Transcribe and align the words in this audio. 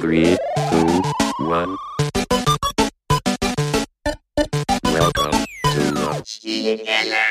Three, 0.00 0.36
two, 0.70 1.02
one. 1.38 1.76
Welcome 4.84 5.44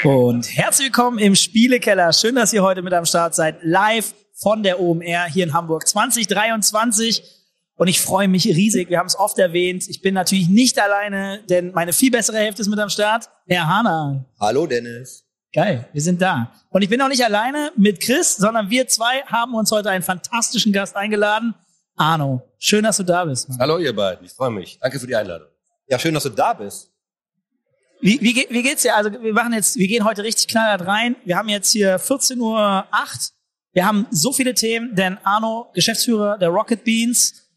to 0.03 0.09
Und 0.09 0.55
herzlich 0.55 0.87
willkommen 0.87 1.19
im 1.19 1.35
Spielekeller. 1.35 2.13
Schön, 2.13 2.35
dass 2.35 2.53
ihr 2.53 2.63
heute 2.63 2.81
mit 2.81 2.93
am 2.93 3.05
Start 3.05 3.35
seid. 3.35 3.57
Live 3.63 4.13
von 4.33 4.63
der 4.63 4.79
OMR 4.79 5.25
hier 5.25 5.43
in 5.43 5.53
Hamburg 5.53 5.87
2023. 5.87 7.23
Und 7.75 7.87
ich 7.87 7.99
freue 7.99 8.27
mich 8.27 8.45
riesig. 8.45 8.89
Wir 8.89 8.99
haben 8.99 9.07
es 9.07 9.17
oft 9.17 9.39
erwähnt. 9.39 9.87
Ich 9.89 10.01
bin 10.01 10.13
natürlich 10.13 10.49
nicht 10.49 10.79
alleine, 10.79 11.43
denn 11.49 11.71
meine 11.71 11.93
viel 11.93 12.11
bessere 12.11 12.37
Hälfte 12.37 12.61
ist 12.61 12.67
mit 12.67 12.79
am 12.79 12.89
Start. 12.89 13.29
Herr 13.47 13.67
Hahn. 13.67 14.25
Hallo 14.39 14.67
Dennis. 14.67 15.23
Geil, 15.53 15.89
wir 15.91 16.01
sind 16.01 16.21
da. 16.21 16.53
Und 16.69 16.81
ich 16.81 16.87
bin 16.87 17.01
auch 17.01 17.09
nicht 17.09 17.25
alleine 17.25 17.71
mit 17.75 17.99
Chris, 17.99 18.37
sondern 18.37 18.69
wir 18.69 18.87
zwei 18.87 19.21
haben 19.25 19.53
uns 19.53 19.69
heute 19.71 19.89
einen 19.89 20.03
fantastischen 20.03 20.71
Gast 20.71 20.95
eingeladen. 20.95 21.55
Arno, 21.95 22.41
schön, 22.57 22.83
dass 22.83 22.97
du 22.97 23.03
da 23.03 23.25
bist. 23.25 23.49
Mann. 23.49 23.59
Hallo 23.59 23.77
ihr 23.77 23.95
beiden, 23.95 24.25
ich 24.25 24.31
freue 24.31 24.51
mich. 24.51 24.79
Danke 24.79 24.99
für 24.99 25.07
die 25.07 25.15
Einladung. 25.15 25.47
Ja, 25.87 25.99
schön, 25.99 26.13
dass 26.13 26.23
du 26.23 26.29
da 26.29 26.53
bist. 26.53 26.91
Wie, 28.01 28.19
wie, 28.21 28.47
wie 28.49 28.63
geht's 28.63 28.81
dir? 28.81 28.95
Also 28.95 29.11
wir 29.11 29.33
machen 29.33 29.53
jetzt, 29.53 29.75
wir 29.77 29.87
gehen 29.87 30.03
heute 30.03 30.23
richtig 30.23 30.47
knallhart 30.47 30.87
rein. 30.87 31.15
Wir 31.23 31.37
haben 31.37 31.49
jetzt 31.49 31.71
hier 31.71 31.99
14.08 31.99 32.39
Uhr. 32.39 32.85
Wir 33.73 33.85
haben 33.85 34.07
so 34.09 34.33
viele 34.33 34.53
Themen, 34.53 34.95
denn 34.95 35.17
Arno, 35.23 35.69
Geschäftsführer 35.73 36.37
der 36.37 36.49
Rocket 36.49 36.83
Beans. 36.83 37.47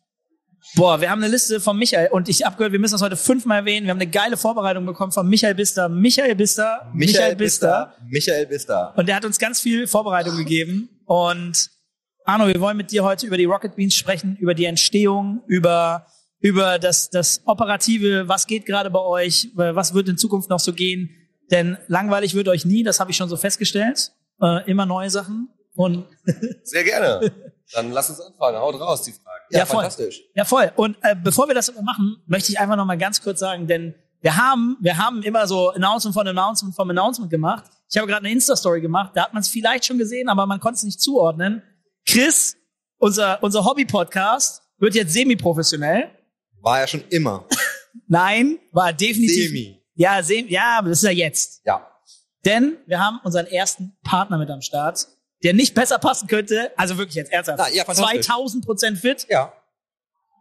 Boah, 0.77 1.01
wir 1.01 1.10
haben 1.10 1.23
eine 1.23 1.30
Liste 1.30 1.60
von 1.60 1.79
Michael 1.79 2.09
und 2.10 2.29
ich 2.29 2.45
habe 2.45 2.57
gehört, 2.57 2.73
wir 2.73 2.79
müssen 2.79 2.95
das 2.95 3.02
heute 3.02 3.16
fünfmal 3.16 3.60
erwähnen. 3.60 3.87
Wir 3.87 3.91
haben 3.91 4.01
eine 4.01 4.10
geile 4.10 4.37
Vorbereitung 4.37 4.85
bekommen 4.85 5.12
von 5.12 5.29
Michael 5.29 5.55
Bister. 5.55 5.88
Michael 5.88 6.35
Bister. 6.35 6.91
Michael 6.93 7.37
Bister. 7.37 7.95
Michael 8.09 8.46
Bister. 8.46 8.93
Und 8.96 9.09
der 9.09 9.16
hat 9.16 9.24
uns 9.24 9.38
ganz 9.38 9.60
viel 9.60 9.87
Vorbereitung 9.87 10.37
gegeben. 10.37 10.88
Und 11.07 11.71
Arno, 12.27 12.46
wir 12.46 12.59
wollen 12.60 12.78
mit 12.78 12.91
dir 12.91 13.05
heute 13.05 13.27
über 13.27 13.37
die 13.37 13.45
Rocket 13.45 13.77
Beans 13.77 13.95
sprechen, 13.95 14.37
über 14.41 14.55
die 14.55 14.65
Entstehung, 14.65 15.42
über, 15.46 16.06
über 16.41 16.78
das, 16.78 17.10
das 17.10 17.42
Operative, 17.45 18.28
was 18.28 18.46
geht 18.46 18.65
gerade 18.65 18.90
bei 18.90 19.01
euch, 19.01 19.51
was 19.54 19.93
wird 19.93 20.09
in 20.09 20.16
Zukunft 20.16 20.49
noch 20.49 20.60
so 20.60 20.73
gehen. 20.73 21.10
Denn 21.51 21.76
langweilig 21.87 22.34
wird 22.34 22.49
euch 22.49 22.65
nie, 22.65 22.82
das 22.82 22.99
habe 22.99 23.10
ich 23.10 23.18
schon 23.18 23.29
so 23.29 23.37
festgestellt. 23.37 24.12
Äh, 24.40 24.68
immer 24.71 24.87
neue 24.87 25.10
Sachen. 25.10 25.51
Und 25.74 26.07
Sehr 26.62 26.84
gerne. 26.84 27.30
Dann 27.74 27.93
lass 27.93 28.09
uns 28.09 28.21
anfangen. 28.21 28.56
Haut 28.59 28.80
raus, 28.80 29.02
die 29.02 29.12
Frage. 29.12 29.43
Ja, 29.51 29.59
Ja, 29.60 29.66
voll. 29.66 29.77
fantastisch. 29.82 30.23
Ja, 30.34 30.45
voll. 30.46 30.73
Und 30.77 30.96
äh, 31.02 31.15
bevor 31.15 31.46
wir 31.46 31.54
das 31.54 31.74
machen, 31.82 32.16
möchte 32.27 32.52
ich 32.52 32.59
einfach 32.59 32.77
noch 32.77 32.87
mal 32.87 32.96
ganz 32.96 33.21
kurz 33.21 33.40
sagen, 33.40 33.66
denn 33.66 33.95
wir 34.23 34.38
haben, 34.38 34.79
wir 34.80 34.96
haben 34.96 35.23
immer 35.23 35.46
so 35.46 35.71
Announcement 35.71 36.15
von 36.15 36.27
Announcement 36.27 36.74
vom 36.74 36.88
Announcement 36.88 37.30
gemacht. 37.30 37.65
Ich 37.90 37.99
habe 37.99 38.06
gerade 38.06 38.24
eine 38.24 38.32
Insta-Story 38.32 38.80
gemacht, 38.80 39.12
da 39.15 39.24
hat 39.24 39.34
man 39.34 39.43
es 39.43 39.49
vielleicht 39.49 39.84
schon 39.84 39.99
gesehen, 39.99 40.30
aber 40.30 40.46
man 40.46 40.60
konnte 40.60 40.77
es 40.77 40.82
nicht 40.84 41.01
zuordnen. 41.02 41.62
Chris, 42.07 42.57
unser, 42.99 43.43
unser 43.43 43.65
Hobby-Podcast, 43.65 44.63
wird 44.79 44.95
jetzt 44.95 45.13
semi-professionell. 45.13 46.11
War 46.61 46.80
ja 46.80 46.87
schon 46.87 47.05
immer. 47.11 47.46
Nein, 48.09 48.59
war 48.73 48.93
definitiv. 48.93 49.49
Semi. 49.49 49.80
Ja, 49.95 50.23
semi, 50.23 50.51
ja, 50.51 50.79
aber 50.79 50.88
das 50.91 50.99
ist 50.99 51.05
ja 51.05 51.11
jetzt. 51.11 51.63
Ja. 51.65 51.87
Denn 52.45 52.77
wir 52.87 53.01
haben 53.01 53.21
unseren 53.24 53.46
ersten 53.46 53.96
Partner 54.02 54.37
mit 54.38 54.51
am 54.51 54.61
Start, 54.61 55.09
der 55.43 55.55
nicht 55.55 55.74
besser 55.74 55.99
passen 55.99 56.27
könnte. 56.29 56.73
Also 56.77 56.99
wirklich 56.99 57.15
jetzt 57.15 57.33
ernsthaft. 57.33 57.59
Na, 57.59 57.69
ja, 57.71 57.85
fantastisch. 57.85 58.27
2000 58.27 58.65
Prozent 58.65 58.99
fit. 58.99 59.27
Ja. 59.29 59.52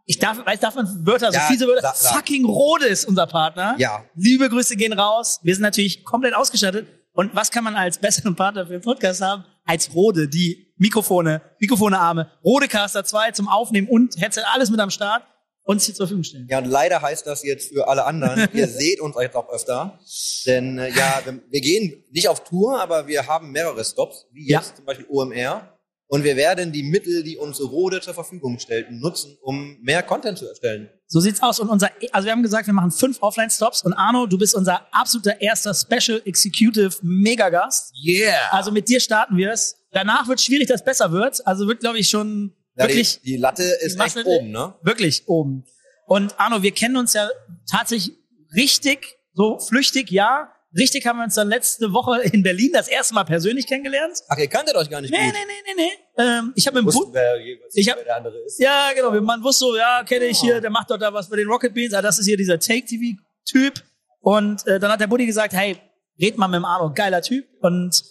Ich 0.06 0.18
darf, 0.18 0.44
weiß, 0.44 0.60
darf 0.60 0.74
man 0.74 1.06
Wörter, 1.06 1.32
so 1.32 1.38
Ja, 1.38 1.46
fiese 1.46 1.66
Wörter. 1.66 1.80
sag- 1.82 1.96
sag. 1.96 2.14
Fucking 2.16 2.44
Rode 2.44 2.86
ist 2.86 3.06
unser 3.06 3.26
Partner. 3.26 3.74
Ja. 3.78 4.04
Liebe 4.14 4.50
Grüße 4.50 4.76
gehen 4.76 4.92
raus. 4.92 5.40
Wir 5.42 5.54
sind 5.54 5.62
natürlich 5.62 6.04
komplett 6.04 6.34
ausgestattet. 6.34 6.86
Und 7.12 7.34
was 7.34 7.50
kann 7.50 7.64
man 7.64 7.74
als 7.76 7.96
besseren 7.98 8.34
Partner 8.36 8.66
für 8.66 8.72
den 8.72 8.82
Podcast 8.82 9.22
haben? 9.22 9.44
Als 9.64 9.94
Rode, 9.94 10.28
die 10.28 10.72
Mikrofone, 10.76 11.40
Mikrofonearme, 11.60 12.30
Rodecaster 12.44 13.04
2 13.04 13.30
zum 13.32 13.48
Aufnehmen 13.48 13.88
und 13.88 14.20
Headset, 14.20 14.42
alles 14.52 14.70
mit 14.70 14.80
am 14.80 14.90
Start, 14.90 15.22
uns 15.62 15.86
hier 15.86 15.94
zur 15.94 16.06
Verfügung 16.06 16.24
stellen. 16.24 16.46
Ja, 16.50 16.58
und 16.58 16.66
leider 16.66 17.00
heißt 17.00 17.26
das 17.26 17.42
jetzt 17.42 17.72
für 17.72 17.88
alle 17.88 18.04
anderen, 18.04 18.48
ihr 18.52 18.68
seht 18.68 19.00
uns 19.00 19.16
jetzt 19.18 19.34
auch 19.36 19.48
öfter. 19.48 19.98
Denn 20.46 20.78
äh, 20.78 20.90
ja, 20.90 21.22
wir, 21.24 21.40
wir 21.48 21.60
gehen 21.60 22.04
nicht 22.10 22.28
auf 22.28 22.44
Tour, 22.44 22.80
aber 22.80 23.06
wir 23.06 23.26
haben 23.26 23.50
mehrere 23.52 23.82
Stops, 23.84 24.26
wie 24.32 24.50
Ja. 24.50 24.60
jetzt 24.60 24.76
zum 24.76 24.84
Beispiel 24.84 25.06
OMR. 25.08 25.70
Und 26.14 26.22
wir 26.22 26.36
werden 26.36 26.70
die 26.70 26.84
Mittel, 26.84 27.24
die 27.24 27.36
uns 27.38 27.60
Rode 27.60 28.00
zur 28.00 28.14
Verfügung 28.14 28.60
stellt, 28.60 28.88
nutzen, 28.92 29.36
um 29.42 29.78
mehr 29.82 30.00
Content 30.00 30.38
zu 30.38 30.46
erstellen. 30.46 30.88
So 31.08 31.18
sieht's 31.18 31.42
aus. 31.42 31.58
Und 31.58 31.68
unser, 31.68 31.90
also 32.12 32.26
wir 32.26 32.30
haben 32.30 32.44
gesagt, 32.44 32.68
wir 32.68 32.72
machen 32.72 32.92
fünf 32.92 33.20
Offline-Stops. 33.20 33.82
Und 33.82 33.94
Arno, 33.94 34.26
du 34.26 34.38
bist 34.38 34.54
unser 34.54 34.86
absoluter 34.92 35.40
erster 35.40 35.74
Special 35.74 36.22
Executive 36.24 36.98
Megagast. 37.02 37.92
Yeah. 38.06 38.36
Also 38.52 38.70
mit 38.70 38.88
dir 38.88 39.00
starten 39.00 39.36
wir 39.36 39.50
es. 39.50 39.74
Danach 39.90 40.28
wird 40.28 40.40
schwierig, 40.40 40.68
dass 40.68 40.82
es 40.82 40.84
besser 40.84 41.10
wird. 41.10 41.44
Also 41.48 41.66
wird, 41.66 41.80
glaube 41.80 41.98
ich, 41.98 42.08
schon 42.08 42.52
Ja, 42.76 42.84
wirklich 42.84 43.20
die, 43.22 43.32
die 43.32 43.36
Latte 43.36 43.64
ist 43.64 43.96
die 43.98 44.04
echt 44.04 44.14
Masse- 44.14 44.24
oben, 44.24 44.52
ne? 44.52 44.72
Wirklich 44.82 45.24
oben. 45.26 45.64
Und 46.06 46.38
Arno, 46.38 46.62
wir 46.62 46.70
kennen 46.70 46.96
uns 46.96 47.14
ja 47.14 47.28
tatsächlich 47.68 48.16
richtig, 48.54 49.16
so 49.32 49.58
flüchtig, 49.58 50.12
ja. 50.12 50.52
Richtig 50.76 51.06
haben 51.06 51.18
wir 51.18 51.24
uns 51.24 51.34
dann 51.34 51.48
letzte 51.48 51.92
Woche 51.92 52.20
in 52.22 52.42
Berlin 52.42 52.70
das 52.72 52.88
erste 52.88 53.14
Mal 53.14 53.24
persönlich 53.24 53.66
kennengelernt. 53.66 54.18
Ach, 54.28 54.36
ihr 54.38 54.48
kanntet 54.48 54.74
euch 54.74 54.90
gar 54.90 55.00
nicht 55.00 55.10
Nee, 55.12 55.18
nee, 55.18 55.26
gut. 55.26 55.34
nee, 55.46 55.74
nee, 55.76 55.82
nee. 56.16 56.22
Ähm, 56.24 56.52
ich 56.56 56.66
habe 56.66 56.76
mit 56.76 56.84
dem 56.84 56.86
Wussten 56.94 57.06
Bu 57.10 57.14
wer 57.14 57.40
jeweils, 57.40 57.76
Ich 57.76 57.88
hab- 57.88 57.96
wer 57.98 58.04
der 58.04 58.16
andere 58.16 58.38
ist. 58.44 58.58
Ja, 58.58 58.90
genau. 58.94 59.12
Man 59.20 59.42
wusste 59.44 59.66
so, 59.66 59.76
ja, 59.76 60.02
kenne 60.04 60.24
ich 60.26 60.38
hier, 60.40 60.60
der 60.60 60.70
macht 60.70 60.90
doch 60.90 60.98
da 60.98 61.12
was 61.12 61.28
bei 61.28 61.36
den 61.36 61.46
Rocket 61.48 61.72
Beans. 61.74 61.94
Ah, 61.94 62.02
das 62.02 62.18
ist 62.18 62.26
hier 62.26 62.36
dieser 62.36 62.58
Take-TV-Typ. 62.58 63.82
Und 64.20 64.66
äh, 64.66 64.78
dann 64.80 64.90
hat 64.90 65.00
der 65.00 65.06
Buddy 65.06 65.26
gesagt, 65.26 65.52
hey, 65.52 65.76
red 66.20 66.38
mal 66.38 66.48
mit 66.48 66.56
dem 66.56 66.64
Arno, 66.64 66.92
geiler 66.92 67.22
Typ. 67.22 67.46
Und 67.60 68.02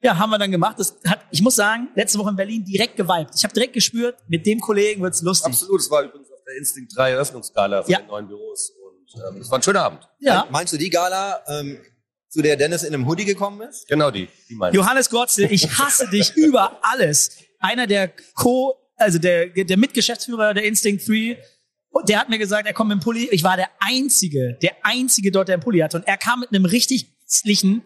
ja, 0.00 0.16
haben 0.16 0.30
wir 0.30 0.38
dann 0.38 0.50
gemacht. 0.50 0.78
Das 0.78 0.96
hat, 1.06 1.20
ich 1.30 1.42
muss 1.42 1.56
sagen, 1.56 1.88
letzte 1.96 2.18
Woche 2.18 2.30
in 2.30 2.36
Berlin 2.36 2.64
direkt 2.64 2.96
geweibt. 2.96 3.32
Ich 3.36 3.42
habe 3.44 3.52
direkt 3.52 3.72
gespürt, 3.72 4.16
mit 4.28 4.46
dem 4.46 4.60
Kollegen 4.60 5.02
wird's 5.02 5.22
lustig. 5.22 5.46
Absolut, 5.52 5.80
es 5.80 5.90
war 5.90 6.02
übrigens 6.04 6.30
auf 6.30 6.38
der 6.46 6.56
Instinct 6.56 6.96
3 6.96 7.10
Eröffnungsskala 7.12 7.82
von 7.82 7.90
Ja. 7.90 7.98
den 7.98 8.06
neuen 8.08 8.28
Büros. 8.28 8.70
Und 8.70 9.20
ähm, 9.34 9.40
es 9.40 9.50
war 9.50 9.58
ein 9.58 9.62
schöner 9.62 9.82
Abend. 9.82 10.08
Ja. 10.20 10.46
Meinst 10.50 10.72
du 10.72 10.76
die 10.76 10.90
Gala, 10.90 11.42
ähm, 11.48 11.78
zu 12.36 12.42
der 12.42 12.56
Dennis 12.56 12.82
in 12.82 12.92
einem 12.92 13.06
Hoodie 13.08 13.24
gekommen 13.24 13.62
ist? 13.62 13.88
Genau 13.88 14.10
die, 14.10 14.28
die 14.50 14.54
meine 14.54 14.70
ich. 14.70 14.76
Johannes 14.76 15.08
Gotzel, 15.08 15.50
ich 15.50 15.78
hasse 15.78 16.06
dich 16.12 16.36
über 16.36 16.78
alles. 16.82 17.38
Einer 17.60 17.86
der 17.86 18.12
Co, 18.34 18.74
also 18.96 19.18
der, 19.18 19.46
der 19.46 19.76
Mitgeschäftsführer 19.78 20.52
der 20.52 20.64
Instinct 20.64 21.08
3, 21.08 21.38
und 21.88 22.10
der 22.10 22.20
hat 22.20 22.28
mir 22.28 22.36
gesagt, 22.36 22.66
er 22.66 22.74
kommt 22.74 22.90
mit 22.90 22.98
dem 22.98 23.00
Pulli. 23.02 23.26
Ich 23.30 23.42
war 23.42 23.56
der 23.56 23.70
Einzige, 23.80 24.58
der 24.60 24.72
Einzige 24.82 25.32
dort, 25.32 25.48
der 25.48 25.54
einen 25.54 25.62
Pulli 25.62 25.78
hatte. 25.78 25.96
Und 25.96 26.06
er 26.06 26.18
kam 26.18 26.40
mit 26.40 26.50
einem 26.50 26.66
richtig 26.66 27.06
hässlichen 27.24 27.82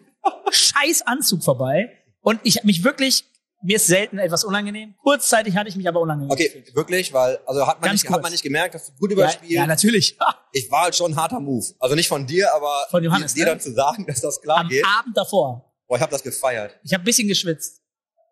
Scheißanzug 0.49 1.41
vorbei. 1.45 1.89
Und 2.19 2.41
ich 2.43 2.57
habe 2.57 2.67
mich 2.67 2.83
wirklich, 2.83 3.23
mir 3.63 3.75
ist 3.75 3.87
selten 3.87 4.17
etwas 4.19 4.43
unangenehm. 4.43 4.95
Kurzzeitig 5.03 5.55
hatte 5.55 5.69
ich 5.69 5.75
mich 5.75 5.87
aber 5.87 5.99
unangenehm. 5.99 6.31
Okay, 6.31 6.45
gefühlt. 6.45 6.75
wirklich, 6.75 7.13
weil, 7.13 7.39
also 7.45 7.65
hat 7.67 7.79
man, 7.81 7.89
Ganz 7.89 8.01
nicht, 8.01 8.07
kurz. 8.07 8.15
hat 8.17 8.23
man 8.23 8.31
nicht 8.31 8.43
gemerkt, 8.43 8.75
dass 8.75 8.87
du 8.87 8.91
gut 8.99 9.09
Ja, 9.11 9.15
überspielt. 9.15 9.51
ja, 9.51 9.65
natürlich. 9.67 10.17
Ich 10.53 10.69
war 10.69 10.81
halt 10.83 10.95
schon 10.95 11.13
ein 11.13 11.15
harter 11.15 11.39
Move. 11.39 11.65
Also 11.79 11.95
nicht 11.95 12.09
von 12.09 12.27
dir, 12.27 12.53
aber 12.53 12.85
Von 12.89 13.01
Johannes, 13.03 13.33
dir 13.33 13.45
ne? 13.45 13.51
dann 13.51 13.59
zu 13.61 13.71
sagen, 13.73 14.05
dass 14.05 14.19
das 14.19 14.41
klar 14.41 14.57
Am 14.59 14.67
geht. 14.67 14.83
Abend 14.99 15.15
davor. 15.15 15.71
Boah, 15.87 15.95
ich 15.95 16.01
habe 16.01 16.11
das 16.11 16.23
gefeiert. 16.23 16.77
Ich 16.83 16.93
habe 16.93 17.03
ein 17.03 17.05
bisschen 17.05 17.27
geschwitzt. 17.29 17.81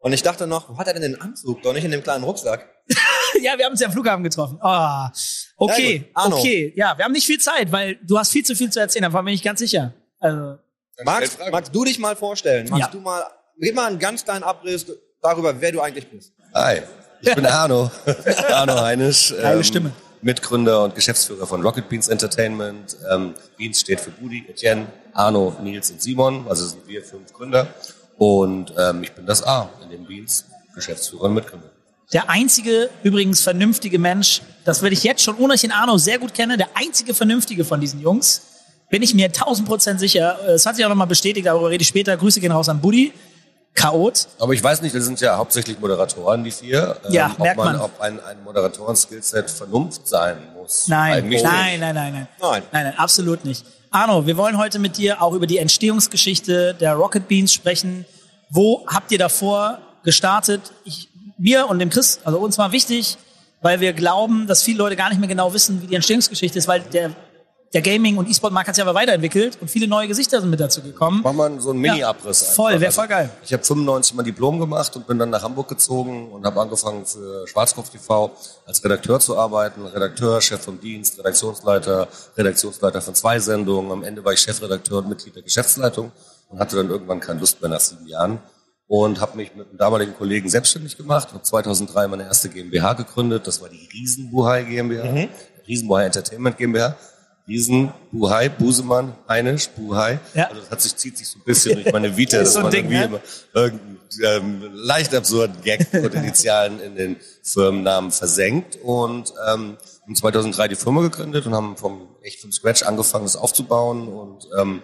Und 0.02 0.12
ich 0.12 0.22
dachte 0.22 0.46
noch, 0.48 0.68
wo 0.70 0.78
hat 0.78 0.88
er 0.88 0.94
denn 0.94 1.02
den 1.04 1.22
Anzug? 1.22 1.62
Doch 1.62 1.74
nicht 1.74 1.86
in 1.86 1.92
dem 1.92 2.04
kleinen 2.04 2.24
Rucksack. 2.26 2.68
Ja, 3.42 3.58
wir 3.58 3.66
haben 3.66 3.72
uns 3.74 3.80
ja 3.80 3.88
am 3.88 3.94
Flughafen 3.94 4.24
getroffen. 4.24 4.58
Ah, 4.62 5.12
okay, 5.56 6.12
Ja, 6.18 6.26
okay. 6.26 6.74
Ja, 6.76 6.98
wir 6.98 7.06
haben 7.06 7.12
nicht 7.12 7.28
viel 7.28 7.40
Zeit, 7.40 7.72
weil 7.72 7.96
du 8.04 8.18
hast 8.18 8.32
viel 8.32 8.44
zu 8.44 8.56
viel 8.56 8.70
zu 8.72 8.80
erzählen, 8.80 9.04
davon 9.04 9.24
bin 9.24 9.34
ich 9.36 9.44
ganz 9.44 9.60
sicher. 9.60 9.94
Also, 10.20 10.58
Magst, 11.06 11.38
magst 11.52 11.74
du 11.74 11.86
dich 11.86 12.00
mal 12.00 12.16
vorstellen? 12.16 12.68
Magst 12.70 12.88
Ja. 12.88 12.92
du 12.92 13.00
mal, 13.00 13.24
gib 13.60 13.76
mal 13.76 13.86
einen 13.88 14.00
ganz 14.00 14.26
kleinen 14.26 14.44
Abriss 14.44 14.86
darüber, 15.22 15.60
wer 15.60 15.72
du 15.72 15.82
eigentlich 15.82 16.08
bist. 16.08 16.34
Hi, 16.54 16.82
ich 17.22 17.34
bin 17.36 17.46
Arno. 17.46 17.92
Arno 18.50 18.80
Heinisch. 18.82 19.34
ähm, 19.42 19.64
Stimme. 19.64 19.92
Mitgründer 20.22 20.84
und 20.84 20.96
Geschäftsführer 20.96 21.48
von 21.48 21.62
Rocket 21.62 21.88
Beans 21.88 22.08
Entertainment. 22.10 22.98
Ähm, 23.10 23.34
Beans 23.58 23.80
steht 23.80 24.02
für 24.02 24.12
Budi, 24.12 24.46
Etienne, 24.50 24.88
Arno, 25.14 25.56
Nils 25.64 25.92
und 25.92 26.02
Simon. 26.02 26.46
Also 26.50 26.68
sind 26.68 26.88
wir 26.88 27.04
fünf 27.04 27.32
Gründer. 27.34 27.68
Und 28.18 28.74
ähm, 28.78 29.04
ich 29.04 29.14
bin 29.14 29.26
das 29.26 29.44
A 29.44 29.70
in 29.84 29.90
den 29.90 30.06
Beans, 30.06 30.46
Geschäftsführer 30.76 31.24
und 31.24 31.36
Mitgründer. 31.36 31.70
der 32.12 32.30
einzige, 32.30 32.90
übrigens 33.04 33.42
vernünftige 33.42 33.98
Mensch, 33.98 34.42
das 34.66 34.82
will 34.82 34.92
ich 34.92 35.04
jetzt 35.04 35.24
schon, 35.24 35.38
ohne 35.38 35.54
dass 35.54 35.64
ich 35.64 35.70
den 35.70 35.72
Arno 35.72 35.98
sehr 35.98 36.20
gut 36.20 36.34
kenne, 36.34 36.58
der 36.58 36.68
einzige 36.74 37.14
vernünftige 37.14 37.64
von 37.64 37.80
diesen 37.80 38.02
Jungs, 38.02 38.42
bin 38.90 39.02
ich 39.04 39.14
mir 39.14 39.32
tausend 39.32 39.68
Prozent 39.68 40.00
sicher. 40.02 40.38
Es 40.48 40.66
hat 40.66 40.76
sich 40.76 40.84
auch 40.84 40.90
nochmal 40.90 41.08
bestätigt, 41.08 41.46
darüber 41.46 41.70
rede 41.70 41.82
ich 41.84 41.88
später. 41.88 42.18
Grüße 42.18 42.42
gehen 42.42 42.52
raus 42.52 42.68
an 42.68 42.82
Buddy. 42.82 43.14
Chaot. 43.76 44.28
Aber 44.40 44.54
ich 44.54 44.64
weiß 44.64 44.82
nicht, 44.82 44.94
wir 44.94 45.02
sind 45.02 45.22
ja 45.22 45.38
hauptsächlich 45.38 45.80
Moderatoren, 45.80 46.44
die 46.44 46.52
vier. 46.52 46.98
Ähm, 47.06 47.14
Ja, 47.14 47.32
ob 47.32 47.40
merkt 47.40 47.58
man. 47.58 47.80
Ob 47.80 48.00
ein, 48.02 48.20
ein 48.24 48.44
Moderatoren-Skillset 48.44 49.50
Vernunft 49.50 50.08
sein 50.08 50.38
muss. 50.56 50.88
Nein, 50.88 51.30
nein, 51.30 51.42
nein, 51.44 51.80
nein, 51.80 51.94
nein. 51.96 52.14
Nein. 52.42 52.64
Nein, 52.72 52.84
nein, 52.86 52.98
absolut 52.98 53.46
nicht. 53.46 53.66
Arno, 53.92 54.28
wir 54.28 54.38
wollen 54.38 54.58
heute 54.58 54.80
mit 54.80 54.98
dir 54.98 55.22
auch 55.22 55.34
über 55.34 55.48
die 55.48 55.58
Entstehungsgeschichte 55.58 56.74
der 56.76 56.94
Rocket 56.94 57.28
Beans 57.28 57.54
sprechen. 57.54 58.06
Wo 58.50 58.86
habt 58.88 59.12
ihr 59.12 59.18
davor 59.18 59.80
gestartet? 60.04 60.62
Ich, 60.84 61.10
mir 61.38 61.68
und 61.70 61.80
dem 61.80 61.90
Chris, 61.90 62.20
also 62.24 62.40
uns 62.40 62.58
war 62.58 62.72
wichtig, 62.72 63.18
weil 63.62 63.80
wir 63.80 63.94
glauben, 63.94 64.46
dass 64.48 64.62
viele 64.62 64.78
Leute 64.80 64.96
gar 64.96 65.10
nicht 65.10 65.20
mehr 65.20 65.28
genau 65.30 65.54
wissen, 65.54 65.82
wie 65.82 65.88
die 65.88 65.96
Entstehungsgeschichte 65.96 66.60
ist, 66.60 66.68
weil 66.68 66.82
der 66.82 67.12
der 67.74 67.82
Gaming- 67.82 68.18
und 68.18 68.28
E-Sport-Markt 68.28 68.68
hat 68.68 68.76
sich 68.76 68.82
aber 68.84 68.96
weiterentwickelt 68.96 69.58
und 69.62 69.70
viele 69.70 69.88
neue 69.88 70.08
Gesichter 70.08 70.42
sind 70.42 70.50
mit 70.50 70.60
dazu 70.60 70.82
gekommen. 70.82 71.22
Mach 71.24 71.34
mal 71.34 71.60
so 71.60 71.70
einen 71.70 71.80
Mini-Abriss. 71.80 72.42
einfach. 72.42 72.56
voll, 72.56 72.80
wär 72.80 72.88
Also, 72.88 73.02
voll 73.02 73.08
geil. 73.08 73.30
Ich 73.44 73.54
habe 73.54 73.64
95 73.64 74.16
mein 74.16 74.26
Diplom 74.26 74.60
gemacht 74.60 74.96
und 74.96 75.06
bin 75.06 75.20
dann 75.20 75.30
nach 75.30 75.44
Hamburg 75.44 75.68
gezogen 75.68 76.32
und 76.32 76.46
habe 76.46 76.60
angefangen 76.60 77.06
für 77.06 77.48
Schwarzkopf 77.48 77.90
TV 77.90 78.32
als 78.66 78.84
Redakteur 78.84 79.20
zu 79.20 79.38
arbeiten. 79.38 79.86
Redakteur, 79.86 80.42
Chef 80.42 80.62
vom 80.62 80.80
Dienst, 80.80 81.20
Redaktionsleiter, 81.20 82.08
Redaktionsleiter 82.38 83.02
von 83.02 83.14
zwei 83.14 83.40
Sendungen. 83.40 83.92
Am 83.92 84.04
Ende 84.04 84.26
war 84.26 84.34
ich 84.34 84.40
Chefredakteur 84.40 85.00
und 85.00 85.10
Mitglied 85.10 85.36
der 85.36 85.44
Geschäftsleitung 85.44 86.12
und 86.50 86.60
hatte 86.60 86.76
dann 86.76 86.90
irgendwann 86.90 87.20
keine 87.20 87.40
Lust 87.40 87.62
mehr 87.62 87.70
nach 87.70 87.80
sieben 87.80 88.08
Jahren 88.08 88.40
und 88.88 89.22
habe 89.22 89.38
mich 89.38 89.54
mit 89.56 89.70
einem 89.70 89.78
damaligen 89.78 90.16
Kollegen 90.16 90.50
selbstständig 90.50 90.98
gemacht. 90.98 91.28
Habe 91.32 91.44
2003 91.44 92.08
meine 92.08 92.24
erste 92.24 92.50
GmbH 92.50 92.94
gegründet. 92.94 93.46
Das 93.46 93.62
war 93.62 93.70
die 93.70 93.88
Riesenbuhai 93.94 94.64
GmbH, 94.64 95.28
Riesenbuhai 95.68 96.06
Entertainment 96.06 96.58
GmbH. 96.58 96.96
Riesen, 97.50 97.92
Buhai, 98.12 98.48
Busemann, 98.48 99.16
Heinisch, 99.28 99.70
Buhai. 99.70 100.20
Ja. 100.36 100.50
Also 100.50 100.62
das 100.62 100.70
hat 100.70 100.82
sich, 100.82 100.96
zieht 100.96 101.18
sich 101.18 101.28
so 101.28 101.40
ein 101.40 101.44
bisschen 101.44 101.82
durch 101.82 101.92
meine 101.92 102.16
Vita. 102.16 102.38
Ist 102.42 102.46
dass 102.46 102.54
so 102.54 102.60
ein 102.60 102.64
man 102.64 102.72
Ding, 102.72 102.92
irgendwie 102.92 102.98
ne? 102.98 103.06
immer 103.06 103.20
irgendeinen 103.54 104.00
ähm, 104.64 104.72
leicht 104.74 105.16
absurden 105.16 105.56
Gag 105.64 105.88
und 105.92 106.14
Initialen 106.14 106.80
in 106.80 106.96
den 106.96 107.16
Firmennamen 107.42 108.12
versenkt 108.12 108.78
und 108.84 109.34
ähm, 109.52 109.78
haben 110.04 110.16
2003 110.16 110.68
die 110.68 110.76
Firma 110.76 111.02
gegründet 111.02 111.48
und 111.48 111.56
haben 111.56 111.76
vom 111.76 112.08
echt 112.22 112.40
vom 112.40 112.52
Scratch 112.52 112.84
angefangen, 112.84 113.26
das 113.26 113.36
aufzubauen 113.36 114.08
und 114.08 114.48
ähm, 114.60 114.84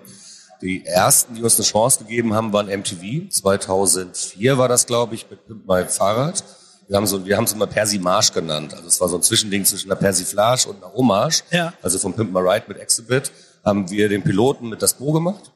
die 0.61 0.85
ersten, 0.85 1.35
die 1.35 1.43
uns 1.43 1.57
eine 1.57 1.65
Chance 1.65 1.99
gegeben 1.99 2.33
haben, 2.33 2.51
waren 2.51 2.67
MTV. 2.67 3.29
2004 3.29 4.57
war 4.57 4.67
das, 4.67 4.87
glaube 4.87 5.13
ich, 5.13 5.29
mit 5.29 5.45
Pimp 5.45 5.67
My 5.67 5.85
Fahrrad. 5.85 6.43
Wir 6.87 6.97
haben 6.97 7.07
so, 7.07 7.25
wir 7.25 7.35
haben 7.35 7.45
es 7.45 7.53
immer 7.53 7.67
Persimage 7.67 8.31
genannt. 8.33 8.73
Also 8.73 8.87
es 8.87 9.01
war 9.01 9.09
so 9.09 9.17
ein 9.17 9.21
Zwischending 9.21 9.65
zwischen 9.65 9.91
einer 9.91 9.99
Persiflage 9.99 10.69
und 10.69 10.83
einer 10.83 10.93
Hommage. 10.93 11.43
Ja. 11.51 11.73
Also 11.81 11.97
von 11.97 12.13
Pimp 12.13 12.31
My 12.31 12.39
Ride 12.39 12.65
mit 12.67 12.77
Exhibit 12.77 13.31
haben 13.63 13.89
wir 13.89 14.07
den 14.09 14.23
Piloten 14.23 14.69
mit 14.69 14.81
das 14.81 14.93
Bo 14.93 15.11
gemacht. 15.11 15.51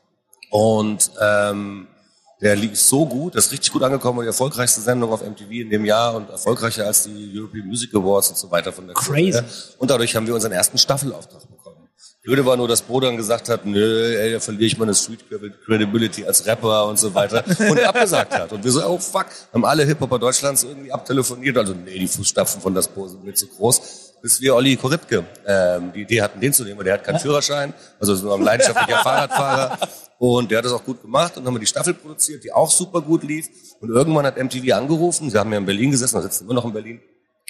Und 0.49 1.11
ähm, 1.21 1.87
der 2.41 2.55
lief 2.55 2.79
so 2.79 3.05
gut, 3.05 3.35
das 3.35 3.47
ist 3.47 3.51
richtig 3.51 3.71
gut 3.71 3.83
angekommen 3.83 4.19
und 4.19 4.23
die 4.23 4.29
erfolgreichste 4.29 4.79
Sendung 4.79 5.11
auf 5.11 5.21
MTV 5.21 5.51
in 5.51 5.69
dem 5.69 5.83
Jahr 5.83 6.15
und 6.15 6.29
erfolgreicher 6.29 6.85
als 6.85 7.03
die 7.03 7.33
European 7.35 7.67
Music 7.67 7.93
Awards 7.93 8.29
und 8.29 8.37
so 8.37 8.49
weiter 8.49 8.71
von 8.71 8.87
der 8.87 8.95
Crazy. 8.95 9.31
Quote. 9.31 9.45
Und 9.77 9.91
dadurch 9.91 10.15
haben 10.15 10.25
wir 10.25 10.33
unseren 10.33 10.53
ersten 10.53 10.77
Staffelauftrag 10.77 11.41
bekommen. 11.41 11.58
Blöde 12.21 12.45
war 12.45 12.57
nur, 12.57 12.67
dass 12.67 12.81
Bo 12.81 12.99
dann 12.99 13.15
gesagt 13.15 13.47
hat, 13.47 13.65
nö, 13.65 14.17
ey, 14.17 14.33
da 14.33 14.39
verliere 14.41 14.65
ich 14.65 14.77
meine 14.77 14.93
Street 14.93 15.23
Credibility 15.65 16.25
als 16.25 16.45
Rapper 16.45 16.87
und 16.87 16.99
so 16.99 17.15
weiter 17.15 17.43
und 17.47 17.79
abgesagt 17.83 18.33
hat. 18.33 18.51
Und 18.51 18.61
wir 18.61 18.71
so, 18.71 18.85
oh 18.85 18.97
fuck, 18.97 19.27
haben 19.53 19.63
alle 19.63 19.85
Hip-Hopper 19.85 20.19
Deutschlands 20.19 20.63
irgendwie 20.63 20.91
abtelefoniert. 20.91 21.57
Also 21.57 21.73
nee, 21.73 21.97
die 21.97 22.07
Fußstapfen 22.07 22.61
von 22.61 22.75
das 22.75 22.89
Bo 22.89 23.07
sind 23.07 23.23
mir 23.23 23.33
zu 23.33 23.47
groß. 23.47 23.81
Bis 24.21 24.41
wir 24.41 24.53
Olli 24.53 24.75
Koritke 24.75 25.23
ähm, 25.47 25.93
die 25.95 26.01
Idee 26.01 26.21
hatten, 26.21 26.41
den 26.41 26.51
zu 26.51 26.65
nehmen, 26.65 26.77
weil 26.77 26.83
der 26.83 26.95
hat 26.95 27.05
keinen 27.05 27.19
Führerschein, 27.19 27.73
also 28.01 28.13
ist 28.13 28.21
nur 28.21 28.35
ein 28.35 28.41
leidenschaftlicher 28.41 28.99
Fahrradfahrer. 29.03 29.77
Und 30.17 30.51
der 30.51 30.57
hat 30.57 30.65
das 30.65 30.73
auch 30.73 30.83
gut 30.83 31.01
gemacht 31.01 31.37
und 31.37 31.43
dann 31.43 31.47
haben 31.47 31.55
wir 31.55 31.61
die 31.61 31.65
Staffel 31.65 31.93
produziert, 31.93 32.43
die 32.43 32.51
auch 32.51 32.69
super 32.69 32.99
gut 33.01 33.23
lief. 33.23 33.47
Und 33.79 33.91
irgendwann 33.91 34.25
hat 34.25 34.37
MTV 34.37 34.73
angerufen, 34.73 35.29
sie 35.29 35.37
haben 35.37 35.53
ja 35.53 35.57
in 35.57 35.65
Berlin 35.65 35.91
gesessen, 35.91 36.15
da 36.15 36.21
sitzen 36.21 36.43
immer 36.43 36.55
noch 36.55 36.65
in 36.65 36.73
Berlin, 36.73 36.99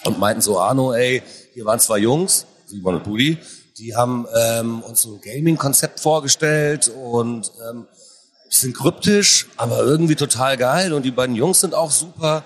und 0.05 0.19
meinten 0.19 0.41
so, 0.41 0.59
Arno, 0.59 0.93
ey, 0.93 1.23
hier 1.55 1.65
waren 1.65 1.79
zwei 1.79 1.97
Jungs, 1.97 2.45
Simon 2.67 2.95
und 2.95 3.03
Budi, 3.03 3.39
die 3.79 3.95
haben 3.95 4.27
ähm, 4.35 4.81
uns 4.81 5.05
ein 5.05 5.21
Gaming-Konzept 5.21 5.99
vorgestellt 5.99 6.89
und 6.89 7.51
ähm, 7.69 7.87
bisschen 8.49 8.73
kryptisch, 8.73 9.47
aber 9.57 9.79
irgendwie 9.79 10.15
total 10.15 10.57
geil. 10.57 10.93
Und 10.93 11.03
die 11.03 11.11
beiden 11.11 11.35
Jungs 11.35 11.61
sind 11.61 11.73
auch 11.73 11.91
super. 11.91 12.43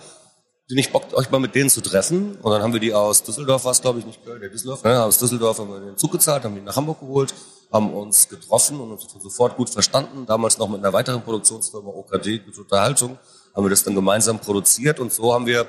Sind 0.68 0.78
nicht 0.78 0.94
Bock, 0.94 1.14
euch 1.14 1.30
mal 1.32 1.40
mit 1.40 1.56
denen 1.56 1.70
zu 1.70 1.82
treffen. 1.82 2.36
Und 2.42 2.52
dann 2.52 2.62
haben 2.62 2.74
wir 2.74 2.80
die 2.80 2.94
aus 2.94 3.24
Düsseldorf, 3.24 3.66
war 3.66 3.72
es 3.72 3.82
glaube 3.82 4.00
ich 4.00 4.06
nicht 4.06 4.24
Köln, 4.24 4.42
Düsseldorf, 4.42 4.84
ne? 4.84 5.04
aus 5.04 5.18
Düsseldorf 5.18 5.60
haben 5.60 5.70
wir 5.70 5.80
den 5.80 5.98
Zug 5.98 6.12
gezahlt, 6.12 6.44
haben 6.44 6.56
die 6.56 6.62
nach 6.62 6.76
Hamburg 6.76 7.00
geholt, 7.00 7.34
haben 7.72 7.94
uns 7.94 8.30
getroffen 8.30 8.80
und 8.80 8.92
uns 8.92 9.08
sofort 9.22 9.58
gut 9.58 9.70
verstanden. 9.70 10.26
Damals 10.26 10.58
noch 10.58 10.70
mit 10.70 10.80
einer 10.80 10.94
weiteren 10.94 11.22
Produktionsfirma 11.22 11.90
OKD, 11.90 12.40
gute 12.40 12.62
Unterhaltung, 12.62 13.18
haben 13.56 13.66
wir 13.66 13.70
das 13.70 13.84
dann 13.84 13.96
gemeinsam 13.96 14.40
produziert 14.40 15.00
und 15.00 15.12
so 15.12 15.34
haben 15.34 15.46
wir 15.46 15.68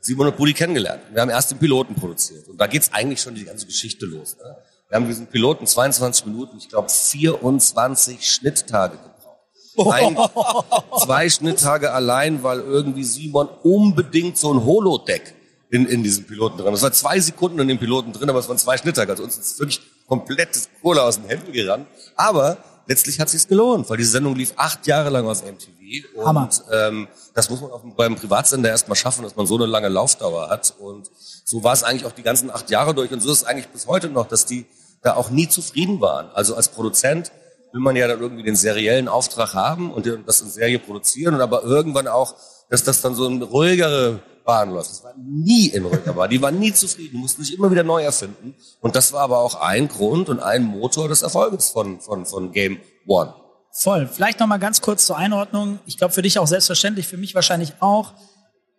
Simon 0.00 0.28
und 0.28 0.36
Budi 0.36 0.52
kennengelernt. 0.52 1.02
Wir 1.12 1.22
haben 1.22 1.30
erst 1.30 1.50
den 1.50 1.58
Piloten 1.58 1.94
produziert. 1.94 2.46
Und 2.48 2.60
da 2.60 2.66
geht's 2.66 2.92
eigentlich 2.92 3.20
schon 3.20 3.34
die 3.34 3.44
ganze 3.44 3.66
Geschichte 3.66 4.06
los. 4.06 4.36
Ne? 4.36 4.56
Wir 4.88 4.96
haben 4.96 5.08
diesen 5.08 5.26
Piloten 5.26 5.66
22 5.66 6.26
Minuten, 6.26 6.58
ich 6.58 6.68
glaube 6.68 6.88
24 6.88 8.30
Schnitttage 8.30 8.98
gebraucht. 8.98 9.92
Ein, 9.92 10.16
zwei 11.04 11.28
Schnitttage 11.28 11.92
allein, 11.92 12.42
weil 12.42 12.60
irgendwie 12.60 13.04
Simon 13.04 13.48
unbedingt 13.62 14.38
so 14.38 14.52
ein 14.54 14.64
Holodeck 14.64 15.34
in, 15.70 15.86
in 15.86 16.02
diesem 16.04 16.24
Piloten 16.24 16.58
drin. 16.58 16.72
Das 16.72 16.82
war 16.82 16.92
zwei 16.92 17.18
Sekunden 17.18 17.58
in 17.58 17.68
dem 17.68 17.78
Piloten 17.78 18.12
drin, 18.12 18.30
aber 18.30 18.38
es 18.38 18.48
waren 18.48 18.58
zwei 18.58 18.78
Schnitttage. 18.78 19.10
Also 19.10 19.24
uns 19.24 19.36
ist 19.36 19.58
wirklich 19.58 19.80
komplettes 20.06 20.68
Kohle 20.80 21.02
aus 21.02 21.16
den 21.20 21.28
Händen 21.28 21.52
gerannt. 21.52 21.86
Aber 22.14 22.58
letztlich 22.86 23.18
hat 23.18 23.28
sich's 23.28 23.48
gelohnt, 23.48 23.90
weil 23.90 23.96
diese 23.96 24.12
Sendung 24.12 24.36
lief 24.36 24.52
acht 24.56 24.86
Jahre 24.86 25.10
lang 25.10 25.26
auf 25.26 25.42
MTV. 25.44 25.70
Und 26.14 26.26
Hammer. 26.26 26.48
ähm, 26.72 27.08
das 27.34 27.50
muss 27.50 27.60
man 27.60 27.70
auch 27.70 27.82
beim 27.96 28.16
Privatsender 28.16 28.70
erstmal 28.70 28.96
schaffen, 28.96 29.22
dass 29.22 29.36
man 29.36 29.46
so 29.46 29.56
eine 29.56 29.66
lange 29.66 29.88
Laufdauer 29.88 30.48
hat. 30.48 30.74
Und 30.78 31.10
so 31.44 31.62
war 31.62 31.72
es 31.72 31.82
eigentlich 31.82 32.06
auch 32.06 32.12
die 32.12 32.22
ganzen 32.22 32.50
acht 32.50 32.70
Jahre 32.70 32.94
durch. 32.94 33.10
Und 33.12 33.20
so 33.20 33.30
ist 33.32 33.38
es 33.38 33.44
eigentlich 33.44 33.68
bis 33.68 33.86
heute 33.86 34.08
noch, 34.08 34.26
dass 34.26 34.46
die 34.46 34.66
da 35.02 35.14
auch 35.14 35.30
nie 35.30 35.48
zufrieden 35.48 36.00
waren. 36.00 36.30
Also 36.34 36.54
als 36.54 36.68
Produzent 36.68 37.32
will 37.72 37.80
man 37.80 37.96
ja 37.96 38.08
dann 38.08 38.20
irgendwie 38.20 38.42
den 38.42 38.56
seriellen 38.56 39.08
Auftrag 39.08 39.54
haben 39.54 39.92
und 39.92 40.06
das 40.26 40.40
in 40.40 40.48
Serie 40.48 40.78
produzieren 40.78 41.34
und 41.34 41.40
aber 41.40 41.62
irgendwann 41.62 42.08
auch, 42.08 42.34
dass 42.70 42.84
das 42.84 43.02
dann 43.02 43.14
so 43.14 43.26
eine 43.26 43.44
ruhigere 43.44 44.20
Bahn 44.44 44.70
läuft. 44.70 44.90
Das 44.90 45.04
war 45.04 45.14
nie 45.18 45.66
in 45.66 45.84
ruhiger 45.84 46.12
Bahn. 46.14 46.30
Die 46.30 46.40
waren 46.40 46.58
nie 46.58 46.72
zufrieden, 46.72 47.18
mussten 47.18 47.44
sich 47.44 47.58
immer 47.58 47.70
wieder 47.70 47.82
neu 47.82 48.02
erfinden. 48.02 48.54
Und 48.80 48.96
das 48.96 49.12
war 49.12 49.20
aber 49.20 49.40
auch 49.40 49.56
ein 49.56 49.88
Grund 49.88 50.28
und 50.28 50.40
ein 50.40 50.64
Motor 50.64 51.08
des 51.08 51.22
Erfolges 51.22 51.68
von, 51.68 52.00
von, 52.00 52.24
von 52.24 52.52
Game 52.52 52.78
One. 53.06 53.34
Voll. 53.72 54.08
Vielleicht 54.10 54.40
noch 54.40 54.46
mal 54.46 54.56
ganz 54.56 54.80
kurz 54.80 55.04
zur 55.04 55.18
Einordnung. 55.18 55.80
Ich 55.84 55.98
glaube, 55.98 56.14
für 56.14 56.22
dich 56.22 56.38
auch 56.38 56.46
selbstverständlich, 56.46 57.06
für 57.06 57.18
mich 57.18 57.34
wahrscheinlich 57.34 57.74
auch. 57.80 58.14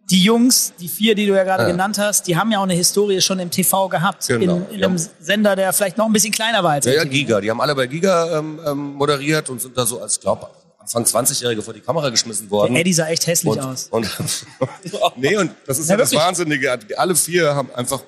Die 0.09 0.24
Jungs, 0.24 0.74
die 0.80 0.88
vier, 0.88 1.15
die 1.15 1.25
du 1.25 1.36
ja 1.36 1.44
gerade 1.44 1.63
Ja. 1.63 1.69
genannt 1.69 1.98
hast, 1.98 2.27
die 2.27 2.38
haben 2.38 2.50
ja 2.51 2.59
auch 2.59 2.63
eine 2.63 2.74
Historie 2.75 3.19
schon 3.19 3.39
im 3.39 3.51
TV 3.51 3.89
gehabt. 3.89 4.25
Genau, 4.27 4.57
in, 4.57 4.69
in 4.75 4.80
ja. 4.80 4.88
einem 4.88 4.98
Sender, 5.19 5.56
der 5.56 5.74
vielleicht 5.74 5.98
noch 5.98 6.06
ein 6.06 6.13
bisschen 6.13 6.31
kleiner 6.31 6.63
war 6.63 6.71
als 6.71 6.86
Ja, 6.86 6.94
ja. 6.94 7.04
Giga. 7.04 7.42
Die 7.42 7.50
haben 7.50 7.59
alle 7.59 7.75
bei 7.75 7.88
Giga 7.88 8.39
ähm, 8.39 8.59
ähm, 8.65 8.94
moderiert 8.95 9.50
und 9.50 9.62
sind 9.62 9.77
da 9.77 9.86
so 9.86 10.01
als, 10.01 10.19
glaub, 10.19 10.50
Anfang 10.80 11.04
20-Jährige 11.04 11.62
vor 11.62 11.74
die 11.74 11.81
Kamera 11.81 12.09
geschmissen 12.09 12.50
worden. 12.50 12.74
Der 12.74 12.81
Eddie 12.81 12.94
sah 12.94 13.07
echt 13.07 13.27
hässlich 13.27 13.51
und, 13.51 13.59
aus. 13.59 13.88
Und, 13.92 14.07
nee, 15.18 15.36
und 15.36 15.51
das 15.65 15.80
ist 15.80 15.89
Ja, 15.89 15.95
ja, 15.95 15.98
das. 15.98 16.13
Wahnsinnige. 16.13 16.80
Alle 16.95 17.13
vier 17.13 17.53
haben 17.53 17.69
einfach 17.75 18.01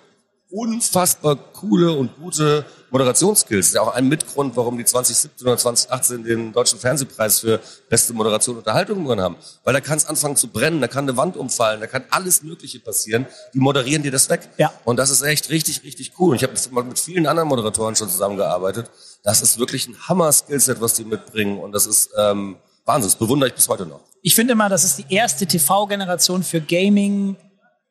unfassbar 0.52 1.36
coole 1.36 1.92
und 1.92 2.16
gute 2.18 2.66
Moderationsskills. 2.92 3.68
Das 3.68 3.70
ist 3.70 3.76
ja 3.76 3.82
auch 3.82 3.94
ein 3.94 4.08
Mitgrund, 4.08 4.56
warum 4.58 4.78
die 4.78 4.86
2017 4.86 5.48
oder 5.48 5.58
2018 5.58 6.24
den 6.24 6.52
Deutschen 6.54 6.80
Fernsehpreis 6.80 7.40
für 7.42 7.60
beste 7.88 8.14
Moderation 8.14 8.56
und 8.56 8.60
Unterhaltung 8.60 9.04
gewonnen 9.04 9.22
haben. 9.22 9.36
Weil 9.64 9.74
da 9.74 9.80
kann 9.82 9.98
es 9.98 10.06
anfangen 10.08 10.36
zu 10.36 10.48
brennen, 10.48 10.82
da 10.82 10.88
kann 10.88 11.06
eine 11.06 11.16
Wand 11.18 11.38
umfallen, 11.38 11.80
da 11.82 11.88
kann 11.88 12.04
alles 12.10 12.42
Mögliche 12.42 12.80
passieren. 12.80 13.28
Die 13.54 13.60
moderieren 13.60 14.02
dir 14.02 14.12
das 14.12 14.30
weg. 14.30 14.50
Ja. 14.58 14.74
Und 14.86 14.98
das 14.98 15.12
ist 15.12 15.22
echt 15.22 15.50
richtig, 15.50 15.84
richtig 15.84 16.14
cool. 16.20 16.32
Und 16.32 16.36
ich 16.38 16.44
habe 16.44 16.54
mit- 16.54 16.88
mit 16.88 17.00
vielen 17.00 17.28
anderen 17.28 17.48
Moderatoren 17.48 17.96
schon 17.96 18.10
zusammengearbeitet. 18.10 18.90
Das 19.24 19.42
ist 19.42 19.60
wirklich 19.60 19.88
ein 19.88 19.96
Hammer-Skillset, 20.08 20.82
was 20.82 20.94
die 20.96 21.04
mitbringen. 21.06 21.60
Und 21.60 21.74
das 21.74 21.86
ist 21.86 22.10
ähm, 22.18 22.58
Wahnsinn. 22.86 23.10
Das 23.12 23.20
bewundere 23.20 23.50
ich 23.50 23.56
bis 23.56 23.68
heute 23.70 23.86
noch. 23.86 24.00
Ich 24.24 24.34
finde 24.34 24.54
immer, 24.54 24.68
das 24.68 24.84
ist 24.84 24.98
die 24.98 25.06
erste 25.14 25.46
TV-Generation 25.46 26.42
für 26.44 26.60
Gaming 26.60 27.36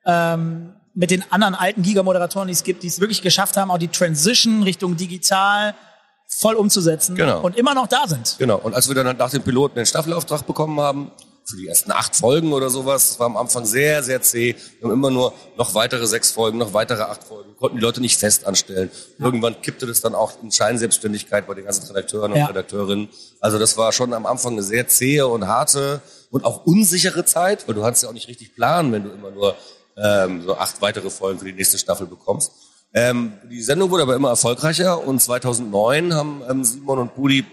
ähm, 0.04 0.75
mit 0.99 1.12
den 1.12 1.23
anderen 1.31 1.55
alten 1.55 1.83
Giga-Moderatoren, 1.83 2.49
die 2.49 2.52
es 2.55 2.64
gibt, 2.64 2.83
die 2.83 2.88
es 2.88 2.99
wirklich 2.99 3.23
geschafft 3.23 3.57
haben, 3.57 3.71
auch 3.71 3.78
die 3.78 3.87
Transition 3.88 4.64
Richtung 4.64 4.97
digital 4.97 5.75
voll 6.26 6.57
umzusetzen 6.57 7.14
Genau. 7.14 7.40
und 7.40 7.57
immer 7.57 7.73
noch 7.73 7.87
da 7.87 8.07
sind. 8.09 8.35
Genau. 8.38 8.57
Und 8.59 8.75
als 8.75 8.88
wir 8.88 8.95
dann 8.97 9.17
nach 9.17 9.31
dem 9.31 9.43
Piloten 9.43 9.76
den 9.76 9.87
Staffelauftrag 9.87 10.45
bekommen 10.47 10.81
haben, 10.81 11.12
für 11.45 11.57
die 11.57 11.69
ersten 11.69 11.93
acht 11.93 12.14
Folgen 12.17 12.52
oder 12.52 12.69
sowas, 12.69 13.09
das 13.11 13.21
war 13.21 13.26
am 13.26 13.37
Anfang 13.38 13.64
sehr, 13.64 14.02
sehr 14.02 14.21
zäh. 14.21 14.55
Wir 14.81 14.88
haben 14.88 14.93
immer 14.93 15.11
nur 15.11 15.33
noch 15.57 15.75
weitere 15.75 16.07
sechs 16.07 16.31
Folgen, 16.33 16.59
noch 16.59 16.75
weitere 16.75 17.02
acht 17.05 17.25
Folgen, 17.25 17.57
konnten 17.57 17.76
die 17.78 17.83
Leute 17.83 18.00
nicht 18.02 18.19
fest 18.19 18.45
anstellen. 18.45 18.90
Irgendwann 19.19 19.62
kippte 19.62 19.87
das 19.87 20.00
dann 20.02 20.14
auch 20.17 20.33
in 20.43 20.50
Scheinselbstständigkeit 20.50 21.47
bei 21.47 21.55
den 21.55 21.64
ganzen 21.64 21.87
Redakteuren 21.87 22.33
und 22.33 22.38
Ja. 22.38 22.47
Redakteurinnen. 22.47 23.09
Also 23.40 23.59
das 23.59 23.78
war 23.78 23.93
schon 23.93 24.12
am 24.12 24.26
Anfang 24.26 24.52
eine 24.55 24.62
sehr 24.62 24.88
zähe 24.88 25.26
und 25.26 25.47
harte 25.47 26.02
und 26.31 26.45
auch 26.45 26.67
unsichere 26.67 27.25
Zeit, 27.25 27.67
weil 27.67 27.76
du 27.76 27.83
kannst 27.83 28.02
ja 28.02 28.11
auch 28.11 28.12
nicht 28.14 28.28
richtig 28.28 28.55
planen, 28.55 28.93
wenn 28.93 29.05
du 29.05 29.11
immer 29.11 29.31
nur 29.31 29.55
ähm, 30.02 30.43
so 30.43 30.57
acht 30.57 30.81
weitere 30.81 31.11
Folgen 31.11 31.38
für 31.38 31.47
die 31.47 31.52
nächste 31.52 31.78
Staffel 31.78 32.07
bekommst. 32.07 32.52
Ähm, 32.95 33.33
die 33.50 33.62
Sendung 33.62 33.90
wurde 33.90 34.02
aber 34.02 34.17
immer 34.17 34.31
erfolgreicher 34.31 35.07
und 35.07 35.21
2009 35.21 36.14
haben 36.14 36.43
ähm, 36.49 36.64
Simon 36.64 36.99
und 36.99 37.14
Budi 37.14 37.45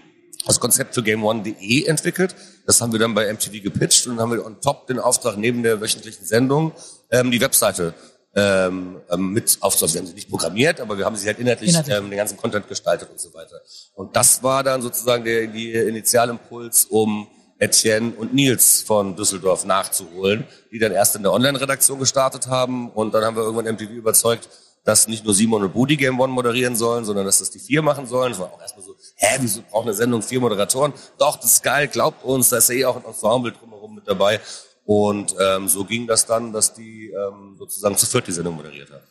das 0.46 0.60
Konzept 0.60 0.94
für 0.94 1.02
GameOne.de 1.02 1.84
entwickelt. 1.84 2.34
Das 2.66 2.80
haben 2.80 2.92
wir 2.92 2.98
dann 2.98 3.14
bei 3.14 3.32
MTV 3.32 3.62
gepitcht 3.62 4.06
und 4.06 4.20
haben 4.20 4.32
wir 4.32 4.44
on 4.44 4.60
top 4.60 4.86
den 4.86 4.98
Auftrag 4.98 5.36
neben 5.36 5.62
der 5.62 5.80
wöchentlichen 5.80 6.24
Sendung 6.24 6.72
ähm, 7.10 7.30
die 7.30 7.40
Webseite 7.40 7.94
ähm, 8.34 9.00
ähm, 9.10 9.32
mit 9.32 9.58
aufzubauen. 9.60 9.94
Wir 9.94 10.00
haben 10.00 10.06
sie 10.06 10.14
nicht 10.14 10.30
programmiert, 10.30 10.80
aber 10.80 10.98
wir 10.98 11.04
haben 11.04 11.16
sie 11.16 11.26
halt 11.26 11.38
inhaltlich, 11.38 11.70
Inhaltlich. 11.70 11.96
Ähm, 11.96 12.10
den 12.10 12.16
ganzen 12.18 12.36
Content 12.36 12.68
gestaltet 12.68 13.10
und 13.10 13.18
so 13.18 13.32
weiter. 13.34 13.60
Und 13.94 14.14
das 14.14 14.42
war 14.42 14.62
dann 14.62 14.82
sozusagen 14.82 15.24
der 15.24 15.46
die 15.46 15.72
Initialimpuls, 15.72 16.84
um 16.86 17.28
Etienne 17.58 18.12
und 18.16 18.34
Nils 18.34 18.82
von 18.82 19.16
Düsseldorf 19.16 19.64
nachzuholen, 19.64 20.44
die 20.70 20.78
dann 20.78 20.92
erst 20.92 21.16
in 21.16 21.22
der 21.22 21.32
Online-Redaktion 21.32 21.98
gestartet 21.98 22.48
haben 22.48 22.90
und 22.90 23.14
dann 23.14 23.24
haben 23.24 23.36
wir 23.36 23.42
irgendwann 23.44 23.72
MTV 23.74 23.90
überzeugt, 23.90 24.48
dass 24.84 25.08
nicht 25.08 25.24
nur 25.24 25.34
Simon 25.34 25.64
und 25.64 25.72
Budi 25.72 25.96
Game 25.96 26.20
One 26.20 26.32
moderieren 26.32 26.76
sollen, 26.76 27.04
sondern 27.04 27.26
dass 27.26 27.40
das 27.40 27.50
die 27.50 27.58
vier 27.58 27.82
machen 27.82 28.06
sollen. 28.06 28.32
Das 28.32 28.38
war 28.38 28.52
auch 28.52 28.60
erstmal 28.60 28.84
so, 28.84 28.94
hä, 29.16 29.36
wieso 29.40 29.62
braucht 29.62 29.84
eine 29.84 29.94
Sendung 29.94 30.22
vier 30.22 30.38
Moderatoren? 30.38 30.92
Doch, 31.18 31.36
das 31.36 31.54
ist 31.54 31.62
geil, 31.62 31.88
glaubt 31.88 32.24
uns, 32.24 32.50
da 32.50 32.58
ist 32.58 32.68
ja 32.68 32.76
eh 32.76 32.84
auch 32.84 32.96
ein 32.96 33.04
Ensemble 33.04 33.52
drumherum 33.52 33.96
mit 33.96 34.06
dabei. 34.06 34.40
Und 34.84 35.34
ähm, 35.40 35.66
so 35.66 35.84
ging 35.84 36.06
das 36.06 36.26
dann, 36.26 36.52
dass 36.52 36.72
die 36.72 37.10
ähm, 37.10 37.56
sozusagen 37.58 37.96
zu 37.96 38.06
viert 38.06 38.28
die 38.28 38.32
Sendung 38.32 38.54
moderiert 38.54 38.90
haben. 38.90 39.02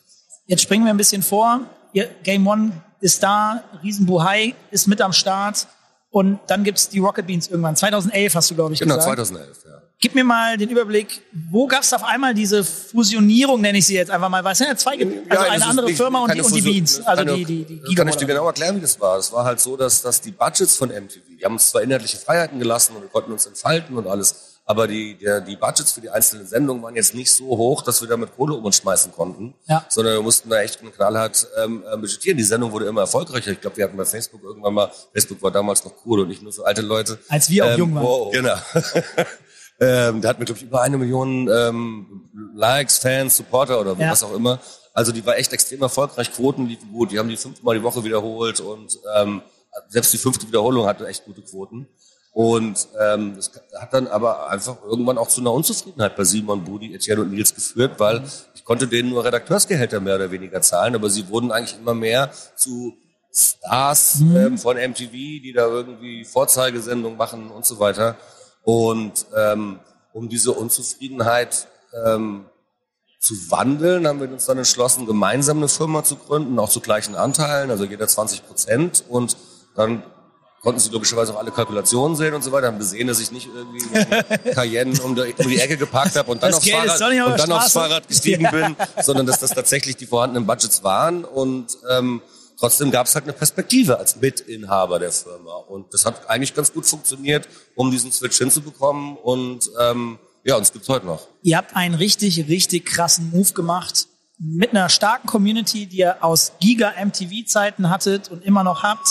Jetzt 0.46 0.62
springen 0.62 0.84
wir 0.84 0.94
ein 0.94 0.96
bisschen 0.96 1.22
vor. 1.22 1.60
Game 2.22 2.46
One 2.46 2.72
ist 3.00 3.22
da, 3.22 3.62
Riesenbuhai 3.82 4.54
ist 4.70 4.86
mit 4.86 5.02
am 5.02 5.12
Start 5.12 5.66
und 6.16 6.40
dann 6.46 6.64
gibt's 6.64 6.88
die 6.88 6.98
Rocket 6.98 7.26
Beans 7.26 7.46
irgendwann. 7.48 7.76
2011 7.76 8.34
hast 8.34 8.50
du, 8.50 8.54
glaube 8.54 8.72
ich, 8.72 8.80
Genau, 8.80 8.94
gesagt. 8.96 9.16
2011, 9.18 9.48
ja. 9.66 9.82
Gib 10.00 10.14
mir 10.14 10.24
mal 10.24 10.56
den 10.56 10.70
Überblick, 10.70 11.20
wo 11.50 11.66
gab's 11.66 11.92
auf 11.92 12.04
einmal 12.04 12.32
diese 12.32 12.64
Fusionierung, 12.64 13.60
nenne 13.60 13.76
ich 13.76 13.86
sie 13.86 13.96
jetzt 13.96 14.10
einfach 14.10 14.30
mal, 14.30 14.42
weil 14.42 14.52
es 14.52 14.58
sind 14.58 14.68
ja 14.68 14.76
zwei, 14.76 14.92
also 14.92 15.04
Ja, 15.30 15.40
eine 15.50 15.66
andere 15.66 15.86
nicht- 15.88 15.98
Firma 15.98 16.20
und 16.20 16.32
die, 16.32 16.40
und 16.40 16.54
die 16.54 16.62
Beans, 16.62 17.02
also 17.02 17.22
die, 17.22 17.44
die, 17.44 17.64
die 17.64 17.80
das 17.82 17.94
kann 17.94 18.08
ich 18.08 18.14
dir 18.16 18.20
Giga 18.26 18.32
genau 18.34 18.46
erklären, 18.46 18.76
wie 18.76 18.80
das 18.80 18.98
war. 18.98 19.18
Es 19.18 19.30
war 19.30 19.44
halt 19.44 19.60
so, 19.60 19.76
dass, 19.76 20.00
dass 20.00 20.22
die 20.22 20.30
Budgets 20.30 20.74
von 20.76 20.88
MTV, 20.88 21.20
die 21.38 21.44
haben 21.44 21.52
uns 21.52 21.68
zwar 21.70 21.82
inhaltliche 21.82 22.16
Freiheiten 22.16 22.58
gelassen 22.58 22.96
und 22.96 23.02
wir 23.02 23.08
konnten 23.10 23.32
uns 23.32 23.44
entfalten 23.44 23.98
und 23.98 24.06
alles, 24.06 24.45
aber 24.68 24.88
die, 24.88 25.14
der, 25.16 25.40
die 25.40 25.54
Budgets 25.56 25.92
für 25.92 26.00
die 26.00 26.10
einzelnen 26.10 26.46
Sendungen 26.46 26.82
waren 26.82 26.96
jetzt 26.96 27.14
nicht 27.14 27.30
so 27.32 27.46
hoch, 27.46 27.82
dass 27.82 28.00
wir 28.00 28.08
damit 28.08 28.34
Kohle 28.36 28.54
um 28.54 28.64
uns 28.64 28.76
schmeißen 28.78 29.12
konnten, 29.12 29.54
Ja. 29.68 29.86
sondern 29.88 30.14
wir 30.14 30.22
mussten 30.22 30.50
da 30.50 30.60
echt 30.60 30.80
knallhart 30.94 31.46
ähm, 31.62 31.84
äh, 31.90 31.96
budgetieren. 31.96 32.36
Die 32.36 32.42
Sendung 32.44 32.72
wurde 32.72 32.86
immer 32.86 33.02
erfolgreicher. 33.02 33.52
Ich 33.52 33.60
glaube, 33.60 33.76
wir 33.76 33.84
hatten 33.84 33.96
bei 33.96 34.04
Facebook 34.04 34.42
irgendwann 34.42 34.74
mal, 34.74 34.90
Facebook 35.12 35.40
war 35.40 35.52
damals 35.52 35.84
noch 35.84 35.92
cool 36.04 36.20
und 36.20 36.28
nicht 36.28 36.42
nur 36.42 36.52
für 36.52 36.66
alte 36.66 36.82
Leute. 36.82 37.16
Als 37.28 37.48
wir 37.48 37.64
auch 37.64 37.70
Ähm, 37.70 37.78
jung 37.78 37.94
waren. 37.94 38.04
wow. 38.04 38.32
Genau. 38.32 38.54
ähm, 39.80 40.20
der 40.20 40.30
hat 40.30 40.38
mir, 40.38 40.44
glaube 40.46 40.58
ich, 40.58 40.64
über 40.66 40.82
eine 40.82 40.98
Million 40.98 41.48
ähm, 41.48 42.28
Likes, 42.54 42.98
Fans, 42.98 43.36
Supporter 43.36 43.80
oder 43.80 43.94
Ja. 43.98 44.10
was 44.10 44.22
auch 44.22 44.34
immer. 44.34 44.58
Also 44.94 45.12
die 45.12 45.24
war 45.26 45.36
echt 45.36 45.52
extrem 45.52 45.82
erfolgreich, 45.82 46.32
Quoten 46.32 46.66
liefen 46.66 46.90
gut, 46.90 47.12
die 47.12 47.18
haben 47.18 47.28
die 47.28 47.36
fünfmal 47.36 47.76
die 47.76 47.82
Woche 47.82 48.02
wiederholt 48.02 48.60
und 48.60 48.98
ähm, 49.16 49.42
selbst 49.88 50.12
die 50.14 50.18
fünfte 50.18 50.46
Wiederholung 50.48 50.86
hatte 50.86 51.06
echt 51.06 51.24
gute 51.26 51.42
Quoten. 51.42 51.86
Und 52.36 52.88
ähm, 53.00 53.34
das 53.34 53.50
hat 53.80 53.94
dann 53.94 54.08
aber 54.08 54.50
einfach 54.50 54.76
irgendwann 54.84 55.16
auch 55.16 55.28
zu 55.28 55.40
einer 55.40 55.54
Unzufriedenheit 55.54 56.16
bei 56.16 56.24
Simon, 56.24 56.64
Budi, 56.64 56.94
Etienne 56.94 57.22
und 57.22 57.30
Nils 57.30 57.54
geführt, 57.54 57.92
weil 57.96 58.22
ich 58.54 58.62
konnte 58.62 58.86
denen 58.86 59.08
nur 59.08 59.24
Redakteursgehälter 59.24 60.00
mehr 60.00 60.16
oder 60.16 60.30
weniger 60.30 60.60
zahlen, 60.60 60.94
aber 60.94 61.08
sie 61.08 61.30
wurden 61.30 61.50
eigentlich 61.50 61.78
immer 61.78 61.94
mehr 61.94 62.30
zu 62.54 62.94
Stars 63.32 64.20
ähm, 64.20 64.58
von 64.58 64.76
MTV, 64.76 65.12
die 65.12 65.54
da 65.56 65.66
irgendwie 65.66 66.26
Vorzeigesendungen 66.26 67.16
machen 67.16 67.50
und 67.50 67.64
so 67.64 67.78
weiter. 67.78 68.16
Und 68.64 69.24
ähm, 69.34 69.80
um 70.12 70.28
diese 70.28 70.52
Unzufriedenheit 70.52 71.68
ähm, 72.04 72.44
zu 73.18 73.32
wandeln, 73.50 74.06
haben 74.06 74.20
wir 74.20 74.30
uns 74.30 74.44
dann 74.44 74.58
entschlossen, 74.58 75.06
gemeinsam 75.06 75.56
eine 75.56 75.68
Firma 75.68 76.04
zu 76.04 76.16
gründen, 76.16 76.58
auch 76.58 76.68
zu 76.68 76.80
gleichen 76.80 77.14
Anteilen, 77.14 77.70
also 77.70 77.84
jeder 77.84 78.06
20 78.06 78.46
Prozent. 78.46 79.04
Und 79.08 79.38
dann 79.74 80.02
konnten 80.62 80.80
sie 80.80 80.90
logischerweise 80.90 81.32
auch 81.34 81.38
alle 81.38 81.50
Kalkulationen 81.52 82.16
sehen 82.16 82.34
und 82.34 82.42
so 82.42 82.50
weiter, 82.52 82.66
haben 82.68 82.78
gesehen, 82.78 83.06
dass 83.06 83.20
ich 83.20 83.30
nicht 83.30 83.48
irgendwie 83.54 83.84
Cayenne 84.54 85.00
um 85.02 85.14
die, 85.14 85.34
um 85.38 85.48
die 85.48 85.58
Ecke 85.60 85.76
geparkt 85.76 86.16
habe 86.16 86.30
und 86.30 86.42
dann, 86.42 86.50
Das 86.50 86.58
aufs 86.58 86.68
Fahrrad, 86.70 87.00
und 87.32 87.38
dann 87.38 87.52
aufs. 87.52 87.72
Fahrrad 87.72 88.08
gestiegen 88.08 88.42
Ja. 88.44 88.50
bin, 88.50 88.76
sondern 89.02 89.26
dass 89.26 89.38
das 89.40 89.50
tatsächlich 89.50 89.96
die 89.96 90.06
vorhandenen 90.06 90.46
Budgets 90.46 90.82
waren 90.82 91.24
und 91.24 91.76
ähm, 91.90 92.20
trotzdem 92.58 92.90
gab 92.90 93.06
es 93.06 93.14
halt 93.14 93.24
eine 93.24 93.32
Perspektive 93.34 93.98
als 93.98 94.16
Mitinhaber 94.16 94.98
der 94.98 95.12
Firma 95.12 95.54
und 95.68 95.92
das 95.94 96.04
hat 96.04 96.28
eigentlich 96.28 96.54
ganz 96.54 96.72
gut 96.72 96.86
funktioniert, 96.86 97.48
um 97.74 97.90
diesen 97.90 98.10
Switch 98.12 98.38
hinzubekommen 98.38 99.16
und 99.16 99.70
ähm, 99.80 100.18
ja, 100.44 100.56
uns 100.56 100.72
gibt's 100.72 100.88
heute 100.88 101.06
noch. 101.06 101.26
Ihr 101.42 101.56
habt 101.56 101.74
einen 101.74 101.94
richtig, 101.94 102.48
richtig 102.48 102.86
krassen 102.86 103.30
Move 103.30 103.52
gemacht 103.52 104.06
mit 104.38 104.70
einer 104.70 104.88
starken 104.88 105.26
Community, 105.26 105.86
die 105.86 105.98
ihr 105.98 106.22
aus 106.22 106.52
Giga 106.60 106.92
MTV-Zeiten 107.04 107.88
hattet 107.90 108.30
und 108.30 108.44
immer 108.44 108.62
noch 108.62 108.82
habt. 108.82 109.08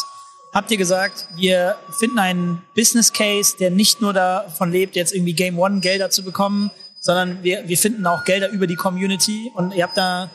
Habt 0.56 0.72
ihr 0.72 0.78
gesagt, 0.78 1.28
wir 1.36 1.76
finden 2.00 2.18
einen 2.18 2.62
Business 2.78 3.12
Case, 3.12 3.58
der 3.60 3.72
nicht 3.72 4.00
nur 4.00 4.14
davon 4.14 4.72
lebt, 4.72 4.96
jetzt 4.96 5.14
irgendwie 5.14 5.34
Game 5.34 5.60
One 5.60 5.82
Gelder 5.82 6.10
zu 6.10 6.24
bekommen, 6.24 6.72
sondern 7.02 7.44
wir, 7.44 7.68
wir 7.68 7.78
finden 7.78 8.08
auch 8.08 8.24
Gelder 8.24 8.50
über 8.52 8.66
die 8.66 8.76
Community 8.78 9.52
und 9.54 9.74
ihr 9.76 9.84
habt 9.84 9.98
da, 9.98 10.30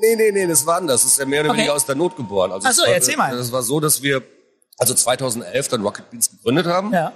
Nee, 0.00 0.16
nee, 0.16 0.30
nee, 0.32 0.46
das 0.46 0.64
war 0.66 0.76
anders. 0.78 1.02
Das 1.02 1.12
ist 1.12 1.18
ja 1.18 1.26
mehr 1.26 1.40
oder 1.42 1.50
Okay. 1.50 1.58
weniger 1.58 1.74
aus 1.74 1.84
der 1.84 1.94
Not 1.94 2.16
geboren. 2.16 2.52
Also 2.52 2.66
Ach 2.68 2.72
so, 2.72 2.82
es 2.84 2.88
war, 2.88 2.94
erzähl 2.94 3.16
mal. 3.18 3.36
Das 3.36 3.52
war 3.52 3.62
so, 3.62 3.78
dass 3.80 4.02
wir 4.02 4.22
also 4.78 4.94
2011 4.94 5.68
dann 5.68 5.82
Rocket 5.82 6.10
Beans 6.10 6.30
gegründet 6.30 6.66
haben. 6.66 6.92
ja, 6.92 7.12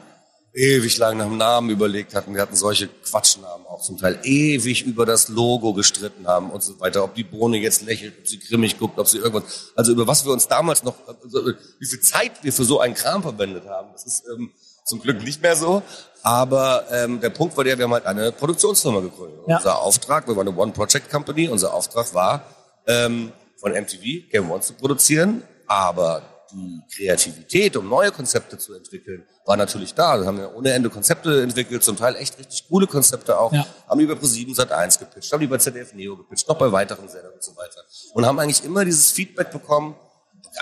ewig 0.52 0.98
lang 0.98 1.18
nach 1.18 1.26
dem 1.26 1.36
Namen 1.36 1.70
überlegt 1.70 2.14
hatten. 2.14 2.34
Wir 2.34 2.42
hatten 2.42 2.56
solche 2.56 2.88
Quatschnamen 2.88 3.66
auch 3.66 3.82
zum 3.82 3.98
Teil 3.98 4.18
ewig 4.24 4.84
über 4.84 5.06
das 5.06 5.28
Logo 5.28 5.72
gestritten 5.74 6.26
haben 6.26 6.50
und 6.50 6.62
so 6.62 6.78
weiter. 6.80 7.04
Ob 7.04 7.14
die 7.14 7.24
Bohne 7.24 7.58
jetzt 7.58 7.82
lächelt, 7.82 8.14
ob 8.18 8.26
sie 8.26 8.38
grimmig 8.38 8.78
guckt, 8.78 8.98
ob 8.98 9.06
sie 9.06 9.18
irgendwas. 9.18 9.72
Also 9.76 9.92
über 9.92 10.06
was 10.06 10.24
wir 10.24 10.32
uns 10.32 10.48
damals 10.48 10.82
noch, 10.82 10.94
also 11.06 11.52
wie 11.78 11.86
viel 11.86 12.00
Zeit 12.00 12.32
wir 12.42 12.52
für 12.52 12.64
so 12.64 12.80
einen 12.80 12.94
Kram 12.94 13.22
verwendet 13.22 13.66
haben. 13.68 13.90
Das 13.92 14.04
ist 14.04 14.24
ähm, 14.32 14.52
zum 14.84 15.00
Glück 15.00 15.22
nicht 15.22 15.40
mehr 15.42 15.54
so. 15.56 15.82
Aber 16.22 16.84
ähm, 16.90 17.20
der 17.20 17.30
Punkt 17.30 17.56
war 17.56 17.64
der, 17.64 17.78
wir 17.78 17.84
haben 17.84 17.92
halt 17.92 18.06
eine 18.06 18.32
Produktionsfirma 18.32 19.00
gegründet. 19.00 19.40
Ja. 19.46 19.56
Unser 19.56 19.78
Auftrag, 19.80 20.26
wir 20.26 20.36
waren 20.36 20.48
eine 20.48 20.56
One-Project-Company, 20.56 21.48
unser 21.48 21.72
Auftrag 21.72 22.12
war, 22.12 22.44
ähm, 22.86 23.32
von 23.56 23.72
MTV 23.72 24.30
Game 24.30 24.50
One 24.50 24.60
zu 24.60 24.74
produzieren, 24.74 25.42
aber 25.66 26.22
die 26.52 26.82
Kreativität, 26.94 27.76
um 27.76 27.88
neue 27.88 28.10
Konzepte 28.12 28.58
zu 28.58 28.74
entwickeln, 28.74 29.24
war 29.46 29.56
natürlich 29.56 29.94
da. 29.94 30.18
Wir 30.18 30.26
haben 30.26 30.38
ja 30.38 30.50
ohne 30.52 30.72
Ende 30.72 30.90
Konzepte 30.90 31.42
entwickelt, 31.42 31.82
zum 31.82 31.96
Teil 31.96 32.16
echt 32.16 32.38
richtig 32.38 32.68
coole 32.68 32.86
Konzepte 32.86 33.38
auch. 33.38 33.52
Ja. 33.52 33.66
Haben 33.88 34.00
die 34.00 34.06
bei 34.06 34.14
Pro7 34.14 34.54
Sat 34.54 34.72
1 34.72 34.98
gepitcht, 34.98 35.32
haben 35.32 35.40
die 35.40 35.46
bei 35.46 35.58
ZDF 35.58 35.94
Neo 35.94 36.16
gepitcht, 36.16 36.48
noch 36.48 36.58
bei 36.58 36.70
weiteren 36.70 37.08
Sendern 37.08 37.32
und 37.32 37.42
so 37.42 37.56
weiter. 37.56 37.80
Und 38.14 38.26
haben 38.26 38.38
eigentlich 38.38 38.64
immer 38.64 38.84
dieses 38.84 39.10
Feedback 39.10 39.50
bekommen, 39.50 39.96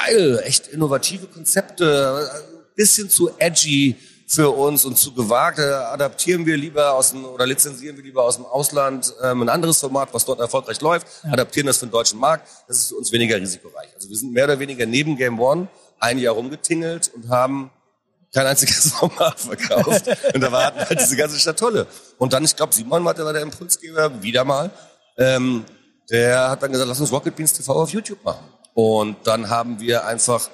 geil, 0.07 0.41
echt 0.45 0.69
innovative 0.69 1.27
Konzepte, 1.27 2.31
ein 2.33 2.75
bisschen 2.75 3.11
zu 3.11 3.31
edgy 3.39 3.97
für 4.29 4.51
uns 4.51 4.85
und 4.85 4.99
zu 4.99 5.15
gewagt. 5.15 5.59
Adaptieren 5.59 6.45
wir 6.45 6.57
lieber 6.57 6.93
aus 6.93 7.13
dem, 7.13 7.25
oder 7.25 7.47
lizenzieren 7.47 7.97
wir 7.97 8.05
lieber 8.05 8.23
aus 8.23 8.37
dem 8.37 8.45
Ausland 8.45 9.15
ähm, 9.23 9.43
ein 9.43 9.49
anderes 9.49 9.81
Format, 9.81 10.11
was 10.13 10.25
dort 10.27 10.39
erfolgreich 10.39 10.81
läuft, 10.83 11.07
adaptieren 11.25 11.67
das 11.67 11.79
für 11.79 11.87
den 11.87 11.93
deutschen 11.93 12.21
Markt. 12.21 12.47
Das 12.69 12.77
ist 12.77 12.89
für 12.91 12.97
uns 12.97 13.11
weniger 13.11 13.37
risikoreich. 13.37 13.89
Also 13.95 14.11
wir 14.11 14.17
sind 14.17 14.33
mehr 14.33 14.45
oder 14.45 14.59
weniger 14.59 14.85
neben 14.85 15.17
Game 15.17 15.41
One 15.41 15.69
ein 15.99 16.19
Jahr 16.19 16.35
rumgetingelt 16.35 17.11
und 17.15 17.31
haben 17.31 17.71
kein 18.35 18.47
einziges 18.47 18.93
Format 18.93 19.41
verkauft. 19.41 20.07
und 20.35 20.41
da 20.43 20.53
war 20.53 20.75
halt 20.75 21.01
diese 21.01 21.17
ganze 21.17 21.39
Schatulle. 21.39 21.87
Und 22.19 22.35
dann, 22.35 22.45
ich 22.45 22.55
glaube, 22.55 22.75
Simon 22.75 23.03
war 23.05 23.15
der, 23.15 23.25
war 23.25 23.33
der 23.33 23.43
Impulsgeber, 23.43 24.23
wieder 24.23 24.45
mal. 24.45 24.71
Ähm, 25.17 25.65
der 26.11 26.51
hat 26.51 26.63
dann 26.63 26.71
gesagt, 26.71 26.89
lass 26.89 27.01
uns 27.01 27.11
Rocket 27.11 27.35
Beans 27.35 27.55
TV 27.55 27.73
auf 27.73 27.91
YouTube 27.91 28.23
machen. 28.23 28.45
Und 28.75 29.17
dann 29.27 29.49
haben 29.49 29.81
wir 29.81 30.05
einfach 30.05 30.51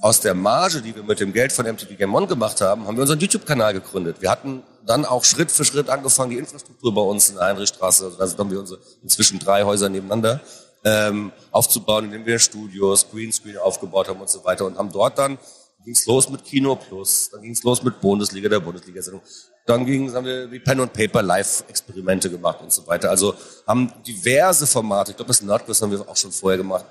aus 0.00 0.20
der 0.20 0.34
Marge, 0.34 0.80
die 0.80 0.94
wir 0.94 1.02
mit 1.02 1.20
dem 1.20 1.32
Geld 1.32 1.52
von 1.52 1.66
MTV 1.66 1.96
Game 1.96 2.14
One 2.14 2.26
gemacht 2.26 2.60
haben, 2.60 2.86
haben 2.86 2.96
wir 2.96 3.02
unseren 3.02 3.20
YouTube-Kanal 3.20 3.74
gegründet. 3.74 4.16
Wir 4.20 4.30
hatten 4.30 4.62
dann 4.86 5.04
auch 5.04 5.24
Schritt 5.24 5.50
für 5.50 5.64
Schritt 5.64 5.90
angefangen, 5.90 6.30
die 6.30 6.38
Infrastruktur 6.38 6.94
bei 6.94 7.02
uns 7.02 7.28
in 7.28 7.36
der 7.36 7.44
Heinrichstraße, 7.46 8.12
also 8.18 8.38
haben 8.38 8.50
wir 8.50 8.60
unsere 8.60 8.80
inzwischen 9.02 9.38
drei 9.38 9.64
Häuser 9.64 9.88
nebeneinander, 9.88 10.40
ähm, 10.84 11.32
aufzubauen, 11.50 12.06
indem 12.06 12.24
wir 12.24 12.38
Studios, 12.38 13.10
Greenscreen 13.10 13.58
aufgebaut 13.58 14.08
haben 14.08 14.20
und 14.20 14.30
so 14.30 14.42
weiter 14.44 14.64
und 14.64 14.78
haben 14.78 14.90
dort 14.90 15.18
dann 15.18 15.38
ging's 15.84 16.06
los 16.06 16.28
mit 16.28 16.44
Kino 16.44 16.76
Plus, 16.76 17.30
dann 17.30 17.42
ging's 17.42 17.62
los 17.62 17.82
mit 17.82 18.00
Bundesliga, 18.00 18.48
der 18.48 18.60
Bundesliga-Sendung. 18.60 19.22
Dann 19.66 19.86
ging's, 19.86 20.14
haben 20.14 20.26
wir 20.26 20.46
die 20.46 20.58
Pen 20.58 20.80
und 20.80 20.92
Paper 20.92 21.22
Live-Experimente 21.22 22.30
gemacht 22.30 22.60
und 22.60 22.72
so 22.72 22.86
weiter. 22.86 23.10
Also 23.10 23.34
haben 23.66 23.92
diverse 24.06 24.66
Formate, 24.66 25.12
ich 25.12 25.16
glaube, 25.16 25.28
das 25.28 25.42
Nerdquiz 25.42 25.80
haben 25.80 25.90
wir 25.90 26.08
auch 26.08 26.16
schon 26.16 26.32
vorher 26.32 26.58
gemacht. 26.58 26.84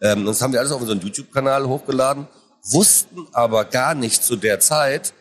Ähm, 0.00 0.26
das 0.26 0.40
haben 0.42 0.52
wir 0.52 0.60
alles 0.60 0.72
auf 0.72 0.80
unseren 0.80 1.00
YouTube-Kanal 1.00 1.66
hochgeladen, 1.66 2.26
wussten 2.72 3.26
aber 3.32 3.64
gar 3.64 3.94
nicht 3.94 4.22
zu 4.24 4.36
der 4.36 4.60
Zeit, 4.60 5.12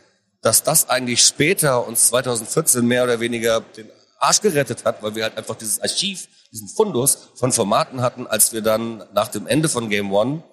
dass 0.41 0.63
das 0.63 0.89
eigentlich 0.89 1.23
später 1.23 1.87
uns 1.87 2.07
2014 2.07 2.85
mehr 2.85 3.03
oder 3.03 3.19
weniger 3.19 3.61
den 3.61 3.89
Arsch 4.19 4.41
gerettet 4.41 4.85
hat, 4.85 5.01
weil 5.03 5.15
wir 5.15 5.23
halt 5.23 5.37
einfach 5.37 5.55
dieses 5.55 5.79
Archiv, 5.81 6.27
diesen 6.51 6.67
Fundus 6.67 7.29
von 7.35 7.51
Formaten 7.51 8.01
hatten, 8.01 8.27
als 8.27 8.53
wir 8.53 8.61
dann 8.61 9.03
nach 9.13 9.27
dem 9.27 9.47
Ende 9.47 9.69
von 9.69 9.89
Game 9.89 10.11
One 10.13 10.43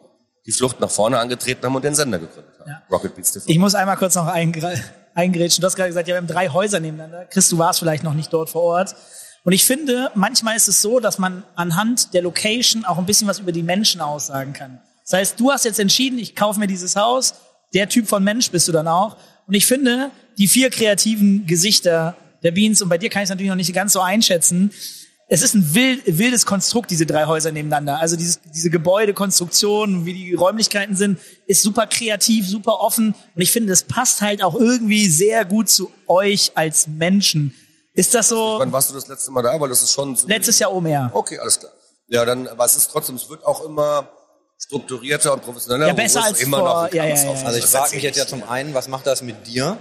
die 0.46 0.52
Flucht 0.52 0.80
nach 0.80 0.90
vorne 0.90 1.18
angetreten 1.18 1.64
haben 1.64 1.76
und 1.76 1.84
den 1.84 1.94
Sender 1.94 2.18
gegründet 2.18 2.54
haben. 2.58 2.70
Ja. 2.70 2.82
Rocket 2.90 3.14
Beats 3.14 3.32
TV. 3.32 3.44
ich 3.49 3.58
muss 3.58 3.75
einmal 3.75 3.96
kurz 3.96 4.14
noch 4.14 4.26
eingre- 4.26 4.80
eingrätschen. 5.14 5.61
Du 5.61 5.66
hast 5.66 5.76
gerade 5.76 5.90
gesagt, 5.90 6.08
ja, 6.08 6.14
wir 6.14 6.18
haben 6.18 6.26
drei 6.26 6.49
Häuser 6.49 6.80
nebeneinander. 6.80 7.26
Chris, 7.26 7.49
du 7.49 7.58
warst 7.58 7.78
vielleicht 7.78 8.02
noch 8.02 8.14
nicht 8.14 8.32
dort 8.32 8.50
vor 8.50 8.62
Ort. 8.62 8.94
Und 9.44 9.52
ich 9.52 9.64
finde, 9.64 10.11
manchmal 10.14 10.56
ist 10.56 10.68
es 10.68 10.80
so, 10.82 11.00
dass 11.00 11.18
man 11.18 11.44
anhand 11.54 12.14
der 12.14 12.22
Location 12.22 12.84
auch 12.84 12.99
ein 12.99 13.06
bisschen 13.06 13.28
was 13.28 13.38
über 13.40 13.52
die 13.52 13.62
Menschen 13.62 14.00
aussagen 14.00 14.52
kann. 14.52 14.80
Das 15.04 15.12
heißt, 15.12 15.40
du 15.40 15.50
hast 15.50 15.64
jetzt 15.64 15.80
entschieden, 15.80 16.18
ich 16.18 16.35
kaufe 16.35 16.59
mir 16.59 16.66
dieses 16.66 16.97
Haus. 16.97 17.35
Der 17.75 17.88
Typ 17.88 18.09
von 18.09 18.23
Mensch 18.23 18.50
bist 18.50 18.68
du 18.68 18.73
dann 18.73 18.88
auch. 18.88 19.16
Und 19.47 19.54
ich 19.54 19.66
finde, 19.66 20.11
die 20.38 20.49
vier 20.49 20.71
kreativen 20.71 21.47
Gesichter 21.47 22.16
der 22.42 22.52
Beans, 22.52 22.82
und 22.82 22.88
bei 22.88 22.99
dir 22.99 23.11
kann 23.11 23.23
ich 23.23 23.26
es 23.26 23.30
natürlich 23.30 23.50
noch 23.50 23.56
nicht 23.56 23.73
ganz 23.73 23.92
so 23.92 24.00
einschätzen, 24.00 24.73
es 25.28 25.40
ist 25.40 25.54
ein 25.54 25.75
wild, 25.75 26.02
wildes 26.06 26.44
Konstrukt, 26.44 26.90
diese 26.90 27.06
drei 27.06 27.25
Häuser 27.25 27.52
nebeneinander. 27.52 27.99
Also 27.99 28.16
dieses, 28.16 28.40
diese 28.54 28.68
Gebäudekonstruktion, 28.68 30.04
wie 30.04 30.12
die 30.12 30.35
Räumlichkeiten 30.35 30.94
sind, 30.94 31.18
ist 31.47 31.62
super 31.62 31.87
kreativ, 31.87 32.47
super 32.47 32.80
offen. 32.80 33.14
Und 33.35 33.40
ich 33.40 33.50
finde, 33.50 33.71
das 33.71 33.85
passt 33.85 34.21
halt 34.21 34.42
auch 34.42 34.54
irgendwie 34.54 35.09
sehr 35.09 35.47
gut 35.47 35.71
zu 35.71 35.90
euch 36.06 36.52
als 36.54 36.87
Menschen. 36.87 37.54
Ist 37.94 38.14
das 38.14 38.28
so 38.28 38.56
Wann 38.59 38.73
warst 38.73 38.90
du 38.90 38.94
das 38.94 39.09
letzte 39.09 39.30
Mal 39.30 39.40
da? 39.40 39.59
Weil 39.59 39.71
das 39.71 39.82
ist 39.82 39.92
schon... 39.92 40.18
letztes 40.26 40.59
Jahr 40.59 40.71
Omer? 40.71 41.11
Okay, 41.14 41.38
alles 41.38 41.59
klar. 41.59 41.73
Ja, 42.09 42.26
dann, 42.26 42.47
aber 42.47 42.66
es 42.66 42.76
ist 42.76 42.90
trotzdem, 42.90 43.16
es 43.16 43.30
wird 43.30 43.42
auch 43.47 43.64
immer 43.64 44.11
strukturierter 44.64 45.33
und 45.35 45.42
professioneller. 45.42 45.88
Ja, 45.88 45.95
besser 45.95 46.25
als 46.25 46.40
immer 46.40 46.59
vor- 46.59 46.69
noch 46.69 46.83
ein 46.85 46.95
ja, 46.95 47.04
ja, 47.04 47.14
auf- 47.28 47.40
ja. 47.40 47.47
Also 47.47 47.59
ich 47.59 47.64
frage 47.66 47.95
mich 47.95 48.04
jetzt 48.04 48.16
ja 48.19 48.26
zum 48.26 48.49
einen, 48.49 48.75
was 48.75 48.88
macht 48.88 49.07
das 49.07 49.23
mit 49.23 49.47
dir? 49.47 49.76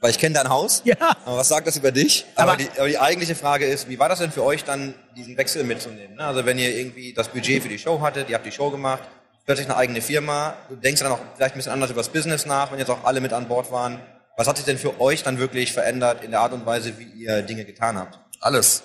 Weil 0.00 0.10
ich 0.10 0.18
kenne 0.18 0.34
dein 0.34 0.48
Haus. 0.50 0.82
Ja. 0.84 0.96
Aber 1.24 1.38
was 1.38 1.48
sagt 1.48 1.66
das 1.66 1.76
über 1.76 1.90
dich? 1.90 2.26
Aber, 2.34 2.52
Aber- 2.52 2.62
die, 2.62 2.68
aber 2.76 2.88
die 2.88 2.98
eigentliche 2.98 3.34
Frage 3.34 3.64
ist, 3.66 3.88
wie 3.88 3.98
war 3.98 4.08
das 4.08 4.18
denn 4.18 4.30
für 4.32 4.42
euch 4.44 4.62
dann, 4.64 4.94
diesen 5.16 5.36
Wechsel 5.36 5.64
mitzunehmen? 5.64 6.16
ne? 6.16 6.24
Also 6.24 6.44
wenn 6.44 6.58
ihr 6.58 6.76
irgendwie 6.76 7.14
das 7.14 7.28
Budget 7.28 7.62
für 7.62 7.68
die 7.70 7.78
Show 7.78 8.00
hattet, 8.02 8.28
ihr 8.28 8.34
habt 8.34 8.44
die 8.44 8.52
Show 8.52 8.70
gemacht, 8.70 9.02
plötzlich 9.46 9.66
eine 9.66 9.76
eigene 9.76 10.02
Firma, 10.02 10.54
du 10.68 10.76
denkst 10.76 11.00
dann 11.00 11.12
auch 11.12 11.20
vielleicht 11.36 11.54
ein 11.54 11.58
bisschen 11.58 11.72
anders 11.72 11.90
über 11.90 12.00
das 12.00 12.10
Business 12.10 12.44
nach, 12.44 12.70
wenn 12.70 12.78
jetzt 12.78 12.90
auch 12.90 13.04
alle 13.04 13.20
mit 13.22 13.32
an 13.32 13.48
Bord 13.48 13.70
waren. 13.72 13.98
Was 14.36 14.46
hat 14.48 14.56
sich 14.56 14.66
denn 14.66 14.78
für 14.78 15.00
euch 15.00 15.22
dann 15.22 15.38
wirklich 15.38 15.72
verändert 15.72 16.22
in 16.24 16.32
der 16.32 16.40
Art 16.40 16.52
und 16.52 16.66
Weise, 16.66 16.98
wie 16.98 17.04
ihr 17.04 17.40
Dinge 17.42 17.64
getan 17.64 17.96
habt? 17.96 18.18
Alles. 18.40 18.82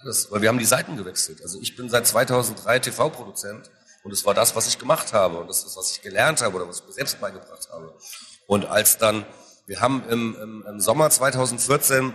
Alles. 0.00 0.32
Weil 0.32 0.42
wir 0.42 0.48
haben 0.48 0.58
die 0.58 0.64
Seiten 0.64 0.96
gewechselt. 0.96 1.40
Also 1.42 1.60
ich 1.60 1.76
bin 1.76 1.88
seit 1.90 2.06
2003 2.08 2.78
TV-Produzent 2.78 3.70
und 4.02 4.12
es 4.12 4.24
war 4.24 4.34
das, 4.34 4.56
was 4.56 4.66
ich 4.66 4.78
gemacht 4.78 5.12
habe 5.12 5.38
und 5.38 5.48
das 5.48 5.64
ist, 5.64 5.76
was 5.76 5.92
ich 5.92 6.02
gelernt 6.02 6.40
habe 6.42 6.56
oder 6.56 6.68
was 6.68 6.80
ich 6.80 6.86
mir 6.86 6.92
selbst 6.92 7.20
beigebracht 7.20 7.68
habe. 7.72 7.94
Und 8.46 8.66
als 8.66 8.98
dann, 8.98 9.24
wir 9.66 9.80
haben 9.80 10.02
im, 10.08 10.36
im, 10.42 10.64
im 10.68 10.80
Sommer 10.80 11.10
2014 11.10 12.12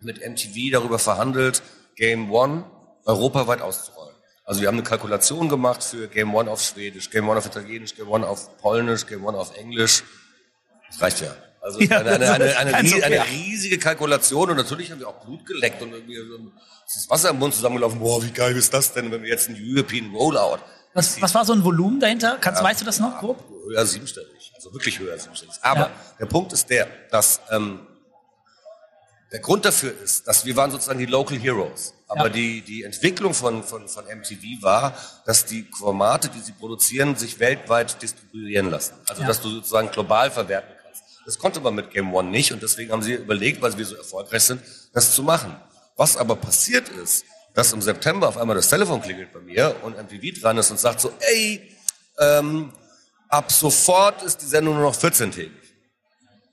mit 0.00 0.18
MTV 0.26 0.72
darüber 0.72 0.98
verhandelt, 0.98 1.62
Game 1.96 2.30
One 2.32 2.64
europaweit 3.04 3.60
auszurollen. 3.62 4.14
Also 4.44 4.60
wir 4.60 4.68
haben 4.68 4.76
eine 4.76 4.84
Kalkulation 4.84 5.48
gemacht 5.48 5.82
für 5.82 6.08
Game 6.08 6.34
One 6.34 6.50
auf 6.50 6.62
Schwedisch, 6.62 7.10
Game 7.10 7.28
One 7.28 7.38
auf 7.38 7.46
Italienisch, 7.46 7.94
Game 7.94 8.08
One 8.08 8.26
auf 8.26 8.56
Polnisch, 8.58 9.06
Game 9.06 9.24
One 9.24 9.36
auf 9.36 9.56
Englisch. 9.56 10.04
Das 10.88 11.00
reicht 11.02 11.20
ja. 11.20 11.34
Also 11.60 11.80
Ja, 11.80 11.98
eine, 11.98 12.12
eine, 12.12 12.30
eine, 12.30 12.56
eine, 12.56 12.70
ganz 12.70 12.92
rie- 12.92 12.94
okay. 12.94 13.02
eine 13.18 13.24
riesige 13.28 13.78
Kalkulation 13.78 14.50
und 14.50 14.56
natürlich 14.56 14.90
haben 14.92 15.00
wir 15.00 15.08
auch 15.08 15.24
Blut 15.24 15.44
geleckt 15.46 15.82
und 15.82 15.92
irgendwie 15.92 16.16
so 16.16 16.38
das 16.84 17.10
Wasser 17.10 17.30
im 17.30 17.38
Mund 17.40 17.54
zusammengelaufen. 17.54 17.98
Boah, 17.98 18.22
wie 18.22 18.30
geil 18.30 18.56
ist 18.56 18.72
das 18.72 18.92
denn, 18.92 19.10
wenn 19.10 19.22
wir 19.22 19.28
jetzt 19.30 19.48
einen 19.48 19.58
European 19.60 20.14
Rollout. 20.14 20.58
Was, 20.96 21.20
was 21.20 21.34
war 21.34 21.44
so 21.44 21.52
ein 21.52 21.62
Volumen 21.62 22.00
dahinter? 22.00 22.38
Kannst, 22.40 22.62
weißt 22.62 22.80
du 22.80 22.84
das 22.86 22.98
noch 23.00 23.18
grob? 23.18 23.44
Höher 23.68 23.84
siebenstellig, 23.84 24.52
also 24.54 24.72
wirklich 24.72 24.98
höher 24.98 25.18
siebenstellig. 25.18 25.54
Aber 25.60 25.80
Ja. 25.80 25.90
der 26.18 26.24
Punkt 26.26 26.52
ist 26.54 26.70
der, 26.70 26.88
dass 27.10 27.40
ähm, 27.50 27.80
der 29.30 29.40
Grund 29.40 29.66
dafür 29.66 29.92
ist, 30.02 30.26
dass 30.26 30.46
wir 30.46 30.56
waren 30.56 30.70
sozusagen 30.70 30.98
die 30.98 31.04
Local 31.06 31.36
Heroes. 31.36 31.92
Aber 32.08 32.28
Ja. 32.28 32.28
die, 32.30 32.62
die 32.62 32.84
Entwicklung 32.84 33.34
von, 33.34 33.62
von, 33.62 33.88
von 33.88 34.04
MTV 34.06 34.62
war, 34.62 34.94
dass 35.26 35.44
die 35.44 35.68
Formate, 35.76 36.30
die 36.30 36.40
sie 36.40 36.52
produzieren, 36.52 37.14
sich 37.16 37.38
weltweit 37.40 38.00
distribuieren 38.00 38.70
lassen. 38.70 38.94
Also 39.08 39.20
Ja. 39.20 39.28
dass 39.28 39.42
du 39.42 39.50
sozusagen 39.50 39.90
global 39.90 40.30
verwerten 40.30 40.74
kannst. 40.82 41.02
Das 41.26 41.38
konnte 41.38 41.60
man 41.60 41.74
mit 41.74 41.90
Game 41.90 42.14
One 42.14 42.30
nicht 42.30 42.52
und 42.52 42.62
deswegen 42.62 42.90
haben 42.92 43.02
sie 43.02 43.12
überlegt, 43.14 43.60
weil 43.60 43.76
wir 43.76 43.84
so 43.84 43.96
erfolgreich 43.96 44.44
sind, 44.44 44.62
das 44.94 45.14
zu 45.14 45.22
machen. 45.22 45.54
Was 45.96 46.16
aber 46.16 46.36
passiert 46.36 46.88
ist, 46.88 47.24
dass 47.56 47.72
im 47.72 47.80
September 47.80 48.28
auf 48.28 48.36
einmal 48.36 48.54
das 48.54 48.68
Telefon 48.68 49.00
klingelt 49.00 49.32
bei 49.32 49.40
mir 49.40 49.74
und 49.82 49.96
MTV 49.96 50.40
dran 50.40 50.58
ist 50.58 50.70
und 50.70 50.78
sagt 50.78 51.00
so, 51.00 51.10
ey, 51.20 51.74
ähm, 52.18 52.70
ab 53.30 53.50
sofort 53.50 54.22
ist 54.22 54.42
die 54.42 54.46
Sendung 54.46 54.74
nur 54.74 54.84
noch 54.84 54.94
14-tägig. 54.94 55.50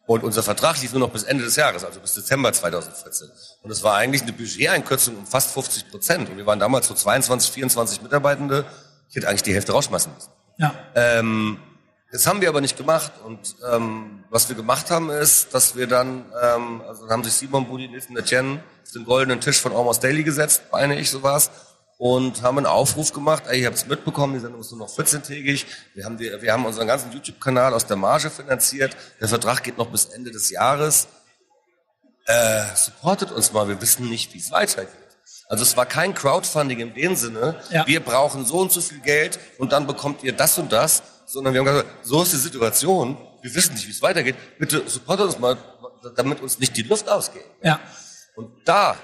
Und 0.05 0.23
unser 0.23 0.43
Vertrag 0.43 0.81
lief 0.81 0.93
nur 0.93 1.01
noch 1.01 1.11
bis 1.11 1.23
Ende 1.23 1.43
des 1.43 1.57
Jahres, 1.57 1.83
also 1.83 1.99
bis 1.99 2.13
Dezember 2.13 2.53
2014. 2.53 3.29
Und 3.63 3.71
es 3.71 3.83
war 3.83 3.95
eigentlich 3.95 4.21
eine 4.21 4.31
Budgeteinkürzung 4.31 5.17
um 5.17 5.27
fast 5.27 5.51
50 5.51 5.91
Prozent. 5.91 6.29
Und 6.29 6.37
wir 6.37 6.45
waren 6.45 6.59
damals 6.59 6.87
so 6.87 6.93
22, 6.93 7.51
24 7.51 8.01
Mitarbeitende. 8.01 8.65
Ich 9.09 9.17
hätte 9.17 9.27
eigentlich 9.27 9.43
die 9.43 9.53
Hälfte 9.53 9.73
rausschmeißen 9.73 10.13
müssen. 10.13 10.31
Ja. 10.57 10.73
Ähm, 10.95 11.59
das 12.13 12.27
haben 12.27 12.39
wir 12.41 12.47
aber 12.49 12.61
nicht 12.61 12.77
gemacht. 12.77 13.11
Und 13.25 13.55
ähm, 13.69 14.23
was 14.29 14.47
wir 14.47 14.55
gemacht 14.55 14.89
haben, 14.91 15.09
ist, 15.09 15.53
dass 15.53 15.75
wir 15.75 15.87
dann, 15.87 16.25
ähm, 16.41 16.81
also 16.87 17.09
haben 17.09 17.23
sich 17.23 17.33
Simon 17.33 17.67
Budi, 17.67 17.87
Nathan 17.89 18.15
Etienne 18.15 18.63
auf 18.83 18.91
den 18.91 19.03
goldenen 19.03 19.41
Tisch 19.41 19.59
von 19.59 19.73
Almost 19.75 20.03
Daily 20.03 20.23
gesetzt, 20.23 20.61
meine 20.71 20.97
ich, 20.99 21.09
so 21.09 21.23
war's, 21.23 21.49
und 21.97 22.41
haben 22.41 22.57
einen 22.57 22.67
Aufruf 22.67 23.13
gemacht, 23.13 23.43
ey, 23.47 23.61
ihr 23.61 23.67
habt's 23.67 23.85
mitbekommen, 23.87 24.33
die 24.33 24.39
Sendung 24.39 24.61
ist 24.61 24.71
nur 24.71 24.79
noch 24.81 24.89
14-tägig. 24.89 25.65
Wir 25.95 26.05
haben, 26.05 26.17
die, 26.17 26.31
wir 26.41 26.53
haben 26.53 26.65
unseren 26.65 26.87
ganzen 26.87 27.11
YouTube-Kanal 27.11 27.73
aus 27.73 27.85
der 27.87 27.97
Marge 27.97 28.29
finanziert. 28.29 28.95
Der 29.19 29.27
Vertrag 29.27 29.63
geht 29.63 29.77
noch 29.77 29.87
bis 29.89 30.05
Ende 30.05 30.29
des 30.31 30.49
Jahres. 30.49 31.07
Äh, 32.25 32.63
supportet 32.75 33.31
uns 33.31 33.51
mal, 33.53 33.67
wir 33.67 33.81
wissen 33.81 34.07
nicht, 34.09 34.33
wie 34.33 34.37
es 34.39 34.51
weitergeht. 34.51 34.93
Also 35.49 35.63
es 35.63 35.75
war 35.77 35.85
kein 35.85 36.13
Crowdfunding 36.13 36.79
in 36.79 36.93
dem 36.93 37.15
Sinne, 37.15 37.55
Ja. 37.69 37.85
wir 37.85 37.99
brauchen 37.99 38.45
so 38.45 38.59
und 38.59 38.71
so 38.71 38.81
viel 38.81 38.99
Geld 38.99 39.39
und 39.57 39.71
dann 39.71 39.87
bekommt 39.87 40.23
ihr 40.23 40.33
das 40.33 40.57
und 40.57 40.71
das, 40.71 41.03
sondern 41.25 41.53
wir 41.53 41.59
haben 41.61 41.65
gesagt, 41.67 41.87
so 42.03 42.23
ist 42.23 42.33
die 42.33 42.37
Situation, 42.37 43.17
wir 43.41 43.53
wissen 43.55 43.73
nicht, 43.73 43.87
wie 43.87 43.91
es 43.91 44.01
weitergeht, 44.01 44.35
bitte 44.59 44.87
supportet 44.87 45.27
uns 45.27 45.39
mal, 45.39 45.57
damit 46.15 46.41
uns 46.41 46.59
nicht 46.59 46.75
die 46.77 46.83
Luft 46.83 47.09
ausgeht. 47.09 47.45
Ja. 47.61 47.79
Und 48.35 48.49
da 48.65 48.95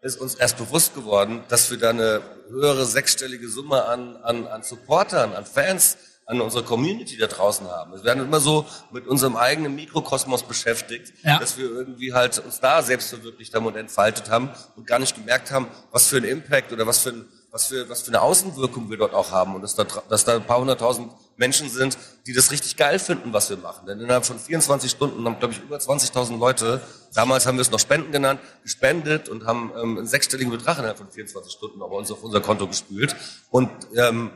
ist 0.00 0.20
uns 0.20 0.34
erst 0.34 0.58
bewusst 0.58 0.94
geworden, 0.94 1.42
dass 1.48 1.70
wir 1.70 1.78
da 1.78 1.90
eine 1.90 2.22
höhere 2.48 2.84
sechsstellige 2.84 3.48
Summe 3.48 3.84
an, 3.84 4.16
an, 4.16 4.46
an 4.46 4.62
Supportern, 4.62 5.32
an 5.34 5.46
Fans, 5.46 5.96
an 6.26 6.40
unserer 6.40 6.62
Community 6.62 7.16
da 7.16 7.26
draußen 7.26 7.68
haben. 7.68 7.92
Wir 7.92 8.04
werden 8.04 8.24
immer 8.24 8.40
so 8.40 8.64
mit 8.92 9.06
unserem 9.06 9.36
eigenen 9.36 9.74
Mikrokosmos 9.74 10.44
beschäftigt, 10.44 11.12
Ja. 11.24 11.38
dass 11.38 11.58
wir 11.58 11.64
irgendwie 11.66 12.12
halt 12.14 12.38
uns 12.38 12.60
da 12.60 12.82
selbst 12.82 13.10
verwirklicht 13.10 13.54
haben 13.54 13.66
und 13.66 13.76
entfaltet 13.76 14.30
haben 14.30 14.50
und 14.76 14.86
gar 14.86 14.98
nicht 14.98 15.14
gemerkt 15.14 15.50
haben, 15.50 15.68
was 15.90 16.06
für 16.06 16.16
ein 16.18 16.24
Impact 16.24 16.72
oder 16.72 16.86
was 16.86 16.98
für 16.98 17.10
ein 17.10 17.28
was 17.52 17.66
für, 17.66 17.86
was 17.90 18.00
für 18.00 18.08
eine 18.08 18.22
Außenwirkung 18.22 18.88
wir 18.88 18.96
dort 18.96 19.12
auch 19.12 19.30
haben 19.30 19.54
und 19.54 19.60
dass 19.60 19.74
da, 19.74 19.84
dass 19.84 20.24
da 20.24 20.36
ein 20.36 20.46
paar 20.46 20.58
hunderttausend 20.58 21.12
Menschen 21.36 21.68
sind, 21.68 21.98
die 22.26 22.32
das 22.32 22.50
richtig 22.50 22.76
geil 22.76 22.98
finden, 22.98 23.32
was 23.32 23.50
wir 23.50 23.56
machen. 23.56 23.86
Denn 23.86 24.00
innerhalb 24.00 24.24
von 24.24 24.38
24 24.38 24.90
Stunden 24.90 25.24
haben, 25.24 25.38
glaube 25.38 25.54
ich, 25.54 25.60
über 25.60 25.76
20.000 25.76 26.38
Leute, 26.38 26.80
damals 27.14 27.46
haben 27.46 27.56
wir 27.56 27.62
es 27.62 27.70
noch 27.70 27.80
Spenden 27.80 28.12
genannt, 28.12 28.40
gespendet 28.62 29.28
und 29.28 29.46
haben 29.46 29.72
ähm, 29.76 29.98
einen 29.98 30.06
sechsstelligen 30.06 30.52
Betrag 30.52 30.78
innerhalb 30.78 30.98
von 30.98 31.10
24 31.10 31.52
Stunden 31.52 31.78
bei 31.78 31.86
uns 31.86 32.10
auf 32.10 32.22
unser 32.22 32.40
Konto 32.40 32.66
gespült. 32.66 33.16
Und 33.50 33.70
ähm, 33.96 34.30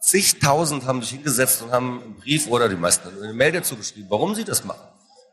zigtausend 0.00 0.84
haben 0.84 1.02
sich 1.02 1.10
hingesetzt 1.10 1.62
und 1.62 1.72
haben 1.72 2.02
einen 2.02 2.14
Brief 2.16 2.46
oder 2.48 2.68
die 2.68 2.76
meisten 2.76 3.08
eine 3.22 3.32
Mail 3.32 3.52
dazu 3.52 3.76
geschrieben, 3.76 4.06
warum 4.10 4.34
sie 4.34 4.44
das 4.44 4.64
machen. 4.64 4.86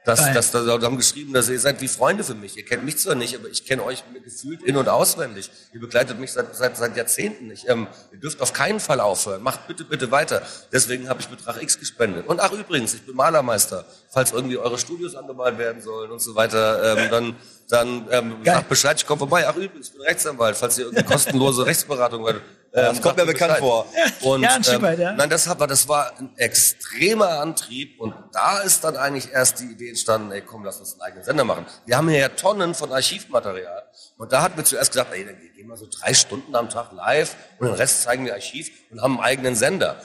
Das, 0.08 0.20
Geil. 0.20 0.34
das, 0.36 0.52
das, 0.52 0.66
das 0.66 0.84
haben 0.84 0.96
geschrieben, 0.96 1.34
dass 1.34 1.50
ihr 1.50 1.60
seid 1.60 1.82
wie 1.82 1.90
Freunde 1.90 2.24
für 2.24 2.34
mich. 2.34 2.56
Ihr 2.56 2.64
kennt 2.64 2.86
mich 2.86 2.98
zwar 2.98 3.16
nicht, 3.16 3.36
aber 3.36 3.50
ich 3.50 3.66
kenne 3.66 3.84
euch 3.84 4.06
gefühlt 4.24 4.64
in- 4.64 4.78
und 4.78 4.88
auswendig. 4.88 5.52
Ihr 5.74 5.82
begleitet 5.82 6.18
mich 6.18 6.32
seit, 6.32 6.56
seit, 6.56 6.78
seit 6.78 6.96
Jahrzehnten. 6.96 7.52
Ich, 7.52 7.68
ähm, 7.68 7.88
ihr 8.14 8.18
dürft 8.18 8.40
auf 8.40 8.54
keinen 8.54 8.80
Fall 8.80 9.02
aufhören. 9.02 9.44
Macht 9.44 9.68
bitte, 9.68 9.84
bitte 9.84 10.10
weiter. 10.10 10.44
Deswegen 10.72 11.10
habe 11.10 11.20
ich 11.20 11.28
Betrag 11.28 11.62
X 11.62 11.78
gespendet. 11.78 12.26
Und 12.26 12.40
ach 12.40 12.54
übrigens, 12.54 12.94
ich 12.94 13.06
bin 13.06 13.18
Malermeister. 13.18 13.84
Falls 14.10 14.32
irgendwie 14.32 14.58
eure 14.58 14.78
Studios 14.78 15.14
angemalt 15.14 15.58
werden 15.58 15.82
sollen 15.82 16.10
und 16.10 16.22
so 16.22 16.36
weiter, 16.36 16.98
ähm, 16.98 17.12
dann, 17.12 17.36
dann 17.68 18.08
ähm, 18.10 18.36
sagt 18.46 18.70
Bescheid, 18.70 18.96
ich 18.98 19.06
komme 19.06 19.20
vorbei. 19.20 19.46
Ach 19.46 19.58
übrigens, 19.58 19.88
ich 19.88 19.94
bin 19.94 20.04
Rechtsanwalt. 20.04 20.56
Falls 20.56 20.78
ihr 20.78 20.86
irgendwie 20.86 21.04
kostenlose 21.04 21.66
Rechtsberatung 21.66 22.24
wollt. 22.24 22.42
Das 22.82 23.02
kommt 23.02 23.18
mir 23.18 23.26
bekannt 23.26 23.56
Bescheid. 23.56 23.60
vor. 23.60 23.86
Und, 24.22 24.42
Ja, 24.42 24.56
ein 24.56 24.64
Stück 24.64 24.76
ähm, 24.76 24.82
weit, 24.84 25.00
ja. 25.00 25.14
Nein, 25.14 25.30
das, 25.30 25.48
war, 25.48 25.68
das 25.68 25.88
war 25.88 26.14
ein 26.20 26.30
extremer 26.38 27.40
Antrieb 27.40 28.00
und 28.00 28.14
da 28.34 28.60
ist 28.60 28.84
dann 28.84 28.96
eigentlich 28.96 29.32
erst 29.32 29.60
die 29.60 29.66
Idee 29.66 29.90
entstanden, 29.90 30.32
ey 30.32 30.42
komm, 30.42 30.64
lass 30.64 30.80
uns 30.80 30.94
einen 30.94 31.02
eigenen 31.02 31.26
Sender 31.26 31.44
machen. 31.44 31.66
Wir 31.86 31.98
haben 31.98 32.08
hier 32.10 32.20
ja 32.20 32.30
Tonnen 32.30 32.76
von 32.76 32.92
Archivmaterial 32.92 33.84
und 34.18 34.32
da 34.32 34.42
hatten 34.42 34.58
wir 34.58 34.64
zuerst 34.64 34.92
gesagt, 34.92 35.14
ey, 35.14 35.26
dann 35.26 35.38
gehen 35.56 35.68
wir 35.68 35.78
so 35.78 35.88
drei 35.90 36.14
Stunden 36.14 36.56
am 36.56 36.70
Tag 36.70 36.92
live 36.92 37.36
und 37.60 37.68
den 37.68 37.76
Rest 37.76 38.04
zeigen 38.04 38.26
wir 38.26 38.34
Archiv 38.34 38.70
und 38.92 39.02
haben 39.02 39.18
einen 39.18 39.26
eigenen 39.26 39.56
Sender. 39.56 40.02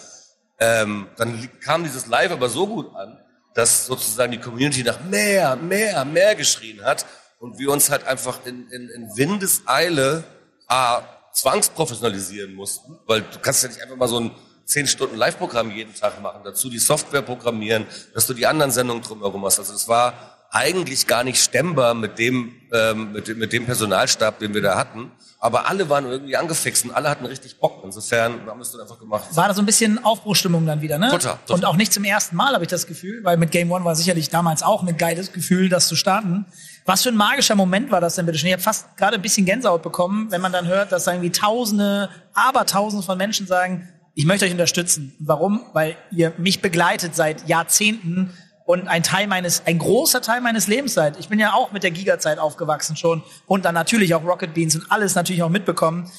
Ähm, 0.58 1.08
dann 1.16 1.48
kam 1.61 1.85
dieses 1.85 2.06
Live 2.06 2.32
aber 2.32 2.48
so 2.48 2.66
gut 2.66 2.94
an, 2.94 3.18
dass 3.54 3.87
sozusagen 3.87 4.32
die 4.32 4.38
Community 4.38 4.82
nach 4.82 5.00
mehr, 5.00 5.56
mehr, 5.56 6.04
mehr 6.04 6.35
geschrien 6.35 6.82
hat 6.85 7.04
und 7.38 7.58
wir 7.58 7.70
uns 7.70 7.90
halt 7.90 8.06
einfach 8.06 8.46
in, 8.46 8.68
in, 8.70 8.88
in 8.88 9.16
Windeseile 9.16 10.24
A, 10.68 11.02
zwangsprofessionalisieren 11.32 12.54
mussten, 12.54 12.98
weil 13.06 13.22
du 13.22 13.38
kannst 13.40 13.62
ja 13.62 13.68
nicht 13.68 13.82
einfach 13.82 13.96
mal 13.96 14.08
so 14.08 14.20
ein 14.20 14.30
10 14.64 14.86
Stunden 14.86 15.16
Live-Programm 15.16 15.70
jeden 15.70 15.94
Tag 15.94 16.20
machen, 16.22 16.40
dazu 16.44 16.70
die 16.70 16.78
Software 16.78 17.22
programmieren, 17.22 17.86
dass 18.14 18.26
du 18.26 18.34
die 18.34 18.46
anderen 18.46 18.70
Sendungen 18.70 19.02
drumherum 19.02 19.44
hast. 19.44 19.58
Also 19.58 19.74
es 19.74 19.88
war 19.88 20.14
eigentlich 20.50 21.06
gar 21.06 21.24
nicht 21.24 21.42
stemmbar 21.42 21.94
mit 21.94 22.18
dem, 22.18 22.52
ähm, 22.72 23.12
mit 23.12 23.26
dem, 23.26 23.38
mit 23.38 23.52
dem 23.54 23.64
Personalstab, 23.64 24.38
den 24.38 24.52
wir 24.52 24.60
da 24.60 24.76
hatten. 24.76 25.10
Aber 25.40 25.66
alle 25.66 25.88
waren 25.88 26.04
irgendwie 26.06 26.36
angefixt 26.36 26.84
und 26.84 26.90
alle 26.92 27.08
hatten 27.08 27.24
richtig 27.24 27.58
Bock. 27.58 27.80
Insofern 27.84 28.46
haben 28.46 28.58
wir 28.58 28.62
es 28.62 28.70
dann 28.70 28.82
einfach 28.82 28.98
gemacht. 28.98 29.24
War 29.34 29.48
da 29.48 29.54
so 29.54 29.62
ein 29.62 29.66
bisschen 29.66 30.04
Aufbruchstimmung 30.04 30.66
dann 30.66 30.82
wieder, 30.82 30.98
ne? 30.98 31.08
Total, 31.10 31.38
total. 31.46 31.56
Und 31.56 31.64
auch 31.64 31.76
nicht 31.76 31.92
zum 31.92 32.04
ersten 32.04 32.36
Mal 32.36 32.52
habe 32.52 32.64
ich 32.64 32.70
das 32.70 32.86
Gefühl, 32.86 33.24
weil 33.24 33.38
mit 33.38 33.50
Game 33.50 33.72
One 33.72 33.84
war 33.84 33.96
sicherlich 33.96 34.28
damals 34.28 34.62
auch 34.62 34.82
ein 34.82 34.96
geiles 34.98 35.32
Gefühl, 35.32 35.70
das 35.70 35.88
zu 35.88 35.96
starten. 35.96 36.44
Was 36.84 37.02
für 37.02 37.10
ein 37.10 37.16
magischer 37.16 37.54
Moment 37.54 37.90
war 37.90 38.00
das 38.00 38.16
denn 38.16 38.26
bitte 38.26 38.38
schön? 38.38 38.48
Ich 38.48 38.54
habe 38.54 38.62
fast 38.62 38.96
gerade 38.96 39.16
ein 39.16 39.22
bisschen 39.22 39.46
Gänsehaut 39.46 39.82
bekommen, 39.82 40.30
wenn 40.30 40.40
man 40.40 40.52
dann 40.52 40.66
hört, 40.66 40.90
dass 40.90 41.06
irgendwie 41.06 41.30
Tausende, 41.30 42.10
Abertausende 42.34 43.04
von 43.04 43.16
Menschen 43.16 43.46
sagen, 43.46 43.88
ich 44.14 44.26
möchte 44.26 44.44
euch 44.44 44.52
unterstützen. 44.52 45.14
Warum? 45.20 45.64
Weil 45.72 45.96
ihr 46.10 46.32
mich 46.36 46.60
begleitet 46.60 47.14
seit 47.14 47.48
Jahrzehnten 47.48 48.36
und 48.64 48.88
ein 48.88 49.02
Teil 49.02 49.26
meines, 49.26 49.66
ein 49.66 49.78
großer 49.78 50.22
Teil 50.22 50.40
meines 50.40 50.66
Lebens 50.66 50.94
seid. 50.94 51.18
Ich 51.18 51.28
bin 51.28 51.38
ja 51.38 51.52
auch 51.52 51.72
mit 51.72 51.82
der 51.82 51.90
Giga-Zeit 51.90 52.38
aufgewachsen 52.38 52.96
schon 52.96 53.22
und 53.46 53.64
dann 53.64 53.74
natürlich 53.74 54.14
auch 54.14 54.24
Rocket 54.24 54.54
Beans 54.54 54.74
und 54.74 54.90
alles 54.90 55.14
natürlich 55.14 55.42
auch 55.42 55.48
mitbekommen. 55.48 56.10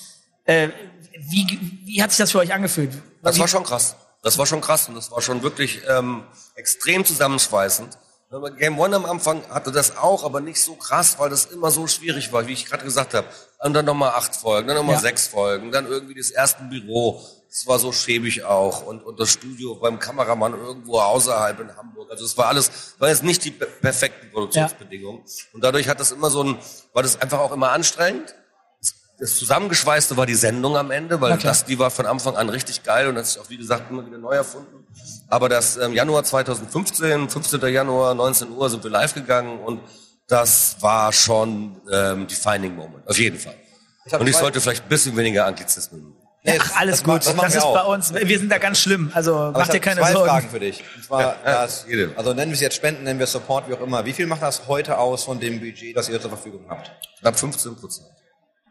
Äh, 0.45 0.69
wie, 1.30 1.60
wie 1.86 2.02
hat 2.02 2.12
sich 2.12 2.17
das 2.17 2.32
für 2.32 2.39
euch 2.39 2.54
angefühlt? 2.54 2.91
Das 3.21 3.39
war 3.39 3.47
schon 3.47 3.63
krass. 3.63 3.95
Das 4.23 4.38
war 4.38 4.45
schon 4.45 4.62
krass 4.62 4.88
und 4.88 4.95
das 4.95 5.12
war 5.12 5.21
schon 5.21 5.43
wirklich 5.43 5.82
ähm, 5.88 6.23
extrem 6.56 7.06
zusammenschweißend. 7.06 7.97
Aber 8.34 8.52
Game 8.52 8.80
One 8.80 8.96
am 8.96 9.06
Anfang 9.06 9.41
hatte 9.50 9.72
das 9.72 9.98
auch, 9.98 10.24
aber 10.24 10.41
nicht 10.41 10.60
so 10.62 10.76
krass, 10.76 11.19
weil 11.19 11.30
das 11.30 11.46
immer 11.46 11.69
so 11.72 11.88
schwierig 11.88 12.34
war, 12.34 12.48
wie 12.48 12.54
ich 12.54 12.65
gerade 12.65 12.84
gesagt 12.84 13.13
habe. 13.13 13.28
Und 13.60 13.74
dann 13.74 13.86
nochmal 13.86 14.12
acht 14.15 14.36
Folgen, 14.36 14.67
dann 14.67 14.78
nochmal 14.78 14.96
Ja. 14.96 15.02
sechs 15.02 15.28
Folgen, 15.28 15.72
dann 15.72 15.86
irgendwie 15.88 16.15
das 16.15 16.32
erste 16.32 16.63
Büro. 16.63 17.22
Das 17.50 17.67
war 17.67 17.78
so 17.78 17.91
schäbig 17.91 18.43
auch. 18.43 18.84
Und, 18.88 19.04
und 19.04 19.19
das 19.19 19.30
Studio 19.30 19.76
beim 19.76 20.00
Kameramann 20.00 20.54
irgendwo 20.54 21.00
außerhalb 21.00 21.60
in 21.60 21.78
Hamburg. 21.78 22.10
Also 22.10 22.26
es 22.26 22.36
war 22.36 22.48
alles, 22.48 22.72
war 22.98 23.10
jetzt 23.10 23.24
nicht 23.24 23.43
die 23.46 23.52
pe- 23.52 23.67
perfekten 23.67 24.32
Produktionsbedingungen. 24.32 25.22
Und 25.54 25.63
dadurch 25.63 25.88
hat 25.88 26.00
das 26.00 26.12
immer 26.12 26.32
so 26.32 26.43
ein, 26.43 26.58
war 26.93 27.04
das 27.04 27.22
einfach 27.22 27.38
auch 27.39 27.52
immer 27.52 27.69
anstrengend. 27.72 28.34
Das 29.19 29.36
Zusammengeschweißte 29.38 30.17
war 30.17 30.26
die 30.26 30.36
Sendung 30.36 30.76
am 30.76 30.91
Ende, 30.91 31.21
weil 31.21 31.38
das, 31.38 31.65
die 31.65 31.78
war 31.80 31.91
von 31.91 32.06
Anfang 32.06 32.36
an 32.36 32.49
richtig 32.49 32.84
geil 32.84 33.08
und 33.08 33.17
hat 33.17 33.26
sich 33.28 33.39
auch, 33.39 33.49
wie 33.49 33.58
gesagt, 33.58 33.89
immer 33.91 34.06
wieder 34.06 34.17
neu 34.17 34.34
erfunden. 34.34 34.86
Aber 35.28 35.49
das 35.49 35.78
ähm, 35.78 35.93
Januar 35.93 36.23
2015, 36.23 37.30
15. 37.30 37.62
Januar, 37.67 38.15
19 38.15 38.52
Uhr 38.52 38.69
sind 38.69 38.84
wir 38.84 38.91
live 38.91 39.13
gegangen 39.13 39.60
und 39.60 39.82
das 40.28 40.78
war 40.80 41.13
schon 41.13 41.80
ähm, 41.91 42.28
defining 42.28 42.76
Moment, 42.76 43.08
auf 43.08 43.17
jeden 43.17 43.38
Fall. 43.38 43.56
Ich 44.06 44.13
Und 44.13 44.28
ich 44.28 44.36
sollte 44.36 44.60
vielleicht 44.60 44.84
ein 44.84 44.89
bisschen 44.89 45.15
weniger 45.15 45.45
Anglizismen. 45.45 46.15
Nee, 46.45 46.60
Ach, 46.60 46.76
alles 46.76 46.97
das 47.02 47.04
gut. 47.06 47.26
Das, 47.26 47.36
machen 47.36 47.45
Das 47.45 47.54
wir 47.54 47.58
ist 47.60 47.63
auch. 47.65 47.73
bei 47.73 47.93
uns. 47.93 48.13
Wir 48.13 48.38
sind 48.39 48.52
da 48.52 48.58
ganz 48.58 48.78
schlimm. 48.80 49.10
Also 49.13 49.34
Aber 49.34 49.60
mach 49.60 49.65
ich 49.65 49.71
dir 49.71 49.80
keine 49.80 50.02
zwei 50.02 50.12
Sorgen. 50.12 50.30
Fragen 50.30 50.49
für 50.49 50.60
dich. 50.60 50.84
Und 50.97 51.06
zwar, 51.06 51.21
Ja, 51.21 51.36
das, 51.43 51.86
jede. 51.88 52.12
also 52.17 52.34
nennen 52.34 52.52
wir 52.52 52.56
es 52.56 52.60
jetzt 52.60 52.76
Spenden, 52.76 53.06
nennen 53.06 53.17
wir 53.17 53.23
es 53.23 53.32
Support, 53.32 53.69
wie 53.69 53.73
auch 53.73 53.80
immer. 53.80 54.04
Wie 54.06 54.12
viel 54.12 54.28
macht 54.28 54.41
das 54.41 54.67
heute 54.67 54.97
aus 54.97 55.23
von 55.23 55.39
dem 55.39 55.62
Budget, 55.62 55.95
das 55.95 56.10
ihr 56.10 56.19
zur 56.19 56.32
Verfügung 56.32 56.65
habt? 56.67 56.91
Knapp 57.21 57.39
15 57.39 57.76
Prozent. 57.78 58.08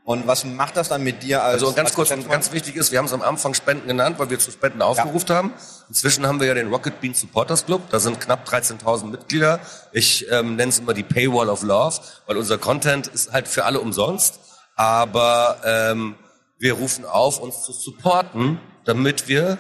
Und 0.05 0.27
was 0.27 0.45
macht 0.45 0.77
das 0.77 0.88
dann 0.88 1.05
mit 1.05 1.23
dir 1.23 1.45
als 1.45 1.62
Also 1.62 1.67
ganz 1.67 1.91
als 1.91 1.95
kurz, 1.95 2.09
Geschäftsmann? 2.09 2.33
ganz 2.33 2.51
wichtig 2.53 2.75
ist, 2.75 2.91
wir 2.91 2.99
haben 2.99 3.07
es 3.07 3.12
am 3.12 3.23
Anfang 3.23 3.55
Spenden 3.55 3.87
genannt, 3.87 4.19
weil 4.19 4.31
wir 4.31 4.38
zu 4.38 4.51
Spenden 4.51 4.83
aufgerufen 4.83 5.31
haben. 5.31 5.53
Inzwischen 5.88 6.27
haben 6.27 6.41
wir 6.41 6.49
ja 6.49 6.55
den 6.55 6.69
Rocket 6.69 7.01
Bean 7.01 7.15
Supporters 7.15 7.67
Club. 7.67 7.83
Da 7.91 8.01
sind 8.01 8.21
knapp 8.21 8.49
13.000 8.49 9.05
Mitglieder. 9.07 9.61
Ich 9.93 10.29
ähm, 10.31 10.57
nenne 10.57 10.71
es 10.71 10.81
immer 10.81 10.93
die 10.93 11.05
Paywall 11.05 11.49
of 11.49 11.62
Love, 11.62 12.01
weil 12.27 12.37
unser 12.37 12.59
Content 12.59 13.07
ist 13.07 13.33
halt 13.33 13.47
für 13.47 13.65
alle 13.65 13.79
umsonst. 13.79 14.41
Aber 14.75 15.61
ähm, 15.65 16.17
wir 16.59 16.75
rufen 16.75 17.05
auf, 17.05 17.38
uns 17.38 17.62
zu 17.62 17.73
supporten, 17.73 18.59
damit 18.85 19.29
wir, 19.29 19.59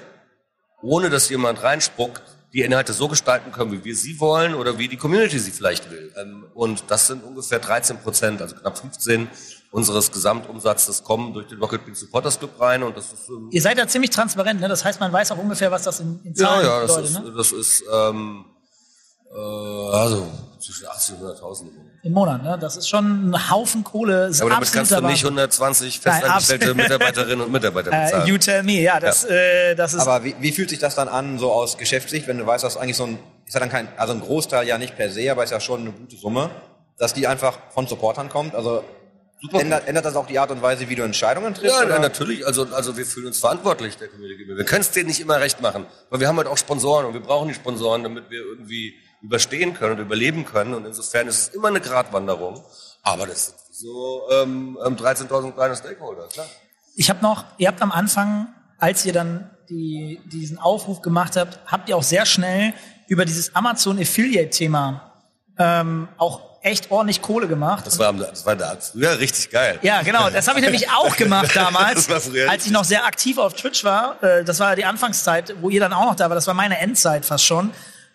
ohne 0.82 1.08
dass 1.08 1.28
jemand 1.28 1.62
reinspuckt, 1.62 2.20
die 2.52 2.62
Inhalte 2.62 2.92
so 2.92 3.06
gestalten 3.06 3.52
können, 3.52 3.70
wie 3.70 3.84
wir 3.84 3.94
sie 3.94 4.18
wollen 4.18 4.54
oder 4.54 4.76
wie 4.76 4.88
die 4.88 4.96
Community 4.96 5.38
sie 5.38 5.52
vielleicht 5.52 5.90
will. 5.92 6.12
Ähm, 6.20 6.46
und 6.54 6.84
das 6.88 7.06
sind 7.06 7.22
ungefähr 7.22 7.60
13 7.60 7.98
Prozent, 7.98 8.42
also 8.42 8.56
knapp 8.56 8.76
15 8.76 9.28
unseres 9.72 10.12
Gesamtumsatzes 10.12 11.02
kommen 11.02 11.32
durch 11.32 11.48
den 11.48 11.58
Rocket 11.58 11.84
Bean 11.84 11.94
Supporters 11.94 12.38
Club 12.38 12.60
rein 12.60 12.82
und 12.82 12.96
das 12.96 13.06
ist 13.06 13.28
ähm, 13.30 13.48
Ihr 13.50 13.62
seid 13.62 13.78
ja 13.78 13.88
ziemlich 13.88 14.10
transparent, 14.10 14.60
ne? 14.60 14.68
Das 14.68 14.84
heißt, 14.84 15.00
man 15.00 15.12
weiß 15.12 15.32
auch 15.32 15.38
ungefähr, 15.38 15.70
was 15.72 15.82
das 15.82 15.98
in, 16.00 16.20
in 16.24 16.34
ja, 16.34 16.46
Zahlen 16.46 16.66
ja, 16.66 16.80
das 16.82 16.90
bedeutet, 16.96 17.10
ist, 17.10 17.24
ne? 17.24 17.32
das 17.36 17.52
ist 17.52 17.84
ähm, 17.92 18.44
äh, 19.34 19.38
also 19.38 20.26
zwischen 20.60 20.86
80 20.86 21.14
und 21.20 21.26
100.000 21.26 21.60
im 21.62 21.66
Monat. 21.74 21.92
Im 22.02 22.12
Monat, 22.12 22.42
ne? 22.42 22.58
Das 22.60 22.76
ist 22.76 22.86
schon 22.88 23.30
ein 23.30 23.50
Haufen 23.50 23.82
Kohle. 23.82 24.26
Das 24.28 24.36
ist 24.36 24.40
Aber 24.42 24.50
damit 24.50 24.70
kannst 24.70 24.90
du 24.92 24.96
nicht 24.96 25.24
Wahnsinn. 25.24 25.26
120 25.38 26.00
Nein, 26.04 26.20
festangestellte. 26.20 26.74
Mitarbeiterinnen 26.74 27.40
und 27.40 27.50
Mitarbeiter 27.50 27.90
Äh, 27.92 28.04
bezahlen. 28.04 28.28
you 28.28 28.36
tell 28.38 28.62
me, 28.62 28.80
ja, 28.82 29.00
das, 29.00 29.24
äh, 29.24 29.74
das 29.74 29.94
ist. 29.94 30.00
Aber 30.00 30.22
wie, 30.22 30.36
wie 30.38 30.52
fühlt 30.52 30.68
sich 30.68 30.80
das 30.80 30.94
dann 30.96 31.08
an, 31.08 31.38
so 31.38 31.50
aus 31.50 31.78
Geschäftssicht, 31.78 32.28
wenn 32.28 32.36
du 32.36 32.46
weißt, 32.46 32.62
dass 32.62 32.76
eigentlich 32.76 32.98
so 32.98 33.04
ein, 33.04 33.18
ist 33.46 33.54
ja 33.54 33.60
dann 33.60 33.70
kein, 33.70 33.88
also 33.96 34.12
ein 34.12 34.20
Großteil 34.20 34.68
ja 34.68 34.76
nicht 34.76 34.96
per 34.96 35.10
se, 35.10 35.30
aber 35.32 35.44
ist 35.44 35.50
ja 35.50 35.60
schon 35.60 35.80
eine 35.80 35.92
gute 35.92 36.16
Summe, 36.16 36.50
dass 36.98 37.14
die 37.14 37.26
einfach 37.26 37.58
von 37.70 37.86
Supportern 37.86 38.28
kommt? 38.28 38.54
Also 38.54 38.84
ändert, 39.52 39.88
ändert 39.88 40.04
das 40.04 40.16
auch 40.16 40.26
die 40.26 40.38
Art 40.38 40.50
und 40.50 40.62
Weise, 40.62 40.88
wie 40.88 40.94
du 40.94 41.02
Entscheidungen 41.02 41.54
triffst? 41.54 41.74
Ja, 41.74 41.84
oder? 41.84 41.94
na, 41.94 41.98
natürlich. 41.98 42.46
Also, 42.46 42.66
also 42.72 42.96
wir 42.96 43.04
fühlen 43.04 43.26
uns 43.26 43.38
verantwortlich 43.38 43.96
der 43.96 44.08
Community. 44.08 44.46
Wir 44.46 44.64
können 44.64 44.82
es 44.82 44.90
denen 44.90 45.08
nicht 45.08 45.20
immer 45.20 45.40
recht 45.40 45.60
machen, 45.60 45.86
weil 46.10 46.20
wir 46.20 46.28
haben 46.28 46.36
halt 46.36 46.46
auch 46.46 46.58
Sponsoren 46.58 47.06
und 47.06 47.14
wir 47.14 47.20
brauchen 47.20 47.48
die 47.48 47.54
Sponsoren, 47.54 48.02
damit 48.02 48.30
wir 48.30 48.40
irgendwie 48.40 48.94
überstehen 49.20 49.74
können 49.74 49.92
und 49.92 50.00
überleben 50.00 50.44
können. 50.44 50.74
Und 50.74 50.84
insofern 50.86 51.28
ist 51.28 51.38
es 51.38 51.48
immer 51.48 51.68
eine 51.68 51.80
Gratwanderung. 51.80 52.62
Aber 53.02 53.26
das 53.26 53.46
sind 53.46 53.56
so 53.70 54.22
ähm, 54.30 54.78
ähm, 54.84 54.96
13.000 54.96 55.52
kleine 55.52 55.76
Stakeholder, 55.76 56.28
klar. 56.28 56.46
Ich 56.94 57.08
habe 57.08 57.22
noch, 57.22 57.44
ihr 57.58 57.68
habt 57.68 57.80
am 57.82 57.90
Anfang, 57.90 58.48
als 58.78 59.04
ihr 59.06 59.12
dann 59.12 59.50
die, 59.68 60.20
diesen 60.26 60.58
Aufruf 60.58 61.00
gemacht 61.00 61.36
habt, 61.36 61.58
habt 61.66 61.88
ihr 61.88 61.96
auch 61.96 62.02
sehr 62.02 62.26
schnell 62.26 62.74
über 63.08 63.24
dieses 63.24 63.54
Amazon 63.56 63.98
Affiliate 63.98 64.50
Thema 64.50 65.12
ähm, 65.58 66.08
auch 66.18 66.51
echt 66.62 66.90
ordentlich 66.90 67.20
Kohle 67.22 67.48
gemacht. 67.48 67.86
Das 67.86 67.98
war, 67.98 68.12
das 68.12 68.46
war 68.46 68.56
da 68.56 68.76
früher 68.80 69.18
richtig 69.18 69.50
geil. 69.50 69.78
Ja, 69.82 70.02
genau. 70.02 70.30
Das 70.30 70.46
habe 70.48 70.58
ich 70.60 70.64
nämlich 70.64 70.90
auch 70.90 71.16
gemacht 71.16 71.50
damals, 71.54 72.08
als 72.48 72.66
ich 72.66 72.70
noch 72.72 72.84
sehr 72.84 73.04
aktiv 73.04 73.38
auf 73.38 73.54
Twitch 73.54 73.84
war. 73.84 74.22
Äh, 74.22 74.44
Das 74.44 74.60
war 74.60 74.76
die 74.76 74.84
Anfangszeit, 74.84 75.54
wo 75.60 75.70
ihr 75.70 75.80
dann 75.80 75.92
auch 75.92 76.04
noch 76.06 76.14
da 76.16 76.28
war. 76.30 76.34
Das 76.34 76.46
war 76.46 76.54
meine 76.54 76.78
Endzeit 76.78 77.24
fast 77.26 77.44
schon. 77.44 77.70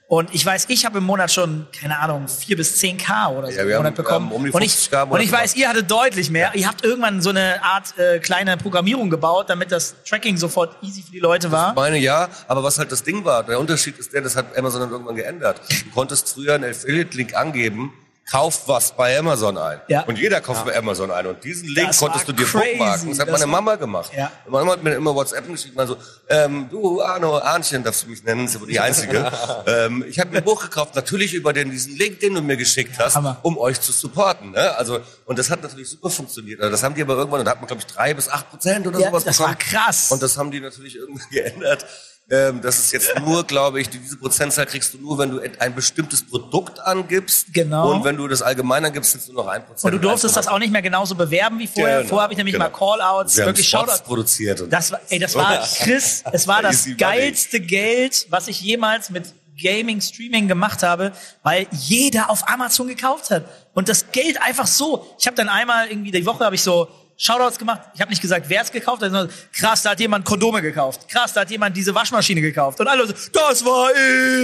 Und 0.09 0.33
ich 0.33 0.45
weiß, 0.45 0.67
ich 0.69 0.85
habe 0.85 0.99
im 0.99 1.03
Monat 1.03 1.29
schon, 1.33 1.67
keine 1.77 1.99
Ahnung, 1.99 2.29
vier 2.29 2.55
bis 2.55 2.77
zehn 2.77 2.97
K 2.97 3.27
oder 3.27 3.47
so 3.47 3.53
Ja, 3.57 3.63
im 3.63 3.67
wir 3.67 3.75
haben- 3.75 3.83
Monat 3.83 3.95
bekommen. 3.95 4.31
um 4.31 4.45
und 4.49 4.61
ich, 4.61 4.71
50K 4.71 5.03
im 5.03 5.11
und 5.11 5.19
ich 5.19 5.27
Monat 5.31 5.43
weiß, 5.43 5.55
ihr 5.57 5.67
hattet 5.67 5.91
deutlich 5.91 6.29
mehr. 6.29 6.51
Ihr 6.55 6.65
habt 6.65 6.85
irgendwann 6.85 7.21
so 7.21 7.29
eine 7.31 7.61
Art 7.61 7.97
äh, 7.99 8.19
kleine 8.19 8.55
Programmierung 8.55 9.09
gebaut, 9.09 9.49
damit 9.49 9.69
das 9.73 9.95
Tracking 10.07 10.37
sofort 10.37 10.81
easy 10.81 11.01
für 11.03 11.11
die 11.11 11.19
Leute 11.19 11.51
war. 11.51 11.73
Meine 11.73 11.97
ja, 11.97 12.29
aber 12.47 12.63
was 12.63 12.79
halt 12.79 12.89
das 12.93 13.03
Ding 13.03 13.25
war, 13.25 13.43
der 13.43 13.59
Unterschied 13.59 13.97
ist 13.99 14.13
der, 14.13 14.21
das 14.21 14.37
hat 14.37 14.57
Amazon 14.57 14.79
dann 14.79 14.91
irgendwann 14.91 15.17
geändert. 15.17 15.59
Du 15.67 15.91
konntest 15.93 16.29
früher 16.29 16.55
einen 16.55 16.71
Affiliate-Link 16.71 17.35
angeben, 17.35 17.91
kauf 18.29 18.67
was 18.67 18.91
bei 18.91 19.17
Amazon 19.17 19.57
ein. 19.57 19.79
Ja. 19.87 20.01
Und 20.03 20.19
jeder 20.19 20.41
kauft 20.41 20.65
bei 20.65 20.75
Amazon 20.77 21.11
ein. 21.11 21.25
Und 21.27 21.43
diesen 21.43 21.69
Link 21.69 21.87
Das 21.87 21.99
konntest 21.99 22.27
du 22.27 22.33
dir 22.33 22.45
crazy. 22.45 22.71
bookmarken. 22.71 23.09
Das 23.09 23.19
hat 23.19 23.27
Das 23.29 23.39
meine 23.39 23.49
Mama 23.51 23.75
gemacht. 23.75 24.11
Ja. 24.15 24.31
Meine 24.45 24.65
Mama 24.65 24.71
hat 24.73 24.83
mir 24.83 24.95
immer 24.95 25.15
WhatsApp 25.15 25.47
geschickt, 25.47 25.75
mal 25.75 25.87
so, 25.87 25.95
ähm, 26.29 26.67
du 26.69 27.01
Arno, 27.01 27.37
Arnchen, 27.39 27.83
darfst 27.83 28.03
du 28.03 28.09
mich 28.09 28.23
nennen, 28.23 28.45
ist 28.45 28.55
aber 28.57 28.67
die 28.67 28.79
Einzige. 28.79 29.31
ähm, 29.65 30.03
ich 30.07 30.19
habe 30.19 30.31
mir 30.31 30.39
ein 30.39 30.43
Buch 30.43 30.61
gekauft, 30.61 30.93
natürlich 30.95 31.33
über 31.33 31.53
den, 31.53 31.71
diesen 31.71 31.95
Link, 31.97 32.19
den 32.19 32.33
du 32.35 32.41
mir 32.41 32.57
geschickt 32.57 32.99
hast, 32.99 33.15
Hammer. 33.15 33.37
um 33.43 33.57
euch 33.57 33.79
zu 33.79 33.91
supporten. 33.93 34.51
Ne? 34.51 34.75
Also, 34.77 34.99
und 35.25 35.39
das 35.39 35.49
hat 35.49 35.63
natürlich 35.63 35.89
super 35.89 36.09
funktioniert. 36.09 36.59
Also 36.59 36.71
das 36.71 36.83
haben 36.83 36.95
die 36.95 37.01
aber 37.01 37.15
irgendwann, 37.15 37.39
und 37.39 37.45
da 37.45 37.51
hat 37.51 37.61
man, 37.61 37.67
glaube 37.67 37.81
ich, 37.81 37.87
drei 37.87 38.13
bis 38.13 38.27
acht 38.27 38.49
Prozent 38.49 38.85
oder 38.87 38.99
Ja, 38.99 39.07
sowas 39.09 39.23
das 39.23 39.37
bekommen. 39.37 39.55
war 39.73 39.83
krass. 39.85 40.11
Und 40.11 40.21
das 40.21 40.37
haben 40.37 40.51
die 40.51 40.59
natürlich 40.59 40.95
irgendwann 40.97 41.27
geändert. 41.31 41.85
Ähm, 42.29 42.61
das 42.61 42.77
ist 42.77 42.91
jetzt 42.91 43.17
nur, 43.19 43.45
glaube 43.45 43.79
ich, 43.79 43.89
diese 43.89 44.17
Prozentzahl 44.17 44.65
kriegst 44.65 44.93
du 44.93 44.97
nur, 44.97 45.17
wenn 45.17 45.31
du 45.31 45.41
ein 45.59 45.73
bestimmtes 45.73 46.25
Produkt 46.25 46.77
angibst. 46.79 47.53
Genau. 47.53 47.91
Und 47.93 48.03
wenn 48.03 48.17
du 48.17 48.27
das 48.27 48.41
allgemein 48.41 48.83
angibst, 48.83 49.11
sind 49.11 49.21
es 49.21 49.27
nur 49.29 49.45
noch 49.45 49.51
ein 49.51 49.65
Prozent. 49.65 49.85
Und 49.93 50.01
du 50.01 50.07
durftest 50.07 50.35
das 50.35 50.47
auch 50.47 50.59
nicht 50.59 50.71
mehr 50.71 50.81
genauso 50.81 51.15
bewerben 51.15 51.57
wie 51.57 51.67
vorher. 51.67 51.99
Genau, 51.99 52.09
Vorher 52.09 52.23
habe 52.23 52.33
ich 52.33 52.37
nämlich 52.37 52.53
genau. 52.53 52.65
mal 52.65 52.77
Callouts, 52.77 53.37
Wir 53.37 53.45
wirklich 53.45 53.67
Spots 53.69 53.91
Shoutout. 53.91 54.03
produziert. 54.03 54.59
Und 54.59 54.73
Das 54.73 54.91
war, 54.91 54.99
ey, 55.07 55.19
das 55.19 55.35
war 55.35 55.65
Chris, 55.83 56.23
es 56.31 56.47
war 56.47 56.61
das 56.61 56.85
geilste 56.97 57.61
Geld, 57.61 58.27
was 58.29 58.49
ich 58.49 58.59
jemals 58.61 59.09
mit 59.09 59.33
Gaming, 59.61 60.01
Streaming 60.01 60.47
gemacht 60.49 60.83
habe, 60.83 61.13
weil 61.43 61.65
jeder 61.71 62.29
auf 62.29 62.47
Amazon 62.49 62.87
gekauft 62.87 63.31
hat. 63.31 63.45
Und 63.73 63.87
das 63.87 64.11
Geld 64.11 64.41
einfach 64.41 64.67
so. 64.67 65.15
Ich 65.17 65.27
habe 65.27 65.37
dann 65.37 65.49
einmal 65.49 65.87
irgendwie 65.87 66.11
die 66.11 66.25
Woche 66.25 66.43
habe 66.43 66.55
ich 66.55 66.61
so 66.61 66.87
Shoutouts 67.19 67.57
gemacht. 67.57 67.81
Ich 67.95 68.01
habe 68.01 68.11
nicht 68.11 68.21
gesagt, 68.21 68.47
wer 68.47 68.61
es 68.61 68.71
gekauft 68.71 69.01
hat, 69.01 69.11
sondern 69.11 69.29
krass, 69.51 69.81
da 69.81 69.89
hat 69.91 69.99
jemand 69.99 70.23
Kondome 70.23 70.61
gekauft. 70.61 71.09
Krass, 71.09 71.33
da 71.33 71.41
hat 71.41 71.49
jemand 71.49 71.75
diese 71.75 71.93
Waschmaschine 71.95 72.41
gekauft. 72.41 72.79
Und 72.79 72.87
alle 72.87 73.07
so, 73.07 73.13
das 73.33 73.65
war 73.65 73.89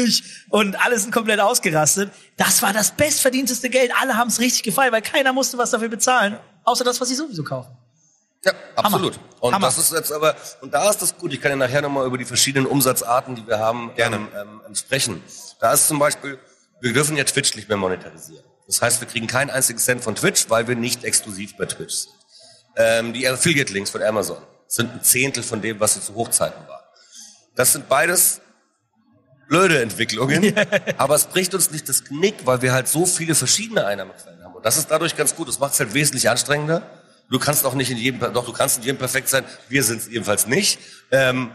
ich. 0.04 0.24
Und 0.50 0.76
alle 0.84 0.98
sind 0.98 1.14
komplett 1.14 1.40
ausgerastet. 1.40 2.12
Das 2.36 2.64
war 2.64 2.74
das 2.74 2.90
bestverdienteste 2.92 3.70
Geld. 3.70 3.92
Alle 4.02 4.18
haben 4.18 4.30
es 4.30 4.40
richtig 4.40 4.64
gefallen, 4.64 4.92
weil 4.92 5.04
keiner 5.04 5.34
musste 5.34 5.58
was 5.60 5.70
dafür 5.70 5.90
bezahlen. 5.90 6.40
Außer 6.64 6.84
das, 6.84 7.00
was 7.00 7.10
sie 7.10 7.16
sowieso 7.16 7.44
kaufen. 7.44 7.78
Ja, 8.44 8.54
absolut. 8.76 9.20
Und 9.40 9.54
Hammer. 9.54 9.68
das 9.68 9.78
ist 9.78 9.94
jetzt 9.94 10.12
aber, 10.12 10.36
und 10.62 10.74
da 10.74 10.90
ist 10.90 11.02
das 11.02 11.16
gut, 11.16 11.32
ich 11.32 11.40
kann 11.40 11.52
ja 11.52 11.56
nachher 11.56 11.82
nochmal 11.82 12.08
über 12.08 12.18
die 12.18 12.26
verschiedenen 12.26 12.66
Umsatzarten, 12.66 13.36
die 13.36 13.48
wir 13.48 13.60
haben, 13.60 13.92
Gerne. 13.96 14.16
Ähm, 14.16 14.62
ähm, 14.68 14.76
sprechen. 14.76 15.24
Da 15.60 15.74
ist 15.74 15.88
zum 15.88 16.00
Beispiel, 16.00 16.40
wir 16.82 16.92
dürfen 16.92 17.16
ja 17.16 17.24
Twitch 17.24 17.56
nicht 17.56 17.70
mehr 17.70 17.78
monetarisieren. 17.78 18.44
Das 18.66 18.82
heißt, 18.82 19.00
wir 19.00 19.08
kriegen 19.08 19.28
keinen 19.28 19.52
einzigen 19.52 19.80
Cent 19.80 20.04
von 20.04 20.16
Twitch, 20.16 20.50
weil 20.50 20.68
wir 20.68 20.76
nicht 20.76 21.04
exklusiv 21.04 21.56
bei 21.56 21.66
Twitch 21.66 21.94
sind. 21.94 22.23
Ähm, 22.76 23.14
die 23.14 23.28
Affiliate-Links 23.28 23.90
von 23.90 24.02
Amazon 24.02 24.38
sind 24.68 24.92
ein 24.92 25.04
Zehntel 25.04 25.44
von 25.44 25.62
dem, 25.62 25.80
was 25.80 25.94
sie 25.94 26.02
zu 26.02 26.16
Hochzeiten 26.16 26.68
waren. 26.68 26.84
Das 27.56 27.74
sind 27.74 27.88
beides 27.88 28.42
blöde 29.48 29.82
Entwicklungen, 29.82 30.56
aber 30.98 31.16
es 31.16 31.26
bricht 31.26 31.54
uns 31.54 31.70
nicht 31.72 31.88
das 31.88 32.04
Knick, 32.06 32.46
weil 32.46 32.62
wir 32.62 32.74
halt 32.74 32.88
so 32.88 33.06
viele 33.06 33.36
verschiedene 33.36 33.86
Einnahmequellen 33.86 34.44
haben. 34.44 34.56
Und 34.56 34.66
das 34.66 34.78
ist 34.78 34.90
dadurch 34.90 35.16
ganz 35.16 35.36
gut. 35.36 35.48
Das 35.48 35.60
macht 35.60 35.74
es 35.74 35.80
halt 35.80 35.94
wesentlich 35.94 36.30
anstrengender. 36.30 36.82
Du 37.30 37.40
kannst 37.40 37.66
auch 37.66 37.74
nicht 37.74 37.92
in 37.92 37.98
jedem, 37.98 38.20
doch 38.34 38.46
du 38.46 38.54
kannst 38.54 38.78
in 38.78 38.84
jedem 38.84 38.98
perfekt 38.98 39.30
sein. 39.30 39.44
Wir 39.70 39.84
sind 39.84 40.02
es 40.02 40.08
jedenfalls 40.08 40.48
nicht. 40.48 40.80
Ähm, 41.12 41.52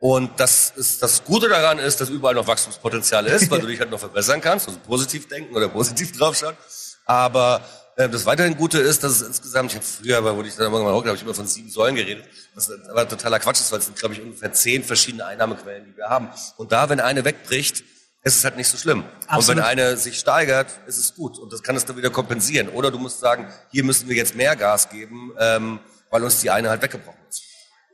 und 0.00 0.38
das 0.38 0.72
ist 0.76 1.02
das 1.02 1.24
Gute 1.24 1.48
daran 1.48 1.78
ist, 1.78 2.00
dass 2.00 2.08
überall 2.08 2.34
noch 2.34 2.46
Wachstumspotenzial 2.46 3.26
ist, 3.26 3.50
weil 3.50 3.60
du 3.60 3.66
dich 3.66 3.80
halt 3.80 3.90
noch 3.90 3.98
verbessern 3.98 4.40
kannst, 4.40 4.68
also 4.68 4.78
positiv 4.80 5.28
denken 5.28 5.54
oder 5.56 5.68
positiv 5.68 6.12
draufschauen. 6.12 6.56
Aber 7.04 7.62
das 8.06 8.26
weiterhin 8.26 8.56
Gute 8.56 8.78
ist, 8.78 9.02
dass 9.02 9.20
es 9.20 9.22
insgesamt, 9.22 9.72
ich 9.72 9.76
habe 9.76 9.84
früher, 9.84 10.18
aber 10.18 10.36
wo 10.36 10.42
ich 10.42 10.54
dann 10.54 10.72
irgendwann 10.72 10.94
hoch, 10.94 11.04
habe 11.04 11.16
ich 11.16 11.22
immer 11.22 11.34
von 11.34 11.48
sieben 11.48 11.68
Säulen 11.68 11.96
geredet, 11.96 12.24
was 12.54 12.70
aber 12.88 13.08
totaler 13.08 13.40
Quatsch 13.40 13.58
ist, 13.58 13.72
weil 13.72 13.80
es 13.80 13.86
sind, 13.86 13.98
glaube 13.98 14.14
ich, 14.14 14.22
ungefähr 14.22 14.52
zehn 14.52 14.84
verschiedene 14.84 15.26
Einnahmequellen, 15.26 15.84
die 15.84 15.96
wir 15.96 16.08
haben. 16.08 16.28
Und 16.56 16.70
da, 16.70 16.88
wenn 16.88 17.00
eine 17.00 17.24
wegbricht, 17.24 17.82
ist 18.22 18.36
es 18.36 18.44
halt 18.44 18.56
nicht 18.56 18.68
so 18.68 18.76
schlimm. 18.76 19.02
Absolut. 19.26 19.40
Und 19.40 19.56
wenn 19.56 19.64
eine 19.64 19.96
sich 19.96 20.18
steigert, 20.18 20.68
ist 20.86 20.98
es 20.98 21.14
gut. 21.14 21.38
Und 21.38 21.52
das 21.52 21.62
kann 21.62 21.74
es 21.74 21.86
dann 21.86 21.96
wieder 21.96 22.10
kompensieren. 22.10 22.68
Oder 22.68 22.92
du 22.92 22.98
musst 22.98 23.18
sagen, 23.18 23.48
hier 23.70 23.82
müssen 23.82 24.08
wir 24.08 24.14
jetzt 24.14 24.36
mehr 24.36 24.54
Gas 24.54 24.90
geben, 24.90 25.32
ähm, 25.38 25.80
weil 26.10 26.22
uns 26.22 26.40
die 26.40 26.50
eine 26.50 26.70
halt 26.70 26.82
weggebrochen 26.82 27.18
ist. 27.28 27.42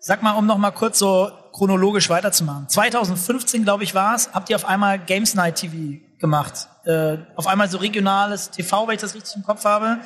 Sag 0.01 0.23
mal, 0.23 0.33
um 0.33 0.45
noch 0.45 0.59
mal 0.59 0.71
kurz 0.71 0.99
so 0.99 1.31
chronologisch 1.53 2.11
weiterzumachen. 2.11 2.69
2015, 2.69 3.65
glaube 3.65 3.85
ich, 3.85 3.95
war 3.95 4.15
es, 4.15 4.29
habt 4.35 4.51
ihr 4.51 4.57
auf 4.57 4.67
einmal 4.67 4.99
Games 4.99 5.35
Night 5.35 5.57
TV 5.57 6.05
gemacht. 6.25 6.55
Äh, 6.87 7.19
auf 7.37 7.47
einmal 7.47 7.69
so 7.69 7.77
regionales 7.79 8.51
TV, 8.51 8.87
wenn 8.87 8.95
ich 8.95 9.01
das 9.01 9.15
richtig 9.15 9.37
im 9.37 9.43
Kopf 9.45 9.65
habe. 9.65 9.99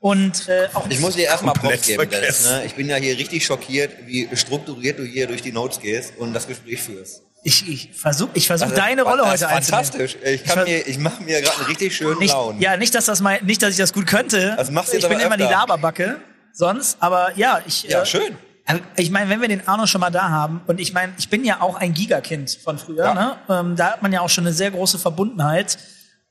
Und 0.00 0.48
äh, 0.48 0.68
auch 0.74 0.86
Ich 0.88 1.00
muss 1.00 1.14
dir 1.14 1.24
erstmal 1.24 1.54
Komplett 1.54 1.80
Props 1.80 1.86
geben, 1.86 2.10
Dennis. 2.10 2.44
Ne? 2.48 2.62
Ich 2.66 2.74
bin 2.74 2.88
ja 2.88 2.96
hier 2.96 3.16
richtig 3.16 3.44
schockiert, 3.44 3.90
wie 4.06 4.28
strukturiert 4.36 4.98
du 4.98 5.02
hier 5.04 5.26
durch 5.26 5.42
die 5.42 5.50
Notes 5.52 5.80
gehst 5.80 6.12
und 6.18 6.32
das 6.34 6.46
Gespräch 6.46 6.82
führst. 6.82 7.22
ich, 7.42 7.66
ich 7.68 7.90
versuche 7.94 8.30
ich 8.34 8.46
versuch, 8.46 8.66
Also, 8.66 8.76
deine 8.76 9.02
Rolle 9.02 9.22
heute 9.22 9.48
einzunehmen. 9.48 9.62
fantastisch. 9.84 10.16
Ich, 10.22 10.44
kann 10.44 10.64
mir, 10.64 10.86
ich 10.86 10.98
mache 10.98 11.22
mir 11.22 11.40
gerade 11.40 11.56
einen 11.58 11.66
richtig 11.66 11.96
schönen 11.96 12.18
Nicht, 12.18 12.32
Laune. 12.32 12.60
ja, 12.60 12.76
nicht, 12.76 12.94
dass 12.94 13.06
das 13.06 13.20
mal, 13.20 13.40
nicht, 13.42 13.62
dass 13.62 13.70
ich 13.70 13.76
das 13.78 13.92
gut 13.94 14.06
könnte. 14.06 14.54
Das 14.56 14.70
machst 14.70 14.92
du 14.92 14.96
ich 14.98 15.02
jetzt 15.02 15.08
bin 15.08 15.18
aber 15.18 15.26
immer 15.26 15.36
die 15.38 15.44
öfter. 15.44 15.56
Laberbacke 15.58 16.20
sonst, 16.52 16.98
aber 17.00 17.32
ja, 17.36 17.60
ich. 17.66 17.84
Ja, 17.84 18.02
äh, 18.02 18.06
schön. 18.06 18.36
Also, 18.66 18.82
Ich 18.96 19.10
meine, 19.10 19.28
wenn 19.30 19.40
wir 19.40 19.48
den 19.48 19.66
Arno 19.68 19.86
schon 19.86 20.00
mal 20.00 20.10
da 20.10 20.28
haben, 20.30 20.62
und 20.66 20.80
ich 20.80 20.92
meine, 20.92 21.12
ich 21.18 21.28
bin 21.28 21.44
ja 21.44 21.60
auch 21.60 21.76
ein 21.76 21.92
Gigakind 21.94 22.50
von 22.62 22.78
früher, 22.78 23.04
Ja. 23.04 23.14
ne? 23.14 23.36
ähm, 23.48 23.76
da 23.76 23.92
hat 23.92 24.02
man 24.02 24.12
ja 24.12 24.20
auch 24.20 24.30
schon 24.30 24.44
eine 24.46 24.54
sehr 24.54 24.70
große 24.70 24.98
Verbundenheit. 24.98 25.78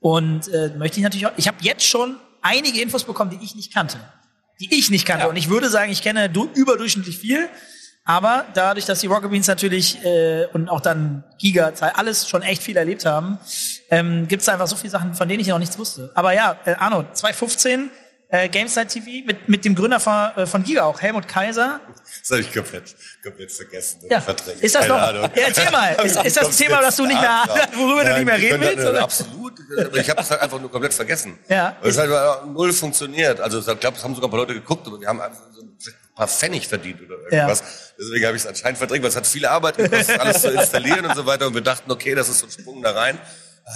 Und 0.00 0.48
äh, 0.48 0.70
möchte 0.76 0.98
ich 0.98 1.04
natürlich 1.04 1.26
auch, 1.26 1.32
ich 1.36 1.48
habe 1.48 1.56
jetzt 1.60 1.84
schon 1.86 2.16
einige 2.42 2.80
Infos 2.82 3.04
bekommen, 3.04 3.30
die 3.30 3.42
ich 3.44 3.54
nicht 3.54 3.72
kannte. 3.72 3.98
Die 4.60 4.72
ich 4.78 4.90
nicht 4.90 5.06
kannte. 5.06 5.24
Ja. 5.24 5.30
Und 5.30 5.36
ich 5.36 5.48
würde 5.48 5.70
sagen, 5.70 5.90
ich 5.90 6.02
kenne 6.02 6.28
du, 6.28 6.48
überdurchschnittlich 6.54 7.18
viel. 7.18 7.48
Aber 8.06 8.44
dadurch, 8.52 8.84
dass 8.84 9.00
die 9.00 9.06
Rocket 9.06 9.30
Beans 9.30 9.46
natürlich 9.46 10.04
äh, 10.04 10.44
und 10.52 10.68
auch 10.68 10.82
dann 10.82 11.24
Giga 11.38 11.72
alles 11.94 12.28
schon 12.28 12.42
echt 12.42 12.62
viel 12.62 12.76
erlebt 12.76 13.06
haben, 13.06 13.38
ähm, 13.90 14.28
gibt 14.28 14.42
es 14.42 14.48
einfach 14.50 14.66
so 14.66 14.76
viele 14.76 14.90
Sachen, 14.90 15.14
von 15.14 15.26
denen 15.26 15.40
ich 15.40 15.46
noch 15.48 15.58
nichts 15.58 15.78
wusste. 15.78 16.12
Aber 16.14 16.34
ja, 16.34 16.54
äh, 16.66 16.74
Arno, 16.74 17.06
2015, 17.14 17.90
äh, 18.34 18.48
GameSide 18.48 18.86
TV 18.88 19.26
mit, 19.26 19.48
mit 19.48 19.64
dem 19.64 19.74
Gründer 19.74 20.00
von, 20.00 20.30
äh, 20.36 20.46
von 20.46 20.62
Giga 20.64 20.82
auch, 20.84 21.00
Helmut 21.00 21.28
Kaiser. 21.28 21.80
Das 22.20 22.30
habe 22.30 22.40
ich 22.40 22.52
komplett, 22.52 22.94
komplett 23.22 23.52
vergessen. 23.52 24.00
Ja. 24.10 24.18
Ist 24.60 24.74
das 24.74 24.82
Keine 24.82 24.88
noch- 24.94 25.02
Ahnung. 25.08 25.30
Ja, 25.34 25.42
erzähl 25.48 25.70
mal. 25.70 25.92
Ist- 26.04 26.24
ist 26.24 26.36
das 26.36 26.46
ein 26.48 26.56
Thema, 26.56 26.80
das 26.80 26.96
du 26.96 27.06
nicht 27.06 27.20
mehr- 27.20 27.44
worüber 27.76 28.04
du 28.04 28.14
nicht 28.14 28.24
mehr 28.26 28.38
reden 28.38 28.60
willst, 28.60 28.86
oder? 28.86 29.02
Absolut. 29.02 29.54
Ich 29.94 30.08
habe 30.10 30.18
das 30.18 30.30
halt 30.30 30.40
einfach 30.40 30.60
nur 30.60 30.70
komplett 30.70 30.94
vergessen. 30.94 31.38
Ja. 31.48 31.76
Es 31.82 31.96
hat 31.98 32.08
null 32.46 32.72
funktioniert. 32.72 33.40
Also 33.40 33.58
ich 33.60 33.80
glaube, 33.80 33.96
es 33.96 34.04
haben 34.04 34.14
sogar 34.14 34.28
ein 34.28 34.30
paar 34.30 34.40
Leute 34.40 34.54
geguckt, 34.54 34.86
aber 34.86 35.00
wir 35.00 35.08
haben 35.08 35.20
einfach 35.20 35.42
so 35.52 35.62
ein 35.62 35.76
paar 36.14 36.28
Pfennig 36.28 36.66
verdient 36.68 37.00
oder 37.02 37.16
irgendwas. 37.30 37.62
Deswegen 37.98 38.26
habe 38.26 38.36
ich 38.36 38.42
es 38.42 38.48
anscheinend 38.48 38.78
verdrängt, 38.78 39.02
weil 39.02 39.10
es 39.10 39.16
hat 39.16 39.26
viel 39.26 39.46
Arbeit 39.46 39.76
gekostet, 39.76 40.18
alles 40.20 40.42
zu 40.42 40.50
installieren 40.50 41.06
und 41.06 41.14
so 41.16 41.24
weiter. 41.26 41.46
Und 41.46 41.54
wir 41.54 41.60
dachten, 41.62 41.90
okay, 41.90 42.14
das 42.14 42.28
ist 42.28 42.40
so 42.40 42.46
ein 42.46 42.50
Sprung 42.50 42.82
da 42.82 42.92
rein. 42.92 43.18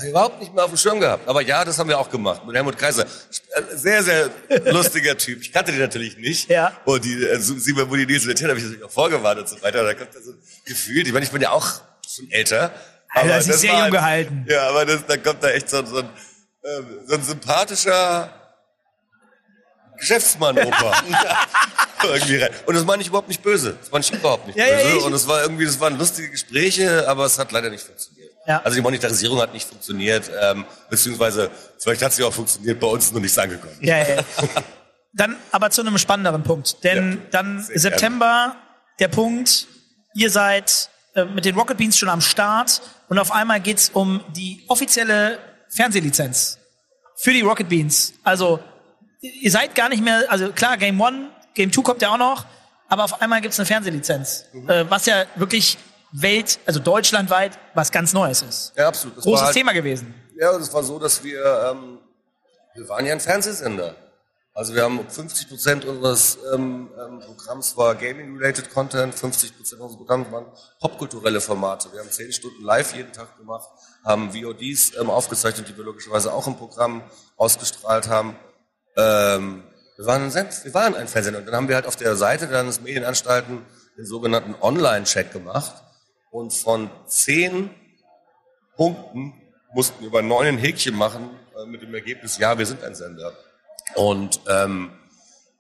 Überhaupt 0.07 0.39
nicht 0.41 0.53
mehr 0.55 0.65
auf 0.65 0.71
dem 0.71 0.77
Schirm 0.77 1.01
gehabt. 1.01 1.27
Aber 1.27 1.41
ja, 1.41 1.65
das 1.65 1.79
haben 1.79 1.89
wir 1.89 1.99
auch 1.99 2.11
gemacht 2.11 2.45
mit 2.47 2.55
Helmut 2.55 2.77
Kaiser. 2.77 3.05
Äh, 3.05 3.63
Sehr, 3.75 4.03
sehr 4.03 4.31
lustiger 4.67 5.17
Typ. 5.17 5.41
Ich 5.41 5.51
kannte 5.51 5.73
den 5.73 5.81
natürlich 5.81 6.19
nicht. 6.19 6.51
Ja. 6.51 6.73
Und 6.85 7.05
die 7.05 7.25
äh, 7.25 7.39
Simon 7.41 7.89
Woody 7.91 8.05
Nielsen 8.05 8.29
Latin 8.29 8.49
habe 8.49 8.59
ich 8.59 8.65
natürlich 8.65 8.85
auch 8.85 8.91
vorgewarnt 8.91 9.41
und 9.41 9.49
so 9.49 9.61
weiter. 9.63 9.83
Da 9.85 9.95
kommt 9.95 10.15
da 10.15 10.21
so 10.21 10.33
gefühlt, 10.67 11.07
ich 11.07 11.13
meine, 11.15 11.25
ich 11.25 11.31
bin 11.33 11.41
ja 11.41 11.51
auch 11.53 11.67
schon 12.07 12.31
älter. 12.31 12.71
Aber 13.15 13.39
ist 13.39 13.49
das 13.49 13.61
sehr 13.63 13.71
war 13.73 13.79
jung 13.79 13.87
ein- 13.87 13.93
gehalten. 13.93 14.47
Ja, 14.49 14.69
aber 14.69 14.85
das, 14.85 15.07
da 15.07 15.17
kommt 15.17 15.43
da 15.43 15.49
echt 15.51 15.71
so, 15.71 15.79
ein- 15.79 15.87
so, 15.87 15.99
ein, 16.01 16.09
ähm, 16.65 16.87
so 17.07 17.15
ein 17.15 17.23
sympathischer 17.23 18.31
Geschäftsmann-Opa. 19.99 21.03
irgendwie 22.05 22.37
rein. 22.37 22.51
Und 22.67 22.75
das 22.77 22.85
meine 22.85 23.03
ich 23.03 23.09
überhaupt 23.09 23.29
nicht 23.29 23.43
böse. 23.43 23.77
Das 23.81 23.91
meine 23.91 24.05
ich 24.05 24.13
überhaupt 24.13 24.47
nicht 24.47 24.57
Ja, 24.59 24.67
ja, 24.67 24.77
böse. 24.83 24.97
ich- 24.99 25.03
und 25.05 25.13
es 25.15 25.27
war 25.27 25.43
irgendwie, 25.43 25.65
das 25.65 25.81
waren 25.81 25.99
lustige 25.99 26.31
Gespräche, 26.31 27.09
aber 27.09 27.25
es 27.25 27.39
hat 27.39 27.51
leider 27.53 27.71
nicht 27.71 27.83
funktioniert. 27.85 28.18
Ja. 28.49 28.63
Also 28.65 28.77
die 28.77 28.83
Monetarisierung 28.83 29.39
hat 29.41 29.53
nicht 29.53 29.69
funktioniert, 29.69 30.31
ähm, 30.41 30.65
beziehungsweise 30.91 31.51
vielleicht 31.79 32.03
hat 32.03 32.13
sie 32.15 32.25
auch 32.25 32.33
funktioniert, 32.33 32.81
bei 32.81 32.87
uns 32.87 33.13
nur 33.13 33.21
nichts 33.21 33.37
angekommen. 33.39 33.77
Ja, 33.81 33.99
ja. 33.99 34.23
Dann 35.13 35.37
aber 35.53 35.71
zu 35.71 35.83
einem 35.83 35.99
spannenderen 35.99 36.43
Punkt. 36.43 36.83
Denn 36.83 37.13
Ja, 37.13 37.19
dann 37.31 37.63
September, 37.63 38.57
der 39.01 39.09
Punkt, 39.09 39.67
ihr 40.15 40.31
seid 40.31 40.89
äh, 41.15 41.25
mit 41.27 41.45
den 41.45 41.55
Rocket 41.57 41.77
Beans 41.77 41.99
schon 41.99 42.09
am 42.09 42.21
Start 42.23 42.81
und 43.09 43.19
auf 43.19 43.33
einmal 43.33 43.61
geht's 43.61 43.91
um 43.93 44.23
die 44.35 44.65
offizielle 44.69 45.39
Fernsehlizenz 45.69 46.59
für 47.17 47.33
die 47.33 47.41
Rocket 47.43 47.69
Beans. 47.69 48.15
Also 48.23 48.61
ihr 49.21 49.51
seid 49.51 49.75
gar 49.75 49.89
nicht 49.91 50.03
mehr, 50.03 50.25
also 50.29 50.53
klar, 50.53 50.77
Game 50.79 51.01
One, 51.01 51.31
Game 51.55 51.71
Two 51.73 51.83
kommt 51.83 52.01
ja 52.03 52.11
auch 52.11 52.19
noch, 52.19 52.47
aber 52.89 53.05
auf 53.05 53.21
einmal 53.21 53.41
gibt's 53.41 53.59
eine 53.59 53.67
Fernsehlizenz, 53.67 54.45
Mhm. 54.53 54.71
äh, 54.71 54.91
was 54.91 55.07
ja 55.07 55.25
wirklich 55.37 55.77
Welt, 56.13 56.59
also 56.67 56.81
deutschlandweit 56.81 57.59
was 57.75 57.93
ganz 57.93 58.13
Neues 58.13 58.43
ist. 58.43 58.73
Ja, 58.77 58.89
absolut. 58.89 59.17
Das 59.17 59.25
Großes 59.25 59.41
war 59.41 59.47
halt, 59.47 59.57
Thema 59.57 59.73
gewesen. 59.73 60.15
Ja, 60.37 60.51
und 60.51 60.63
es 60.63 60.73
war 60.73 60.83
so, 60.83 60.99
dass 60.99 61.23
wir, 61.23 61.45
ähm, 61.71 61.99
wir 62.75 62.89
waren 62.89 63.05
ja 63.05 63.13
ein 63.13 63.21
Fernsehsender. 63.21 63.95
Also 64.59 64.75
wir 64.75 64.83
haben 64.83 65.09
50 65.09 65.49
Prozent 65.49 65.85
unseres 65.85 66.37
ähm, 66.53 66.91
ähm, 66.99 67.21
Programms 67.21 67.77
war 67.77 67.95
Gaming-related 67.95 68.75
Content, 68.75 69.15
50 69.15 69.57
Prozent 69.57 69.81
unseres 69.81 69.99
Programms 69.99 70.33
waren 70.33 70.47
popkulturelle 70.81 71.41
Formate. 71.41 71.93
Wir 71.93 72.01
haben 72.01 72.11
10 72.11 72.33
Stunden 72.33 72.65
live 72.65 72.93
jeden 72.97 73.13
Tag 73.13 73.37
gemacht, 73.37 73.69
haben 74.05 74.33
VODs 74.33 74.97
ähm, 74.99 75.11
aufgezeichnet, 75.11 75.69
die 75.69 75.77
wir 75.77 75.85
logischerweise 75.85 76.33
auch 76.33 76.49
im 76.49 76.57
Programm 76.57 77.03
ausgestrahlt 77.37 78.09
haben. 78.09 78.37
Ähm, 78.97 79.63
wir, 79.97 80.07
waren 80.07 80.23
ein 80.23 80.31
Send 80.33 80.65
wir 80.65 80.75
waren 80.75 80.97
ein 80.97 81.07
Fernsehsender. 81.07 81.39
Und 81.39 81.47
dann 81.47 81.55
haben 81.55 81.69
wir 81.69 81.77
halt 81.77 81.87
auf 81.87 81.95
der 81.95 82.17
Seite 82.17 82.49
dann 82.49 82.67
des 82.67 82.81
Medienanstalten 82.81 83.65
den 83.97 84.07
sogenannten 84.07 84.57
Online-Check 84.61 85.33
gemacht. 85.33 85.73
Und 86.31 86.53
von 86.53 86.91
10 87.07 87.71
Punkten 88.77 89.35
mussten 89.75 90.03
wir 90.03 90.11
bei 90.11 90.23
neun 90.23 90.47
ein 90.47 90.59
Häkchen 90.59 90.95
machen 90.95 91.31
äh, 91.57 91.67
mit 91.67 91.83
dem 91.83 91.95
Ergebnis, 91.95 92.39
ja, 92.39 92.59
wir 92.59 92.67
sind 92.67 92.85
ein 92.85 92.95
Sender. 92.95 93.33
Und 93.95 94.41
ähm, 94.49 94.91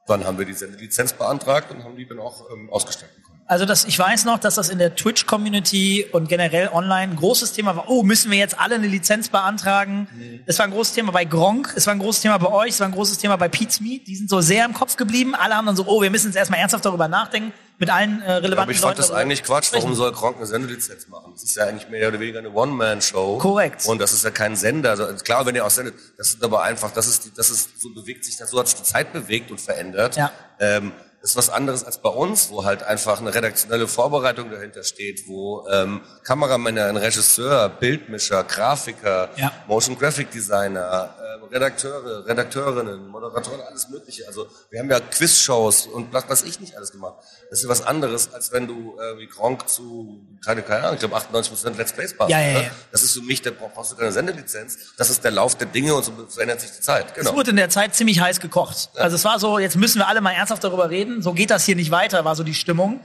dann 0.06 0.24
haben 0.24 0.38
wir 0.38 0.46
die 0.46 0.54
Sendelizenz 0.54 1.12
beantragt 1.12 1.70
und 1.70 1.84
haben 1.84 1.96
die 1.96 2.06
dann 2.06 2.18
auch 2.18 2.50
ähm, 2.50 2.70
ausgestellt 2.70 3.14
bekommen. 3.16 3.28
Also 3.46 3.64
das, 3.64 3.86
ich 3.86 3.98
weiß 3.98 4.26
noch, 4.26 4.38
dass 4.38 4.56
das 4.56 4.68
in 4.68 4.78
der 4.78 4.94
Twitch-Community 4.94 6.04
und 6.12 6.28
generell 6.28 6.68
online 6.68 7.12
ein 7.12 7.16
großes 7.16 7.54
Thema 7.54 7.76
war. 7.76 7.88
Oh, 7.88 8.02
müssen 8.02 8.30
wir 8.30 8.36
jetzt 8.36 8.58
alle 8.58 8.74
eine 8.74 8.86
Lizenz 8.86 9.30
beantragen? 9.30 10.06
Es 10.44 10.58
war 10.58 10.66
ein 10.66 10.70
großes 10.70 10.92
Thema 10.92 11.12
bei 11.12 11.24
Gronk, 11.24 11.72
es 11.74 11.86
war 11.86 11.94
ein 11.94 11.98
großes 11.98 12.20
Thema 12.20 12.36
bei 12.36 12.50
euch, 12.50 12.70
es 12.72 12.80
war 12.80 12.86
ein 12.86 12.92
großes 12.92 13.16
Thema 13.16 13.36
bei 13.36 13.48
Pete's 13.48 13.80
Meat. 13.80 14.06
Die 14.06 14.16
sind 14.16 14.28
so 14.28 14.42
sehr 14.42 14.66
im 14.66 14.74
Kopf 14.74 14.96
geblieben. 14.96 15.34
Alle 15.34 15.54
haben 15.54 15.64
dann 15.64 15.76
so, 15.76 15.86
oh, 15.86 16.02
wir 16.02 16.10
müssen 16.10 16.26
jetzt 16.26 16.36
erstmal 16.36 16.60
ernsthaft 16.60 16.84
darüber 16.84 17.08
nachdenken, 17.08 17.54
mit 17.78 17.90
allen 17.90 18.20
äh, 18.22 18.32
relevanten 18.32 18.58
Aber 18.58 18.72
ich 18.72 18.78
fand 18.78 18.90
Leuten 18.90 18.96
das 18.98 19.06
darüber 19.08 19.20
eigentlich 19.22 19.44
Quatsch. 19.44 19.66
sprechen. 19.66 19.84
Warum 19.84 19.96
soll 19.96 20.12
Kronk 20.12 20.36
eine 20.36 20.46
Sendelizenz 20.46 21.06
machen? 21.08 21.32
Das 21.32 21.44
ist 21.44 21.56
ja 21.56 21.66
eigentlich 21.66 21.88
mehr 21.88 22.08
oder 22.08 22.18
weniger 22.18 22.40
eine 22.40 22.50
One-Man-Show. 22.50 23.38
Korrekt. 23.38 23.86
Und 23.86 24.00
das 24.00 24.12
ist 24.12 24.24
ja 24.24 24.30
kein 24.30 24.56
Sender. 24.56 24.90
Also 24.90 25.06
klar, 25.24 25.46
wenn 25.46 25.54
ihr 25.54 25.64
auch 25.64 25.70
sendet, 25.70 25.94
das 26.16 26.30
ist 26.30 26.42
aber 26.42 26.62
einfach, 26.62 26.90
das 26.90 27.06
ist, 27.06 27.24
die, 27.24 27.34
das 27.34 27.50
ist, 27.50 27.80
so 27.80 27.92
bewegt 27.94 28.24
sich 28.24 28.36
das, 28.36 28.50
so 28.50 28.58
hat 28.58 28.66
sich 28.68 28.78
die 28.78 28.84
Zeit 28.84 29.12
bewegt 29.12 29.50
und 29.50 29.60
verändert. 29.60 30.16
Ja. 30.16 30.32
Ähm, 30.58 30.92
das 30.92 31.07
ist 31.22 31.36
was 31.36 31.50
anderes 31.50 31.84
als 31.84 31.98
bei 31.98 32.08
uns, 32.10 32.50
wo 32.50 32.64
halt 32.64 32.82
einfach 32.84 33.20
eine 33.20 33.34
redaktionelle 33.34 33.88
Vorbereitung 33.88 34.50
dahinter 34.50 34.84
steht, 34.84 35.26
wo 35.26 35.66
ähm, 35.68 36.00
Kameramänner, 36.22 36.86
ein 36.86 36.96
Regisseur, 36.96 37.68
Bildmischer, 37.68 38.44
Grafiker, 38.44 39.28
Ja. 39.36 39.50
Motion 39.66 39.98
Graphic 39.98 40.30
Designer, 40.30 41.14
ähm, 41.34 41.44
Redakteure, 41.50 42.26
Redakteurinnen, 42.26 43.08
Moderatoren, 43.08 43.60
alles 43.62 43.88
Mögliche. 43.88 44.26
Also 44.28 44.46
wir 44.70 44.78
haben 44.80 44.90
ja 44.90 45.00
Quizshows 45.00 45.86
und 45.86 46.12
was 46.12 46.28
weiß 46.28 46.42
ich 46.44 46.60
nicht 46.60 46.76
alles 46.76 46.92
gemacht. 46.92 47.14
Das 47.50 47.60
ist 47.62 47.68
was 47.68 47.82
anderes, 47.86 48.32
als 48.32 48.52
wenn 48.52 48.66
du 48.68 48.96
äh, 49.00 49.18
wie 49.18 49.26
Gronk 49.26 49.68
zu, 49.68 50.20
keine, 50.44 50.62
keine 50.62 50.82
Ahnung, 50.84 50.94
ich 50.94 51.00
glaube 51.00 51.16
98% 51.16 51.76
Let's 51.76 51.92
Plays 51.92 52.14
machst. 52.18 52.30
Ja, 52.30 52.40
ja, 52.40 52.60
ja. 52.60 52.70
Das 52.92 53.02
ist 53.02 53.12
für 53.14 53.22
mich, 53.22 53.42
da 53.42 53.50
brauchst 53.50 53.92
du 53.92 53.96
keine 53.96 54.12
Sendelizenz. 54.12 54.76
Das 54.96 55.10
ist 55.10 55.24
der 55.24 55.30
Lauf 55.32 55.54
der 55.56 55.66
Dinge 55.66 55.94
und 55.94 56.04
so 56.04 56.12
verändert 56.28 56.60
sich 56.60 56.70
die 56.72 56.80
Zeit. 56.80 57.06
Es 57.08 57.14
Genau. 57.24 57.34
wurde 57.34 57.50
in 57.50 57.56
der 57.56 57.70
Zeit 57.70 57.94
ziemlich 57.94 58.20
heiß 58.20 58.38
gekocht. 58.40 58.90
Also 58.96 59.16
es 59.16 59.24
war 59.24 59.38
so, 59.40 59.58
jetzt 59.58 59.76
müssen 59.76 59.98
wir 59.98 60.06
alle 60.08 60.20
mal 60.20 60.32
ernsthaft 60.32 60.62
darüber 60.62 60.90
reden. 60.90 61.07
So 61.20 61.32
geht 61.32 61.50
das 61.50 61.64
hier 61.64 61.76
nicht 61.76 61.90
weiter, 61.90 62.24
war 62.24 62.36
so 62.36 62.44
die 62.44 62.54
Stimmung. 62.54 63.00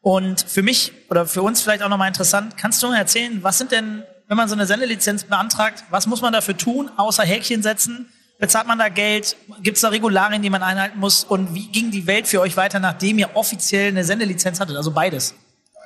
Und 0.00 0.40
für 0.40 0.62
mich 0.62 0.92
oder 1.10 1.26
für 1.26 1.42
uns 1.42 1.62
vielleicht 1.62 1.82
auch 1.82 1.88
nochmal 1.88 2.08
interessant, 2.08 2.56
kannst 2.56 2.82
du 2.82 2.88
mal 2.88 2.96
erzählen, 2.96 3.42
was 3.42 3.58
sind 3.58 3.72
denn, 3.72 4.04
wenn 4.28 4.36
man 4.36 4.48
so 4.48 4.54
eine 4.54 4.66
Sendelizenz 4.66 5.24
beantragt, 5.24 5.84
was 5.90 6.06
muss 6.06 6.22
man 6.22 6.32
dafür 6.32 6.56
tun, 6.56 6.90
außer 6.96 7.24
Häkchen 7.24 7.62
setzen? 7.62 8.08
Bezahlt 8.38 8.66
man 8.66 8.78
da 8.78 8.88
Geld? 8.88 9.36
Gibt 9.62 9.78
es 9.78 9.80
da 9.80 9.88
Regularien, 9.88 10.42
die 10.42 10.50
man 10.50 10.62
einhalten 10.62 10.98
muss? 10.98 11.24
Und 11.24 11.54
wie 11.54 11.68
ging 11.68 11.90
die 11.90 12.06
Welt 12.06 12.28
für 12.28 12.40
euch 12.40 12.56
weiter, 12.56 12.78
nachdem 12.78 13.18
ihr 13.18 13.34
offiziell 13.34 13.88
eine 13.88 14.04
Sendelizenz 14.04 14.60
hattet? 14.60 14.76
Also 14.76 14.90
beides. 14.90 15.34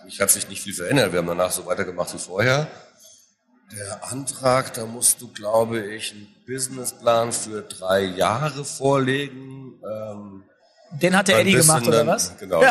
Eigentlich 0.01 0.21
hat 0.21 0.31
sich 0.31 0.49
nicht 0.49 0.61
viel 0.61 0.75
verändert. 0.75 1.13
Wir 1.13 1.21
haben 1.21 1.29
danach 1.29 1.53
so 1.53 1.65
weitergemacht 1.65 2.13
wie 2.13 2.19
vorher. 2.19 2.67
Der 3.73 4.05
Antrag, 4.11 4.75
da 4.75 4.85
musst 4.85 5.23
du, 5.23 5.29
glaube 5.29 5.81
ich, 5.81 6.13
einen 6.13 6.27
Businessplan 6.45 7.33
für 7.33 7.63
drei 7.63 8.03
Jahre 8.03 8.65
vorlegen. 8.65 9.81
Ähm, 9.85 10.43
Den 10.93 11.17
hat 11.17 11.29
der 11.29 11.39
Eddie 11.39 11.53
gemacht, 11.53 11.87
oder 11.87 12.07
was? 12.07 12.37
Genau. 12.39 12.61
du 12.61 12.67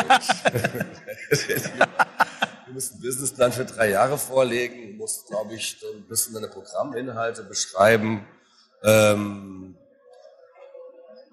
musst 2.72 2.92
einen 2.92 3.00
Businessplan 3.00 3.52
für 3.52 3.64
drei 3.64 3.90
Jahre 3.90 4.18
vorlegen, 4.18 4.96
musst, 4.96 5.26
glaube 5.28 5.54
ich, 5.54 5.78
ein 5.94 6.06
bisschen 6.06 6.34
deine 6.34 6.48
Programminhalte 6.48 7.42
beschreiben. 7.44 8.26
Ähm, 8.84 9.76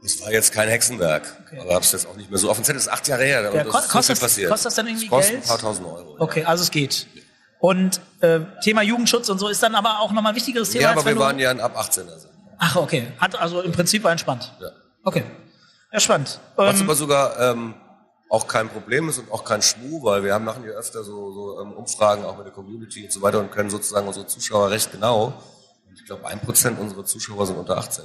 das 0.02 0.22
war 0.22 0.32
jetzt 0.32 0.54
kein 0.54 0.70
Hexenwerk, 0.70 1.24
aber 1.60 1.76
hab's 1.76 1.92
jetzt 1.92 2.08
auch 2.08 2.16
nicht 2.16 2.30
mehr 2.30 2.40
so 2.40 2.50
offiziell. 2.50 2.76
Das 2.76 2.84
ist 2.84 2.90
acht 2.92 3.08
Jahre 3.08 3.24
her, 3.26 3.40
aber 3.48 3.58
Ja, 3.58 3.64
das 3.64 3.74
ko- 3.74 3.80
ist 3.80 3.86
so 3.88 3.92
kostet 3.98 4.20
passiert. 4.20 4.50
kostet 4.52 4.66
das 4.68 4.76
dann 4.76 4.88
irgendwie 4.88 5.08
das 5.08 5.12
kostet 5.18 5.32
Geld? 5.34 5.44
ein 5.44 5.48
paar 5.50 5.58
tausend 5.60 5.88
Euro. 5.88 6.16
ja. 6.16 6.22
Okay, 6.22 6.44
also 6.46 6.64
es 6.64 6.72
geht. 6.72 7.08
Und 7.60 8.00
äh, 8.22 8.40
Thema 8.64 8.84
Jugendschutz 8.84 9.30
und 9.30 9.40
so 9.40 9.48
ist 9.50 9.62
dann 9.64 9.74
aber 9.76 10.00
auch 10.00 10.12
nochmal 10.12 10.32
ein 10.32 10.36
wichtigeres 10.36 10.70
Thema. 10.70 10.84
Ja, 10.84 10.92
aber 10.92 11.04
wir 11.06 11.18
waren 11.18 11.40
ja 11.40 11.50
ein 11.50 11.60
ab 11.60 11.76
18er. 11.78 11.92
Sender. 11.94 12.18
Ach, 12.60 12.76
okay. 12.76 13.08
Hat 13.20 13.36
also 13.40 13.62
im 13.62 13.72
Prinzip 13.72 14.04
war 14.04 14.12
entspannt. 14.12 14.54
Ja. 14.62 14.70
Okay. 15.04 15.24
Ja, 15.92 16.00
spannend. 16.00 16.40
Was 16.56 16.76
Ähm, 16.80 16.84
aber 16.84 16.96
sogar 16.96 17.40
ähm, 17.40 17.74
auch 18.30 18.48
kein 18.48 18.70
Problem 18.70 19.10
ist 19.10 19.20
und 19.20 19.32
auch 19.32 19.44
kein 19.44 19.62
Schmuh, 19.62 20.04
weil 20.04 20.24
wir 20.24 20.34
haben 20.34 20.46
machen 20.46 20.64
ja 20.66 20.72
öfter 20.72 21.04
so, 21.04 21.32
so 21.32 21.62
ähm, 21.62 21.72
Umfragen 21.74 22.26
auch 22.26 22.38
mit 22.38 22.46
der 22.46 22.54
Community 22.54 23.06
und 23.06 23.12
so 23.12 23.22
weiter 23.22 23.40
und 23.40 23.52
können 23.52 23.70
sozusagen 23.70 24.08
unsere 24.08 24.28
Zuschauer 24.28 24.70
recht 24.70 24.92
genau. 24.92 25.34
Und 25.88 25.96
ich 25.96 26.06
glaube, 26.06 26.28
ein 26.28 26.40
Prozent 26.40 26.80
unserer 26.80 27.06
Zuschauer 27.06 27.48
sind 27.48 27.58
unter 27.58 27.78
18. 27.78 28.04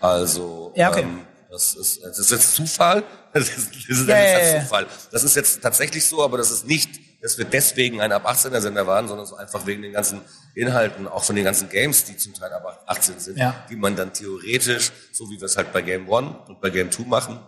Also, 0.00 0.72
Ja, 0.74 0.90
okay. 0.90 1.02
ähm, 1.02 1.24
das 1.50 1.74
ist, 1.74 2.02
das 2.02 2.18
ist 2.18 2.30
jetzt 2.30 2.54
Zufall. 2.54 3.02
Das 3.34 3.48
ist, 3.48 3.74
das 3.74 3.98
ist 3.98 4.08
Ja, 4.08 4.16
ja. 4.16 4.60
Zufall. 4.62 4.86
Das 5.10 5.24
ist 5.24 5.34
jetzt 5.34 5.60
tatsächlich 5.60 6.04
so, 6.06 6.22
aber 6.22 6.38
das 6.38 6.52
ist 6.52 6.68
nicht, 6.68 6.88
dass 7.24 7.38
wir 7.38 7.46
deswegen 7.46 8.02
ein 8.02 8.12
ab 8.12 8.28
18er 8.28 8.60
Sender 8.60 8.86
waren, 8.86 9.08
sondern 9.08 9.26
so 9.26 9.34
einfach 9.36 9.64
wegen 9.66 9.80
den 9.80 9.92
ganzen 9.94 10.20
Inhalten, 10.54 11.08
auch 11.08 11.24
von 11.24 11.34
den 11.34 11.44
ganzen 11.46 11.70
Games, 11.70 12.04
die 12.04 12.18
zum 12.18 12.34
Teil 12.34 12.52
ab 12.52 12.84
18 12.86 13.18
sind, 13.18 13.38
Ja. 13.38 13.64
die 13.70 13.76
man 13.76 13.96
dann 13.96 14.12
theoretisch, 14.12 14.92
so 15.10 15.30
wie 15.30 15.40
wir 15.40 15.46
es 15.46 15.56
halt 15.56 15.72
bei 15.72 15.80
Game 15.80 16.06
One 16.08 16.38
und 16.48 16.60
bei 16.60 16.68
Game 16.68 16.90
Two 16.90 17.04
machen, 17.04 17.40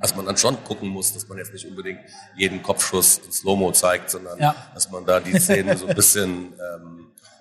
dass 0.00 0.16
man 0.16 0.26
dann 0.26 0.36
schon 0.36 0.62
gucken 0.64 0.88
muss, 0.88 1.12
dass 1.14 1.28
man 1.28 1.38
jetzt 1.38 1.52
nicht 1.52 1.64
unbedingt 1.66 2.00
jeden 2.36 2.60
Kopfschuss 2.60 3.18
in 3.24 3.30
Slow-Mo 3.30 3.70
zeigt, 3.70 4.10
sondern 4.10 4.36
Ja. 4.40 4.54
dass 4.74 4.90
man 4.90 5.06
da 5.06 5.20
die 5.20 5.38
Szenen 5.38 5.76
so 5.78 5.86
ein 5.86 5.94
bisschen 5.94 6.52
ähm, 6.74 6.99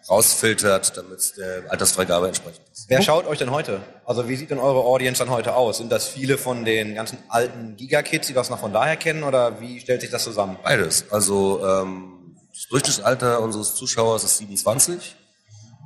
rausfiltert, 0.10 0.98
damit 0.98 1.20
es 1.20 1.34
der 1.34 1.64
Altersfreigabe 1.70 2.28
entsprechend 2.28 2.62
ist. 2.72 2.86
Wer 2.90 3.02
schaut 3.02 3.28
euch 3.28 3.38
denn 3.38 3.52
heute? 3.52 3.82
Also 4.06 4.28
wie 4.28 4.36
sieht 4.36 4.50
denn 4.50 4.60
eure 4.60 4.80
Audience 4.80 5.20
dann 5.20 5.30
heute 5.30 5.56
aus? 5.56 5.78
Sind 5.78 5.92
das 5.92 6.08
viele 6.08 6.38
von 6.38 6.66
den 6.66 6.96
ganzen 6.96 7.20
alten 7.28 7.76
Giga-Kids, 7.76 8.28
die 8.28 8.34
das 8.34 8.50
noch 8.50 8.60
von 8.60 8.74
daher 8.74 8.98
kennen 8.98 9.24
oder 9.24 9.62
wie 9.62 9.80
stellt 9.80 10.02
sich 10.02 10.10
das 10.10 10.24
zusammen? 10.24 10.58
Beides. 10.64 11.06
Also 11.12 11.64
ähm, 11.66 12.36
das 12.52 12.68
Durchschnittsalter 12.68 13.42
unseres 13.42 13.76
Zuschauers 13.76 14.24
ist 14.24 14.38
27. 14.40 15.16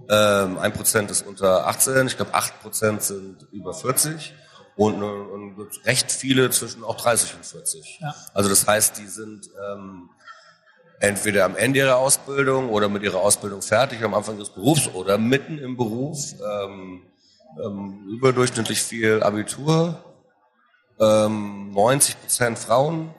Ähm, 0.10 0.58
1% 0.58 1.10
ist 1.10 1.26
unter 1.26 1.68
18. 1.68 2.08
Ich 2.08 2.18
glaube 2.18 2.34
8% 2.34 3.00
sind 3.02 3.48
über 3.52 3.74
40. 3.74 4.34
Und, 4.76 5.02
äh, 5.02 5.06
und 5.06 5.86
recht 5.86 6.12
viele 6.12 6.50
zwischen 6.50 6.84
auch 6.84 6.98
30 6.98 7.36
und 7.36 7.46
40. 7.46 8.00
Ja. 8.02 8.16
Also 8.34 8.50
das 8.50 8.66
heißt, 8.66 8.98
die 8.98 9.08
sind 9.08 9.50
ähm, 9.72 10.10
entweder 11.04 11.44
am 11.46 11.56
Ende 11.58 11.80
ihrer 11.80 11.98
Ausbildung 11.98 12.70
oder 12.70 12.88
mit 12.88 13.04
ihrer 13.04 13.20
Ausbildung 13.20 13.62
fertig 13.62 14.02
am 14.04 14.14
Anfang 14.14 14.38
des 14.40 14.50
Berufs 14.50 14.88
oder 14.94 15.18
mitten 15.18 15.58
im 15.60 15.76
Beruf. 15.76 16.18
Ähm, 16.42 17.04
ähm, 17.64 18.08
überdurchschnittlich 18.10 18.82
viel 18.82 19.22
Abitur. 19.22 20.02
Ähm, 21.00 21.72
90 21.74 22.20
Prozent 22.22 22.58
Frauen. 22.60 23.14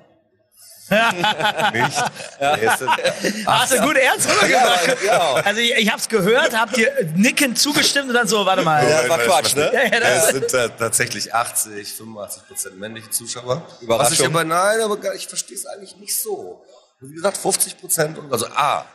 Nicht? 1.72 2.04
Es 2.38 2.78
sind 2.78 2.90
Hast 3.46 3.72
du 3.72 3.80
gut 3.80 3.96
ernst 3.96 4.28
rübergebracht? 4.28 4.96
Ja, 5.04 5.34
Also 5.36 5.60
ich, 5.60 5.74
ich 5.76 5.90
hab's 5.90 6.08
gehört, 6.10 6.54
habt 6.58 6.76
ihr 6.76 6.90
nickend 7.16 7.58
zugestimmt 7.58 8.08
und 8.08 8.14
dann 8.14 8.28
so, 8.28 8.44
warte 8.44 8.62
mal. 8.62 8.86
Ja, 8.88 9.08
war 9.08 9.18
Quatsch, 9.18 9.56
ne? 9.56 9.70
Ja, 9.72 9.82
ja, 9.84 10.00
das- 10.00 10.24
es 10.24 10.30
sind 10.32 10.52
äh, 10.54 10.68
tatsächlich 10.78 11.34
80, 11.34 11.90
85 11.94 12.46
Prozent 12.46 12.78
männliche 12.78 13.08
Zuschauer. 13.10 13.62
Überraschung. 13.80 14.12
Was 14.12 14.20
ich 14.20 14.26
aber, 14.26 14.44
nein, 14.44 14.80
aber 14.82 15.14
ich 15.14 15.26
verstehe 15.26 15.56
es 15.56 15.64
eigentlich 15.66 15.96
nicht 15.96 16.20
so. 16.20 16.62
Und 17.00 17.10
Wie 17.10 17.14
gesagt, 17.14 17.36
50 17.36 17.78
Prozent, 17.78 18.18
also 18.30 18.46
A, 18.46 18.86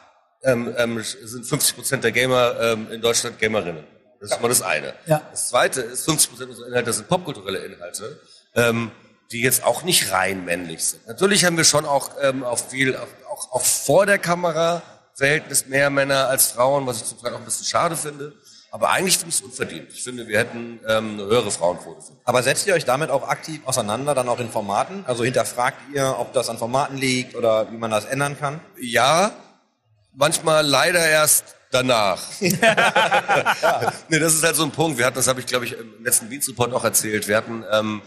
ähm, 0.43 0.73
ähm, 0.77 1.03
sind 1.03 1.45
50 1.45 1.75
Prozent 1.75 2.03
der 2.03 2.11
Gamer 2.11 2.59
ähm, 2.59 2.91
in 2.91 3.01
Deutschland 3.01 3.39
Gamerinnen. 3.39 3.83
Das 4.19 4.31
ist 4.31 4.41
mal 4.41 4.47
das 4.47 4.61
eine. 4.61 4.93
Ja. 5.05 5.21
Das 5.31 5.49
zweite 5.49 5.81
ist, 5.81 6.05
50 6.05 6.29
Prozent 6.29 6.49
unserer 6.49 6.67
Inhalte 6.67 6.93
sind 6.93 7.07
popkulturelle 7.07 7.59
Inhalte, 7.59 8.19
ähm, 8.55 8.91
die 9.31 9.41
jetzt 9.41 9.63
auch 9.63 9.83
nicht 9.83 10.11
rein 10.11 10.45
männlich 10.45 10.83
sind. 10.83 11.07
Natürlich 11.07 11.45
haben 11.45 11.57
wir 11.57 11.63
schon 11.63 11.85
auch, 11.85 12.11
ähm, 12.21 12.43
auch 12.43 12.59
viel, 12.59 12.95
auch, 12.95 13.07
auch, 13.29 13.51
auch 13.53 13.61
vor 13.61 14.05
der 14.05 14.17
Kamera 14.17 14.81
Verhältnis 15.13 15.67
mehr 15.67 15.89
Männer 15.89 16.29
als 16.29 16.47
Frauen, 16.47 16.87
was 16.87 16.97
ich 17.01 17.05
zum 17.05 17.19
Teil 17.21 17.33
auch 17.33 17.39
ein 17.39 17.45
bisschen 17.45 17.65
schade 17.65 17.97
finde. 17.97 18.33
Aber 18.71 18.89
eigentlich 18.89 19.17
finde 19.17 19.29
ich 19.29 19.35
es 19.35 19.41
unverdient. 19.41 19.91
Ich 19.91 20.03
finde, 20.03 20.27
wir 20.27 20.37
hätten 20.37 20.79
ähm, 20.87 21.13
eine 21.13 21.25
höhere 21.25 21.49
Frauenquote. 21.51 22.01
Aber 22.23 22.43
setzt 22.43 22.67
ihr 22.67 22.73
euch 22.75 22.85
damit 22.85 23.09
auch 23.09 23.27
aktiv 23.27 23.61
auseinander, 23.65 24.13
dann 24.13 24.29
auch 24.29 24.39
in 24.39 24.49
Formaten? 24.49 25.03
Also 25.07 25.23
hinterfragt 25.23 25.77
ihr, 25.93 26.15
ob 26.19 26.33
das 26.33 26.49
an 26.49 26.57
Formaten 26.57 26.97
liegt 26.97 27.35
oder 27.35 27.71
wie 27.71 27.77
man 27.77 27.91
das 27.91 28.05
ändern 28.05 28.37
kann? 28.37 28.59
Ja, 28.79 29.31
manchmal 30.13 30.65
leider 30.65 31.03
erst 31.07 31.55
danach. 31.71 32.21
nee, 32.39 34.19
das 34.19 34.35
ist 34.35 34.43
halt 34.43 34.55
so 34.55 34.63
ein 34.63 34.71
Punkt. 34.71 34.97
Wir 34.97 35.05
hatten, 35.05 35.15
das 35.15 35.27
habe 35.27 35.39
ich 35.39 35.47
glaube 35.47 35.65
ich 35.65 35.73
im 35.73 36.03
letzten 36.03 36.27
Report 36.27 36.73
auch 36.73 36.83
erzählt. 36.83 37.27
Wir 37.27 37.37
hatten 37.37 37.63
ähm, 37.71 38.01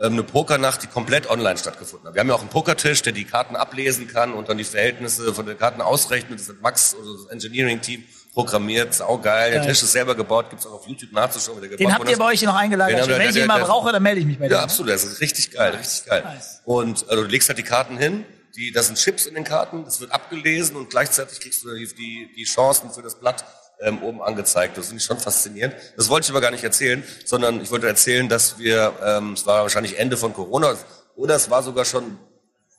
ähm, 0.00 0.14
eine 0.14 0.22
Pokernacht, 0.24 0.82
die 0.82 0.86
komplett 0.88 1.30
online 1.30 1.56
stattgefunden 1.56 2.08
hat. 2.08 2.14
Wir 2.14 2.20
haben 2.20 2.28
ja 2.28 2.34
auch 2.34 2.40
einen 2.40 2.50
Pokertisch, 2.50 3.02
der 3.02 3.12
die 3.12 3.24
Karten 3.24 3.54
ablesen 3.54 4.08
kann 4.08 4.32
und 4.32 4.48
dann 4.48 4.58
die 4.58 4.64
Verhältnisse 4.64 5.32
von 5.32 5.46
den 5.46 5.56
Karten 5.56 5.80
ausrechnet. 5.80 6.40
Das 6.40 6.48
hat 6.48 6.60
Max 6.60 6.94
oder 6.94 7.12
das 7.12 7.26
Engineering-Team 7.26 8.04
programmiert. 8.34 8.92
Saugeil. 8.92 9.52
Der 9.52 9.60
Geil. 9.60 9.68
Tisch 9.70 9.82
ist 9.82 9.92
selber 9.92 10.14
gebaut, 10.14 10.50
gibt's 10.50 10.66
auch 10.66 10.72
auf 10.74 10.86
YouTube 10.86 11.12
nachzuschauen, 11.12 11.60
der 11.60 11.70
gebaut 11.70 11.80
Den 11.80 11.94
habt 11.94 12.08
ihr 12.10 12.16
bei 12.18 12.26
euch 12.26 12.42
noch 12.42 12.54
eingeladen. 12.54 12.90
Den 12.94 13.00
haben 13.02 13.08
wir- 13.08 13.18
Wenn 13.18 13.28
ich 13.28 13.34
der- 13.34 13.44
ihn 13.44 13.48
mal 13.48 13.62
brauche, 13.62 13.92
dann 13.92 14.02
melde 14.02 14.20
ich 14.20 14.26
mich 14.26 14.38
bei 14.38 14.48
dir. 14.48 14.54
Ja, 14.54 14.58
ne? 14.58 14.64
absolut. 14.64 14.92
Das 14.92 15.04
ist 15.04 15.20
richtig 15.20 15.52
geil, 15.52 15.74
richtig 15.74 16.04
geil. 16.06 16.22
Nice. 16.24 16.60
Und 16.64 17.08
also, 17.08 17.22
du 17.22 17.28
legst 17.30 17.48
halt 17.48 17.58
die 17.58 17.62
Karten 17.62 17.96
hin, 17.96 18.24
die, 18.56 18.72
das 18.72 18.86
sind 18.86 18.98
Chips 18.98 19.26
in 19.26 19.34
den 19.34 19.44
Karten, 19.44 19.84
das 19.84 20.00
wird 20.00 20.12
abgelesen 20.12 20.76
und 20.76 20.90
gleichzeitig 20.90 21.40
kriegst 21.40 21.64
du 21.64 21.74
die, 21.74 21.86
die, 21.94 22.30
die 22.36 22.44
Chancen 22.44 22.90
für 22.90 23.02
das 23.02 23.14
Blatt 23.18 23.44
ähm, 23.80 24.02
oben 24.02 24.22
angezeigt. 24.22 24.76
Das 24.78 24.86
finde 24.86 25.00
ich 25.00 25.04
schon 25.06 25.18
faszinierend. 25.18 25.74
Das 25.96 26.08
wollte 26.08 26.26
ich 26.26 26.30
aber 26.30 26.40
gar 26.40 26.50
nicht 26.52 26.62
erzählen, 26.62 27.02
sondern 27.24 27.60
ich 27.60 27.70
wollte 27.70 27.86
erzählen, 27.88 28.28
dass 28.28 28.58
wir, 28.58 28.92
ähm, 29.04 29.32
es 29.32 29.46
war 29.46 29.62
wahrscheinlich 29.62 29.98
Ende 29.98 30.16
von 30.16 30.32
Corona 30.32 30.74
oder 31.16 31.34
es 31.34 31.50
war 31.50 31.62
sogar 31.62 31.84
schon 31.84 32.16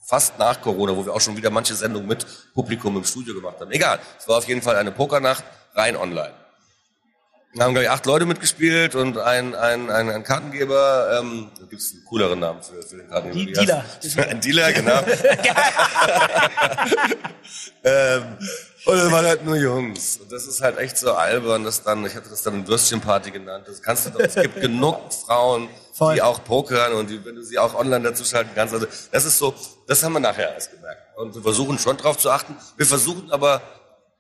fast 0.06 0.38
nach 0.38 0.62
Corona, 0.62 0.96
wo 0.96 1.06
wir 1.06 1.14
auch 1.14 1.22
schon 1.22 1.36
wieder 1.36 1.50
manche 1.50 1.74
Sendungen 1.74 2.08
mit 2.08 2.26
Publikum 2.54 2.96
im 2.96 3.04
Studio 3.04 3.34
gemacht 3.34 3.60
haben. 3.60 3.72
Egal, 3.72 4.00
es 4.20 4.28
war 4.28 4.38
auf 4.38 4.48
jeden 4.48 4.62
Fall 4.62 4.76
eine 4.76 4.92
Pokernacht 4.92 5.44
rein 5.74 5.98
online. 5.98 6.34
Da 7.56 7.64
haben, 7.64 7.74
glaube 7.74 7.86
ich, 7.86 7.90
acht 7.90 8.06
Leute 8.06 8.26
mitgespielt 8.26 8.96
und 8.96 9.18
ein, 9.18 9.56
ein, 9.56 9.90
ein, 9.90 10.10
ein 10.10 10.24
Kartengeber. 10.24 11.20
Ähm, 11.22 11.50
da 11.58 11.66
gibt 11.66 11.82
es 11.82 11.94
einen 11.94 12.04
cooleren 12.04 12.38
Namen 12.40 12.62
für, 12.62 12.84
für 12.84 12.98
den 12.98 13.08
Kartengeber. 13.08 13.46
Die 13.46 13.54
Dealer. 13.54 13.86
Ein 14.30 14.42
Dealer, 14.42 14.74
genau. 14.74 15.00
ähm, 17.86 18.24
und 18.86 18.98
es 18.98 19.10
waren 19.12 19.26
halt 19.26 19.46
nur 19.46 19.56
Jungs. 19.56 20.18
Und 20.18 20.30
das 20.34 20.46
ist 20.48 20.62
halt 20.62 20.78
echt 20.80 20.98
so 20.98 21.14
albern, 21.14 21.64
dass 21.64 21.82
dann, 21.82 22.06
ich 22.06 22.14
hatte 22.14 22.30
das 22.30 22.44
dann 22.44 22.68
Würstchenparty 22.68 23.32
genannt. 23.32 23.70
Das 23.70 23.82
kannst 23.82 24.06
du 24.06 24.10
doch, 24.10 24.20
es 24.20 24.36
gibt 24.36 24.60
genug 24.60 25.14
Frauen, 25.26 25.70
Voll. 25.96 26.16
die 26.16 26.22
auch 26.22 26.44
pokern 26.44 26.92
und 26.94 27.10
die, 27.10 27.24
wenn 27.24 27.36
du 27.36 27.42
sie 27.42 27.58
auch 27.58 27.74
online 27.74 28.04
dazu 28.04 28.26
schalten 28.26 28.52
kannst. 28.54 28.74
Also 28.74 28.86
das 29.12 29.24
ist 29.24 29.38
so, 29.38 29.54
das 29.88 30.04
haben 30.04 30.12
wir 30.12 30.20
nachher 30.20 30.54
erst 30.54 30.72
gemerkt. 30.72 31.18
Und 31.18 31.36
wir 31.36 31.42
versuchen 31.42 31.80
schon 31.80 31.96
drauf 31.96 32.18
zu 32.18 32.30
achten. 32.30 32.58
Wir 32.76 32.86
versuchen 32.86 33.32
aber 33.32 33.62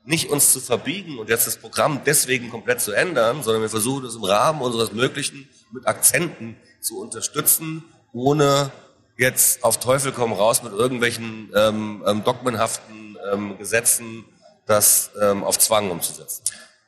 nicht 0.05 0.29
uns 0.29 0.53
zu 0.53 0.61
verbiegen 0.61 1.19
und 1.19 1.29
jetzt 1.29 1.47
das 1.47 1.57
Programm 1.57 2.01
deswegen 2.05 2.49
komplett 2.49 2.79
zu 2.79 2.93
ändern, 2.93 3.43
sondern 3.43 3.61
wir 3.61 3.69
versuchen 3.69 4.05
es 4.05 4.15
im 4.15 4.23
Rahmen 4.23 4.61
unseres 4.61 4.93
Möglichen 4.93 5.49
mit 5.73 5.85
Akzenten 5.85 6.55
zu 6.79 6.99
unterstützen, 6.99 7.83
ohne 8.13 8.71
jetzt 9.17 9.63
auf 9.63 9.77
Teufel 9.77 10.13
komm 10.13 10.31
raus 10.31 10.63
mit 10.63 10.71
irgendwelchen 10.71 11.51
ähm, 11.55 12.03
ähm, 12.07 12.23
dogmenhaften 12.23 13.17
ähm, 13.33 13.57
Gesetzen 13.57 14.23
das 14.65 15.11
ähm, 15.21 15.43
auf 15.43 15.59
Zwang 15.59 15.91
umzusetzen. 15.91 16.43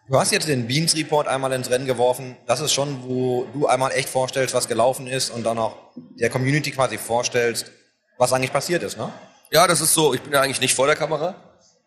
Du 0.09 0.17
hast 0.17 0.31
jetzt 0.31 0.47
den 0.47 0.67
Beans 0.67 0.95
Report 0.95 1.27
einmal 1.27 1.51
ins 1.51 1.69
Rennen 1.69 1.85
geworfen. 1.85 2.37
Das 2.45 2.61
ist 2.61 2.71
schon, 2.71 3.03
wo 3.03 3.45
du 3.53 3.67
einmal 3.67 3.91
echt 3.91 4.07
vorstellst, 4.07 4.53
was 4.53 4.69
gelaufen 4.69 5.05
ist 5.05 5.29
und 5.29 5.43
dann 5.43 5.57
auch 5.57 5.75
der 5.95 6.29
Community 6.29 6.71
quasi 6.71 6.97
vorstellst, 6.97 7.71
was 8.17 8.31
eigentlich 8.31 8.53
passiert 8.53 8.83
ist, 8.83 8.97
ne? 8.97 9.11
Ja, 9.51 9.67
das 9.67 9.81
ist 9.81 9.93
so. 9.93 10.13
Ich 10.13 10.21
bin 10.21 10.31
ja 10.31 10.41
eigentlich 10.41 10.61
nicht 10.61 10.75
vor 10.75 10.87
der 10.87 10.95
Kamera. 10.95 11.35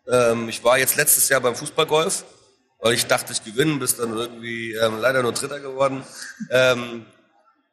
Ähm, 0.07 0.49
ich 0.49 0.63
war 0.63 0.77
jetzt 0.77 0.97
letztes 0.97 1.29
Jahr 1.29 1.41
beim 1.41 1.55
Fußballgolf, 1.55 2.23
weil 2.79 2.93
ich 2.93 3.07
dachte, 3.07 3.33
ich 3.33 3.43
gewinne, 3.43 3.77
bis 3.77 3.97
dann 3.97 4.15
irgendwie 4.15 4.73
ähm, 4.73 4.99
leider 4.99 5.23
nur 5.23 5.31
Dritter 5.31 5.59
geworden. 5.59 6.03
Ähm, 6.51 7.07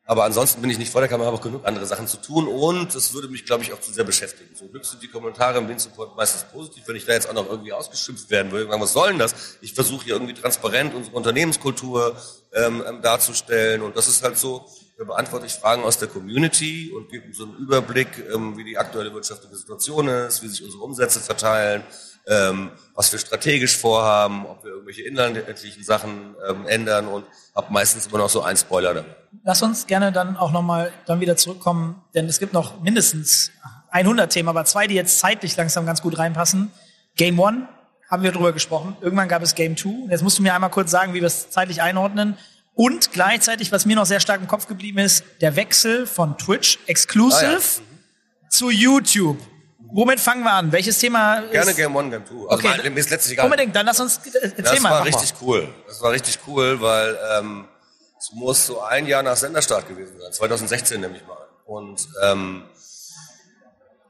aber 0.09 0.25
ansonsten 0.25 0.63
bin 0.63 0.71
ich 0.71 0.79
nicht 0.79 0.91
vor 0.91 1.03
der 1.03 1.09
Kamera, 1.09 1.27
habe 1.31 1.39
genug 1.39 1.67
andere 1.67 1.85
Sachen 1.85 2.07
zu 2.07 2.17
tun 2.17 2.49
und 2.49 2.95
es 2.95 3.13
würde 3.13 3.29
mich, 3.29 3.45
glaube 3.45 3.63
ich, 3.63 3.75
auch 3.75 3.81
zu 3.81 3.93
sehr 3.93 4.05
beschäftigen. 4.05 4.55
Zum 4.55 4.71
Glück 4.71 4.87
sind 4.87 5.03
die 5.03 5.09
Kommentare 5.09 5.59
im 5.59 5.69
Win-Support 5.69 6.17
meistens 6.17 6.45
positiv, 6.51 6.83
wenn 6.87 6.97
ich 6.97 7.05
da 7.05 7.13
jetzt 7.13 7.29
auch 7.29 7.35
noch 7.35 7.47
irgendwie 7.47 7.75
ausgeschimpft 7.75 8.31
werden 8.31 8.51
würde. 8.51 8.71
Was 8.71 8.95
soll 8.95 9.11
denn 9.11 9.19
das? 9.19 9.59
Ich 9.61 9.75
versuche 9.75 10.07
hier 10.07 10.15
irgendwie 10.15 10.33
transparent 10.33 10.95
unsere 10.95 11.15
Unternehmenskultur 11.15 12.17
ähm, 12.55 12.83
ähm, 12.89 13.03
darzustellen 13.03 13.83
und 13.83 13.99
das 13.99 14.09
ist 14.09 14.25
halt 14.25 14.39
so, 14.39 14.65
da 14.97 15.05
beantworte 15.05 15.45
ich 15.45 15.53
Fragen 15.53 15.85
aus 15.85 15.99
der 15.99 16.09
Community 16.09 16.91
und 16.97 17.11
gebe 17.11 17.31
so 17.35 17.45
einen 17.45 17.57
Überblick, 17.57 18.09
ähm, 18.35 18.57
wie 18.57 18.65
die 18.65 18.79
aktuelle 18.79 19.13
wirtschaftliche 19.13 19.57
Situation 19.57 20.09
ist, 20.09 20.43
wie 20.43 20.49
sich 20.49 20.65
unsere 20.65 20.83
Umsätze 20.85 21.21
verteilen, 21.21 21.85
ähm, 22.27 22.71
was 22.95 23.13
wir 23.13 23.19
strategisch 23.19 23.77
vorhaben, 23.77 24.47
ob 24.47 24.65
wir 24.65 24.73
irgendwelche 24.73 25.03
inhaltlichen 25.03 25.85
Sachen 25.85 26.35
ähm, 26.49 26.67
ändern 26.67 27.07
und 27.07 27.25
habe 27.55 27.73
meistens 27.73 28.07
immer 28.07 28.19
noch 28.19 28.29
so 28.29 28.43
einen 28.43 28.57
Spoiler 28.57 28.95
dabei. 28.95 29.17
Lass 29.45 29.63
uns 29.63 29.87
gerne 29.87 30.13
dann 30.13 30.37
auch 30.37 30.53
nochmal 30.53 30.93
dann 31.07 31.21
wieder 31.21 31.37
zurückkommen, 31.37 32.03
denn 32.15 32.27
es 32.27 32.39
gibt 32.39 32.53
noch 32.53 32.81
mindestens 32.81 33.51
100 33.91 34.31
Themen, 34.31 34.49
aber 34.49 34.65
zwei, 34.65 34.87
die 34.87 34.95
jetzt 34.95 35.19
zeitlich 35.19 35.57
langsam 35.57 35.87
ganz 35.87 36.03
gut 36.03 36.19
reinpassen. 36.19 36.71
Game 37.17 37.39
One 37.39 37.69
haben 38.09 38.23
wir 38.23 38.33
drüber 38.33 38.53
gesprochen. 38.53 38.97
Irgendwann 39.01 39.29
gab 39.29 39.43
es 39.43 39.55
Game 39.55 39.77
Two. 39.77 40.09
Jetzt 40.11 40.23
musst 40.23 40.39
du 40.39 40.43
mir 40.43 40.55
einmal 40.55 40.71
kurz 40.71 40.91
sagen, 40.91 41.15
wie 41.15 41.21
wir 41.21 41.27
es 41.27 41.51
zeitlich 41.51 41.83
einordnen. 41.83 42.37
Und 42.75 43.13
gleichzeitig, 43.13 43.73
was 43.73 43.87
mir 43.87 43.97
noch 43.97 44.07
sehr 44.07 44.21
stark 44.21 44.41
im 44.41 44.47
Kopf 44.47 44.67
geblieben 44.67 44.99
ist, 44.99 45.25
der 45.41 45.57
Wechsel 45.57 46.07
von 46.07 46.39
Twitch 46.39 46.79
Exclusive 46.87 47.83
zu 48.49 48.71
YouTube. 48.71 49.39
Womit 49.93 50.21
fangen 50.21 50.43
wir 50.43 50.53
an? 50.53 50.71
Welches 50.73 50.99
Thema 50.99 51.37
ist... 51.39 51.53
Gerne 51.53 51.75
Game 51.75 51.95
One, 51.97 52.11
Game 52.11 52.25
Two. 52.27 52.47
Also 52.49 52.67
Okay. 52.67 52.79
okay. 52.79 52.91
mir 52.91 53.01
ist 53.01 53.11
letztlich 53.11 53.33
egal. 53.35 53.47
Unbedingt, 53.47 53.75
dann 53.75 53.87
lass 53.87 54.01
uns, 54.01 54.19
äh, 54.19 54.31
erzähl 54.43 54.63
Das 54.63 54.81
mal. 54.81 54.91
war 54.91 54.99
mach 55.01 55.07
richtig 55.07 55.35
cool. 55.41 55.69
Das 55.87 56.03
war 56.03 56.13
richtig 56.13 56.39
cool, 56.47 56.81
weil 56.81 57.19
ähm, 57.39 57.65
es 58.19 58.33
muss 58.33 58.67
so 58.67 58.81
ein 58.83 59.07
Jahr 59.07 59.23
nach 59.23 59.37
Senderstart 59.37 59.89
gewesen 59.89 60.19
sein, 60.21 60.33
2016 60.33 61.01
nämlich 61.01 61.27
mal. 61.27 61.37
Und 61.65 62.07
ähm, 62.23 62.65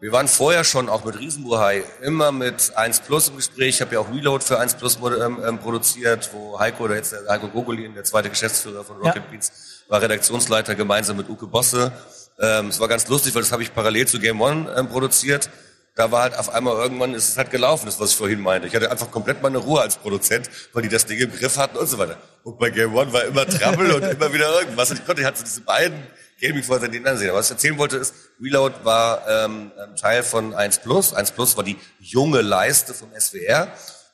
Wir 0.00 0.12
waren 0.12 0.28
vorher 0.28 0.62
schon 0.62 0.88
auch 0.88 1.04
mit 1.04 1.18
Riesenbuhai 1.18 1.82
immer 2.02 2.30
mit 2.30 2.72
1 2.76 3.00
Plus 3.00 3.30
im 3.30 3.36
Gespräch. 3.36 3.70
Ich 3.76 3.80
habe 3.80 3.94
ja 3.94 4.00
auch 4.00 4.08
Reload 4.08 4.44
für 4.44 4.58
1 4.60 4.74
Plus 4.74 4.96
ähm, 5.02 5.38
ähm, 5.44 5.58
produziert, 5.58 6.30
wo 6.32 6.56
Heiko, 6.58 6.84
oder 6.84 6.94
jetzt 6.94 7.10
der 7.12 7.26
Heiko 7.28 7.48
Gogolin, 7.48 7.94
der 7.94 8.04
zweite 8.04 8.30
Geschäftsführer 8.30 8.84
von 8.84 8.96
Rocket 8.98 9.16
Ja. 9.16 9.30
Beats, 9.30 9.52
war 9.88 10.00
Redaktionsleiter 10.00 10.76
gemeinsam 10.76 11.16
mit 11.16 11.28
Uke 11.28 11.46
Bosse. 11.48 11.90
Ähm, 12.38 12.68
es 12.68 12.78
war 12.78 12.86
ganz 12.86 13.08
lustig, 13.08 13.34
weil 13.34 13.42
das 13.42 13.50
habe 13.50 13.64
ich 13.64 13.74
parallel 13.74 14.06
zu 14.06 14.20
Game 14.20 14.40
One 14.40 14.72
ähm, 14.76 14.88
produziert. 14.88 15.50
Da 15.98 16.12
war 16.12 16.22
halt 16.22 16.38
auf 16.38 16.48
einmal 16.54 16.76
irgendwann 16.76 17.12
ist 17.12 17.28
es 17.28 17.36
halt 17.36 17.50
gelaufen, 17.50 17.86
das 17.86 17.98
was 17.98 18.10
ich 18.10 18.16
vorhin 18.16 18.40
meinte. 18.40 18.68
Ich 18.68 18.74
hatte 18.76 18.88
einfach 18.88 19.10
komplett 19.10 19.42
meine 19.42 19.58
Ruhe 19.58 19.80
als 19.80 19.96
Produzent, 19.96 20.48
weil 20.72 20.84
die 20.84 20.88
das 20.88 21.06
Ding 21.06 21.18
im 21.18 21.32
Griff 21.32 21.58
hatten 21.58 21.76
und 21.76 21.88
so 21.88 21.98
weiter. 21.98 22.16
Und 22.44 22.56
bei 22.56 22.70
Game 22.70 22.94
One 22.94 23.12
war 23.12 23.24
immer 23.24 23.44
Trouble 23.44 23.96
und 23.96 24.04
immer 24.04 24.32
wieder 24.32 24.48
irgendwas. 24.60 24.92
Und 24.92 25.00
ich 25.00 25.04
konnte, 25.04 25.22
ich 25.22 25.26
hatte 25.26 25.42
diese 25.42 25.60
beiden 25.62 26.00
Gaming 26.40 26.62
vorher 26.62 26.88
nebeneinander 26.88 27.18
sehen. 27.18 27.30
Aber 27.30 27.40
was 27.40 27.46
ich 27.46 27.50
erzählen 27.50 27.76
wollte 27.78 27.96
ist, 27.96 28.14
Reload 28.40 28.76
war 28.84 29.26
ähm, 29.28 29.72
ähm, 29.76 29.96
Teil 29.96 30.22
von 30.22 30.54
1 30.54 30.78
Plus. 30.78 31.12
1 31.14 31.32
Plus 31.32 31.56
war 31.56 31.64
die 31.64 31.76
junge 31.98 32.42
Leiste 32.42 32.94
vom 32.94 33.08
SWR. 33.18 33.66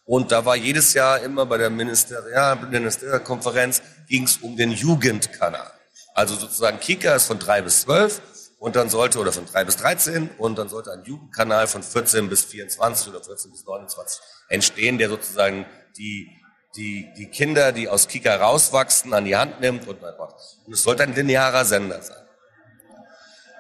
Und 0.06 0.32
da 0.32 0.42
war 0.46 0.56
jedes 0.56 0.94
Jahr 0.94 1.20
immer 1.20 1.44
bei 1.44 1.58
der 1.58 1.68
Ministerial, 1.68 2.56
Ministerkonferenz 2.56 3.82
ging 4.08 4.22
es 4.22 4.38
um 4.38 4.56
den 4.56 4.70
Jugendkanal. 4.70 5.70
Also 6.14 6.34
sozusagen 6.34 6.80
Kika 6.80 7.14
ist 7.14 7.26
von 7.26 7.38
drei 7.38 7.60
bis 7.60 7.82
zwölf 7.82 8.22
und 8.64 8.76
dann 8.76 8.88
sollte, 8.88 9.18
oder 9.18 9.30
von 9.30 9.44
drei 9.44 9.62
bis 9.62 9.76
13 9.76 10.30
und 10.38 10.56
dann 10.56 10.70
sollte 10.70 10.90
ein 10.90 11.04
Jugendkanal 11.04 11.66
von 11.66 11.82
14 11.82 12.30
bis 12.30 12.44
24 12.44 13.08
oder 13.08 13.22
14 13.22 13.50
bis 13.50 13.66
29 13.66 14.22
entstehen, 14.48 14.96
der 14.96 15.10
sozusagen 15.10 15.66
die, 15.98 16.30
die, 16.74 17.12
die 17.14 17.26
Kinder, 17.26 17.72
die 17.72 17.90
aus 17.90 18.08
Kika 18.08 18.34
rauswachsen, 18.36 19.12
an 19.12 19.26
die 19.26 19.36
Hand 19.36 19.60
nimmt 19.60 19.86
und 19.86 20.00
mein 20.00 20.14
Gott. 20.16 20.34
Und 20.64 20.72
es 20.72 20.82
sollte 20.82 21.02
ein 21.02 21.14
linearer 21.14 21.66
Sender 21.66 22.00
sein. 22.00 22.24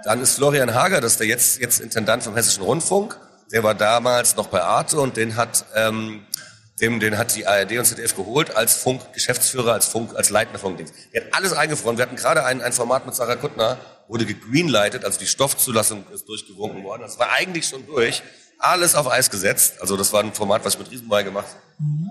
Dann 0.04 0.22
ist 0.22 0.36
Florian 0.36 0.72
Hager, 0.72 1.02
das 1.02 1.12
ist 1.12 1.20
der 1.20 1.26
jetzt, 1.26 1.58
jetzt 1.60 1.80
Intendant 1.80 2.22
vom 2.22 2.34
Hessischen 2.34 2.62
Rundfunk, 2.62 3.20
der 3.52 3.62
war 3.62 3.74
damals 3.74 4.36
noch 4.36 4.46
bei 4.46 4.62
Arte 4.62 4.98
und 4.98 5.18
den 5.18 5.36
hat, 5.36 5.66
ähm, 5.74 6.26
dem, 6.80 6.98
den 6.98 7.16
hat 7.18 7.36
die 7.36 7.46
ARD 7.46 7.78
und 7.78 7.84
ZDF 7.84 8.16
geholt 8.16 8.56
als 8.56 8.74
Funk-Geschäftsführer, 8.74 9.72
als 9.72 9.86
Funk, 9.86 10.16
als 10.16 10.30
Leitender 10.30 10.58
von 10.58 10.76
Dings. 10.76 10.92
Der 11.12 11.24
hat 11.24 11.34
alles 11.34 11.52
eingefroren. 11.52 11.96
Wir 11.96 12.02
hatten 12.02 12.16
gerade 12.16 12.44
ein, 12.44 12.60
ein 12.62 12.72
Format 12.72 13.06
mit 13.06 13.14
Sarah 13.14 13.36
Kuttner, 13.36 13.78
wurde 14.08 14.26
gegreenlightet, 14.26 15.04
also 15.04 15.18
die 15.18 15.26
Stoffzulassung 15.26 16.04
ist 16.12 16.28
durchgewunken 16.28 16.82
worden. 16.84 17.02
Das 17.02 17.18
war 17.18 17.30
eigentlich 17.32 17.66
schon 17.66 17.86
durch. 17.86 18.22
Alles 18.58 18.94
auf 18.94 19.10
Eis 19.10 19.30
gesetzt. 19.30 19.80
Also 19.80 19.96
das 19.96 20.12
war 20.12 20.20
ein 20.22 20.32
Format, 20.32 20.64
was 20.64 20.74
ich 20.74 20.80
mit 20.80 20.90
Riesenball 20.90 21.24
gemacht 21.24 21.46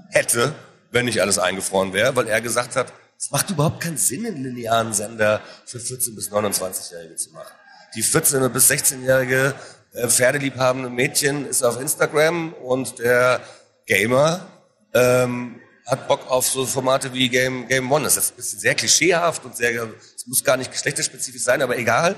hätte, 0.10 0.54
wenn 0.92 1.06
nicht 1.06 1.22
alles 1.22 1.40
eingefroren 1.40 1.94
wäre, 1.94 2.16
weil 2.16 2.28
er 2.28 2.42
gesagt 2.42 2.76
hat, 2.76 2.94
es 3.18 3.32
macht 3.32 3.50
überhaupt 3.50 3.82
keinen 3.82 3.98
Sinn, 3.98 4.26
einen 4.26 4.44
linearen 4.44 4.94
Sender 4.94 5.42
für 5.66 5.78
14- 5.78 6.16
bis 6.16 6.32
29-Jährige 6.32 7.16
zu 7.16 7.32
machen. 7.32 7.54
Die 7.96 8.04
14- 8.04 8.48
bis 8.50 8.70
16-jährige 8.70 9.56
äh, 9.94 10.08
pferdeliebhabende 10.08 10.90
Mädchen 10.90 11.46
ist 11.46 11.64
auf 11.64 11.80
Instagram 11.80 12.54
und 12.54 13.00
der 13.00 13.42
Gamer 13.86 14.46
ähm, 14.94 15.60
hat 15.86 16.08
Bock 16.08 16.30
auf 16.30 16.48
so 16.48 16.66
Formate 16.66 17.14
wie 17.14 17.28
Game, 17.30 17.68
Game 17.68 17.92
One. 17.92 18.06
Das 18.06 18.18
ist 18.18 18.32
ein 18.34 18.36
bisschen 18.38 18.60
sehr 18.60 18.76
klischeehaft 18.76 19.44
und 19.46 19.56
sehr, 19.56 19.90
es 20.16 20.26
muss 20.28 20.44
gar 20.44 20.58
nicht 20.58 20.72
geschlechterspezifisch 20.72 21.42
sein, 21.44 21.62
aber 21.62 21.78
egal. 21.78 22.16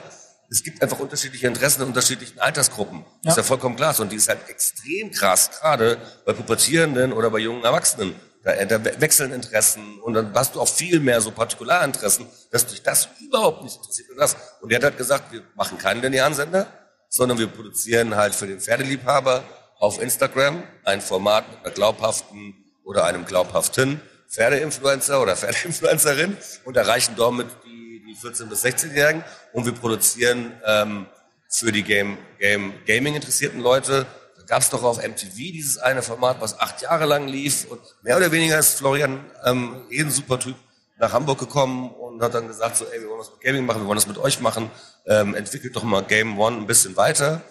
Es 0.51 0.61
gibt 0.61 0.79
einfach 0.83 0.99
unterschiedliche 0.99 1.47
Interessen 1.47 1.81
in 1.81 1.87
unterschiedlichen 1.87 2.39
Altersgruppen. 2.39 3.03
Das 3.23 3.33
ist 3.33 3.37
ja 3.37 3.43
vollkommen 3.43 3.75
klar. 3.75 3.99
Und 3.99 4.11
die 4.11 4.15
ist 4.17 4.29
halt 4.29 4.47
extrem 4.47 5.09
krass, 5.11 5.49
gerade 5.59 5.97
bei 6.23 6.33
Pubertierenden 6.33 7.13
oder 7.13 7.31
bei 7.31 7.39
jungen 7.39 7.63
Erwachsenen. 7.63 8.13
Da, 8.43 8.63
da 8.63 8.85
we- 8.85 9.01
wechseln 9.01 9.31
Interessen 9.31 9.99
und 10.01 10.13
dann 10.13 10.31
hast 10.35 10.53
du 10.53 10.61
auch 10.61 10.67
viel 10.67 10.99
mehr 10.99 11.19
so 11.19 11.31
Partikularinteressen, 11.31 12.27
dass 12.51 12.67
dich 12.67 12.83
das 12.83 13.09
überhaupt 13.19 13.63
nicht 13.63 13.75
interessiert. 13.77 14.11
Und, 14.11 14.17
das. 14.17 14.35
und 14.61 14.69
der 14.71 14.77
hat 14.77 14.83
halt 14.83 14.97
gesagt, 14.99 15.31
wir 15.33 15.41
machen 15.55 15.79
keinen 15.79 16.03
linearen 16.03 16.35
Sender, 16.35 16.67
sondern 17.09 17.39
wir 17.39 17.47
produzieren 17.47 18.15
halt 18.15 18.35
für 18.35 18.45
den 18.45 18.59
Pferdeliebhaber 18.61 19.43
auf 19.79 19.99
Instagram 19.99 20.61
ein 20.83 21.01
Format 21.01 21.49
mit 21.49 21.65
einer 21.65 21.73
glaubhaften 21.73 22.53
oder 22.85 23.03
einem 23.03 23.25
glaubhaften 23.25 23.99
Pferdeinfluencer 24.29 25.21
oder 25.21 25.35
Pferdeinfluencerin 25.35 26.37
und 26.63 26.77
erreichen 26.77 27.15
damit 27.17 27.47
die, 27.65 28.03
die 28.07 28.15
14- 28.15 28.45
bis 28.45 28.63
16-Jährigen 28.63 29.23
und 29.53 29.65
wir 29.65 29.73
produzieren 29.73 30.53
ähm, 30.65 31.07
für 31.49 31.71
die 31.71 31.83
Game, 31.83 32.17
Game, 32.39 32.73
Gaming 32.85 33.15
interessierten 33.15 33.59
Leute. 33.59 34.05
Da 34.37 34.43
gab 34.45 34.61
es 34.61 34.69
doch 34.69 34.83
auf 34.83 34.97
MTV 34.97 35.35
dieses 35.35 35.77
eine 35.77 36.01
Format, 36.01 36.39
was 36.39 36.59
acht 36.59 36.81
Jahre 36.81 37.05
lang 37.05 37.27
lief 37.27 37.65
und 37.69 37.81
mehr 38.03 38.17
oder 38.17 38.31
weniger 38.31 38.59
ist 38.59 38.77
Florian 38.77 39.25
ähm, 39.43 39.85
eh 39.89 40.01
ein 40.01 40.11
super 40.11 40.39
Typ 40.39 40.55
nach 40.97 41.11
Hamburg 41.11 41.39
gekommen 41.39 41.89
und 41.91 42.21
hat 42.21 42.33
dann 42.33 42.47
gesagt 42.47 42.77
so, 42.77 42.85
ey, 42.85 43.01
wir 43.01 43.09
wollen 43.09 43.19
was 43.19 43.31
mit 43.31 43.41
Gaming 43.41 43.65
machen, 43.65 43.81
wir 43.81 43.87
wollen 43.87 43.97
das 43.97 44.07
mit 44.07 44.17
euch 44.17 44.39
machen, 44.39 44.69
ähm, 45.05 45.35
entwickelt 45.35 45.75
doch 45.75 45.83
mal 45.83 46.03
Game 46.03 46.39
One 46.39 46.57
ein 46.57 46.67
bisschen 46.67 46.95
weiter 46.95 47.41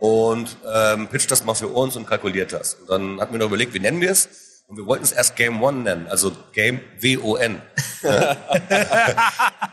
und 0.00 0.56
ähm, 0.72 1.06
pitcht 1.08 1.30
das 1.30 1.44
mal 1.44 1.54
für 1.54 1.68
uns 1.68 1.94
und 1.96 2.06
kalkuliert 2.06 2.52
das. 2.52 2.74
Und 2.74 2.90
dann 2.90 3.20
hatten 3.20 3.32
wir 3.32 3.38
noch 3.38 3.46
überlegt, 3.46 3.72
wie 3.74 3.78
nennen 3.78 4.00
wir 4.00 4.10
es? 4.10 4.51
Und 4.72 4.78
wir 4.78 4.86
wollten 4.86 5.04
es 5.04 5.12
erst 5.12 5.36
Game 5.36 5.62
One 5.62 5.80
nennen, 5.80 6.06
also 6.08 6.32
Game 6.54 6.80
W-O-N. 6.98 7.60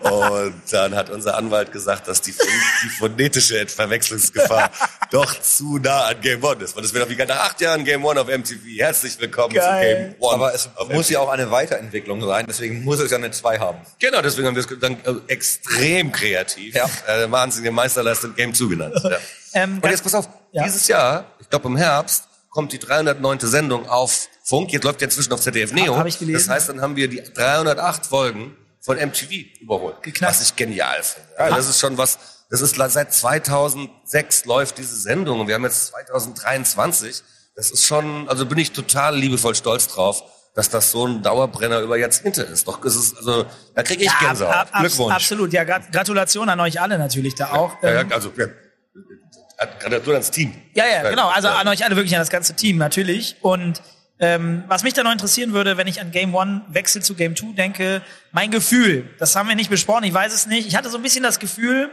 und 0.01 0.53
dann 0.71 0.93
hat 0.93 1.09
unser 1.09 1.37
Anwalt 1.37 1.71
gesagt, 1.71 2.09
dass 2.09 2.21
die, 2.21 2.33
die 2.33 2.89
phonetische 2.89 3.65
Verwechslungsgefahr 3.65 4.69
doch 5.11 5.39
zu 5.39 5.77
nah 5.77 6.07
an 6.07 6.19
Game 6.19 6.43
One 6.43 6.61
ist. 6.61 6.75
Weil 6.75 6.83
das 6.83 6.93
wäre 6.93 7.05
doch 7.05 7.11
wie 7.11 7.15
nach 7.15 7.39
acht 7.49 7.61
Jahren 7.61 7.85
Game 7.85 8.03
One 8.03 8.19
auf 8.19 8.27
MTV. 8.27 8.59
Herzlich 8.77 9.17
willkommen 9.21 9.53
Geil. 9.53 9.95
zu 10.09 10.11
Game 10.11 10.15
One. 10.21 10.33
Aber 10.33 10.53
es 10.53 10.67
muss 10.89 10.89
MTV. 10.89 11.09
ja 11.11 11.19
auch 11.21 11.29
eine 11.29 11.49
Weiterentwicklung 11.49 12.19
sein, 12.21 12.45
deswegen 12.49 12.83
muss 12.83 12.99
es 12.99 13.09
ja 13.09 13.15
eine 13.19 13.31
2 13.31 13.57
haben. 13.57 13.77
Genau, 13.99 14.21
deswegen 14.21 14.47
haben 14.47 14.55
wir 14.57 14.65
es 14.69 14.79
dann 14.81 14.97
äh, 15.05 15.31
extrem 15.31 16.11
kreativ, 16.11 16.75
Ja. 16.75 16.89
äh, 17.07 17.31
wahnsinnige 17.31 17.71
Meisterleistung 17.71 18.35
Game 18.35 18.53
2 18.53 18.65
genannt. 18.65 18.95
Ja. 19.01 19.11
Ähm, 19.51 19.79
Und 19.81 19.89
jetzt 19.89 20.03
pass 20.03 20.13
auf, 20.13 20.29
Ja. 20.51 20.63
dieses 20.63 20.87
Jahr, 20.87 21.25
ich 21.39 21.49
glaube 21.49 21.67
im 21.69 21.75
Herbst, 21.75 22.25
kommt 22.49 22.73
die 22.73 22.79
309. 22.79 23.39
Sendung 23.41 23.87
auf 23.87 24.27
Funk. 24.43 24.71
Jetzt 24.73 24.83
läuft 24.83 25.01
ja 25.01 25.05
inzwischen 25.05 25.31
auf 25.33 25.41
ZDF 25.41 25.71
Neo. 25.73 25.95
hab 25.97 26.05
ich 26.07 26.17
gelesen. 26.19 26.47
Das 26.47 26.49
heißt, 26.55 26.69
dann 26.69 26.81
haben 26.81 26.95
wir 26.95 27.07
die 27.07 27.21
308 27.23 28.05
Folgen 28.05 28.55
von 28.81 28.97
MTV 28.97 29.31
überholt. 29.61 30.01
Geknackt. 30.01 30.33
Was 30.35 30.41
ich 30.41 30.55
genial 30.55 31.01
finde. 31.03 31.29
Ja, 31.37 31.49
das 31.49 31.67
ist 31.69 31.79
schon 31.79 31.97
was, 31.97 32.17
das 32.49 32.61
ist 32.61 32.75
seit 32.75 33.13
2006 33.13 34.45
läuft 34.45 34.77
diese 34.77 34.95
Sendung 34.95 35.41
und 35.41 35.47
wir 35.47 35.55
haben 35.55 35.63
jetzt 35.63 35.87
2023. 35.87 37.21
Das 37.55 37.71
ist 37.71 37.85
schon, 37.85 38.27
also 38.29 38.45
bin 38.45 38.57
ich 38.57 38.71
total 38.71 39.15
liebevoll 39.17 39.53
stolz 39.53 39.87
drauf, 39.87 40.23
dass 40.55 40.69
das 40.69 40.91
so 40.91 41.05
ein 41.05 41.21
Dauerbrenner 41.21 41.81
über 41.81 41.97
Jahrzehnte 41.97 42.41
ist. 42.43 42.67
Doch, 42.67 42.83
es 42.85 42.95
ist, 42.95 43.17
also, 43.17 43.45
da 43.75 43.83
kriege 43.83 44.03
ich 44.03 44.09
ja, 44.11 44.27
Gänsehaut. 44.27 44.53
ab- 44.55 44.69
ab- 44.71 44.79
Glückwunsch. 44.81 45.13
Absolut. 45.13 45.51
Ja, 45.53 45.63
Grat- 45.65 45.91
Gratulation 45.91 46.47
an 46.49 46.59
euch 46.61 46.79
alle 46.81 46.97
natürlich 46.97 47.35
da 47.35 47.51
auch. 47.51 47.73
Ja, 47.83 47.91
ja, 47.91 48.01
Ähm, 48.01 48.11
also, 48.13 48.31
ja, 48.37 48.47
Gratulation 49.79 50.13
ans 50.15 50.31
Team. 50.31 50.53
Ja, 50.73 50.85
ja, 50.87 51.09
genau. 51.09 51.29
Also 51.29 51.47
an 51.49 51.67
euch 51.67 51.83
alle 51.83 51.95
wirklich, 51.95 52.13
an 52.15 52.19
das 52.21 52.29
ganze 52.29 52.55
Team 52.55 52.77
natürlich. 52.77 53.35
Und 53.41 53.81
ähm, 54.19 54.63
was 54.67 54.83
mich 54.83 54.93
da 54.93 55.03
noch 55.03 55.11
interessieren 55.11 55.53
würde, 55.53 55.77
wenn 55.77 55.87
ich 55.87 56.01
an 56.01 56.11
Game 56.11 56.35
One 56.35 56.61
wechsel 56.69 57.01
zu 57.01 57.15
Game 57.15 57.35
Two 57.35 57.53
denke, 57.53 58.01
mein 58.31 58.51
Gefühl, 58.51 59.09
das 59.17 59.35
haben 59.35 59.47
wir 59.49 59.55
nicht 59.55 59.69
besprochen, 59.69 60.03
ich 60.03 60.13
weiß 60.13 60.33
es 60.33 60.45
nicht. 60.47 60.67
Ich 60.67 60.75
hatte 60.75 60.89
so 60.89 60.97
ein 60.97 61.03
bisschen 61.03 61.23
das 61.23 61.39
Gefühl, 61.39 61.89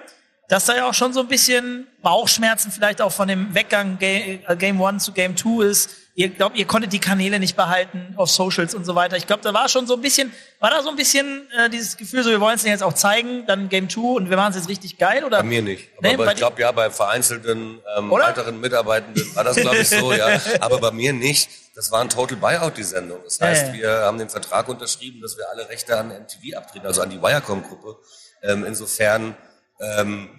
dass 0.48 0.64
da 0.64 0.76
ja 0.76 0.88
auch 0.88 0.94
schon 0.94 1.12
so 1.12 1.20
ein 1.20 1.28
bisschen 1.28 1.86
Bauchschmerzen 2.02 2.70
vielleicht 2.70 3.00
auch 3.00 3.12
von 3.12 3.28
dem 3.28 3.54
Weggang 3.54 3.98
Ga- 3.98 4.06
äh, 4.48 4.56
Game 4.56 4.80
One 4.80 4.98
zu 4.98 5.12
Game 5.12 5.34
Two 5.36 5.62
ist. 5.62 5.90
Ihr 6.18 6.30
glaubt, 6.30 6.56
ihr 6.56 6.64
konntet 6.66 6.94
die 6.94 6.98
Kanäle 6.98 7.38
nicht 7.38 7.56
behalten 7.56 8.14
auf 8.16 8.30
Socials 8.30 8.74
und 8.74 8.86
so 8.86 8.94
weiter. 8.94 9.18
Ich 9.18 9.26
glaube, 9.26 9.42
da 9.42 9.52
war 9.52 9.68
schon 9.68 9.86
so 9.86 9.96
ein 9.96 10.00
bisschen, 10.00 10.32
war 10.60 10.70
da 10.70 10.82
so 10.82 10.88
ein 10.88 10.96
bisschen 10.96 11.46
äh, 11.58 11.68
dieses 11.68 11.98
Gefühl, 11.98 12.22
so 12.22 12.30
wir 12.30 12.40
wollen 12.40 12.54
es 12.56 12.64
jetzt 12.64 12.82
auch 12.82 12.94
zeigen, 12.94 13.44
dann 13.46 13.68
Game 13.68 13.86
Two 13.86 14.16
und 14.16 14.30
wir 14.30 14.38
machen 14.38 14.52
es 14.52 14.56
jetzt 14.56 14.70
richtig 14.70 14.96
geil 14.96 15.24
oder? 15.24 15.36
Bei 15.36 15.42
mir 15.42 15.60
nicht. 15.60 15.90
Aber, 15.98 16.08
Nee, 16.08 16.16
bei 16.16 16.32
ich 16.32 16.38
glaube 16.38 16.58
ja, 16.58 16.72
bei 16.72 16.88
vereinzelten 16.88 17.80
ähm, 17.98 18.10
Oder? 18.10 18.28
älteren 18.28 18.58
Mitarbeitenden 18.58 19.36
war 19.36 19.44
das, 19.44 19.56
glaube 19.56 19.76
ich, 19.76 19.90
so, 19.90 20.10
ja. 20.14 20.40
Aber 20.60 20.78
bei 20.78 20.90
mir 20.90 21.12
nicht. 21.12 21.50
Das 21.74 21.92
war 21.92 22.00
ein 22.00 22.08
Total 22.08 22.38
Buyout, 22.38 22.78
die 22.78 22.82
Sendung. 22.82 23.20
Das 23.22 23.38
heißt, 23.38 23.74
wir 23.74 23.90
haben 23.90 24.16
den 24.16 24.30
Vertrag 24.30 24.66
unterschrieben, 24.70 25.20
dass 25.20 25.36
wir 25.36 25.50
alle 25.50 25.68
Rechte 25.68 25.98
an 25.98 26.08
MTV 26.08 26.56
abtreten, 26.56 26.86
also 26.86 27.02
an 27.02 27.10
die 27.10 27.20
Wirecom-Gruppe. 27.20 27.98
Ähm, 28.42 28.64
insofern, 28.64 29.36
ähm, 29.80 30.30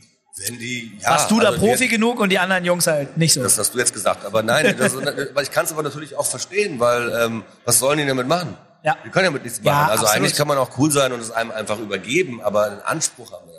wenn 0.45 0.57
die... 0.59 0.97
Ja, 1.01 1.11
Warst 1.11 1.31
du 1.31 1.39
da 1.39 1.47
also 1.49 1.59
Profi 1.59 1.87
genug 1.87 2.19
und 2.19 2.29
die 2.29 2.39
anderen 2.39 2.63
Jungs 2.65 2.87
halt 2.87 3.17
nicht 3.17 3.33
so? 3.33 3.41
Das 3.43 3.57
hast 3.57 3.73
du 3.73 3.79
jetzt 3.79 3.93
gesagt. 3.93 4.25
Aber 4.25 4.43
nein, 4.43 4.75
das, 4.77 4.95
weil 4.95 5.43
ich 5.43 5.51
kann 5.51 5.65
es 5.65 5.71
aber 5.71 5.83
natürlich 5.83 6.15
auch 6.15 6.25
verstehen, 6.25 6.79
weil 6.79 7.11
ähm, 7.19 7.43
was 7.65 7.79
sollen 7.79 7.97
die 7.97 8.05
damit 8.05 8.27
machen? 8.27 8.55
Ja. 8.83 8.95
Die 9.05 9.09
können 9.09 9.25
ja 9.25 9.31
mit 9.31 9.43
nichts 9.43 9.59
Ja, 9.63 9.71
machen. 9.73 9.91
also 9.91 10.03
absolut. 10.05 10.15
eigentlich 10.15 10.35
kann 10.37 10.47
man 10.47 10.57
auch 10.57 10.69
cool 10.77 10.91
sein 10.91 11.11
und 11.11 11.19
es 11.19 11.31
einem 11.31 11.51
einfach 11.51 11.79
übergeben, 11.79 12.41
aber 12.41 12.65
einen 12.65 12.81
Anspruch 12.81 13.31
haben 13.31 13.47
wir. 13.47 13.56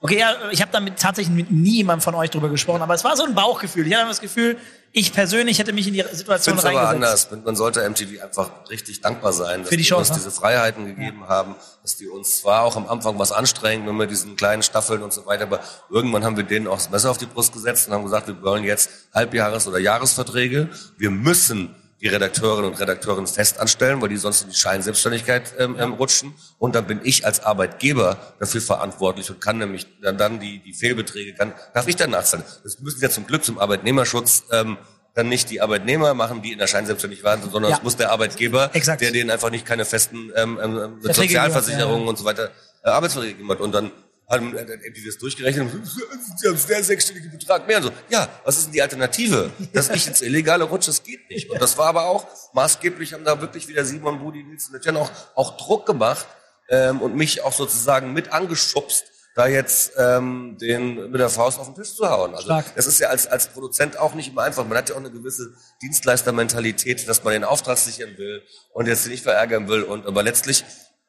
Okay, 0.00 0.18
ja, 0.18 0.34
ich 0.50 0.60
habe 0.60 0.70
damit 0.72 0.98
tatsächlich 0.98 1.34
mit 1.34 1.50
niemandem 1.50 2.02
von 2.02 2.14
euch 2.14 2.28
drüber 2.30 2.50
gesprochen, 2.50 2.82
aber 2.82 2.92
es 2.94 3.02
war 3.02 3.16
so 3.16 3.24
ein 3.24 3.34
Bauchgefühl. 3.34 3.86
Ich 3.86 3.94
hatte 3.94 4.06
das 4.06 4.20
Gefühl, 4.20 4.58
ich 4.92 5.12
persönlich 5.12 5.58
hätte 5.58 5.72
mich 5.72 5.86
in 5.88 5.94
die 5.94 6.00
Ich 6.00 6.06
Situation 6.18 6.58
finde 6.58 6.68
es 6.68 6.76
aber 6.76 6.88
reingesetzt. 6.90 7.32
anders. 7.32 7.46
Man 7.46 7.56
sollte 7.56 7.88
MTV 7.88 8.22
einfach 8.22 8.50
richtig 8.68 9.00
dankbar 9.00 9.32
sein, 9.32 9.60
dass 9.60 9.70
Für 9.70 9.76
die 9.76 9.82
die 9.82 9.88
Chance, 9.88 10.12
uns 10.12 10.18
ne? 10.20 10.24
diese 10.26 10.30
Freiheiten 10.38 10.84
gegeben 10.86 11.26
haben, 11.28 11.54
dass 11.82 11.96
die 11.96 12.08
uns 12.08 12.40
zwar 12.42 12.62
auch 12.62 12.76
am 12.76 12.86
Anfang 12.88 13.18
was 13.18 13.32
anstrengen, 13.32 13.86
wenn 13.86 13.96
wir 13.96 14.06
diesen 14.06 14.36
kleinen 14.36 14.62
Staffeln 14.62 15.02
und 15.02 15.14
so 15.14 15.24
weiter, 15.24 15.44
aber 15.44 15.60
irgendwann 15.88 16.24
haben 16.24 16.36
wir 16.36 16.44
denen 16.44 16.66
auch 16.66 16.76
das 16.76 16.90
Messer 16.90 17.10
auf 17.10 17.18
die 17.18 17.26
Brust 17.26 17.54
gesetzt 17.54 17.88
und 17.88 17.94
haben 17.94 18.04
gesagt, 18.04 18.26
wir 18.26 18.40
wollen 18.42 18.64
jetzt 18.64 18.90
Halbjahres- 19.14 19.66
oder 19.66 19.78
Jahresverträge. 19.78 20.68
Wir 20.98 21.10
müssen 21.10 21.74
die 22.00 22.08
Redakteurinnen 22.08 22.70
und 22.70 22.78
Redakteuren 22.78 23.26
fest 23.26 23.58
anstellen, 23.58 24.02
weil 24.02 24.10
die 24.10 24.16
sonst 24.18 24.42
in 24.42 24.50
die 24.50 24.54
Scheinselbstständigkeit 24.54 25.54
ähm, 25.58 25.76
ähm, 25.78 25.92
rutschen. 25.94 26.34
Und 26.58 26.74
dann 26.74 26.86
bin 26.86 27.00
ich 27.02 27.24
als 27.24 27.42
Arbeitgeber 27.42 28.18
dafür 28.38 28.60
verantwortlich 28.60 29.30
und 29.30 29.40
kann 29.40 29.58
nämlich 29.58 29.86
dann, 30.02 30.18
dann 30.18 30.38
die, 30.38 30.58
die 30.58 30.74
Fehlbeträge, 30.74 31.34
kann, 31.34 31.54
darf 31.72 31.88
ich 31.88 31.96
dann 31.96 32.10
nachzahlen. 32.10 32.44
Das 32.62 32.80
müssen 32.80 33.00
ja 33.00 33.08
zum 33.08 33.26
Glück 33.26 33.44
zum 33.44 33.58
Arbeitnehmerschutz 33.58 34.44
ähm, 34.52 34.76
dann 35.14 35.30
nicht 35.30 35.48
die 35.48 35.62
Arbeitnehmer 35.62 36.12
machen, 36.12 36.42
die 36.42 36.52
in 36.52 36.58
der 36.58 36.66
Scheinselbstständigkeit 36.66 37.40
waren, 37.40 37.50
sondern 37.50 37.70
Ja. 37.70 37.78
es 37.78 37.82
muss 37.82 37.96
der 37.96 38.10
Arbeitgeber, 38.12 38.70
Exakt. 38.74 39.00
der 39.00 39.12
denen 39.12 39.30
einfach 39.30 39.50
nicht 39.50 39.64
keine 39.64 39.86
festen 39.86 40.30
ähm, 40.36 40.60
ähm, 40.62 40.98
Sozialversicherungen 41.00 42.02
hat, 42.02 42.08
und 42.10 42.18
so 42.18 42.24
weiter 42.26 42.50
äh, 42.84 42.90
Arbeitsverträge 42.90 43.48
hat. 43.48 43.60
Und 43.60 43.72
dann 43.72 43.90
haben 44.28 44.56
äh, 44.56 44.66
dann 44.66 44.80
die 44.80 45.04
das 45.04 45.18
durchgerechnet 45.18 45.72
und 45.72 45.86
sie 45.86 46.48
haben 46.48 46.56
sehr 46.56 46.82
sechsstellige 46.82 47.28
Betrag 47.28 47.66
mehr. 47.66 47.78
Und 47.78 47.84
so, 47.84 47.92
ja, 48.08 48.28
was 48.44 48.56
ist 48.58 48.66
denn 48.66 48.72
die 48.72 48.82
Alternative? 48.82 49.50
Dass 49.72 49.88
ich 49.90 50.06
ins 50.06 50.20
Illegale 50.20 50.64
rutsche, 50.64 50.90
das 50.90 51.02
geht 51.02 51.30
nicht. 51.30 51.50
Und 51.50 51.60
das 51.60 51.78
war 51.78 51.86
aber 51.86 52.06
auch 52.06 52.26
maßgeblich, 52.52 53.12
haben 53.12 53.24
da 53.24 53.40
wirklich 53.40 53.68
wieder 53.68 53.84
Simon 53.84 54.18
Budi, 54.18 54.42
Nils 54.42 54.68
und 54.68 54.76
Etienne 54.76 54.98
auch, 54.98 55.10
auch 55.34 55.56
Druck 55.56 55.86
gemacht 55.86 56.26
ähm, 56.68 57.00
und 57.00 57.14
mich 57.14 57.42
auch 57.42 57.52
sozusagen 57.52 58.12
mit 58.12 58.32
angeschubst, 58.32 59.04
da 59.36 59.46
jetzt 59.46 59.92
ähm, 59.98 60.56
den 60.58 61.10
mit 61.10 61.20
der 61.20 61.28
Faust 61.28 61.58
auf 61.58 61.66
den 61.66 61.74
Tisch 61.74 61.94
zu 61.94 62.08
hauen. 62.08 62.34
Also 62.34 62.46
Stark. 62.46 62.74
das 62.74 62.86
ist 62.86 62.98
ja 62.98 63.08
als, 63.08 63.26
als 63.26 63.48
Produzent 63.48 63.98
auch 63.98 64.14
nicht 64.14 64.30
immer 64.30 64.42
einfach. 64.42 64.66
Man 64.66 64.78
hat 64.78 64.88
ja 64.88 64.94
auch 64.94 65.00
eine 65.00 65.10
gewisse 65.10 65.54
Dienstleistermentalität, 65.82 67.06
dass 67.06 67.22
man 67.22 67.34
den 67.34 67.44
Auftrag 67.44 67.76
sichern 67.76 68.16
will 68.16 68.42
und 68.72 68.86
jetzt 68.86 69.06
nicht 69.06 69.22
verärgern 69.22 69.68
will. 69.68 69.82
Und 69.82 70.06
aber 70.06 70.22
letztlich 70.22 70.64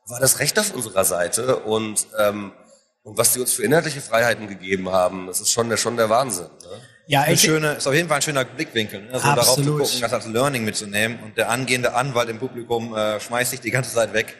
war 0.08 0.20
das 0.20 0.40
Recht 0.40 0.60
auf 0.60 0.74
unserer 0.74 1.06
Seite 1.06 1.56
und 1.56 2.08
ähm, 2.20 2.52
und 3.08 3.18
was 3.18 3.32
die 3.32 3.40
uns 3.40 3.54
für 3.54 3.64
inhaltliche 3.64 4.02
Freiheiten 4.02 4.48
gegeben 4.48 4.92
haben, 4.92 5.28
das 5.28 5.40
ist 5.40 5.50
schon 5.50 5.70
der 5.70 5.78
schon 5.78 5.96
der 5.96 6.10
Wahnsinn. 6.10 6.48
Ne? 6.62 6.82
Ja, 7.08 7.22
Ein 7.22 7.36
ich, 7.36 7.42
schöne, 7.42 7.76
ist 7.76 7.88
auf 7.88 7.94
jeden 7.94 8.10
Fall 8.10 8.18
ein 8.18 8.22
schöner 8.22 8.44
Blickwinkel, 8.44 9.04
ne? 9.04 9.14
also 9.14 9.28
darauf 9.28 9.56
zu 9.56 9.78
gucken, 9.78 10.02
das 10.02 10.12
als 10.12 10.26
Learning 10.28 10.66
mitzunehmen 10.66 11.20
und 11.24 11.38
der 11.38 11.50
angehende 11.50 11.94
Anwalt 11.94 12.28
im 12.28 12.38
Publikum 12.38 12.94
äh, 12.94 13.18
schmeißt 13.22 13.52
sich 13.52 13.62
die 13.62 13.72
ganze 13.72 13.94
Zeit 13.94 14.12
weg. 14.12 14.36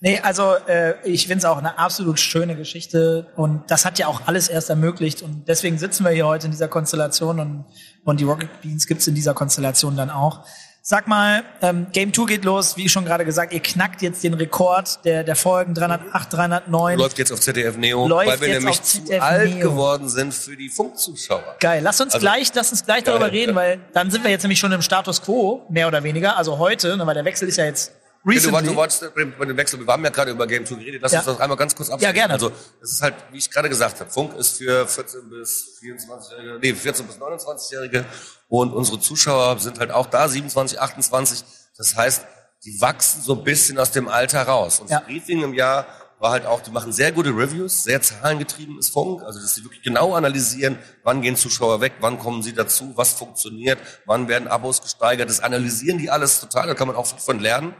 Nee, 0.00 0.20
also 0.20 0.54
äh, 0.66 0.94
ich 1.04 1.26
finde 1.26 1.40
es 1.40 1.44
auch 1.44 1.58
eine 1.58 1.78
absolut 1.78 2.18
schöne 2.18 2.56
Geschichte 2.56 3.30
und 3.36 3.70
das 3.70 3.84
hat 3.84 3.98
ja 3.98 4.06
auch 4.06 4.22
alles 4.26 4.48
erst 4.48 4.70
ermöglicht 4.70 5.20
und 5.20 5.46
deswegen 5.46 5.76
sitzen 5.76 6.04
wir 6.04 6.12
hier 6.12 6.26
heute 6.26 6.46
in 6.46 6.50
dieser 6.50 6.68
Konstellation 6.68 7.40
und, 7.40 7.66
und 8.04 8.20
die 8.20 8.24
Rocket 8.24 8.62
Beans 8.62 8.86
gibt's 8.86 9.06
in 9.06 9.14
dieser 9.14 9.34
Konstellation 9.34 9.98
dann 9.98 10.08
auch. 10.08 10.46
Sag 10.84 11.06
mal, 11.06 11.44
ähm, 11.60 11.86
Game 11.92 12.12
2 12.12 12.24
geht 12.26 12.44
los, 12.44 12.76
wie 12.76 12.88
schon 12.88 13.04
gerade 13.04 13.24
gesagt, 13.24 13.52
ihr 13.52 13.60
knackt 13.60 14.02
jetzt 14.02 14.24
den 14.24 14.34
Rekord 14.34 14.98
der, 15.04 15.22
der 15.22 15.36
Folgen 15.36 15.74
308, 15.74 16.32
309. 16.32 16.98
Läuft 16.98 17.18
jetzt 17.18 17.30
auf 17.32 17.38
ZDF 17.38 17.76
Neo, 17.76 18.08
Läuft 18.08 18.26
weil 18.28 18.40
wir 18.40 18.58
nämlich 18.58 18.82
zu 18.82 19.00
alt 19.22 19.54
Neo. 19.54 19.70
geworden 19.70 20.08
sind 20.08 20.34
für 20.34 20.56
die 20.56 20.68
Funkzuschauer. 20.68 21.54
Geil, 21.60 21.82
lass 21.84 22.00
uns 22.00 22.14
Also- 22.14 22.24
gleich, 22.24 22.50
lass 22.52 22.72
uns 22.72 22.84
gleich 22.84 23.04
darüber 23.04 23.26
Geil, 23.26 23.38
reden, 23.38 23.50
ja. 23.50 23.56
weil 23.56 23.78
dann 23.92 24.10
sind 24.10 24.24
wir 24.24 24.32
jetzt 24.32 24.42
nämlich 24.42 24.58
schon 24.58 24.72
im 24.72 24.82
Status 24.82 25.22
Quo, 25.22 25.62
mehr 25.68 25.86
oder 25.86 26.02
weniger, 26.02 26.36
also 26.36 26.58
heute, 26.58 26.96
ne, 26.96 27.06
weil 27.06 27.14
der 27.14 27.24
Wechsel 27.24 27.46
ist 27.46 27.58
ja 27.58 27.64
jetzt 27.64 27.92
Ja, 28.24 28.30
du, 28.30 28.30
recently. 28.30 28.68
du 28.68 28.76
wolltest 28.76 29.14
bei 29.14 29.44
dem 29.44 29.56
Wechsel, 29.56 29.80
wir 29.84 29.92
haben 29.92 30.04
ja 30.04 30.10
gerade 30.10 30.30
über 30.30 30.46
Game 30.46 30.64
2 30.64 30.76
geredet, 30.76 31.02
lass 31.02 31.12
Ja. 31.12 31.18
uns 31.20 31.26
das 31.26 31.40
einmal 31.40 31.56
ganz 31.56 31.74
kurz 31.74 31.90
abschließen. 31.90 32.14
Ja, 32.14 32.20
gerne. 32.20 32.34
Also, 32.34 32.52
es 32.80 32.92
ist 32.92 33.02
halt, 33.02 33.14
wie 33.32 33.38
ich 33.38 33.50
gerade 33.50 33.68
gesagt 33.68 33.98
habe, 34.00 34.10
Funk 34.10 34.34
ist 34.36 34.58
für 34.58 34.86
14 34.86 35.28
bis 35.28 35.78
24-Jährige, 35.80 36.58
nee, 36.60 36.74
14 36.74 37.06
bis 37.06 37.16
29-Jährige 37.16 38.04
und 38.48 38.72
unsere 38.72 39.00
Zuschauer 39.00 39.58
sind 39.58 39.78
halt 39.80 39.90
auch 39.90 40.06
da, 40.06 40.28
27, 40.28 40.80
28. 40.80 41.44
Das 41.76 41.96
heißt, 41.96 42.24
die 42.64 42.80
wachsen 42.80 43.22
so 43.22 43.34
ein 43.34 43.42
bisschen 43.42 43.76
aus 43.78 43.90
dem 43.90 44.06
Alter 44.06 44.42
raus. 44.44 44.78
Und 44.78 44.88
Ja. 44.90 44.98
das 45.00 45.06
Briefing 45.08 45.42
im 45.42 45.52
Jahr 45.54 45.84
war 46.20 46.30
halt 46.30 46.46
auch, 46.46 46.60
die 46.60 46.70
machen 46.70 46.92
sehr 46.92 47.10
gute 47.10 47.30
Reviews, 47.30 47.82
sehr 47.82 48.00
zahlengetrieben 48.00 48.78
ist 48.78 48.92
Funk, 48.92 49.24
also 49.24 49.40
dass 49.40 49.56
sie 49.56 49.64
wirklich 49.64 49.82
genau 49.82 50.14
analysieren, 50.14 50.78
wann 51.02 51.20
gehen 51.22 51.34
Zuschauer 51.34 51.80
weg, 51.80 51.94
wann 51.98 52.20
kommen 52.20 52.44
sie 52.44 52.52
dazu, 52.52 52.92
was 52.94 53.12
funktioniert, 53.14 53.80
wann 54.06 54.28
werden 54.28 54.46
Abos 54.46 54.80
gesteigert, 54.80 55.28
das 55.28 55.40
analysieren 55.40 55.98
die 55.98 56.10
alles 56.10 56.38
total, 56.38 56.68
da 56.68 56.74
kann 56.74 56.86
man 56.86 56.94
auch 56.94 57.06
viel 57.06 57.18
von 57.18 57.40
lernen. 57.40 57.74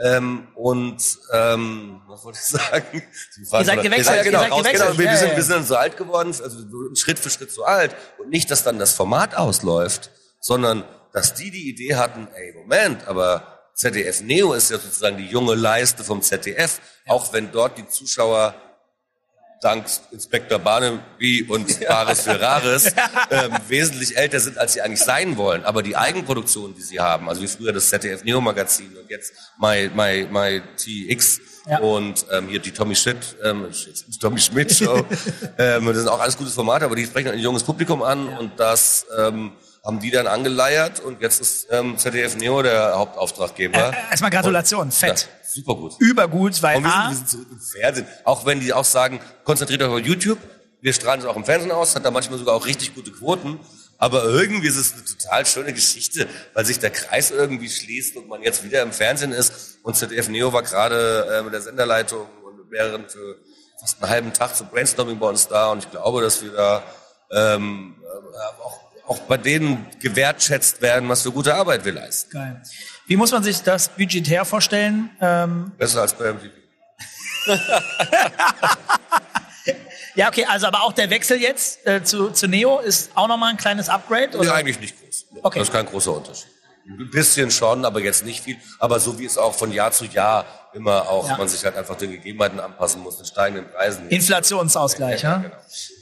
Ähm, 0.00 0.48
und 0.54 1.02
ähm, 1.32 2.02
was 2.06 2.24
wollte 2.24 2.38
ich 2.38 2.44
sagen? 2.44 3.02
Ihr 3.36 3.64
seid 3.64 3.82
gewechselt, 3.82 4.16
Ja, 4.16 4.22
genau, 4.22 4.42
raus- 4.42 4.62
gewechselt. 4.62 4.86
genau 4.90 4.98
wir, 4.98 5.04
Ja, 5.06 5.16
sind, 5.16 5.30
ja. 5.30 5.36
wir 5.36 5.42
sind 5.42 5.54
dann 5.56 5.64
so 5.64 5.76
alt 5.76 5.96
geworden, 5.96 6.28
also 6.28 6.58
Schritt 6.94 7.18
für 7.18 7.30
Schritt 7.30 7.50
so 7.50 7.64
alt. 7.64 7.96
Und 8.18 8.28
nicht, 8.30 8.50
dass 8.50 8.62
dann 8.62 8.78
das 8.78 8.92
Format 8.92 9.34
ausläuft, 9.36 10.10
sondern 10.40 10.84
dass 11.12 11.34
die 11.34 11.50
die 11.50 11.68
Idee 11.68 11.96
hatten, 11.96 12.28
ey, 12.34 12.52
Moment, 12.54 13.08
aber 13.08 13.58
ZDF 13.74 14.20
Neo 14.22 14.52
ist 14.54 14.70
ja 14.70 14.78
sozusagen 14.78 15.16
die 15.16 15.26
junge 15.26 15.54
Leiste 15.54 16.04
vom 16.04 16.22
ZDF, 16.22 16.80
auch 17.08 17.32
wenn 17.32 17.50
dort 17.50 17.76
die 17.78 17.88
Zuschauer 17.88 18.54
dank 19.60 19.86
Inspektor 20.12 20.58
Barnaby 20.58 21.44
und 21.48 21.80
Bares 21.86 22.22
für 22.22 22.40
Rares 22.40 22.86
ähm, 23.30 23.52
wesentlich 23.68 24.16
älter 24.16 24.40
sind, 24.40 24.58
als 24.58 24.74
sie 24.74 24.82
eigentlich 24.82 25.00
sein 25.00 25.36
wollen. 25.36 25.64
Aber 25.64 25.82
die 25.82 25.96
Eigenproduktion, 25.96 26.74
die 26.74 26.82
sie 26.82 27.00
haben, 27.00 27.28
also 27.28 27.42
wie 27.42 27.48
früher 27.48 27.72
das 27.72 27.88
ZDF 27.88 28.24
Neo 28.24 28.40
Magazin 28.40 28.96
und 28.96 29.10
jetzt 29.10 29.32
My, 29.60 29.90
My, 29.94 30.26
My 30.30 30.62
TX 30.76 31.40
Ja. 31.66 31.78
und 31.80 32.24
ähm, 32.32 32.48
hier 32.48 32.60
die 32.60 32.70
Tommy 32.72 32.94
Schmidt, 32.94 33.36
ähm, 33.44 33.66
Tommy 34.20 34.40
Schmidt 34.40 34.72
Show, 34.72 35.04
ähm, 35.58 35.86
das 35.86 35.96
sind 35.98 36.08
auch 36.08 36.20
alles 36.20 36.36
gute 36.36 36.50
Formate, 36.50 36.84
aber 36.84 36.96
die 36.96 37.04
sprechen 37.04 37.30
ein 37.32 37.38
junges 37.38 37.62
Publikum 37.64 38.02
an 38.02 38.28
und 38.38 38.58
das 38.58 39.06
ähm, 39.18 39.52
haben 39.84 40.00
die 40.00 40.10
dann 40.10 40.26
angeleiert 40.26 41.00
und 41.00 41.20
jetzt 41.20 41.40
ist 41.40 41.68
ähm, 41.70 41.96
ZDF 41.98 42.36
Neo 42.36 42.62
der 42.62 42.96
Hauptauftraggeber. 42.96 43.92
Äh, 43.92 44.10
erstmal 44.10 44.30
Gratulation, 44.30 44.90
fett. 44.90 45.22
Ja, 45.22 45.48
super 45.48 45.74
gut. 45.74 45.94
Übergut, 45.98 46.62
weil 46.62 46.76
Und 46.76 46.84
wir 46.84 46.90
sind, 46.90 47.08
wir 47.08 47.16
sind 47.16 47.28
zurück 47.30 47.46
im 47.50 47.60
Fernsehen. 47.60 48.06
Auch 48.24 48.46
wenn 48.46 48.60
die 48.60 48.72
auch 48.72 48.84
sagen, 48.84 49.20
konzentriert 49.44 49.82
euch 49.82 50.00
auf 50.00 50.06
YouTube. 50.06 50.38
Wir 50.80 50.92
strahlen 50.92 51.20
es 51.20 51.26
auch 51.26 51.36
im 51.36 51.44
Fernsehen 51.44 51.72
aus, 51.72 51.96
hat 51.96 52.04
da 52.04 52.10
manchmal 52.10 52.38
sogar 52.38 52.54
auch 52.54 52.66
richtig 52.66 52.94
gute 52.94 53.10
Quoten. 53.10 53.58
Aber 54.00 54.24
irgendwie 54.24 54.68
ist 54.68 54.76
es 54.76 54.92
eine 54.92 55.04
total 55.04 55.44
schöne 55.44 55.72
Geschichte, 55.72 56.28
weil 56.54 56.64
sich 56.64 56.78
der 56.78 56.90
Kreis 56.90 57.32
irgendwie 57.32 57.68
schließt 57.68 58.16
und 58.16 58.28
man 58.28 58.42
jetzt 58.42 58.62
wieder 58.62 58.80
im 58.82 58.92
Fernsehen 58.92 59.32
ist. 59.32 59.78
Und 59.82 59.96
ZDF 59.96 60.28
Neo 60.28 60.52
war 60.52 60.62
gerade 60.62 61.26
äh, 61.38 61.42
mit 61.42 61.52
der 61.52 61.62
Senderleitung 61.62 62.26
und 62.44 62.58
mit 62.58 62.70
mehreren 62.70 63.08
für 63.08 63.36
fast 63.80 64.00
einen 64.00 64.10
halben 64.10 64.32
Tag 64.32 64.54
zum 64.54 64.68
Brainstorming 64.68 65.18
bei 65.18 65.28
uns 65.28 65.48
da. 65.48 65.72
Und 65.72 65.84
ich 65.84 65.90
glaube, 65.90 66.22
dass 66.22 66.42
wir 66.42 66.52
da 66.52 66.82
ähm, 67.32 67.96
äh, 68.02 68.62
auch, 68.62 68.80
auch 69.08 69.18
bei 69.20 69.38
denen 69.38 69.86
gewertschätzt 70.00 70.82
werden, 70.82 71.08
was 71.08 71.22
für 71.22 71.32
gute 71.32 71.54
Arbeit 71.54 71.84
wir 71.84 71.92
leisten. 71.92 72.30
geil. 72.30 72.60
Wie 73.06 73.16
muss 73.16 73.32
man 73.32 73.42
sich 73.42 73.62
das 73.62 73.88
budgetär 73.88 74.44
vorstellen? 74.44 75.10
Ähm, 75.20 75.72
Besser 75.78 76.02
als 76.02 76.12
bei 76.12 76.32
MTV. 76.32 76.50
ja, 80.14 80.28
okay, 80.28 80.44
also 80.44 80.66
aber 80.66 80.82
auch 80.82 80.92
der 80.92 81.08
Wechsel 81.08 81.40
jetzt 81.40 81.86
äh, 81.86 82.04
zu, 82.04 82.30
zu 82.30 82.46
Neo 82.48 82.80
ist 82.80 83.10
auch 83.14 83.28
nochmal 83.28 83.50
ein 83.50 83.56
kleines 83.56 83.88
Upgrade? 83.88 84.28
Nee, 84.32 84.36
Oder? 84.36 84.54
eigentlich 84.54 84.78
nicht 84.78 85.00
groß. 85.00 85.26
Okay. 85.42 85.58
Das 85.58 85.68
ist 85.68 85.72
kein 85.72 85.86
großer 85.86 86.14
Unterschied. 86.14 86.50
Ein 86.88 87.10
bisschen 87.10 87.50
schon, 87.50 87.84
aber 87.84 88.00
jetzt 88.00 88.24
nicht 88.24 88.42
viel. 88.44 88.56
Aber 88.78 88.98
so 88.98 89.18
wie 89.18 89.26
es 89.26 89.36
auch 89.36 89.54
von 89.54 89.70
Jahr 89.72 89.92
zu 89.92 90.06
Jahr 90.06 90.46
immer 90.72 91.08
auch, 91.08 91.28
Ja. 91.28 91.36
man 91.36 91.46
sich 91.48 91.62
halt 91.64 91.76
einfach 91.76 91.96
den 91.96 92.12
Gegebenheiten 92.12 92.58
anpassen 92.60 93.02
muss, 93.02 93.18
den 93.18 93.26
steigenden 93.26 93.70
Preisen. 93.70 94.08
Inflationsausgleich, 94.08 95.22
Ja, 95.22 95.30
ja? 95.32 95.36
genau. 95.38 95.56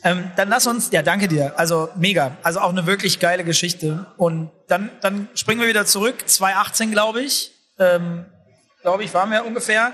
Ähm, 0.04 0.30
dann 0.36 0.48
lass 0.48 0.66
uns, 0.66 0.90
ja, 0.92 1.02
danke 1.02 1.26
dir. 1.28 1.58
Also 1.58 1.88
mega. 1.96 2.36
Also 2.44 2.60
auch 2.60 2.68
eine 2.70 2.86
wirklich 2.86 3.18
geile 3.18 3.42
Geschichte. 3.42 4.06
Und 4.16 4.50
dann, 4.68 4.90
dann 5.00 5.28
springen 5.34 5.60
wir 5.60 5.68
wieder 5.68 5.86
zurück. 5.86 6.28
2018, 6.28 6.92
glaube 6.92 7.20
ich. 7.22 7.50
Ähm, 7.78 8.24
glaube 8.82 9.02
ich, 9.04 9.12
waren 9.12 9.30
wir 9.30 9.44
ungefähr. 9.44 9.92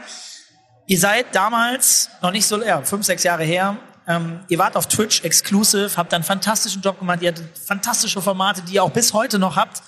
Ihr 0.86 0.98
seid 0.98 1.26
damals, 1.34 2.10
noch 2.20 2.32
nicht 2.32 2.46
so, 2.46 2.62
ja, 2.62 2.82
fünf, 2.82 3.06
sechs 3.06 3.22
Jahre 3.22 3.44
her, 3.44 3.76
ähm, 4.06 4.40
ihr 4.48 4.58
wart 4.58 4.76
auf 4.76 4.88
Twitch 4.88 5.22
exclusive, 5.22 5.90
habt 5.96 6.12
einen 6.12 6.24
fantastischen 6.24 6.82
Job 6.82 6.98
gemacht, 6.98 7.22
ihr 7.22 7.30
hattet 7.30 7.56
fantastische 7.56 8.20
Formate, 8.20 8.60
die 8.62 8.74
ihr 8.74 8.82
auch 8.82 8.90
bis 8.90 9.12
heute 9.14 9.38
noch 9.38 9.54
habt. 9.56 9.80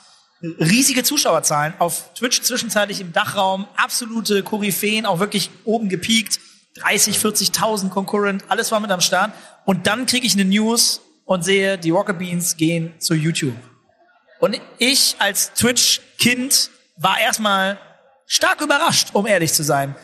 Riesige 0.61 1.03
Zuschauerzahlen 1.03 1.75
auf 1.79 2.13
Twitch 2.15 2.43
zwischenzeitlich 2.43 3.01
im 3.01 3.13
Dachraum, 3.13 3.67
absolute 3.77 4.43
Koryphäen, 4.43 5.07
auch 5.07 5.19
wirklich 5.19 5.51
oben 5.65 5.89
gepiekt, 5.89 6.39
30, 6.77 7.17
40.000 7.17 7.89
Concurrent, 7.89 8.45
alles 8.49 8.71
war 8.71 8.81
mit 8.81 8.91
am 8.91 9.01
Start. 9.01 9.33
Und 9.65 9.87
dann 9.87 10.07
kriege 10.07 10.27
ich 10.27 10.35
eine 10.35 10.45
News 10.45 11.01
und 11.25 11.45
sehe, 11.45 11.79
die 11.79 11.91
Rocket 11.91 12.19
Beans 12.19 12.57
gehen 12.57 12.93
zu 12.99 13.15
YouTube. 13.15 13.57
Und 14.41 14.61
ich 14.79 15.17
als 15.19 15.55
Twitch-Kind 15.55 16.71
war 16.97 17.19
erstmal 17.19 17.79
stark 18.27 18.61
überrascht, 18.61 19.11
um 19.15 19.27
ehrlich 19.27 19.53
zu 19.53 19.63
sein. 19.63 19.95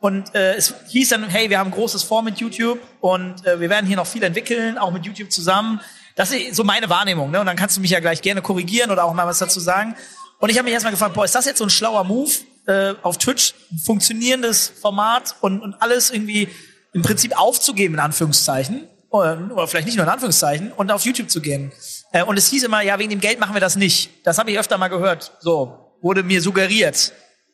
Und 0.00 0.34
äh, 0.34 0.54
es 0.54 0.74
hieß 0.88 1.10
dann, 1.10 1.28
hey, 1.28 1.50
wir 1.50 1.58
haben 1.58 1.70
großes 1.70 2.04
Vor 2.04 2.22
mit 2.22 2.38
YouTube 2.38 2.78
und 3.00 3.46
äh, 3.46 3.60
wir 3.60 3.68
werden 3.68 3.86
hier 3.86 3.96
noch 3.96 4.06
viel 4.06 4.22
entwickeln, 4.22 4.78
auch 4.78 4.92
mit 4.92 5.04
YouTube 5.04 5.30
zusammen. 5.30 5.80
Das 6.16 6.30
ist 6.32 6.54
so 6.56 6.64
meine 6.64 6.88
Wahrnehmung. 6.88 7.30
Ne? 7.30 7.40
Und 7.40 7.46
dann 7.46 7.56
kannst 7.56 7.76
du 7.76 7.80
mich 7.80 7.90
ja 7.90 8.00
gleich 8.00 8.22
gerne 8.22 8.42
korrigieren 8.42 8.90
oder 8.90 9.04
auch 9.04 9.14
mal 9.14 9.26
was 9.26 9.38
dazu 9.38 9.60
sagen. 9.60 9.96
Und 10.38 10.50
ich 10.50 10.56
habe 10.56 10.64
mich 10.64 10.72
erstmal 10.74 10.92
gefragt, 10.92 11.14
boah, 11.14 11.24
ist 11.24 11.34
das 11.34 11.44
jetzt 11.44 11.58
so 11.58 11.64
ein 11.64 11.70
schlauer 11.70 12.04
Move 12.04 12.30
äh, 12.66 12.94
auf 13.02 13.18
Twitch, 13.18 13.54
ein 13.72 13.78
funktionierendes 13.78 14.72
Format 14.80 15.36
und, 15.40 15.60
und 15.60 15.74
alles 15.80 16.10
irgendwie 16.10 16.48
im 16.92 17.02
Prinzip 17.02 17.38
aufzugeben, 17.38 17.94
in 17.94 18.00
Anführungszeichen, 18.00 18.88
oder, 19.10 19.38
oder 19.52 19.66
vielleicht 19.68 19.86
nicht 19.86 19.96
nur 19.96 20.04
in 20.06 20.10
Anführungszeichen, 20.10 20.72
und 20.72 20.90
auf 20.90 21.04
YouTube 21.04 21.30
zu 21.30 21.40
gehen. 21.40 21.72
Äh, 22.12 22.22
und 22.24 22.36
es 22.38 22.48
hieß 22.48 22.62
immer, 22.64 22.80
ja, 22.80 22.98
wegen 22.98 23.10
dem 23.10 23.20
Geld 23.20 23.38
machen 23.38 23.54
wir 23.54 23.60
das 23.60 23.76
nicht. 23.76 24.10
Das 24.26 24.38
habe 24.38 24.50
ich 24.50 24.58
öfter 24.58 24.78
mal 24.78 24.88
gehört. 24.88 25.32
So, 25.40 25.94
wurde 26.00 26.22
mir 26.22 26.40
suggeriert. 26.40 27.12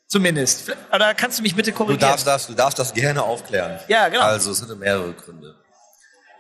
Zumindest. 0.09 0.71
Aber 0.91 1.15
kannst 1.15 1.39
du 1.39 1.43
mich 1.43 1.57
bitte 1.57 1.73
Du 1.73 1.77
korrigieren? 1.79 2.01
darfst 2.11 2.27
das, 2.27 2.47
du 2.47 2.55
darfst 2.55 2.79
das 2.79 2.95
gerne 2.95 3.23
aufklären. 3.23 3.81
ja, 3.89 4.09
genau. 4.09 4.23
Also 4.23 4.53
es 4.53 4.63
hatte 4.63 4.77
mehrere 4.77 5.13
Gründe. 5.13 5.57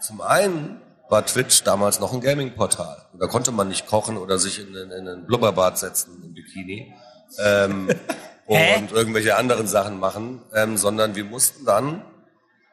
Zum 0.00 0.20
einen 0.20 0.80
war 1.08 1.24
Twitch 1.24 1.62
damals 1.62 2.00
noch 2.00 2.12
ein 2.12 2.20
Gaming-Portal. 2.20 3.06
Da 3.18 3.26
konnte 3.26 3.52
man 3.52 3.68
nicht 3.68 3.86
kochen 3.86 4.16
oder 4.16 4.38
sich 4.38 4.60
in, 4.60 4.74
in, 4.74 4.90
in 4.90 5.08
ein 5.08 5.26
Blubberbad 5.26 5.78
setzen 5.78 6.22
im 6.24 6.34
Bikini, 6.34 6.94
ähm, 7.38 7.88
und 8.46 8.92
irgendwelche 8.92 9.36
anderen 9.36 9.66
Sachen 9.66 9.98
machen, 9.98 10.42
ähm, 10.54 10.76
sondern 10.76 11.14
wir 11.14 11.24
mussten 11.24 11.64
dann 11.64 12.02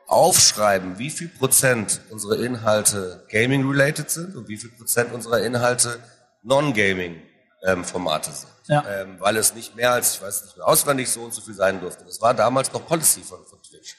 aufschreiben, 0.07 0.99
wie 0.99 1.09
viel 1.09 1.29
Prozent 1.29 2.01
unsere 2.09 2.37
Inhalte 2.37 3.25
Gaming-related 3.29 4.09
sind 4.09 4.35
und 4.35 4.47
wie 4.47 4.57
viel 4.57 4.69
Prozent 4.71 5.13
unserer 5.13 5.41
Inhalte 5.41 5.99
Non-Gaming-Formate 6.43 8.31
sind. 8.31 8.49
Ja. 8.67 8.83
Ähm, 8.87 9.15
weil 9.19 9.37
es 9.37 9.55
nicht 9.55 9.75
mehr 9.75 9.91
als, 9.91 10.15
ich 10.15 10.21
weiß 10.21 10.45
nicht 10.45 10.57
mehr 10.57 10.67
auswendig, 10.67 11.09
so 11.09 11.21
und 11.21 11.33
so 11.33 11.41
viel 11.41 11.53
sein 11.53 11.81
durfte. 11.81 12.05
Das 12.05 12.21
war 12.21 12.33
damals 12.33 12.71
noch 12.71 12.85
Policy 12.85 13.21
von, 13.21 13.45
von 13.45 13.61
Twitch. 13.61 13.97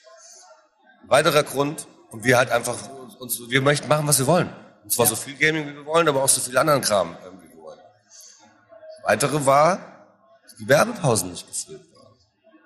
Ein 1.03 1.11
weiterer 1.11 1.43
Grund, 1.43 1.87
und 2.15 2.23
wir 2.23 2.39
halt 2.39 2.53
einfach, 2.53 2.77
uns, 3.19 3.41
wir 3.49 3.61
möchten 3.61 3.89
machen, 3.89 4.07
was 4.07 4.21
wir 4.21 4.29
wollen. 4.29 4.49
Und 4.85 4.93
zwar 4.93 5.07
so 5.07 5.17
viel 5.17 5.35
Gaming, 5.35 5.67
wie 5.69 5.75
wir 5.75 5.85
wollen, 5.85 6.07
aber 6.07 6.23
auch 6.23 6.29
so 6.29 6.41
viel 6.41 6.57
anderen 6.57 6.81
Kram, 6.81 7.17
ähm, 7.27 7.41
wie 7.43 7.49
wir 7.57 7.61
wollen. 7.61 7.79
Das 8.07 9.05
Weitere 9.05 9.45
war, 9.45 9.79
dass 10.45 10.55
die 10.55 10.69
Werbepausen 10.69 11.33
nicht 11.33 11.45
gefüllt 11.49 11.81
waren. 11.93 12.15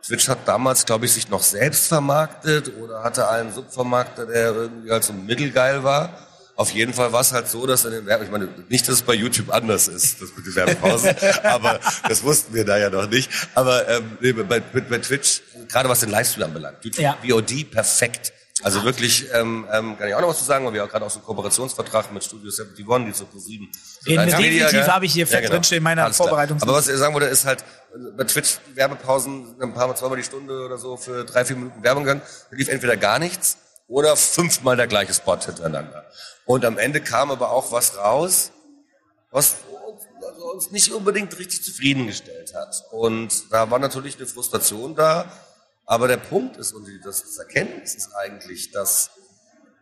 Twitch 0.04 0.28
hat 0.28 0.46
damals, 0.46 0.84
glaube 0.84 1.06
ich, 1.06 1.14
sich 1.14 1.30
noch 1.30 1.42
selbst 1.42 1.86
vermarktet 1.86 2.76
oder 2.76 3.02
hatte 3.02 3.26
einen 3.30 3.50
Subvermarkter, 3.50 4.26
der 4.26 4.52
irgendwie 4.52 4.90
halt 4.90 5.04
so 5.04 5.14
mittelgeil 5.14 5.82
war. 5.82 6.10
Auf 6.54 6.70
jeden 6.72 6.92
Fall 6.92 7.10
war 7.14 7.22
es 7.22 7.32
halt 7.32 7.48
so, 7.48 7.66
dass 7.66 7.86
in 7.86 7.92
den 7.92 8.04
Werben, 8.04 8.24
ich 8.26 8.30
meine, 8.30 8.48
nicht, 8.68 8.86
dass 8.86 8.96
es 8.96 9.02
bei 9.02 9.14
YouTube 9.14 9.48
anders 9.50 9.88
ist, 9.88 10.20
das 10.20 10.36
mit 10.36 10.44
den 10.44 10.54
Werbepausen, 10.56 11.14
aber 11.44 11.80
das 12.06 12.22
wussten 12.22 12.52
wir 12.52 12.66
da 12.66 12.76
ja 12.76 12.90
noch 12.90 13.08
nicht. 13.08 13.30
Aber 13.54 13.88
ähm, 13.88 14.18
bei, 14.20 14.60
bei, 14.60 14.60
bei 14.60 14.98
Twitch, 14.98 15.40
gerade 15.68 15.88
was 15.88 16.00
den 16.00 16.10
Livestream 16.10 16.44
anbelangt, 16.44 16.84
YouTube, 16.84 17.00
Ja. 17.02 17.16
VOD 17.26 17.70
perfekt. 17.70 18.34
Also 18.62 18.82
wirklich, 18.82 19.26
ähm, 19.32 19.66
ähm, 19.72 19.96
kann 19.98 20.08
ich 20.08 20.14
auch 20.14 20.20
noch 20.20 20.28
was 20.28 20.38
zu 20.38 20.44
sagen, 20.44 20.66
weil 20.66 20.72
wir 20.72 20.84
auch 20.84 20.88
gerade 20.88 21.04
auch 21.04 21.10
so 21.10 21.18
einen 21.18 21.26
Kooperationsvertrag 21.26 22.12
mit 22.12 22.24
Studio 22.24 22.50
71, 22.50 23.06
die 23.06 23.12
zu 23.12 23.26
ProSieben. 23.26 23.68
Reden 24.06 24.26
wir 24.26 24.36
definitiv, 24.36 24.86
habe 24.88 25.06
ich 25.06 25.12
hier 25.12 25.26
fett 25.26 25.48
drinstehen 25.48 25.78
in 25.78 25.84
meiner 25.84 26.04
Alles 26.04 26.16
klar. 26.16 26.28
Vorbereitung. 26.28 26.60
Aber 26.62 26.72
was 26.72 26.88
ich 26.88 26.96
sagen 26.96 27.14
wollte, 27.14 27.28
ist 27.28 27.44
halt, 27.44 27.64
bei 28.16 28.24
Twitch 28.24 28.58
Werbepausen, 28.74 29.56
ein 29.60 29.74
paar 29.74 29.86
Mal, 29.86 29.96
zweimal 29.96 30.18
die 30.18 30.24
Stunde 30.24 30.64
oder 30.64 30.78
so 30.78 30.96
für 30.96 31.24
drei, 31.24 31.44
vier 31.44 31.56
Minuten 31.56 31.82
Werbung 31.82 32.04
gegangen, 32.04 32.22
da 32.50 32.56
lief 32.56 32.68
entweder 32.68 32.96
gar 32.96 33.18
nichts 33.18 33.58
oder 33.86 34.16
fünfmal 34.16 34.76
der 34.76 34.86
gleiche 34.86 35.14
Spot 35.14 35.38
hintereinander. 35.38 36.04
Und 36.44 36.64
am 36.64 36.78
Ende 36.78 37.00
kam 37.00 37.30
aber 37.30 37.50
auch 37.50 37.72
was 37.72 37.96
raus, 37.96 38.52
was 39.30 39.56
uns 40.52 40.70
nicht 40.70 40.92
unbedingt 40.92 41.38
richtig 41.38 41.62
zufriedengestellt 41.62 42.54
hat. 42.54 42.84
Und 42.90 43.52
da 43.52 43.70
war 43.70 43.78
natürlich 43.78 44.16
eine 44.16 44.26
Frustration 44.26 44.94
da. 44.94 45.30
Aber 45.90 46.06
der 46.06 46.18
Punkt 46.18 46.58
ist, 46.58 46.74
und 46.74 46.86
das 47.02 47.38
Erkenntnis 47.38 47.94
ist 47.94 48.12
eigentlich, 48.12 48.72
dass 48.72 49.10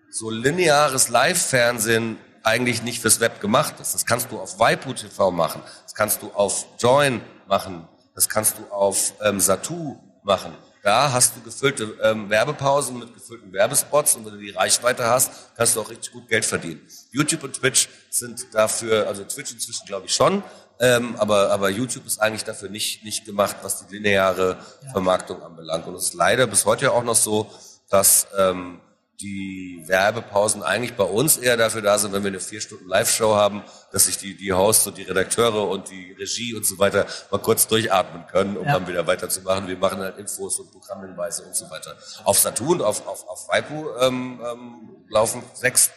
so 0.09 0.31
lineares 0.31 1.09
Live-Fernsehen 1.09 2.17
eigentlich 2.45 2.85
nicht 2.85 3.03
fürs 3.03 3.19
Web 3.19 3.41
gemacht 3.41 3.81
ist. 3.81 3.93
Das 3.93 4.07
kannst 4.07 4.31
du 4.31 4.39
auf 4.39 4.61
Waipu 4.61 4.95
TV 4.95 5.33
machen, 5.33 5.61
das 5.83 5.97
kannst 5.97 6.23
du 6.23 6.31
auf 6.31 6.65
Join 6.79 7.21
machen, 7.49 7.89
das 8.15 8.29
kannst 8.29 8.57
du 8.57 8.73
auf 8.73 9.15
ähm, 9.21 9.41
Satu 9.41 9.97
machen. 10.23 10.57
Da 10.85 11.11
hast 11.13 11.35
du 11.35 11.41
gefüllte 11.41 11.99
ähm, 12.01 12.31
Werbepausen 12.31 13.01
mit 13.01 13.13
gefüllten 13.13 13.53
Werbespots 13.53 14.15
und 14.15 14.27
wenn 14.27 14.35
du 14.35 14.39
die 14.39 14.51
Reichweite 14.51 15.05
hast, 15.05 15.57
kannst 15.57 15.75
du 15.75 15.81
auch 15.81 15.91
richtig 15.91 16.13
gut 16.13 16.29
Geld 16.29 16.45
verdienen. 16.45 16.87
YouTube 17.11 17.43
und 17.43 17.55
Twitch 17.55 17.89
sind 18.11 18.55
dafür, 18.55 19.09
also 19.09 19.25
Twitch 19.25 19.51
inzwischen 19.51 19.85
glaube 19.87 20.07
ich 20.07 20.15
schon, 20.15 20.45
ähm, 20.81 21.17
aber, 21.19 21.51
aber 21.51 21.71
YouTube 21.71 22.07
ist 22.07 22.21
eigentlich 22.21 22.45
dafür 22.45 22.69
nicht, 22.69 23.05
nicht 23.05 23.25
gemacht, 23.25 23.57
was 23.63 23.87
die 23.87 23.97
lineare 23.97 24.57
Vermarktung 24.93 25.43
anbelangt. 25.43 25.87
Und 25.87 25.95
es 25.95 26.05
ist 26.09 26.15
leider 26.15 26.47
bis 26.47 26.65
heute 26.67 26.93
auch 26.93 27.03
noch 27.05 27.15
so, 27.17 27.51
dass 27.89 28.27
ähm, 28.37 28.81
die 29.21 29.83
Werbepausen 29.87 30.63
eigentlich 30.63 30.95
bei 30.95 31.05
uns 31.05 31.39
eher 31.39 31.57
dafür 31.57 31.81
da 31.81 31.97
sind, 31.99 32.13
wenn 32.13 32.23
wir 32.23 32.29
eine 32.29 32.41
vier 32.41 32.61
Stunden 32.61 32.87
Live-Show 32.87 33.35
haben, 33.35 33.63
dass 33.91 34.05
sich 34.05 34.19
die, 34.19 34.37
die 34.37 34.53
Hosts 34.53 34.89
und 34.89 34.99
die 34.99 35.05
Redakteure 35.05 35.69
und 35.69 35.91
die 35.91 36.13
Regie 36.13 36.55
und 36.55 36.67
so 36.67 36.79
weiter 36.79 37.07
mal 37.31 37.39
kurz 37.39 37.67
durchatmen 37.67 38.27
können, 38.27 38.59
um 38.59 38.67
Ja. 38.67 38.75
dann 38.75 38.87
wieder 38.87 39.07
weiterzumachen. 39.07 39.69
Wir 39.69 39.79
machen 39.79 40.01
halt 40.01 40.19
Infos 40.19 40.59
und 40.61 40.71
Programmhinweise 40.71 41.45
und 41.45 41.57
so 41.57 41.71
weiter. 41.71 41.97
Auf 42.25 42.39
Saturn, 42.39 42.83
auf, 42.83 43.07
auf, 43.07 43.27
auf 43.27 43.49
Waipu 43.49 43.89
ähm, 44.01 44.39
ähm, 44.45 45.07
laufen 45.09 45.43
sechs 45.55 45.91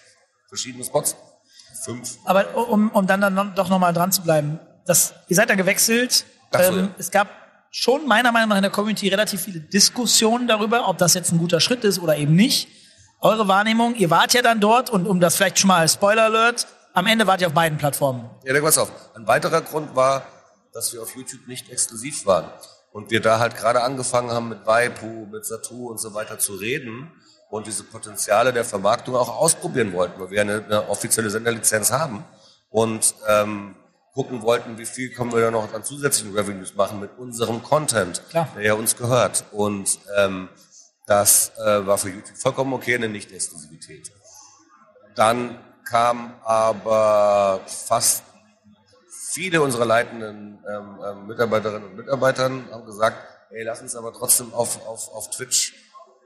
verschiedene 0.47 0.85
Spots. 0.85 1.17
Fünf. 1.83 2.17
Aber 2.25 2.55
um, 2.69 2.89
um 2.91 3.05
dann, 3.05 3.21
dann 3.21 3.53
doch 3.55 3.69
nochmal 3.69 3.93
dran 3.93 4.11
zu 4.11 4.21
bleiben, 4.21 4.59
das, 4.85 5.13
ihr 5.27 5.35
seid 5.35 5.49
dann 5.49 5.57
gewechselt. 5.57 6.25
So, 6.53 6.59
ähm, 6.59 6.77
ja. 6.77 6.89
Es 6.97 7.11
gab 7.11 7.27
schon 7.71 8.07
meiner 8.07 8.31
Meinung 8.31 8.49
nach 8.49 8.57
in 8.57 8.63
der 8.63 8.71
Community 8.71 9.07
relativ 9.09 9.41
viele 9.41 9.59
Diskussionen 9.59 10.47
darüber, 10.47 10.87
ob 10.87 10.97
das 10.97 11.13
jetzt 11.13 11.31
ein 11.31 11.37
guter 11.37 11.59
Schritt 11.59 11.83
ist 11.83 11.99
oder 11.99 12.17
eben 12.17 12.35
nicht. 12.35 12.67
Eure 13.21 13.47
Wahrnehmung, 13.47 13.95
ihr 13.95 14.09
wart 14.09 14.33
ja 14.33 14.41
dann 14.41 14.59
dort 14.59 14.89
und 14.89 15.05
um 15.05 15.19
das 15.19 15.35
vielleicht 15.35 15.59
schon 15.59 15.67
mal 15.67 15.87
Spoiler 15.87 16.23
Alert, 16.23 16.67
am 16.93 17.05
Ende 17.05 17.27
wart 17.27 17.41
ihr 17.41 17.47
auf 17.47 17.53
beiden 17.53 17.77
Plattformen. 17.77 18.29
Ja, 18.43 18.53
dann 18.53 18.63
pass 18.63 18.77
auf. 18.77 18.91
Ein 19.13 19.27
weiterer 19.27 19.61
Grund 19.61 19.95
war, 19.95 20.23
dass 20.73 20.93
wir 20.93 21.01
auf 21.01 21.15
YouTube 21.15 21.47
nicht 21.47 21.69
exklusiv 21.69 22.25
waren. 22.25 22.49
Und 22.91 23.11
wir 23.11 23.21
da 23.21 23.39
halt 23.39 23.55
gerade 23.55 23.83
angefangen 23.83 24.31
haben 24.31 24.49
mit 24.49 24.65
Waipu, 24.65 25.27
mit 25.27 25.45
Satu 25.45 25.89
und 25.89 25.99
so 25.99 26.13
weiter 26.13 26.39
zu 26.39 26.55
reden 26.55 27.11
und 27.49 27.67
diese 27.67 27.83
Potenziale 27.83 28.53
der 28.53 28.65
Vermarktung 28.65 29.15
auch 29.15 29.29
ausprobieren 29.29 29.93
wollten, 29.93 30.19
weil 30.19 30.31
wir 30.31 30.41
eine, 30.41 30.63
eine 30.63 30.89
offizielle 30.89 31.29
Senderlizenz 31.29 31.91
haben 31.91 32.23
und 32.69 33.13
ähm, 33.27 33.75
gucken 34.19 34.41
wollten, 34.41 34.77
wie 34.77 34.85
viel 34.85 35.13
können 35.13 35.31
wir 35.31 35.39
da 35.39 35.49
noch 35.49 35.73
an 35.73 35.81
zusätzlichen 35.81 36.35
Revenues 36.35 36.75
machen 36.75 36.99
mit 36.99 37.17
unserem 37.17 37.63
Content, 37.63 38.21
Klar. 38.29 38.49
der 38.53 38.63
ja 38.65 38.73
uns 38.73 38.97
gehört. 38.97 39.45
Und 39.53 39.97
ähm, 40.17 40.49
das 41.07 41.53
äh, 41.57 41.87
war 41.87 41.97
für 41.97 42.09
YouTube 42.09 42.35
vollkommen 42.35 42.73
okay, 42.73 42.95
eine 42.95 43.07
Nicht-Exklusivität. 43.07 44.11
Dann 45.15 45.57
kam 45.89 46.33
aber 46.43 47.61
fast 47.65 48.23
viele 49.31 49.61
unserer 49.61 49.85
leitenden 49.85 50.59
ähm, 50.69 50.99
ähm, 51.01 51.27
Mitarbeiterinnen 51.27 51.91
und 51.91 51.95
Mitarbeitern 51.95 52.67
haben 52.73 52.85
gesagt, 52.85 53.25
ey, 53.51 53.63
lass 53.63 53.81
uns 53.81 53.95
aber 53.95 54.11
trotzdem 54.11 54.53
auf, 54.53 54.85
auf, 54.85 55.13
auf 55.13 55.29
Twitch 55.29 55.75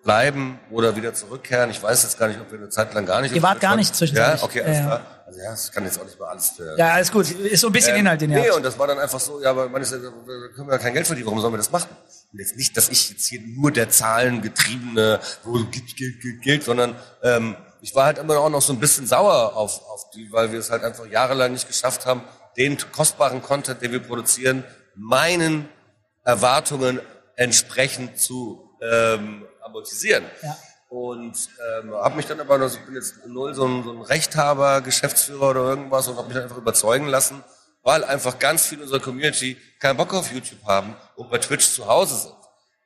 bleiben 0.03 0.59
oder 0.69 0.95
wieder 0.95 1.13
zurückkehren. 1.13 1.69
Ich 1.71 1.81
weiß 1.81 2.03
jetzt 2.03 2.19
gar 2.19 2.27
nicht, 2.27 2.39
ob 2.39 2.51
wir 2.51 2.59
eine 2.59 2.69
Zeit 2.69 2.93
lang 2.93 3.05
gar 3.05 3.21
nicht 3.21 3.33
Ihr 3.33 3.41
wart 3.41 3.61
gar 3.61 3.75
nicht 3.77 3.95
zwischenzeitlich. 3.95 4.41
Ja, 4.41 4.45
okay, 4.45 4.61
alles 4.61 4.77
Ja, 4.77 4.83
klar. 4.85 5.01
Also 5.25 5.39
ja, 5.39 5.53
ich 5.53 5.71
kann 5.71 5.85
jetzt 5.85 5.99
auch 5.99 6.03
nicht 6.05 6.19
mal 6.19 6.27
alles 6.27 6.49
für... 6.49 6.77
Ja, 6.77 6.89
alles 6.93 7.11
gut. 7.11 7.31
Ist 7.31 7.61
so 7.61 7.67
ein 7.67 7.73
bisschen 7.73 7.95
Inhalt, 7.95 8.19
den 8.19 8.29
ihr 8.31 8.37
nee, 8.39 8.47
habt. 8.47 8.57
und 8.57 8.63
das 8.63 8.77
war 8.77 8.87
dann 8.87 8.99
einfach 8.99 9.19
so, 9.21 9.41
ja, 9.41 9.51
aber 9.51 9.69
man 9.69 9.81
ist, 9.81 9.91
ja- 9.93 9.97
da 9.99 10.09
können 10.53 10.67
wir 10.67 10.73
ja 10.73 10.77
kein 10.77 10.93
Geld 10.93 11.07
verdienen, 11.07 11.25
warum 11.27 11.39
sollen 11.39 11.53
wir 11.53 11.57
das 11.57 11.71
machen? 11.71 11.89
Und 12.33 12.39
jetzt 12.39 12.57
nicht, 12.57 12.75
dass 12.75 12.89
ich 12.89 13.09
jetzt 13.11 13.25
hier 13.27 13.39
nur 13.41 13.71
der 13.71 13.89
zahlengetriebene, 13.89 15.19
wo 15.43 15.53
Geld, 15.53 15.95
Geld, 15.95 16.21
Geld, 16.21 16.41
Geld, 16.41 16.63
sondern 16.63 16.95
ähm, 17.23 17.55
ich 17.81 17.95
war 17.95 18.05
halt 18.05 18.17
immer 18.17 18.37
auch 18.39 18.49
noch 18.49 18.61
so 18.61 18.73
ein 18.73 18.79
bisschen 18.79 19.07
sauer 19.07 19.55
auf, 19.55 19.81
auf 19.89 20.09
die, 20.11 20.31
weil 20.31 20.51
wir 20.51 20.59
es 20.59 20.69
halt 20.69 20.83
einfach 20.83 21.05
jahrelang 21.05 21.53
nicht 21.53 21.67
geschafft 21.67 22.05
haben, 22.05 22.21
den 22.57 22.77
kostbaren 22.91 23.41
Content, 23.41 23.81
den 23.81 23.91
wir 23.93 23.99
produzieren, 23.99 24.63
meinen 24.95 25.69
Erwartungen 26.23 26.99
entsprechend 27.35 28.19
zu 28.19 28.77
ähm, 28.81 29.45
amortisieren. 29.63 30.25
Ja. 30.41 30.57
Und 30.89 31.49
ähm, 31.81 31.93
habe 31.95 32.15
mich 32.15 32.27
dann 32.27 32.39
aber, 32.39 32.59
also 32.59 32.77
ich 32.77 32.85
bin 32.85 32.93
jetzt 32.93 33.25
null 33.25 33.55
so 33.55 33.65
ein, 33.65 33.83
so 33.83 33.91
ein 33.91 34.01
Rechthaber, 34.03 34.81
Geschäftsführer 34.81 35.49
oder 35.49 35.61
irgendwas 35.61 36.07
und 36.07 36.17
habe 36.17 36.27
mich 36.27 36.35
dann 36.35 36.43
einfach 36.43 36.57
überzeugen 36.57 37.07
lassen, 37.07 37.43
weil 37.81 38.03
einfach 38.03 38.37
ganz 38.37 38.67
viele 38.67 38.83
unserer 38.83 38.99
Community 38.99 39.57
keinen 39.79 39.97
Bock 39.97 40.13
auf 40.13 40.31
YouTube 40.31 40.63
haben 40.65 40.95
und 41.15 41.31
bei 41.31 41.39
Twitch 41.39 41.71
zu 41.71 41.87
Hause 41.87 42.15
sind. 42.15 42.35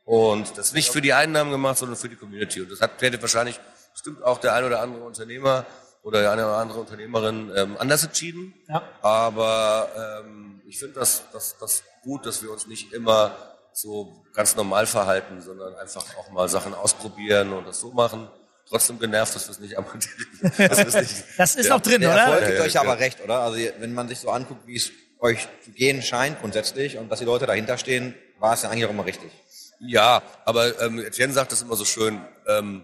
Und 0.05 0.57
das 0.57 0.71
nicht 0.71 0.89
für 0.89 1.01
die 1.01 1.11
Einnahmen 1.11 1.51
gemacht, 1.51 1.77
sondern 1.77 1.97
für 1.97 2.07
die 2.07 2.15
Community. 2.15 2.61
Und 2.61 2.71
das 2.71 2.79
hat 2.79 3.01
hätte 3.01 3.21
wahrscheinlich 3.21 3.59
bestimmt 3.91 4.23
auch 4.23 4.37
der 4.37 4.53
ein 4.53 4.63
oder 4.63 4.79
andere 4.79 5.03
Unternehmer 5.03 5.65
oder 6.01 6.31
eine 6.31 6.45
oder 6.45 6.57
andere 6.59 6.79
Unternehmerin 6.79 7.51
ähm, 7.53 7.75
anders 7.77 8.05
entschieden. 8.05 8.53
Ja. 8.69 8.81
Aber 9.01 10.21
ähm, 10.23 10.61
ich 10.65 10.79
finde 10.79 10.99
das, 10.99 11.23
das, 11.33 11.57
das 11.59 11.83
gut, 12.03 12.25
dass 12.25 12.41
wir 12.41 12.51
uns 12.51 12.67
nicht 12.67 12.93
immer 12.93 13.35
so 13.81 14.23
ganz 14.33 14.55
normal 14.55 14.87
verhalten, 14.87 15.41
sondern 15.41 15.75
einfach 15.75 16.03
auch 16.17 16.31
mal 16.31 16.49
Sachen 16.49 16.73
ausprobieren 16.73 17.53
und 17.53 17.67
das 17.67 17.79
so 17.79 17.91
machen. 17.91 18.27
Trotzdem 18.67 18.99
genervt, 18.99 19.35
dass 19.35 19.47
wir 19.47 19.51
es 19.51 19.59
nicht 19.59 19.77
am 19.77 19.85
das 20.57 20.79
ist, 20.79 20.95
nicht, 20.95 21.23
Das 21.37 21.55
ist 21.55 21.67
Ja. 21.67 21.75
noch 21.75 21.81
drin, 21.81 22.01
Der 22.01 22.09
oder? 22.11 22.19
Erfolg 22.21 22.41
Ja, 22.41 22.47
gibt 22.47 22.59
ja, 22.59 22.65
euch 22.65 22.73
ja. 22.73 22.81
aber 22.81 22.99
recht, 22.99 23.23
oder? 23.23 23.39
Also 23.39 23.57
wenn 23.79 23.93
man 23.93 24.07
sich 24.07 24.19
so 24.19 24.29
anguckt, 24.31 24.65
wie 24.67 24.75
es 24.75 24.91
euch 25.19 25.47
zu 25.63 25.71
gehen 25.71 26.01
scheint 26.01 26.41
grundsätzlich 26.41 26.97
und 26.97 27.09
dass 27.09 27.19
die 27.19 27.25
Leute 27.25 27.45
dahinter 27.45 27.77
stehen, 27.77 28.13
war 28.39 28.53
es 28.53 28.63
ja 28.63 28.69
eigentlich 28.69 28.85
auch 28.85 28.89
immer 28.89 29.05
richtig. 29.05 29.31
Ja, 29.79 30.21
aber 30.43 30.81
ähm, 30.81 30.99
Etienne 30.99 31.33
sagt 31.33 31.51
das 31.51 31.61
immer 31.61 31.75
so 31.75 31.85
schön. 31.85 32.19
Ähm, 32.47 32.83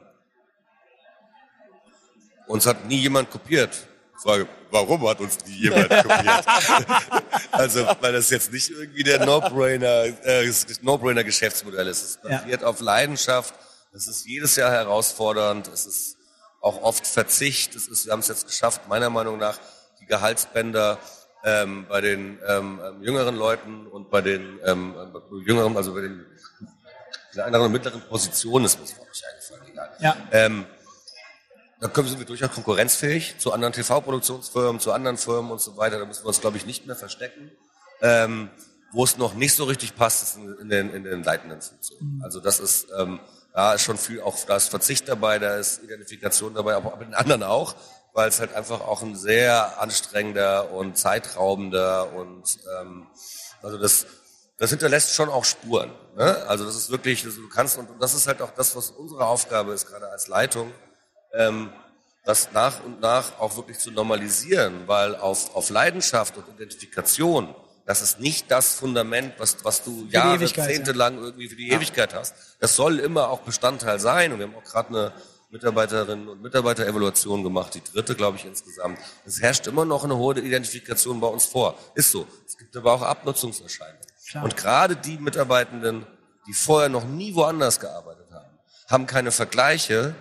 uns 2.47 2.65
hat 2.65 2.85
nie 2.85 2.97
jemand 2.99 3.31
kopiert. 3.31 3.87
Frage, 4.21 4.47
warum 4.71 5.07
hat 5.07 5.19
uns 5.19 5.37
nie 5.45 5.63
jemand 5.63 5.89
kopiert? 5.89 6.45
also, 7.51 7.85
weil 7.99 8.13
das 8.13 8.29
jetzt 8.29 8.51
nicht 8.53 8.69
irgendwie 8.69 9.03
der 9.03 9.25
No-Brainer, 9.25 10.05
äh, 10.23 10.45
das 10.45 10.81
No-Brainer 10.81 11.23
Geschäftsmodell 11.23 11.87
ist. 11.87 12.03
Es 12.03 12.19
Ja. 12.23 12.37
basiert 12.37 12.63
auf 12.63 12.79
Leidenschaft. 12.79 13.53
Es 13.91 14.07
ist 14.07 14.25
jedes 14.25 14.55
Jahr 14.55 14.71
herausfordernd. 14.71 15.67
Es 15.67 15.85
ist 15.85 16.17
auch 16.61 16.81
oft 16.81 17.05
Verzicht. 17.05 17.75
Es 17.75 17.87
ist, 17.87 18.05
wir 18.05 18.13
haben 18.13 18.21
es 18.21 18.27
jetzt 18.27 18.47
geschafft, 18.47 18.87
meiner 18.87 19.09
Meinung 19.09 19.37
nach, 19.37 19.59
die 19.99 20.05
Gehaltsbänder 20.05 20.97
ähm, 21.43 21.85
bei 21.89 21.99
den 22.01 22.39
ähm, 22.47 22.79
ähm, 22.83 23.03
jüngeren 23.03 23.35
Leuten 23.35 23.87
und 23.87 24.09
bei 24.09 24.21
den 24.21 24.59
ähm, 24.65 24.95
äh, 24.95 25.45
jüngeren, 25.45 25.75
also 25.75 25.93
bei 25.93 26.01
den 26.01 26.25
kleineren 27.33 27.65
und 27.65 27.71
mittleren 27.73 28.01
Positionen, 28.01 28.65
ist 28.65 28.79
mir 28.79 28.85
das 28.85 28.95
nicht 28.95 29.25
eingefallen, 29.25 29.63
egal. 29.71 29.89
Ja. 29.99 30.15
Ähm, 30.31 30.65
da 31.83 31.89
können, 31.89 32.07
sind 32.07 32.17
wir 32.17 32.25
durchaus 32.25 32.51
konkurrenzfähig 32.51 33.35
zu 33.39 33.51
anderen 33.51 33.73
TV-Produktionsfirmen, 33.73 34.79
zu 34.79 34.93
anderen 34.93 35.17
Firmen 35.17 35.51
und 35.51 35.59
so 35.59 35.75
weiter. 35.75 35.99
Da 35.99 36.05
müssen 36.05 36.23
wir 36.23 36.29
uns, 36.29 36.39
glaube 36.39 36.55
ich, 36.55 36.65
nicht 36.65 36.87
mehr 36.87 36.95
verstecken. 36.95 37.51
Ähm, 38.01 38.49
Wo 38.93 39.03
es 39.03 39.17
noch 39.17 39.33
nicht 39.33 39.53
so 39.53 39.65
richtig 39.65 39.93
passt, 39.93 40.23
ist 40.23 40.37
in, 40.37 40.57
in 40.59 40.69
den, 40.69 40.93
in 40.93 41.03
den 41.03 41.23
leitenden 41.23 41.61
Funktionen. 41.61 42.21
Also 42.23 42.39
das 42.39 42.61
ist, 42.61 42.87
ähm, 42.97 43.19
da 43.53 43.73
ist 43.73 43.81
schon 43.81 43.97
viel 43.97 44.21
auch, 44.21 44.37
da 44.45 44.55
ist 44.55 44.69
Verzicht 44.69 45.09
dabei, 45.09 45.39
da 45.39 45.57
ist 45.57 45.83
Identifikation 45.83 46.53
dabei, 46.53 46.75
aber 46.75 46.95
mit 46.95 47.09
den 47.09 47.15
anderen 47.15 47.43
auch, 47.43 47.75
weil 48.13 48.29
es 48.29 48.39
halt 48.39 48.53
einfach 48.53 48.79
auch 48.79 49.01
ein 49.01 49.17
sehr 49.17 49.81
anstrengender 49.81 50.71
und 50.71 50.97
zeitraubender 50.97 52.13
und 52.13 52.59
ähm, 52.79 53.07
also 53.61 53.77
das, 53.77 54.05
das 54.57 54.69
hinterlässt 54.69 55.15
schon 55.15 55.27
auch 55.27 55.43
Spuren. 55.43 55.91
Ne? 56.15 56.45
Also 56.47 56.63
das 56.63 56.77
ist 56.77 56.91
wirklich, 56.91 57.25
also 57.25 57.41
du 57.41 57.49
kannst 57.49 57.77
und 57.77 57.89
das 57.99 58.13
ist 58.13 58.25
halt 58.25 58.41
auch 58.41 58.51
das, 58.51 58.73
was 58.73 58.91
unsere 58.91 59.25
Aufgabe 59.25 59.73
ist, 59.73 59.87
gerade 59.87 60.07
als 60.07 60.29
Leitung, 60.29 60.71
ähm, 61.33 61.71
das 62.23 62.51
nach 62.53 62.83
und 62.83 63.01
nach 63.01 63.39
auch 63.39 63.57
wirklich 63.57 63.79
zu 63.79 63.91
normalisieren, 63.91 64.87
weil 64.87 65.15
auf, 65.15 65.55
auf 65.55 65.69
Leidenschaft 65.69 66.37
und 66.37 66.47
Identifikation, 66.55 67.53
das 67.85 68.01
ist 68.01 68.19
nicht 68.19 68.49
das 68.49 68.75
Fundament, 68.75 69.33
was, 69.37 69.57
was 69.63 69.83
du 69.83 70.07
Jahre, 70.09 70.41
Jahrzehnte 70.41 70.91
ja. 70.91 70.97
lang 70.97 71.17
irgendwie 71.17 71.49
für 71.49 71.55
die 71.57 71.69
Ewigkeit 71.69 72.13
hast. 72.13 72.33
Das 72.61 72.75
soll 72.75 72.99
immer 72.99 73.29
auch 73.29 73.41
Bestandteil 73.41 73.99
sein. 73.99 74.31
Und 74.31 74.39
wir 74.39 74.47
haben 74.47 74.55
auch 74.55 74.63
gerade 74.63 74.89
eine 74.89 75.13
Mitarbeiterinnen 75.49 76.29
und 76.29 76.41
Mitarbeiter-Evaluation 76.41 77.43
gemacht, 77.43 77.75
die 77.75 77.83
dritte, 77.83 78.15
glaube 78.15 78.37
ich, 78.37 78.45
insgesamt. 78.45 78.97
Es 79.25 79.41
herrscht 79.41 79.67
immer 79.67 79.83
noch 79.83 80.05
eine 80.05 80.15
hohe 80.15 80.39
Identifikation 80.39 81.19
bei 81.19 81.27
uns 81.27 81.45
vor. 81.45 81.77
Ist 81.93 82.11
so. 82.11 82.25
Es 82.47 82.57
gibt 82.57 82.75
aber 82.77 82.93
auch 82.93 83.01
Abnutzungserscheinungen. 83.01 84.01
Klar. 84.29 84.45
Und 84.45 84.55
gerade 84.55 84.95
die 84.95 85.17
Mitarbeitenden, 85.17 86.07
die 86.47 86.53
vorher 86.53 86.89
noch 86.89 87.03
nie 87.03 87.35
woanders 87.35 87.81
gearbeitet 87.81 88.31
haben, 88.31 88.57
haben 88.89 89.05
keine 89.05 89.31
Vergleiche 89.31 90.15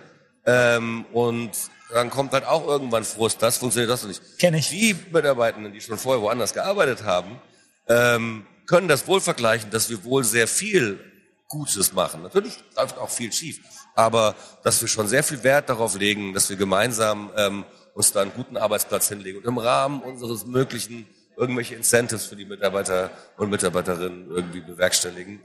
ähm, 0.45 1.05
und 1.13 1.51
dann 1.91 2.09
kommt 2.09 2.33
halt 2.33 2.45
auch 2.45 2.67
irgendwann 2.67 3.03
Frust, 3.03 3.41
das 3.41 3.57
funktioniert 3.57 3.91
das 3.91 4.03
nicht. 4.03 4.21
Kenn 4.39 4.53
ich. 4.55 4.69
Die 4.69 4.95
Mitarbeitenden, 5.11 5.73
die 5.73 5.81
schon 5.81 5.97
vorher 5.97 6.21
woanders 6.21 6.53
gearbeitet 6.53 7.03
haben, 7.03 7.39
ähm, 7.87 8.45
können 8.65 8.87
das 8.87 9.07
wohl 9.07 9.21
vergleichen, 9.21 9.69
dass 9.69 9.89
wir 9.89 10.03
wohl 10.03 10.23
sehr 10.23 10.47
viel 10.47 10.99
Gutes 11.47 11.93
machen. 11.93 12.23
Natürlich 12.23 12.57
läuft 12.75 12.97
auch 12.97 13.09
viel 13.09 13.31
schief, 13.31 13.59
aber 13.95 14.35
dass 14.63 14.81
wir 14.81 14.87
schon 14.87 15.07
sehr 15.07 15.23
viel 15.23 15.43
Wert 15.43 15.69
darauf 15.69 15.97
legen, 15.97 16.33
dass 16.33 16.49
wir 16.49 16.55
gemeinsam 16.55 17.31
ähm, 17.37 17.65
uns 17.93 18.11
da 18.11 18.21
einen 18.21 18.33
guten 18.33 18.57
Arbeitsplatz 18.57 19.09
hinlegen 19.09 19.39
und 19.39 19.45
im 19.45 19.59
Rahmen 19.59 20.01
unseres 20.01 20.45
möglichen 20.45 21.05
irgendwelche 21.37 21.75
Incentives 21.75 22.25
für 22.25 22.35
die 22.35 22.45
Mitarbeiter 22.45 23.11
und 23.37 23.49
Mitarbeiterinnen 23.49 24.29
irgendwie 24.29 24.61
bewerkstelligen. 24.61 25.41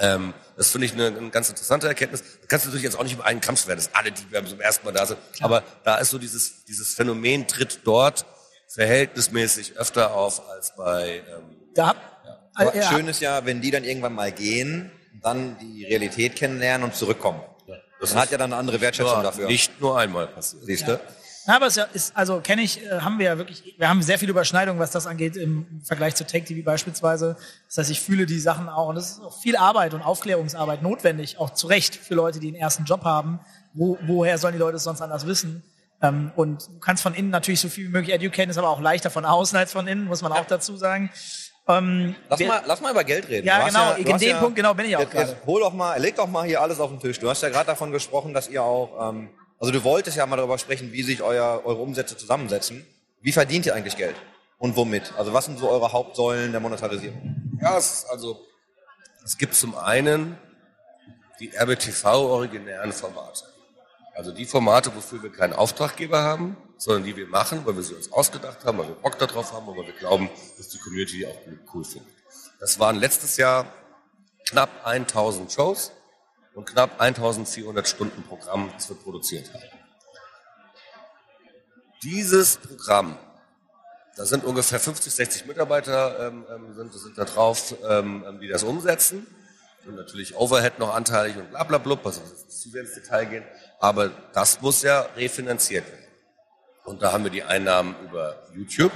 Ähm, 0.00 0.34
das 0.56 0.70
finde 0.70 0.86
ich 0.86 0.92
eine, 0.92 1.06
eine, 1.06 1.30
ganz 1.30 1.48
interessante 1.48 1.86
Erkenntnis. 1.88 2.22
Da 2.22 2.46
kannst 2.48 2.64
du 2.64 2.68
natürlich 2.68 2.84
jetzt 2.84 2.98
auch 2.98 3.02
nicht 3.02 3.14
über 3.14 3.24
einen 3.24 3.40
Kampf 3.40 3.66
werden, 3.66 3.78
dass 3.78 3.94
alle, 3.94 4.12
die 4.12 4.22
zum 4.48 4.60
ersten 4.60 4.84
Mal 4.84 4.92
da 4.92 5.06
sind. 5.06 5.18
Klar. 5.32 5.50
Aber 5.50 5.64
da 5.84 5.96
ist 5.96 6.10
so 6.10 6.18
dieses, 6.18 6.64
dieses 6.64 6.94
Phänomen 6.94 7.46
tritt 7.46 7.80
dort 7.84 8.26
verhältnismäßig 8.68 9.76
öfter 9.76 10.14
auf 10.14 10.48
als 10.48 10.74
bei. 10.76 11.22
Ähm, 11.28 11.56
da, 11.74 11.94
ja. 12.24 12.38
Aber 12.54 12.76
ja. 12.76 12.82
schön 12.90 13.08
ist 13.08 13.20
ja, 13.20 13.44
wenn 13.44 13.60
die 13.60 13.70
dann 13.70 13.84
irgendwann 13.84 14.14
mal 14.14 14.32
gehen, 14.32 14.90
dann 15.22 15.58
die 15.58 15.84
Realität 15.84 16.36
kennenlernen 16.36 16.84
und 16.84 16.94
zurückkommen. 16.94 17.40
Ja. 17.66 17.76
Das 18.00 18.14
hat 18.14 18.30
ja 18.30 18.38
dann 18.38 18.52
eine 18.52 18.60
andere 18.60 18.80
Wertschätzung 18.80 19.22
dafür. 19.22 19.46
Nicht 19.46 19.80
nur 19.80 19.98
einmal 19.98 20.26
passiert. 20.26 20.64
Siehst 20.64 20.88
du? 20.88 21.00
Aber 21.48 21.66
es 21.66 21.78
ist, 21.78 22.14
also 22.14 22.40
kenne 22.40 22.60
ich, 22.60 22.84
äh, 22.84 23.00
haben 23.00 23.18
wir 23.18 23.26
ja 23.26 23.38
wirklich, 23.38 23.74
wir 23.78 23.88
haben 23.88 24.02
sehr 24.02 24.18
viele 24.18 24.32
Überschneidungen, 24.32 24.78
was 24.78 24.90
das 24.90 25.06
angeht 25.06 25.36
im 25.36 25.80
Vergleich 25.82 26.14
zu 26.14 26.26
Tech 26.26 26.44
TV 26.44 26.62
beispielsweise. 26.62 27.36
Das 27.66 27.78
heißt, 27.78 27.90
ich 27.90 28.02
fühle 28.02 28.26
die 28.26 28.38
Sachen 28.38 28.68
auch 28.68 28.88
und 28.88 28.98
es 28.98 29.12
ist 29.12 29.20
auch 29.20 29.40
viel 29.40 29.56
Arbeit 29.56 29.94
und 29.94 30.02
Aufklärungsarbeit 30.02 30.82
notwendig, 30.82 31.38
auch 31.38 31.50
zu 31.50 31.66
Recht 31.66 31.96
für 31.96 32.14
Leute, 32.14 32.38
die 32.38 32.48
einen 32.48 32.56
ersten 32.56 32.84
Job 32.84 33.04
haben. 33.04 33.40
Wo, 33.72 33.96
woher 34.02 34.36
sollen 34.36 34.52
die 34.52 34.58
Leute 34.58 34.76
es 34.76 34.84
sonst 34.84 35.00
anders 35.00 35.26
wissen? 35.26 35.62
Ähm, 36.02 36.32
und 36.36 36.68
du 36.68 36.78
kannst 36.80 37.02
von 37.02 37.14
innen 37.14 37.30
natürlich 37.30 37.60
so 37.60 37.68
viel 37.68 37.86
wie 37.86 37.92
möglich 37.92 38.14
educaten, 38.14 38.50
ist 38.50 38.58
aber 38.58 38.68
auch 38.68 38.80
leichter 38.80 39.10
von 39.10 39.24
außen 39.24 39.56
als 39.56 39.72
von 39.72 39.88
innen, 39.88 40.04
muss 40.04 40.20
man 40.20 40.32
auch 40.32 40.44
dazu 40.44 40.76
sagen. 40.76 41.10
Ähm, 41.66 42.14
lass, 42.28 42.40
mal, 42.40 42.62
lass 42.66 42.80
mal 42.80 42.92
über 42.92 43.04
Geld 43.04 43.28
reden. 43.28 43.46
Ja, 43.46 43.66
genau, 43.66 43.90
ja, 43.90 43.94
in 43.94 44.18
dem 44.18 44.28
ja, 44.28 44.38
Punkt 44.38 44.56
genau 44.56 44.74
bin 44.74 44.86
ich 44.86 44.96
auch 44.96 45.08
gerade. 45.08 45.36
Hol 45.46 45.60
doch 45.60 45.72
mal, 45.72 45.98
leg 46.00 46.14
doch 46.16 46.28
mal 46.28 46.46
hier 46.46 46.60
alles 46.60 46.78
auf 46.78 46.90
den 46.90 47.00
Tisch. 47.00 47.18
Du 47.18 47.28
hast 47.28 47.42
ja 47.42 47.48
gerade 47.48 47.66
davon 47.66 47.90
gesprochen, 47.90 48.32
dass 48.32 48.48
ihr 48.48 48.62
auch 48.62 49.10
ähm, 49.10 49.28
also 49.58 49.72
du 49.72 49.82
wolltest 49.84 50.16
ja 50.16 50.26
mal 50.26 50.36
darüber 50.36 50.58
sprechen, 50.58 50.92
wie 50.92 51.02
sich 51.02 51.22
euer, 51.22 51.62
eure 51.64 51.80
Umsätze 51.80 52.16
zusammensetzen. 52.16 52.86
Wie 53.20 53.32
verdient 53.32 53.66
ihr 53.66 53.74
eigentlich 53.74 53.96
Geld? 53.96 54.16
Und 54.58 54.76
womit? 54.76 55.12
Also 55.16 55.32
was 55.32 55.46
sind 55.46 55.58
so 55.58 55.68
eure 55.68 55.92
Hauptsäulen 55.92 56.52
der 56.52 56.60
Monetarisierung? 56.60 57.58
Ja, 57.60 57.76
es, 57.76 58.04
also 58.06 58.44
es 59.24 59.36
gibt 59.36 59.54
zum 59.54 59.76
einen 59.76 60.38
die 61.40 61.50
RBTV-originären 61.56 62.92
Formate. 62.92 63.44
Also 64.14 64.32
die 64.32 64.46
Formate, 64.46 64.94
wofür 64.94 65.22
wir 65.22 65.30
keinen 65.30 65.52
Auftraggeber 65.52 66.22
haben, 66.22 66.56
sondern 66.76 67.04
die 67.04 67.16
wir 67.16 67.28
machen, 67.28 67.64
weil 67.64 67.76
wir 67.76 67.82
sie 67.82 67.94
uns 67.94 68.10
ausgedacht 68.12 68.64
haben, 68.64 68.78
weil 68.78 68.88
wir 68.88 68.94
Bock 68.94 69.18
darauf 69.18 69.52
haben 69.52 69.68
und 69.68 69.76
weil 69.76 69.86
wir 69.86 69.94
glauben, 69.94 70.28
dass 70.56 70.68
die 70.68 70.78
Community 70.78 71.18
die 71.18 71.26
auch 71.26 71.36
cool 71.74 71.84
findet. 71.84 72.12
Das 72.60 72.78
waren 72.80 72.96
letztes 72.96 73.36
Jahr 73.36 73.66
knapp 74.48 74.70
1000 74.84 75.52
Shows 75.52 75.92
und 76.58 76.66
knapp 76.66 77.00
1400 77.00 77.86
Stunden 77.86 78.24
Programm, 78.24 78.72
das 78.74 78.88
wir 78.88 78.96
produziert 78.96 79.54
haben. 79.54 79.62
Dieses 82.02 82.56
Programm, 82.56 83.16
da 84.16 84.24
sind 84.24 84.42
ungefähr 84.44 84.80
50, 84.80 85.14
60 85.14 85.46
Mitarbeiter 85.46 86.26
ähm, 86.26 86.44
ähm, 86.52 86.74
sind, 86.74 86.92
sind 86.94 87.16
da 87.16 87.26
drauf, 87.26 87.76
ähm, 87.88 88.24
ähm, 88.26 88.40
die 88.40 88.48
das 88.48 88.64
umsetzen. 88.64 89.24
Und 89.86 89.94
natürlich 89.94 90.34
Overhead 90.34 90.80
noch 90.80 90.92
anteilig 90.92 91.36
und 91.36 91.48
bla 91.50 91.62
bla 91.62 92.00
also 92.02 92.20
zu 92.48 92.70
sehr 92.70 92.82
ins 92.82 92.94
Detail 92.94 93.26
gehen. 93.26 93.44
Aber 93.78 94.08
das 94.32 94.60
muss 94.60 94.82
ja 94.82 95.02
refinanziert 95.16 95.86
werden. 95.86 96.06
Und 96.82 97.02
da 97.02 97.12
haben 97.12 97.22
wir 97.22 97.30
die 97.30 97.44
Einnahmen 97.44 97.94
über 98.02 98.42
YouTube, 98.52 98.92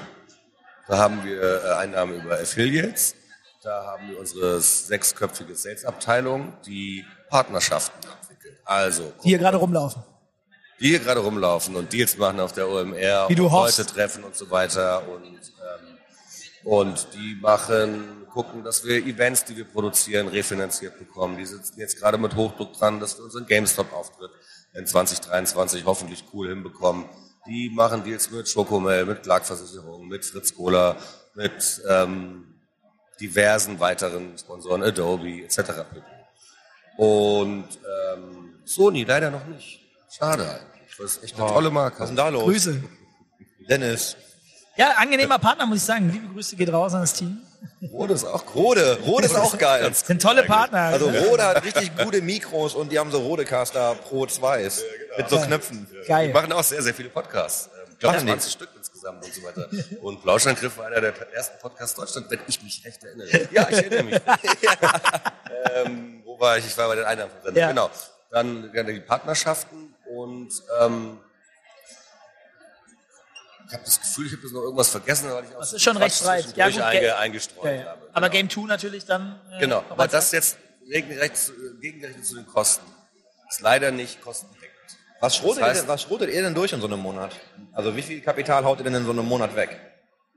da 0.88 0.98
haben 0.98 1.24
wir 1.24 1.40
äh, 1.40 1.74
Einnahmen 1.74 2.20
über 2.20 2.40
Affiliates, 2.40 3.14
da 3.62 3.84
haben 3.86 4.10
wir 4.10 4.18
unsere 4.18 4.60
sechsköpfige 4.60 5.54
Sales-Abteilung, 5.54 6.54
die 6.66 7.04
Partnerschaften 7.32 8.06
entwickelt. 8.20 8.60
Also. 8.66 9.10
Die 9.24 9.30
hier 9.30 9.38
gerade 9.38 9.56
rumlaufen. 9.56 10.02
Die 10.78 10.88
hier 10.88 10.98
gerade 10.98 11.20
rumlaufen 11.20 11.74
und 11.76 11.90
Deals 11.90 12.18
machen 12.18 12.40
auf 12.40 12.52
der 12.52 12.68
OMR 12.68 13.30
Wie 13.30 13.34
du 13.34 13.46
und 13.46 13.52
Leute 13.52 13.86
treffen 13.86 14.22
und 14.22 14.36
so 14.36 14.50
weiter 14.50 15.08
und, 15.08 15.24
ähm, 15.24 15.96
und 16.64 17.08
die 17.14 17.38
machen, 17.40 18.26
gucken, 18.30 18.62
dass 18.62 18.84
wir 18.84 18.96
Events, 19.06 19.46
die 19.46 19.56
wir 19.56 19.64
produzieren, 19.64 20.28
refinanziert 20.28 20.98
bekommen. 20.98 21.38
Die 21.38 21.46
sitzen 21.46 21.80
jetzt 21.80 21.98
gerade 21.98 22.18
mit 22.18 22.36
Hochdruck 22.36 22.74
dran, 22.74 23.00
dass 23.00 23.16
wir 23.16 23.24
unseren 23.24 23.46
GameStop-Auftritt 23.46 24.30
in 24.74 24.86
2023 24.86 25.86
hoffentlich 25.86 26.24
cool 26.34 26.50
hinbekommen. 26.50 27.06
Die 27.46 27.70
machen 27.70 28.04
Deals 28.04 28.30
mit 28.30 28.46
Schokomel, 28.46 29.06
mit 29.06 29.22
Clark-Versicherung, 29.22 30.06
mit 30.06 30.24
Fritz 30.26 30.54
Cola, 30.54 30.96
mit 31.34 31.80
ähm, 31.88 32.44
diversen 33.20 33.80
weiteren 33.80 34.36
Sponsoren, 34.36 34.82
Adobe 34.82 35.44
etc. 35.44 35.84
Und 36.96 37.64
ähm, 38.14 38.54
Sony 38.64 39.04
leider 39.04 39.30
noch 39.30 39.46
nicht. 39.46 39.80
Schade 40.10 40.44
eigentlich. 40.44 40.96
Das 40.98 41.16
ist 41.16 41.24
echt 41.24 41.36
eine 41.36 41.46
oh, 41.46 41.52
tolle 41.52 41.70
Marke. 41.70 42.00
Was 42.00 42.04
ist 42.04 42.08
denn 42.10 42.16
da 42.16 42.28
los? 42.28 42.44
Grüße. 42.44 42.82
Dennis. 43.68 44.16
Ja, 44.76 44.92
angenehmer 44.96 45.38
Partner, 45.38 45.66
muss 45.66 45.78
ich 45.78 45.84
sagen. 45.84 46.10
Liebe 46.10 46.32
Grüße 46.32 46.56
geht 46.56 46.72
raus 46.72 46.94
an 46.94 47.02
das 47.02 47.14
Team. 47.14 47.38
Rode 47.92 48.14
ist 48.14 48.24
auch 48.24 48.42
Rode. 48.54 48.98
Rode 49.04 49.26
ist 49.26 49.36
auch 49.36 49.56
geil. 49.58 49.88
Das 49.88 50.00
sind 50.00 50.20
tolle 50.20 50.44
Partner. 50.44 50.78
Also 50.80 51.08
Rode 51.08 51.44
hat 51.44 51.64
richtig 51.64 51.96
gute 51.96 52.22
Mikros 52.22 52.74
und 52.74 52.90
die 52.90 52.98
haben 52.98 53.10
so 53.10 53.20
Rodecaster 53.20 53.94
Pro 53.94 54.26
2 54.26 54.62
ja, 54.62 54.68
genau. 54.68 55.16
mit 55.18 55.28
so 55.30 55.38
Knöpfen. 55.38 55.86
Geil. 56.06 56.28
Die 56.28 56.32
machen 56.32 56.52
auch 56.52 56.62
sehr, 56.62 56.82
sehr 56.82 56.94
viele 56.94 57.08
Podcasts. 57.08 57.70
Ich 57.92 57.98
glaube 57.98 58.18
20 58.18 58.52
Stück 58.52 58.68
insgesamt 59.02 59.24
und 59.24 59.34
so 59.34 59.42
weiter. 59.42 59.68
Und 60.02 60.22
Plauschangriff 60.22 60.76
war 60.76 60.86
einer 60.86 61.00
der 61.00 61.32
ersten 61.32 61.58
Podcasts 61.58 61.94
Deutschland, 61.94 62.30
wenn 62.30 62.40
ich 62.46 62.62
mich 62.62 62.84
recht 62.84 63.02
erinnere. 63.02 63.48
Ja, 63.50 63.68
ich 63.68 63.78
erinnere 63.78 64.02
mich. 64.04 64.14
ähm, 65.74 66.22
wo 66.24 66.38
war 66.38 66.58
ich? 66.58 66.66
Ich 66.66 66.76
war 66.76 66.88
bei 66.88 66.96
den 66.96 67.04
Einnahmensendungen. 67.04 67.56
Ja. 67.56 67.68
Genau. 67.68 67.90
Dann 68.30 68.72
die 68.72 69.00
Partnerschaften 69.00 69.94
und 70.08 70.50
ähm, 70.80 71.18
ich 73.66 73.74
habe 73.74 73.84
das 73.84 74.00
Gefühl, 74.00 74.26
ich 74.26 74.32
habe 74.32 74.42
das 74.42 74.52
noch 74.52 74.62
irgendwas 74.62 74.88
vergessen, 74.88 75.30
weil 75.30 75.44
ich 75.44 75.54
auch 75.54 75.60
das 75.60 75.72
ist 75.72 75.82
schon 75.82 75.96
recht 75.96 76.22
breit. 76.22 76.56
Ja, 76.56 76.68
gut, 76.68 76.80
einge, 76.80 77.16
eingestreut 77.16 77.64
ja, 77.64 77.72
ja. 77.72 77.84
habe. 77.86 78.10
Aber 78.12 78.28
genau. 78.28 78.48
Game 78.48 78.50
2 78.50 78.60
natürlich 78.68 79.04
dann. 79.06 79.40
Äh, 79.50 79.60
genau, 79.60 79.84
aber 79.88 80.08
das 80.08 80.32
jetzt 80.32 80.58
gegengerechnet 80.88 82.26
zu 82.26 82.34
den 82.34 82.46
Kosten 82.46 82.86
ist 83.48 83.60
leider 83.60 83.90
nicht 83.90 84.22
kostendeckend. 84.22 84.71
Was 85.22 85.36
schrotet, 85.36 85.62
das 85.62 85.68
heißt, 85.68 85.76
ihr 85.76 85.82
denn, 85.82 85.88
was 85.88 86.02
schrotet 86.02 86.30
ihr 86.30 86.42
denn 86.42 86.52
durch 86.52 86.72
in 86.72 86.80
so 86.80 86.88
einem 86.88 86.98
Monat? 86.98 87.36
Also 87.72 87.94
wie 87.94 88.02
viel 88.02 88.20
Kapital 88.20 88.64
haut 88.64 88.78
ihr 88.78 88.84
denn 88.84 88.94
in 88.94 89.04
so 89.04 89.12
einem 89.12 89.24
Monat 89.24 89.54
weg? 89.54 89.78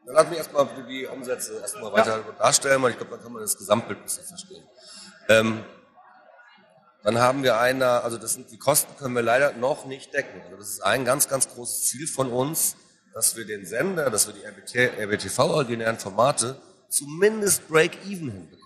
Dann 0.06 0.14
lass 0.14 0.30
mich 0.30 0.38
erstmal 0.38 0.68
die 0.88 1.08
Umsätze 1.08 1.60
erstmal 1.60 1.92
weiter 1.92 2.18
ja. 2.18 2.32
darstellen, 2.38 2.84
weil 2.84 2.92
ich 2.92 2.98
glaube, 2.98 3.14
dann 3.14 3.24
kann 3.24 3.34
man 3.34 3.42
das 3.42 3.58
Gesamtbild 3.58 4.04
besser 4.04 4.22
verstehen. 4.22 4.64
Ähm, 5.28 5.66
dann 7.04 7.18
haben 7.18 7.42
wir 7.42 7.60
eine, 7.60 8.04
also 8.04 8.20
das 8.20 8.34
sind 8.34 8.52
die 8.52 8.60
Kosten 8.60 8.96
können 8.98 9.16
wir 9.16 9.24
leider 9.24 9.54
noch 9.54 9.86
nicht 9.86 10.14
decken. 10.14 10.40
Also 10.44 10.58
das 10.58 10.70
ist 10.70 10.82
ein 10.84 11.04
ganz, 11.04 11.28
ganz 11.28 11.50
großes 11.50 11.88
Ziel 11.88 12.06
von 12.06 12.32
uns, 12.32 12.76
dass 13.16 13.36
wir 13.36 13.48
den 13.48 13.66
Sender, 13.66 14.12
dass 14.12 14.28
wir 14.28 14.36
die 14.36 14.46
RBTV-originären 15.02 15.98
Formate 15.98 16.62
zumindest 16.90 17.68
Break-Even 17.70 18.30
hinbekommen. 18.30 18.65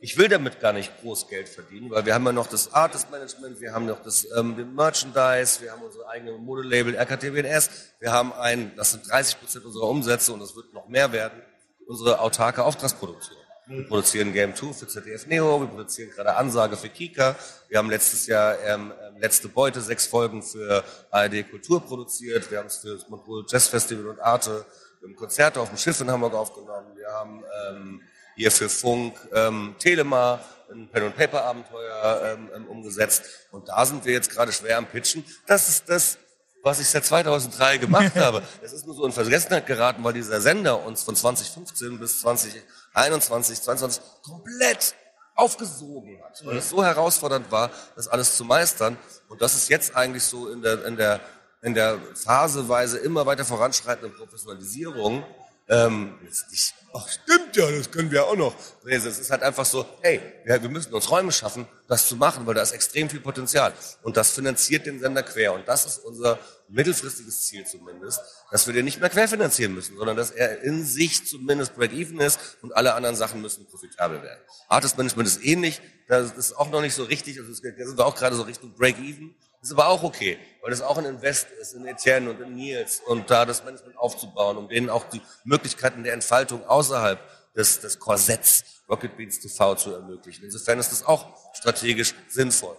Ich 0.00 0.18
will 0.18 0.28
damit 0.28 0.60
gar 0.60 0.72
nicht 0.72 1.00
groß 1.00 1.28
Geld 1.28 1.48
verdienen, 1.48 1.90
weil 1.90 2.04
wir 2.04 2.14
haben 2.14 2.26
ja 2.26 2.32
noch 2.32 2.46
das 2.46 2.74
Artist 2.74 3.10
Management, 3.10 3.60
wir 3.60 3.72
haben 3.72 3.86
noch 3.86 4.02
das 4.02 4.26
ähm, 4.36 4.54
den 4.56 4.74
Merchandise, 4.74 5.62
wir 5.62 5.72
haben 5.72 5.82
unsere 5.82 6.06
eigene 6.08 6.32
Modelabel 6.32 6.94
RKTWNS, 6.94 7.70
wir 7.98 8.12
haben 8.12 8.32
ein, 8.34 8.72
das 8.76 8.90
sind 8.90 9.10
30 9.10 9.40
Prozent 9.40 9.64
unserer 9.64 9.88
Umsätze 9.88 10.32
und 10.32 10.40
das 10.40 10.54
wird 10.54 10.74
noch 10.74 10.88
mehr 10.88 11.12
werden, 11.12 11.40
unsere 11.86 12.20
autarke 12.20 12.64
Auftragsproduktion. 12.64 13.38
Wir 13.66 13.86
produzieren 13.86 14.32
Game 14.34 14.54
2 14.54 14.72
für 14.74 14.88
ZDF 14.88 15.26
Neo, 15.26 15.60
wir 15.60 15.68
produzieren 15.68 16.10
gerade 16.10 16.36
Ansage 16.36 16.76
für 16.76 16.90
Kika. 16.90 17.36
Wir 17.68 17.78
haben 17.78 17.88
letztes 17.88 18.26
Jahr 18.26 18.58
ähm, 18.66 18.92
ähm, 19.02 19.20
Letzte 19.20 19.48
Beute, 19.48 19.80
sechs 19.80 20.04
Folgen 20.06 20.42
für 20.42 20.82
ARD 21.10 21.48
Kultur 21.48 21.80
produziert. 21.80 22.50
Wir 22.50 22.58
haben 22.58 22.66
es 22.66 22.78
für 22.78 22.96
das 22.96 23.08
Montreux 23.08 23.50
Jazz 23.50 23.68
Festival 23.68 24.08
und 24.08 24.20
Arte 24.20 24.66
wir 25.02 25.08
haben 25.08 25.16
Konzerte 25.16 25.60
auf 25.60 25.68
dem 25.68 25.78
Schiff 25.78 26.00
in 26.00 26.08
Hamburg 26.08 26.32
aufgenommen. 26.32 26.94
Wir 26.94 27.08
haben 27.08 27.42
ähm, 27.68 28.02
hier 28.36 28.50
für 28.50 28.68
Funk 28.68 29.16
ähm, 29.34 29.74
Telema 29.78 30.40
ein 30.72 30.88
Pen 30.88 31.04
and 31.04 31.16
Paper 31.16 31.44
Abenteuer 31.44 32.22
ähm, 32.34 32.50
ähm, 32.54 32.66
umgesetzt 32.66 33.24
und 33.50 33.68
da 33.68 33.84
sind 33.84 34.04
wir 34.04 34.12
jetzt 34.12 34.30
gerade 34.30 34.52
schwer 34.52 34.78
am 34.78 34.86
Pitchen. 34.86 35.24
Das 35.46 35.68
ist 35.68 35.88
das, 35.88 36.18
was 36.62 36.80
ich 36.80 36.88
seit 36.88 37.04
2003 37.04 37.78
gemacht 37.78 38.14
habe. 38.16 38.42
Es 38.62 38.72
ist 38.72 38.86
nur 38.86 38.94
so 38.94 39.04
in 39.04 39.12
Vergessenheit 39.12 39.66
geraten, 39.66 40.02
weil 40.02 40.12
dieser 40.14 40.40
Sender 40.40 40.84
uns 40.84 41.02
von 41.02 41.14
2015 41.14 41.98
bis 41.98 42.20
2021, 42.20 43.60
22 43.62 44.02
komplett 44.22 44.94
aufgesogen 45.34 46.22
hat, 46.22 46.44
weil 46.44 46.58
es 46.58 46.68
so 46.68 46.84
herausfordernd 46.84 47.50
war, 47.50 47.70
das 47.96 48.08
alles 48.08 48.36
zu 48.36 48.44
meistern. 48.44 48.96
Und 49.28 49.40
das 49.42 49.54
ist 49.54 49.68
jetzt 49.68 49.96
eigentlich 49.96 50.24
so 50.24 50.48
in 50.48 50.62
der, 50.62 50.84
in 50.84 50.96
der, 50.96 51.20
in 51.62 51.74
der 51.74 51.98
phaseweise 52.14 52.98
immer 52.98 53.24
weiter 53.26 53.44
voranschreitenden 53.44 54.16
Professionalisierung, 54.16 55.24
ähm, 55.68 56.18
jetzt 56.22 56.50
nicht, 56.50 56.74
ach 56.94 57.08
stimmt 57.08 57.56
ja, 57.56 57.70
das 57.70 57.90
können 57.90 58.10
wir 58.10 58.24
auch 58.24 58.36
noch. 58.36 58.54
Nee, 58.84 58.94
es 58.94 59.04
ist 59.04 59.30
halt 59.30 59.42
einfach 59.42 59.64
so, 59.64 59.86
hey, 60.00 60.20
wir, 60.44 60.62
wir 60.62 60.68
müssen 60.68 60.92
uns 60.94 61.10
Räume 61.10 61.32
schaffen, 61.32 61.66
das 61.88 62.08
zu 62.08 62.16
machen, 62.16 62.46
weil 62.46 62.54
da 62.54 62.62
ist 62.62 62.72
extrem 62.72 63.08
viel 63.10 63.20
Potenzial. 63.20 63.72
Und 64.02 64.16
das 64.16 64.30
finanziert 64.30 64.86
den 64.86 65.00
Sender 65.00 65.22
quer. 65.22 65.52
Und 65.52 65.66
das 65.68 65.86
ist 65.86 65.98
unser 65.98 66.38
mittelfristiges 66.68 67.42
Ziel 67.42 67.66
zumindest, 67.66 68.20
dass 68.50 68.66
wir 68.66 68.74
den 68.74 68.84
nicht 68.84 69.00
mehr 69.00 69.10
querfinanzieren 69.10 69.74
müssen, 69.74 69.96
sondern 69.96 70.16
dass 70.16 70.30
er 70.30 70.62
in 70.62 70.84
sich 70.84 71.26
zumindest 71.26 71.74
break-even 71.74 72.18
ist 72.20 72.38
und 72.62 72.74
alle 72.74 72.94
anderen 72.94 73.16
Sachen 73.16 73.42
müssen 73.42 73.66
profitabel 73.66 74.22
werden. 74.22 74.40
Artist 74.68 74.96
Management 74.96 75.28
ist 75.28 75.44
ähnlich, 75.44 75.80
das 76.08 76.32
ist 76.32 76.54
auch 76.54 76.70
noch 76.70 76.80
nicht 76.80 76.94
so 76.94 77.04
richtig, 77.04 77.38
also 77.38 77.52
da 77.52 77.86
sind 77.86 77.98
wir 77.98 78.06
auch 78.06 78.14
gerade 78.14 78.36
so 78.36 78.42
Richtung 78.42 78.74
break-even. 78.74 79.34
Das 79.62 79.70
ist 79.70 79.78
aber 79.78 79.86
auch 79.86 80.02
okay, 80.02 80.40
weil 80.60 80.70
das 80.70 80.82
auch 80.82 80.98
ein 80.98 81.04
Invest 81.04 81.46
ist 81.52 81.74
in 81.74 81.86
Etienne 81.86 82.30
und 82.30 82.40
in 82.40 82.56
Nils 82.56 83.00
und 83.06 83.30
da 83.30 83.46
das 83.46 83.62
Management 83.62 83.96
aufzubauen, 83.96 84.56
um 84.56 84.68
denen 84.68 84.90
auch 84.90 85.04
die 85.04 85.22
Möglichkeiten 85.44 86.02
der 86.02 86.14
Entfaltung 86.14 86.66
außerhalb 86.66 87.20
des, 87.54 87.80
des 87.80 88.00
Korsetts 88.00 88.64
Rocket 88.88 89.16
Beans 89.16 89.38
TV 89.38 89.76
zu 89.76 89.94
ermöglichen. 89.94 90.44
Insofern 90.44 90.80
ist 90.80 90.90
das 90.90 91.06
auch 91.06 91.28
strategisch 91.54 92.12
sinnvoll. 92.28 92.76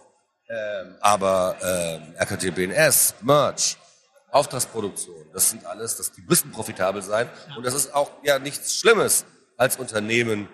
Ähm, 0.50 0.96
aber 1.00 1.56
ähm, 1.62 2.14
RKT 2.20 2.54
BNS, 2.54 3.14
Merch, 3.22 3.78
Auftragsproduktion, 4.30 5.30
das 5.32 5.48
sind 5.48 5.64
alles, 5.64 5.96
das, 5.96 6.12
die 6.12 6.20
müssen 6.20 6.50
profitabel 6.52 7.00
sein 7.00 7.30
und 7.56 7.64
das 7.64 7.72
ist 7.72 7.94
auch 7.94 8.10
ja 8.22 8.38
nichts 8.38 8.76
Schlimmes 8.76 9.24
als 9.56 9.78
Unternehmen 9.78 10.48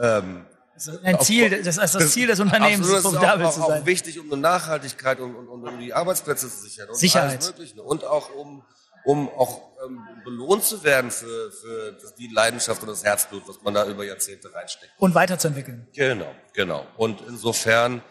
ähm, 0.00 0.46
Das 0.76 0.88
ist 0.88 1.04
ein 1.04 1.20
Ziel, 1.20 1.62
das 1.62 1.78
ist 1.78 1.94
das 1.94 2.12
Ziel 2.12 2.26
des 2.26 2.38
Unternehmens, 2.38 2.86
Absolut, 2.86 2.96
das 2.96 3.04
ist 3.04 3.18
profitabel 3.18 3.46
auch, 3.46 3.54
zu 3.54 3.60
sein. 3.60 3.82
auch 3.82 3.86
wichtig, 3.86 4.20
um 4.20 4.30
eine 4.30 4.42
Nachhaltigkeit 4.42 5.20
und, 5.20 5.34
und, 5.34 5.48
und 5.48 5.66
um 5.66 5.80
die 5.80 5.94
Arbeitsplätze 5.94 6.50
zu 6.50 6.56
sichern. 6.56 6.90
Und 6.90 6.96
Sicherheit. 6.96 7.54
Und 7.82 8.04
auch 8.04 8.34
um, 8.34 8.62
um 9.04 9.28
auch 9.30 9.62
ähm, 9.84 10.06
belohnt 10.22 10.64
zu 10.64 10.84
werden 10.84 11.10
für, 11.10 11.50
für 11.50 11.92
das, 11.92 12.14
die 12.14 12.28
Leidenschaft 12.28 12.82
und 12.82 12.88
das 12.88 13.04
Herzblut, 13.04 13.48
was 13.48 13.62
man 13.62 13.72
da 13.72 13.86
über 13.86 14.04
Jahrzehnte 14.04 14.52
reinsteckt. 14.52 14.92
Und 14.98 15.14
weiterzuentwickeln. 15.14 15.88
Genau, 15.94 16.34
genau. 16.52 16.86
Und 16.98 17.22
insofern, 17.26 18.02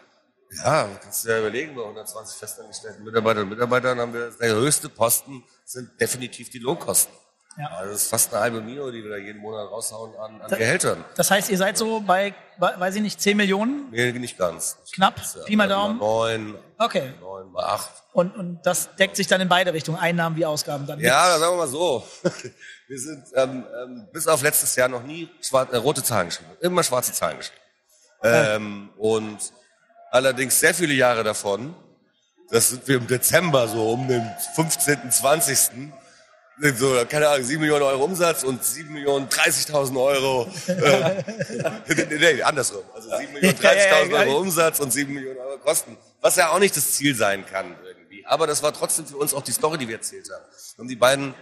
ja, 0.64 0.88
kannst 1.00 1.24
du 1.24 1.28
dir 1.28 1.38
überlegen, 1.38 1.76
bei 1.76 1.82
120 1.82 2.36
festangestellten 2.36 3.04
Mitarbeitern 3.04 3.44
und 3.44 3.50
Mitarbeitern 3.50 4.00
haben 4.00 4.12
wir, 4.12 4.32
der 4.40 4.54
höchste 4.56 4.88
Posten 4.88 5.44
sind 5.64 6.00
definitiv 6.00 6.50
die 6.50 6.58
Lohnkosten. 6.58 7.14
Ja. 7.58 7.68
Also 7.78 7.92
das 7.92 8.02
ist 8.02 8.08
fast 8.10 8.32
eine 8.32 8.42
halbe 8.42 8.60
Mio, 8.60 8.90
die 8.90 9.02
wir 9.02 9.10
da 9.10 9.16
jeden 9.16 9.40
Monat 9.40 9.70
raushauen 9.70 10.14
an, 10.16 10.42
an 10.42 10.48
Gehältern. 10.48 11.04
Das 11.16 11.30
heißt, 11.30 11.48
ihr 11.48 11.56
seid 11.56 11.78
so 11.78 12.00
bei, 12.00 12.34
weiß 12.58 12.96
ich 12.96 13.02
nicht, 13.02 13.20
10 13.20 13.36
Millionen? 13.36 13.90
Nee, 13.90 14.12
nicht 14.12 14.36
ganz. 14.36 14.76
Knapp? 14.94 15.16
Das 15.16 15.34
ja 15.36 15.42
Pi 15.44 15.56
mal 15.56 15.68
Daumen? 15.68 15.98
Neun, 15.98 16.54
Okay. 16.78 17.14
neun 17.20 17.50
mal 17.52 17.64
acht. 17.64 17.90
Und, 18.12 18.36
und 18.36 18.60
das 18.64 18.94
deckt 18.96 19.16
sich 19.16 19.26
dann 19.26 19.40
in 19.40 19.48
beide 19.48 19.72
Richtungen, 19.72 19.98
Einnahmen 19.98 20.36
wie 20.36 20.44
Ausgaben 20.44 20.86
dann. 20.86 21.00
Ja, 21.00 21.38
sagen 21.38 21.54
wir 21.54 21.58
mal 21.58 21.68
so. 21.68 22.06
Wir 22.88 23.00
sind 23.00 23.24
ähm, 23.34 23.64
ähm, 23.82 24.08
bis 24.12 24.28
auf 24.28 24.42
letztes 24.42 24.76
Jahr 24.76 24.88
noch 24.88 25.02
nie 25.02 25.28
schwar 25.40 25.68
äh, 25.72 25.76
rote 25.76 26.04
Zahlen 26.04 26.28
geschrieben. 26.28 26.50
Immer 26.60 26.84
schwarze 26.84 27.12
Zahlen 27.12 27.38
geschrieben. 27.38 27.60
Ähm, 28.22 28.90
und 28.96 29.38
allerdings 30.12 30.60
sehr 30.60 30.72
viele 30.72 30.94
Jahre 30.94 31.24
davon, 31.24 31.74
das 32.50 32.68
sind 32.70 32.86
wir 32.86 32.98
im 32.98 33.06
Dezember 33.08 33.66
so 33.66 33.90
um 33.90 34.06
den 34.06 34.24
15., 34.54 35.10
20. 35.10 35.58
so, 36.76 37.04
keine 37.08 37.28
Ahnung, 37.28 37.44
7 37.44 37.60
Millionen 37.60 37.82
Euro 37.82 38.04
Umsatz 38.04 38.42
und 38.42 38.64
7 38.64 38.92
Millionen 38.92 39.28
30.000 39.28 40.02
Euro, 40.02 40.48
ähm, 40.68 41.24
nee, 42.08 42.34
nee, 42.34 42.42
andersrum. 42.42 42.82
Also 42.94 43.10
7 43.16 43.32
Millionen 43.32 43.56
Ja, 43.62 43.72
ja, 43.72 43.78
ja, 43.78 44.04
30.000 44.04 44.10
ja. 44.10 44.18
Euro 44.20 44.40
Umsatz 44.40 44.80
und 44.80 44.92
7 44.92 45.12
Millionen 45.12 45.38
Euro 45.38 45.58
Kosten. 45.58 45.96
Was 46.20 46.36
ja 46.36 46.50
auch 46.50 46.58
nicht 46.58 46.76
das 46.76 46.92
Ziel 46.92 47.14
sein 47.14 47.44
kann 47.46 47.76
irgendwie. 47.84 48.24
Aber 48.26 48.46
das 48.46 48.62
war 48.62 48.72
trotzdem 48.72 49.06
für 49.06 49.16
uns 49.16 49.34
auch 49.34 49.42
die 49.42 49.52
Story, 49.52 49.78
die 49.78 49.88
wir 49.88 49.96
erzählt 49.96 50.30
haben. 50.32 50.44
Wir 50.76 50.82
haben 50.82 50.88
die 50.88 50.96
beiden 50.96 51.34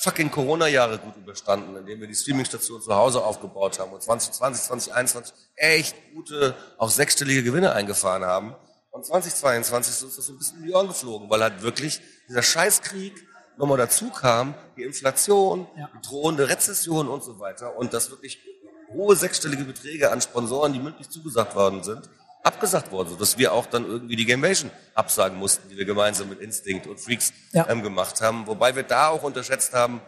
fucking 0.00 0.30
Corona-Jahre 0.30 0.98
gut 0.98 1.16
überstanden, 1.16 1.76
indem 1.76 2.00
wir 2.00 2.06
die 2.06 2.14
Streaming-Station 2.14 2.80
zu 2.80 2.94
Hause 2.94 3.24
aufgebaut 3.24 3.78
haben 3.78 3.92
und 3.92 4.02
2020, 4.02 4.64
2021 4.64 5.34
echt 5.56 5.96
gute, 6.14 6.54
auch 6.78 6.90
sechsstellige 6.90 7.42
Gewinne 7.42 7.72
eingefahren 7.72 8.24
haben. 8.24 8.54
Und 8.92 9.06
2022 9.06 9.94
ist 9.94 10.02
uns 10.02 10.16
das 10.16 10.26
so 10.26 10.32
ein 10.32 10.38
bisschen 10.38 10.58
in 10.58 10.64
die 10.66 10.72
Ohren 10.72 10.88
geflogen, 10.88 11.30
weil 11.30 11.42
halt 11.42 11.62
wirklich 11.62 12.00
dieser 12.28 12.42
Scheißkrieg 12.42 13.14
nochmal 13.60 13.78
dazu 13.78 14.10
kam, 14.10 14.54
die 14.76 14.82
Inflation, 14.82 15.66
Ja. 15.76 15.88
die 15.94 16.06
drohende 16.08 16.48
Rezession 16.48 17.08
und 17.08 17.22
so 17.22 17.38
weiter 17.38 17.76
und 17.76 17.92
dass 17.94 18.10
wirklich 18.10 18.40
hohe 18.92 19.14
sechsstellige 19.14 19.64
Beträge 19.64 20.10
an 20.10 20.20
Sponsoren, 20.20 20.72
die 20.72 20.80
mündlich 20.80 21.08
zugesagt 21.08 21.54
worden 21.54 21.84
sind, 21.84 22.10
abgesagt 22.42 22.90
worden, 22.90 23.10
sodass 23.10 23.38
wir 23.38 23.52
auch 23.52 23.66
dann 23.66 23.84
irgendwie 23.86 24.16
die 24.16 24.24
Gamevation 24.26 24.70
absagen 24.94 25.38
mussten, 25.38 25.68
die 25.68 25.76
wir 25.76 25.84
gemeinsam 25.84 26.28
mit 26.30 26.40
Instinct 26.40 26.86
und 26.86 26.98
Freaks 26.98 27.32
Ja. 27.52 27.68
ähm, 27.68 27.82
gemacht 27.82 28.20
haben. 28.20 28.46
Wobei 28.46 28.74
wir 28.74 28.82
da 28.82 29.08
auch 29.08 29.22
unterschätzt 29.22 29.74
haben, 29.74 30.00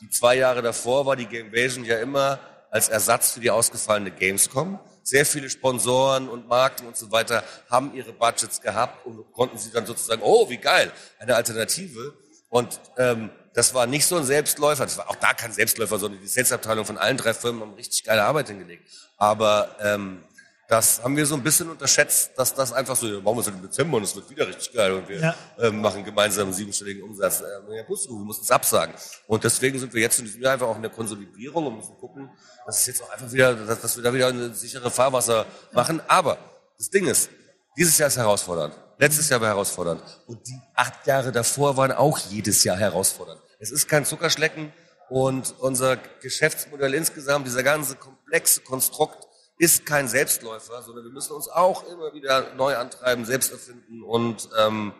die 0.00 0.10
zwei 0.10 0.34
Jahre 0.36 0.62
davor 0.62 1.06
war 1.06 1.16
die 1.16 1.26
Gamevasion 1.26 1.84
ja 1.84 1.98
immer 1.98 2.38
als 2.70 2.88
Ersatz 2.88 3.32
für 3.32 3.40
die 3.40 3.50
ausgefallene 3.50 4.10
Gamescom. 4.10 4.78
Sehr 5.02 5.24
viele 5.24 5.48
Sponsoren 5.48 6.28
und 6.28 6.48
Marken 6.48 6.86
und 6.86 6.96
so 6.96 7.12
weiter 7.12 7.44
haben 7.70 7.94
ihre 7.94 8.12
Budgets 8.12 8.60
gehabt 8.60 9.06
und 9.06 9.32
konnten 9.32 9.56
sie 9.56 9.70
dann 9.70 9.86
sozusagen, 9.86 10.20
oh, 10.24 10.50
wie 10.50 10.56
geil, 10.56 10.90
eine 11.20 11.36
Alternative. 11.36 12.14
Und 12.48 12.80
ähm, 12.96 13.30
das 13.54 13.72
war 13.74 13.86
nicht 13.86 14.06
so 14.06 14.16
ein 14.16 14.24
Selbstläufer, 14.24 14.84
das 14.84 14.98
war 14.98 15.08
auch 15.10 15.16
da 15.16 15.32
kein 15.32 15.52
Selbstläufer, 15.52 15.98
sondern 15.98 16.20
die 16.20 16.28
Sales-Abteilung 16.28 16.84
von 16.84 16.98
allen 16.98 17.16
drei 17.16 17.32
Firmen 17.34 17.62
haben 17.62 17.74
richtig 17.74 18.04
geile 18.04 18.24
Arbeit 18.24 18.48
hingelegt. 18.48 18.88
Aber 19.16 19.74
ähm, 19.80 20.22
das 20.68 21.02
haben 21.02 21.16
wir 21.16 21.24
so 21.26 21.36
ein 21.36 21.42
bisschen 21.42 21.70
unterschätzt, 21.70 22.32
dass 22.36 22.52
das 22.52 22.72
einfach 22.72 22.96
so, 22.96 23.06
ja, 23.06 23.20
machen 23.20 23.36
wir 23.36 23.40
es 23.40 23.46
im 23.46 23.62
Dezember 23.62 23.96
und 23.98 24.02
es 24.02 24.16
wird 24.16 24.28
wieder 24.28 24.48
richtig 24.48 24.72
geil 24.72 24.92
und 24.92 25.08
wir 25.08 25.20
Ja. 25.20 25.34
ähm, 25.60 25.80
machen 25.80 26.04
gemeinsam 26.04 26.44
einen 26.48 26.52
siebenstelligen 26.52 27.02
Umsatz. 27.04 27.40
Ähm, 27.40 27.72
ja, 27.72 27.82
Pustekuchen, 27.84 28.22
wir 28.22 28.26
mussten 28.26 28.44
es 28.44 28.50
absagen. 28.50 28.94
Und 29.28 29.44
deswegen 29.44 29.78
sind 29.78 29.94
wir 29.94 30.02
jetzt 30.02 30.18
in 30.18 30.24
diesem 30.24 30.42
Jahr 30.42 30.54
einfach 30.54 30.66
auch 30.66 30.76
in 30.76 30.82
der 30.82 30.90
Konsolidierung 30.90 31.66
und 31.68 31.76
müssen 31.76 31.96
gucken, 31.98 32.28
dass 32.66 32.80
es 32.80 32.86
jetzt 32.86 33.02
auch 33.02 33.10
einfach 33.10 33.30
wieder, 33.32 33.54
dass, 33.54 33.80
dass 33.80 33.96
wir 33.96 34.02
da 34.02 34.12
wieder 34.12 34.26
eine 34.26 34.52
sichere 34.54 34.90
Fahrwasser 34.90 35.46
machen. 35.72 36.02
Aber 36.08 36.36
das 36.78 36.90
Ding 36.90 37.06
ist, 37.06 37.30
dieses 37.76 37.96
Jahr 37.96 38.08
ist 38.08 38.16
herausfordernd. 38.16 38.74
Letztes 38.98 39.28
Jahr 39.28 39.40
war 39.40 39.48
herausfordernd. 39.48 40.02
Und 40.26 40.46
die 40.46 40.58
acht 40.74 41.06
Jahre 41.06 41.32
davor 41.32 41.76
waren 41.76 41.92
auch 41.92 42.18
jedes 42.18 42.64
Jahr 42.64 42.76
herausfordernd. 42.76 43.40
Es 43.58 43.70
ist 43.70 43.88
kein 43.88 44.04
Zuckerschlecken 44.04 44.72
und 45.08 45.54
unser 45.58 45.96
Geschäftsmodell 46.20 46.94
insgesamt, 46.94 47.46
dieser 47.46 47.62
ganze 47.62 47.96
komplexe 47.96 48.62
Konstrukt, 48.62 49.26
ist 49.58 49.86
kein 49.86 50.06
Selbstläufer, 50.08 50.82
sondern 50.82 51.04
wir 51.04 51.12
müssen 51.12 51.32
uns 51.32 51.48
auch 51.48 51.86
immer 51.88 52.12
wieder 52.12 52.54
neu 52.56 52.76
antreiben, 52.76 53.24
selbst 53.24 53.52
erfinden. 53.52 54.02
Und 54.02 54.48
ähm, 54.58 54.92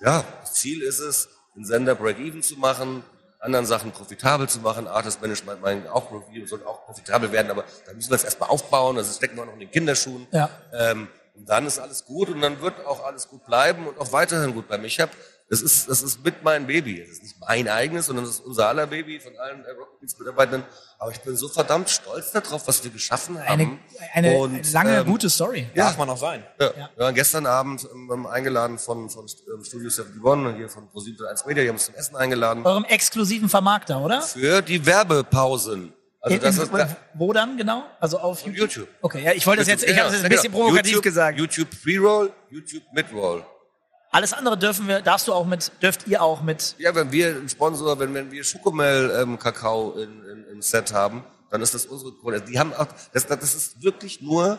ja, 0.00 0.24
das 0.40 0.54
Ziel 0.54 0.82
ist 0.82 0.98
es, 0.98 1.28
den 1.54 1.64
Sender 1.64 1.94
Break-Even 1.94 2.42
zu 2.42 2.56
machen, 2.56 3.04
anderen 3.38 3.66
Sachen 3.66 3.92
profitabel 3.92 4.48
zu 4.48 4.60
machen. 4.60 4.86
Artist 4.86 5.22
Management 5.22 5.62
meinen 5.62 5.86
auch 5.86 6.10
Review 6.12 6.46
soll 6.46 6.64
auch 6.64 6.84
profitabel 6.84 7.32
werden, 7.32 7.50
aber 7.50 7.64
da 7.86 7.92
müssen 7.92 8.10
wir 8.10 8.16
es 8.16 8.24
erstmal 8.24 8.48
aufbauen. 8.50 8.96
Das 8.96 9.14
stecken 9.16 9.36
wir 9.36 9.46
noch 9.46 9.54
in 9.54 9.60
den 9.60 9.70
Kinderschuhen. 9.70 10.26
Ja. 10.32 10.50
Ähm, 10.72 11.08
und 11.34 11.48
dann 11.48 11.66
ist 11.66 11.78
alles 11.78 12.04
gut 12.04 12.28
und 12.28 12.40
dann 12.40 12.60
wird 12.60 12.84
auch 12.86 13.04
alles 13.04 13.28
gut 13.28 13.44
bleiben 13.46 13.86
und 13.86 13.98
auch 13.98 14.12
weiterhin 14.12 14.54
gut 14.54 14.68
bleiben. 14.68 14.84
Ich 14.84 15.00
habe, 15.00 15.12
das 15.48 15.62
ist, 15.62 15.88
das 15.88 16.02
ist 16.02 16.24
mit 16.24 16.44
mein 16.44 16.66
Baby. 16.66 17.00
Das 17.00 17.08
ist 17.08 17.22
nicht 17.22 17.40
mein 17.40 17.66
eigenes, 17.66 18.06
sondern 18.06 18.24
das 18.24 18.34
ist 18.34 18.46
unser 18.46 18.68
aller 18.68 18.86
Baby 18.86 19.18
von 19.18 19.36
allen 19.36 19.64
äh, 19.64 19.70
Rocket 19.70 19.98
Beans 19.98 20.18
Mitarbeitern. 20.18 20.64
Aber 20.98 21.10
ich 21.10 21.20
bin 21.20 21.36
so 21.36 21.48
verdammt 21.48 21.90
stolz 21.90 22.30
darauf, 22.30 22.68
was 22.68 22.84
wir 22.84 22.90
geschaffen 22.90 23.38
haben. 23.38 23.48
Eine, 23.48 23.78
eine, 24.14 24.38
Und, 24.38 24.54
eine 24.54 24.70
lange, 24.70 24.98
ähm, 24.98 25.06
gute 25.06 25.28
Story. 25.28 25.68
Darf 25.74 25.98
man 25.98 26.08
auch 26.10 26.18
sein. 26.18 26.44
ja. 26.58 26.70
Wir 26.94 27.04
waren 27.04 27.14
gestern 27.14 27.46
Abend 27.46 27.88
ähm, 27.92 28.26
eingeladen 28.26 28.78
von, 28.78 29.10
von 29.10 29.22
ähm, 29.24 29.64
Studio 29.64 29.88
71 29.88 30.22
und 30.22 30.56
hier 30.56 30.68
von 30.68 30.88
ProSieben 30.88 31.26
1 31.26 31.46
Media. 31.46 31.62
Die 31.62 31.68
haben 31.68 31.76
uns 31.76 31.86
zum 31.86 31.94
Essen 31.94 32.16
eingeladen. 32.16 32.64
Eurem 32.64 32.84
exklusiven 32.84 33.48
Vermarkter, 33.48 34.00
oder? 34.00 34.22
Für 34.22 34.62
die 34.62 34.84
Werbepausen. 34.86 35.94
Also 36.20 36.36
In, 36.36 36.42
das 36.42 36.56
in, 36.56 36.62
ist 36.64 36.72
da, 36.74 36.96
wo 37.14 37.32
dann 37.32 37.56
genau? 37.56 37.84
Also 37.98 38.18
auf 38.18 38.46
Auf 38.46 38.46
YouTube. 38.46 38.88
Okay, 39.00 39.24
ja, 39.24 39.32
ich 39.32 39.46
wollte 39.46 39.60
das 39.60 39.68
jetzt, 39.68 39.84
ich 39.84 39.90
Ja, 39.90 40.04
habe 40.04 40.06
das 40.06 40.16
jetzt 40.16 40.24
ein 40.24 40.30
bisschen 40.30 40.52
provokativ 40.52 40.92
YouTube, 40.92 41.02
gesagt. 41.02 41.38
YouTube 41.38 41.68
Pre-Roll, 41.82 42.32
YouTube 42.50 42.82
Mid-Roll. 42.92 43.44
Alles 44.12 44.32
andere 44.32 44.58
dürfen 44.58 44.88
wir, 44.88 45.00
darfst 45.00 45.28
du 45.28 45.32
auch 45.32 45.46
mit, 45.46 45.70
dürft 45.80 46.06
ihr 46.08 46.20
auch 46.20 46.42
mit. 46.42 46.74
Ja, 46.78 46.94
wenn 46.94 47.12
wir 47.12 47.28
einen 47.28 47.48
Sponsor, 47.48 47.98
wenn, 47.98 48.12
wenn 48.12 48.30
wir 48.32 48.42
Schokomel 48.44 49.18
ähm, 49.22 49.38
Kakao 49.38 49.92
in, 49.92 50.24
in, 50.24 50.44
im 50.52 50.62
Set 50.62 50.92
haben, 50.92 51.24
dann 51.50 51.62
ist 51.62 51.74
das 51.74 51.86
unsere 51.86 52.12
Kohle. 52.12 52.40
Die 52.40 52.58
haben 52.58 52.74
auch, 52.74 52.88
das, 53.12 53.26
das 53.26 53.54
ist 53.54 53.82
wirklich 53.82 54.20
nur, 54.20 54.58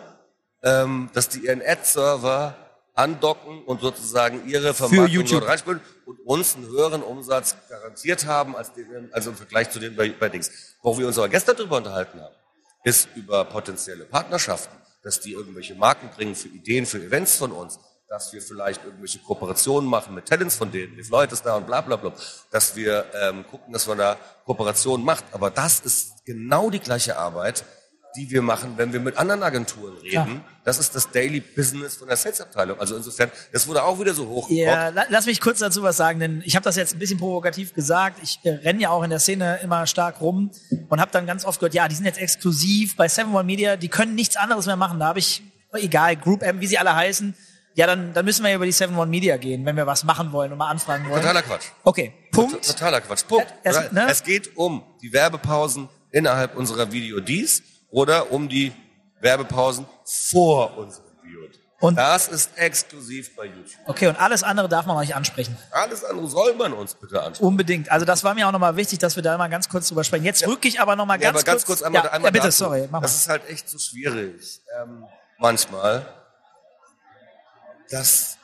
ähm, 0.64 1.10
dass 1.14 1.30
die 1.30 1.46
ihren 1.46 1.62
Ad-Server 1.62 2.56
andocken 3.02 3.64
und 3.64 3.82
sozusagen 3.82 4.48
ihre 4.48 4.74
Vermarktung 4.74 5.26
dort 5.26 5.48
reinspielen 5.48 5.82
und 6.06 6.20
uns 6.26 6.56
einen 6.56 6.68
höheren 6.68 7.02
Umsatz 7.02 7.56
garantiert 7.70 8.26
haben 8.26 8.56
als 8.56 8.74
den, 8.74 9.10
also 9.12 9.32
im 9.32 9.36
Vergleich 9.36 9.70
zu 9.70 9.80
den 9.80 9.96
bei, 9.96 10.10
bei 10.10 10.30
Dings. 10.30 10.52
Wo 10.82 10.98
wir 10.98 11.08
uns 11.08 11.18
aber 11.18 11.30
gestern 11.30 11.56
drüber 11.56 11.78
unterhalten 11.78 12.22
haben, 12.22 12.36
ist 12.84 13.10
über 13.16 13.46
potenzielle 13.46 14.06
Partnerschaften, 14.06 14.76
dass 15.04 15.20
die 15.20 15.34
irgendwelche 15.34 15.76
Marken 15.76 16.10
bringen 16.16 16.36
für 16.36 16.48
Ideen, 16.48 16.86
für 16.86 17.00
Events 17.00 17.38
von 17.38 17.52
uns, 17.52 17.80
dass 18.08 18.34
wir 18.34 18.42
vielleicht 18.42 18.84
irgendwelche 18.84 19.20
Kooperationen 19.20 19.90
machen 19.90 20.14
mit 20.14 20.28
Talents 20.28 20.56
von 20.56 20.72
denen, 20.72 21.02
Leute 21.10 21.34
ist 21.34 21.46
da 21.46 21.56
und 21.56 21.66
bla 21.66 21.82
bla 21.82 21.96
bla, 21.96 22.14
dass 22.52 22.76
wir 22.76 23.06
ähm, 23.14 23.46
gucken, 23.48 23.72
dass 23.74 23.88
man 23.88 23.98
da 23.98 24.18
Kooperationen 24.46 25.06
macht. 25.06 25.24
Aber 25.32 25.50
das 25.50 25.80
ist 25.80 26.26
genau 26.26 26.70
die 26.70 26.80
gleiche 26.80 27.18
Arbeit, 27.18 27.64
die 28.16 28.30
wir 28.30 28.42
machen, 28.42 28.74
wenn 28.78 28.92
wir 28.94 29.00
mit 29.00 29.18
anderen 29.18 29.42
Agenturen 29.44 29.94
reden. 29.98 30.12
Klar. 30.12 30.28
Das 30.64 30.78
ist 30.80 30.94
das 30.96 31.10
Daily 31.12 31.40
Business 31.40 31.96
von 31.96 32.08
der 32.08 32.18
Sales-Abteilung. 32.18 32.80
Also 32.80 32.96
insofern, 32.96 33.32
das 33.54 33.68
wurde 33.68 33.84
auch 33.84 34.00
wieder 34.00 34.14
so 34.14 34.28
hoch. 34.28 34.50
Ja, 34.50 34.90
la- 34.90 35.06
lass 35.10 35.26
mich 35.26 35.40
kurz 35.42 35.60
dazu 35.60 35.82
was 35.84 35.98
sagen, 35.98 36.20
denn 36.20 36.44
ich 36.46 36.56
habe 36.56 36.64
das 36.64 36.76
jetzt 36.76 36.94
ein 36.94 37.00
bisschen 37.00 37.18
provokativ 37.18 37.74
gesagt. 37.74 38.20
Ich 38.22 38.40
äh, 38.44 38.50
renne 38.50 38.82
ja 38.82 38.90
auch 38.90 39.04
in 39.04 39.10
der 39.10 39.20
Szene 39.20 39.60
immer 39.64 39.88
stark 39.88 40.22
rum 40.22 40.52
und 40.90 41.00
habe 41.02 41.12
dann 41.12 41.26
ganz 41.26 41.46
oft 41.46 41.60
gehört, 41.60 41.74
ja, 41.74 41.88
die 41.88 41.96
sind 41.96 42.06
jetzt 42.06 42.20
exklusiv 42.20 42.96
bei 42.96 43.08
Seven 43.08 43.34
One 43.34 43.44
Media, 43.46 43.76
die 43.78 43.88
können 43.90 44.14
nichts 44.16 44.36
anderes 44.36 44.66
mehr 44.66 44.76
machen. 44.76 45.00
Da 45.00 45.08
habe 45.08 45.20
ich, 45.20 45.42
egal, 45.74 46.16
Group 46.18 46.44
M, 46.44 46.60
wie 46.62 46.68
sie 46.68 46.78
alle 46.78 46.96
heißen, 46.96 47.34
ja, 47.74 47.88
dann, 47.88 48.14
dann 48.14 48.26
müssen 48.26 48.44
wir 48.44 48.50
ja 48.50 48.58
über 48.58 48.66
die 48.66 48.74
Seven 48.74 48.98
One 48.98 49.10
Media 49.10 49.38
gehen, 49.38 49.66
wenn 49.66 49.78
wir 49.78 49.88
was 49.88 50.04
machen 50.04 50.34
wollen 50.34 50.52
und 50.52 50.58
mal 50.58 50.70
anfragen 50.70 51.06
wollen. 51.10 51.22
Totaler 51.22 51.42
Quatsch. 51.42 51.68
Okay, 51.86 52.12
Punkt. 52.32 52.68
Totaler 52.68 53.00
Quatsch. 53.00 53.26
Punkt. 53.26 53.48
Es- 53.64 53.78
Es, 53.78 53.92
ne? 53.94 54.08
es 54.10 54.24
geht 54.24 54.58
um 54.58 54.84
die 55.02 55.14
Werbepausen 55.14 55.88
innerhalb 56.12 56.58
unserer 56.58 56.88
VODs 56.92 57.64
oder 57.92 58.32
um 58.32 58.50
die 58.50 58.72
Werbepausen 59.20 59.86
vor 60.04 60.78
unseren 60.78 61.04
VODs. 61.22 61.58
Und- 61.80 61.96
das 61.96 62.28
ist 62.28 62.52
exklusiv 62.58 63.36
bei 63.36 63.46
YouTube. 63.46 63.80
Okay, 63.88 64.08
und 64.08 64.16
alles 64.20 64.44
andere 64.44 64.70
darf 64.70 64.86
man 64.86 64.98
euch 64.98 65.16
ansprechen. 65.16 65.58
Alles 65.72 66.04
andere 66.04 66.28
soll 66.28 66.54
man 66.56 66.74
uns 66.74 66.94
bitte 66.94 67.22
anschauen. 67.24 67.48
Unbedingt. 67.48 67.92
Also 67.92 68.06
das 68.06 68.24
war 68.24 68.34
mir 68.36 68.48
auch 68.48 68.52
nochmal 68.52 68.76
wichtig, 68.76 69.00
dass 69.00 69.16
wir 69.16 69.24
da 69.24 69.38
mal 69.38 69.48
ganz 69.50 69.68
kurz 69.68 69.88
drüber 69.88 70.04
sprechen. 70.04 70.24
Jetzt 70.26 70.46
rücke 70.46 70.68
ich 70.68 70.80
aber 70.80 70.96
nochmal 70.96 71.18
Ja, 71.20 71.32
ganz, 71.32 71.38
aber 71.44 71.52
ganz 71.52 71.66
kurz, 71.66 71.82
einmal, 71.82 72.04
ja, 72.04 72.12
einmal 72.12 72.28
ja, 72.30 72.32
bitte, 72.34 72.46
dazu. 72.48 72.66
sorry, 72.66 72.82
mach 72.84 73.00
mal. 73.00 73.02
Das 73.02 73.16
ist 73.16 73.28
halt 73.28 73.48
echt 73.50 73.68
so 73.70 73.80
schwierig. 73.80 74.62
Ähm, 74.80 75.06
manchmal. 75.40 76.06
Das, 77.90 78.38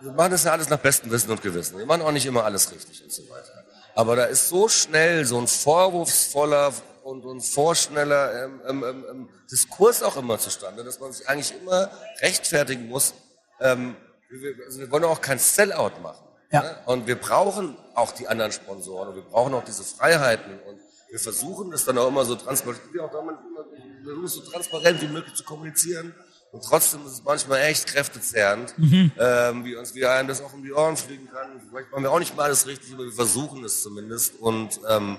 wir 0.00 0.12
machen 0.12 0.32
das 0.32 0.44
ja 0.44 0.52
alles 0.52 0.68
nach 0.68 0.78
bestem 0.78 1.10
Wissen 1.10 1.30
und 1.30 1.40
Gewissen. 1.40 1.78
Wir 1.78 1.86
machen 1.86 2.02
auch 2.02 2.12
nicht 2.12 2.26
immer 2.26 2.44
alles 2.44 2.70
richtig 2.72 3.02
und 3.02 3.12
so 3.12 3.22
weiter. 3.30 3.64
Aber 3.94 4.16
da 4.16 4.24
ist 4.24 4.48
so 4.48 4.68
schnell 4.68 5.24
so 5.24 5.38
ein 5.38 5.46
vorwurfsvoller 5.46 6.72
und, 7.04 7.24
und 7.24 7.40
vorschneller 7.40 8.44
ähm, 8.44 8.60
ähm, 8.66 8.84
ähm, 8.84 9.04
ähm, 9.10 9.28
Diskurs 9.50 10.02
auch 10.02 10.16
immer 10.16 10.38
zustande, 10.38 10.84
dass 10.84 11.00
man 11.00 11.12
sich 11.12 11.28
eigentlich 11.28 11.54
immer 11.60 11.90
rechtfertigen 12.20 12.88
muss. 12.88 13.14
Ähm, 13.60 13.96
wir, 14.30 14.54
also 14.64 14.80
wir 14.80 14.90
wollen 14.90 15.04
auch 15.04 15.20
kein 15.20 15.38
Sellout 15.38 16.00
machen. 16.02 16.24
Ja. 16.50 16.62
Ne? 16.62 16.76
Und 16.86 17.06
wir 17.06 17.16
brauchen 17.16 17.76
auch 17.94 18.12
die 18.12 18.28
anderen 18.28 18.52
Sponsoren 18.52 19.08
und 19.10 19.14
wir 19.16 19.22
brauchen 19.22 19.54
auch 19.54 19.64
diese 19.64 19.84
Freiheiten 19.84 20.58
und 20.66 20.80
wir 21.10 21.18
versuchen 21.18 21.70
das 21.70 21.84
dann 21.84 21.98
auch 21.98 22.08
immer 22.08 22.24
so 22.24 22.36
transparent, 22.36 22.80
auch 22.98 23.12
damit 23.12 23.36
immer, 24.06 24.28
so 24.28 24.40
transparent 24.40 25.02
wie 25.02 25.08
möglich 25.08 25.34
zu 25.34 25.44
kommunizieren. 25.44 26.14
Und 26.52 26.64
trotzdem 26.64 27.04
ist 27.06 27.12
es 27.12 27.24
manchmal 27.24 27.60
echt 27.60 27.86
kräftezehrend, 27.86 28.74
ähm, 28.78 29.64
wie 29.64 29.74
uns 29.74 29.94
wieder 29.94 30.12
einem 30.12 30.28
das 30.28 30.42
auch 30.42 30.52
um 30.52 30.62
die 30.62 30.72
Ohren 30.72 30.96
fliegen 30.96 31.28
kann. 31.30 31.60
Vielleicht 31.68 31.90
machen 31.90 32.02
wir 32.02 32.10
auch 32.10 32.18
nicht 32.18 32.36
mal 32.36 32.44
alles 32.44 32.66
richtig, 32.66 32.92
aber 32.94 33.04
wir 33.04 33.12
versuchen 33.12 33.64
es 33.64 33.82
zumindest. 33.82 34.38
Und 34.40 34.80
ähm, 34.88 35.18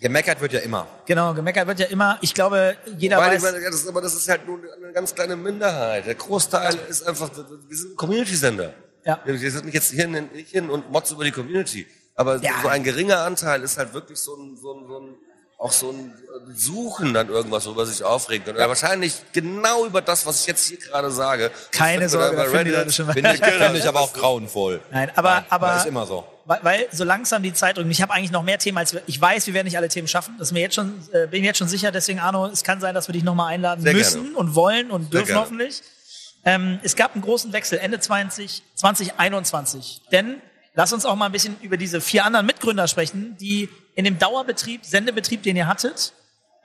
Gemeckert 0.00 0.40
wird 0.40 0.52
ja 0.52 0.60
immer. 0.60 0.86
Genau, 1.06 1.32
gemeckert 1.32 1.66
wird 1.66 1.80
ja 1.80 1.86
immer. 1.86 2.18
Ich 2.20 2.34
glaube, 2.34 2.76
jeder 2.98 3.16
ich 3.18 3.42
weiß. 3.42 3.42
meine, 3.42 3.64
ja, 3.64 3.70
das, 3.70 3.86
aber 3.86 4.02
das 4.02 4.14
ist 4.14 4.28
halt 4.28 4.46
nur 4.46 4.58
eine 4.58 4.92
ganz 4.92 5.14
kleine 5.14 5.36
Minderheit. 5.36 6.06
Der 6.06 6.14
Großteil 6.14 6.76
ist 6.88 7.06
einfach, 7.06 7.30
wir 7.34 7.76
sind 7.76 7.92
ein 7.92 7.96
Community-Sender. 7.96 8.74
Ja. 9.04 9.20
Wir 9.24 9.50
sind 9.50 9.64
nicht 9.64 9.74
jetzt 9.74 9.92
hier 9.92 10.06
hin, 10.08 10.28
hin 10.34 10.68
und 10.70 10.90
motzen 10.90 11.14
über 11.16 11.24
die 11.24 11.32
Community. 11.32 11.86
Aber 12.14 12.36
Ja. 12.42 12.52
so 12.62 12.68
ein 12.68 12.82
geringer 12.82 13.18
Anteil 13.20 13.62
ist 13.62 13.78
halt 13.78 13.94
wirklich 13.94 14.18
so 14.18 14.34
ein, 14.34 14.56
so 14.56 14.74
ein, 14.74 14.86
so 14.86 14.98
ein 15.00 15.14
auch 15.58 15.72
so 15.72 15.90
ein 15.90 16.12
Suchen 16.54 17.14
dann 17.14 17.28
irgendwas, 17.30 17.64
worüber 17.64 17.86
sich 17.86 18.04
aufregen 18.04 18.44
können. 18.44 18.58
Oder 18.58 18.68
wahrscheinlich 18.68 19.22
genau 19.32 19.86
über 19.86 20.02
das, 20.02 20.26
was 20.26 20.40
ich 20.42 20.46
jetzt 20.46 20.66
hier 20.68 20.76
gerade 20.78 21.10
sage. 21.10 21.50
Keine 21.72 22.08
Sorge, 22.10 22.36
bei 22.36 22.42
Reddit. 22.48 22.92
Finde 22.92 23.32
ich, 23.32 23.42
finde 23.42 23.78
ich 23.78 23.88
aber 23.88 24.00
auch 24.00 24.12
grauenvoll. 24.12 24.80
Nein, 24.90 25.10
aber, 25.16 25.46
aber 25.48 25.68
Das 25.68 25.84
ist 25.84 25.86
immer 25.88 26.04
so. 26.06 26.26
Weil, 26.46 26.58
weil 26.62 26.86
so 26.92 27.02
langsam 27.02 27.42
die 27.42 27.52
Zeit 27.52 27.76
drückt. 27.76 27.90
Ich 27.90 28.00
habe 28.00 28.12
eigentlich 28.12 28.30
noch 28.30 28.44
mehr 28.44 28.58
Themen 28.58 28.78
als 28.78 28.94
wir. 28.94 29.02
Ich 29.06 29.20
weiß, 29.20 29.46
wir 29.48 29.54
werden 29.54 29.66
nicht 29.66 29.76
alle 29.76 29.88
Themen 29.88 30.06
schaffen. 30.06 30.36
Das 30.38 30.52
mir 30.52 30.60
jetzt 30.60 30.76
schon, 30.76 30.94
äh, 31.12 31.26
bin 31.26 31.40
ich 31.40 31.46
jetzt 31.46 31.58
schon 31.58 31.68
sicher. 31.68 31.90
Deswegen, 31.90 32.20
Arno, 32.20 32.46
es 32.46 32.62
kann 32.62 32.80
sein, 32.80 32.94
dass 32.94 33.08
wir 33.08 33.12
dich 33.12 33.24
nochmal 33.24 33.52
einladen 33.52 33.82
Sehr 33.82 33.92
müssen 33.92 34.22
gerne. 34.22 34.36
und 34.36 34.54
wollen 34.54 34.90
und 34.90 35.12
dürfen 35.12 35.26
gerne. 35.26 35.40
hoffentlich. 35.40 35.82
Ähm, 36.44 36.78
es 36.84 36.94
gab 36.94 37.14
einen 37.14 37.22
großen 37.22 37.52
Wechsel 37.52 37.78
Ende 37.78 37.98
20, 37.98 38.62
2021. 38.74 40.02
Denn 40.12 40.40
lass 40.74 40.92
uns 40.92 41.04
auch 41.04 41.16
mal 41.16 41.26
ein 41.26 41.32
bisschen 41.32 41.56
über 41.62 41.76
diese 41.76 42.00
vier 42.00 42.24
anderen 42.24 42.46
Mitgründer 42.46 42.86
sprechen, 42.86 43.36
die 43.40 43.68
in 43.96 44.04
dem 44.04 44.18
Dauerbetrieb, 44.18 44.84
Sendebetrieb, 44.84 45.42
den 45.42 45.56
ihr 45.56 45.66
hattet, 45.66 46.12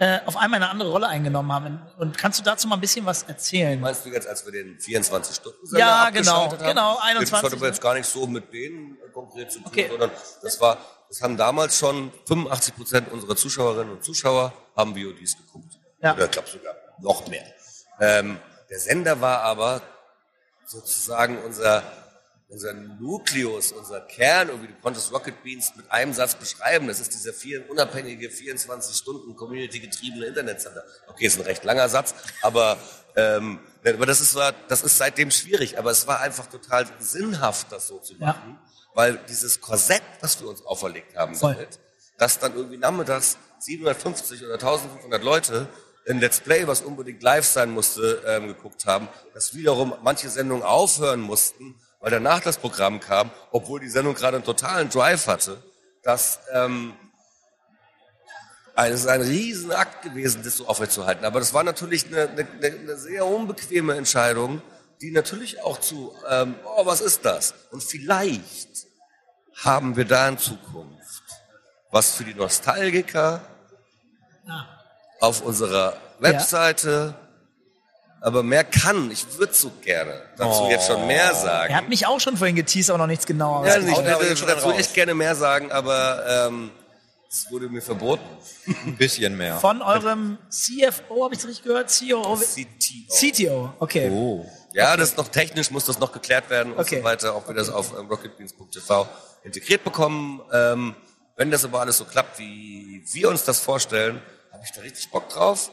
äh, 0.02 0.20
auf 0.26 0.36
einmal 0.36 0.58
eine 0.60 0.72
andere 0.72 0.90
Rolle 0.90 1.08
eingenommen 1.08 1.52
haben. 1.54 1.80
Und 2.00 2.18
kannst 2.18 2.40
du 2.40 2.44
dazu 2.44 2.68
mal 2.68 2.74
ein 2.74 2.82
bisschen 2.82 3.06
was 3.06 3.22
erzählen? 3.22 3.80
Meinst 3.80 4.04
du 4.04 4.10
jetzt, 4.10 4.28
als 4.28 4.44
wir 4.44 4.52
den 4.52 4.80
24 4.80 5.36
Stunden 5.36 5.78
Ja, 5.78 6.10
genau, 6.10 6.50
genau, 6.58 6.98
21. 7.04 7.30
Das 7.30 7.44
hat 7.44 7.54
aber 7.54 7.68
jetzt 7.68 7.82
gar 7.82 7.94
nicht 7.94 8.08
so 8.08 8.26
mit 8.26 8.52
denen 8.52 8.98
äh, 8.98 9.12
konkret 9.12 9.52
zu 9.52 9.60
tun, 9.60 9.68
Okay. 9.68 9.88
sondern 9.92 10.10
das 10.42 10.60
war, 10.60 10.80
das 11.08 11.22
haben 11.22 11.38
damals 11.38 11.78
schon 11.78 12.12
85 12.28 12.76
Prozent 12.76 13.12
unserer 13.12 13.36
Zuschauerinnen 13.36 13.94
und 13.94 14.04
Zuschauer 14.04 14.52
haben 14.76 14.96
VODs 14.96 15.38
geguckt. 15.38 15.78
Ja. 16.02 16.16
Oder 16.16 16.26
ich 16.26 16.32
glaube 16.32 16.50
sogar 16.50 16.74
noch 17.00 17.28
mehr. 17.28 17.46
Ähm, 18.00 18.40
der 18.72 18.80
Sender 18.80 19.22
war 19.22 19.42
aber 19.44 19.84
sozusagen 20.66 21.38
unser, 21.44 21.84
unser 22.52 22.74
Nukleus, 22.74 23.72
unser 23.72 24.02
Kern, 24.02 24.50
irgendwie 24.50 24.68
du 24.68 24.74
konntest 24.82 25.12
Rocket 25.14 25.42
Beans 25.42 25.72
mit 25.78 25.90
einem 25.90 26.14
Satz 26.14 26.36
beschreiben. 26.36 26.88
Das 26.88 27.00
ist 27.00 27.14
dieser 27.14 27.34
vier, 27.34 27.68
unabhängige 27.70 28.30
24 28.30 28.96
Stunden 28.96 29.36
Community-getriebene 29.36 30.26
Internetsender. 30.26 30.84
Okay, 31.08 31.26
ist 31.28 31.38
ein 31.40 31.46
recht 31.46 31.64
langer 31.64 31.88
Satz, 31.88 32.14
aber, 32.42 32.78
ähm, 33.16 33.60
aber 33.86 34.06
das 34.06 34.20
ist, 34.20 34.36
war, 34.36 34.54
das 34.68 34.84
ist 34.84 34.98
seitdem 34.98 35.32
schwierig. 35.32 35.80
Aber 35.80 35.92
es 35.92 36.06
war 36.08 36.20
einfach 36.20 36.48
total 36.48 36.86
sinnhaft, 37.00 37.72
das 37.72 37.88
so 37.88 38.00
zu 38.00 38.14
Ja. 38.16 38.28
machen, 38.28 38.60
weil 38.94 39.18
dieses 39.30 39.62
Korsett, 39.62 40.04
was 40.20 40.40
wir 40.42 40.50
uns 40.50 40.62
auferlegt 40.66 41.16
haben 41.16 41.36
Voll. 41.36 41.54
damit, 41.54 41.80
dass 42.18 42.38
dann 42.38 42.54
irgendwie 42.54 42.78
nachmittags 42.78 43.38
750 43.60 44.44
oder 44.44 44.56
1500 44.56 45.24
Leute 45.24 45.68
ein 46.10 46.20
Let's 46.20 46.40
Play, 46.42 46.68
was 46.68 46.82
unbedingt 46.82 47.24
live 47.24 47.46
sein 47.46 47.72
musste, 47.72 48.22
ähm, 48.26 48.48
geguckt 48.48 48.86
haben, 48.86 49.08
dass 49.34 49.54
wiederum 49.54 49.94
manche 50.04 50.30
Sendungen 50.30 50.64
aufhören 50.64 51.22
mussten, 51.22 51.76
weil 52.02 52.12
danach 52.12 52.42
das 52.42 52.58
Programm 52.58 53.00
kam, 53.00 53.32
obwohl 53.52 53.80
die 53.80 53.90
Sendung 53.90 54.14
gerade 54.14 54.38
einen 54.38 54.46
totalen 54.46 54.90
Drive 54.90 55.28
hatte, 55.28 55.62
dass 56.04 56.40
ähm, 56.52 56.94
also 58.74 58.94
es 58.96 59.02
ist 59.02 59.08
ein 59.08 59.22
Riesenakt 59.22 60.02
gewesen, 60.02 60.44
das 60.44 60.58
so 60.58 60.68
aufrechtzuerhalten. 60.68 61.26
Aber 61.26 61.40
das 61.40 61.54
war 61.54 61.64
natürlich 61.64 62.08
eine, 62.08 62.30
eine, 62.30 62.48
eine 62.62 62.98
sehr 62.98 63.26
unbequeme 63.26 63.96
Entscheidung, 63.96 64.62
die 65.02 65.12
natürlich 65.12 65.62
auch 65.62 65.80
zu, 65.80 66.16
ähm, 66.30 66.56
oh, 66.66 66.86
was 66.86 67.02
ist 67.02 67.26
das? 67.26 67.54
Und 67.72 67.84
vielleicht 67.84 68.88
haben 69.56 69.96
wir 69.96 70.06
da 70.06 70.28
in 70.28 70.38
Zukunft 70.38 71.02
was 71.92 72.16
für 72.16 72.24
die 72.24 72.34
Nostalgiker 72.34 73.42
auf 75.20 75.42
unserer 75.42 75.98
Webseite. 76.20 77.14
Aber 78.24 78.44
mehr 78.44 78.64
kann. 78.64 79.10
Ich 79.10 79.26
würde 79.40 79.52
so 79.54 79.72
gerne 79.82 80.22
dazu 80.38 80.68
jetzt 80.70 80.86
schon 80.86 81.08
mehr 81.08 81.34
sagen. 81.34 81.72
Er 81.74 81.78
hat 81.78 81.90
mich 81.90 82.06
auch 82.06 82.20
schon 82.20 82.38
vorhin 82.38 82.56
geteased, 82.56 82.92
aber 82.92 83.00
noch 83.00 83.08
nichts 83.08 83.26
genauer. 83.26 83.66
Ja, 83.66 83.74
haut 83.74 83.82
ich 83.82 83.98
würde 83.98 84.46
dazu 84.46 84.68
raus. 84.70 84.78
echt 84.78 84.94
gerne 84.94 85.16
mehr 85.16 85.34
sagen, 85.36 85.72
aber 85.72 86.24
ähm, 86.48 86.70
es 87.28 87.50
wurde 87.50 87.68
mir 87.68 87.82
verboten. 87.82 88.24
Ein 88.86 88.96
bisschen 88.96 89.36
mehr. 89.36 89.58
Von 89.58 89.82
eurem 89.82 90.38
CFO, 90.50 91.24
habe 91.24 91.34
ich 91.34 91.44
richtig 91.44 91.64
gehört? 91.64 91.92
COO? 91.92 92.36
CTO. 92.38 93.10
CTO, 93.10 93.74
okay. 93.80 94.10
Oh. 94.12 94.46
Ja, 94.74 94.96
das 94.96 95.10
ist 95.10 95.18
noch 95.18 95.28
technisch, 95.28 95.72
muss 95.72 95.86
das 95.86 95.98
noch 95.98 96.12
geklärt 96.12 96.50
werden 96.52 96.74
und 96.74 96.80
Okay. 96.80 97.00
so 97.00 97.04
weiter, 97.04 97.36
ob 97.36 97.48
wir 97.48 97.56
das 97.56 97.70
auf 97.70 97.98
ähm, 97.98 98.06
rocketbeans.tv 98.08 99.08
integriert 99.44 99.84
bekommen. 99.84 100.42
Ähm, 100.54 100.96
wenn 101.36 101.50
das 101.50 101.66
aber 101.66 101.80
alles 101.82 101.98
so 101.98 102.06
klappt, 102.06 102.38
wie 102.38 103.04
wir 103.14 103.30
uns 103.30 103.44
das 103.46 103.60
vorstellen, 103.60 104.22
habe 104.52 104.62
ich 104.64 104.72
da 104.74 104.82
richtig 104.82 105.10
Bock 105.10 105.28
drauf. 105.30 105.72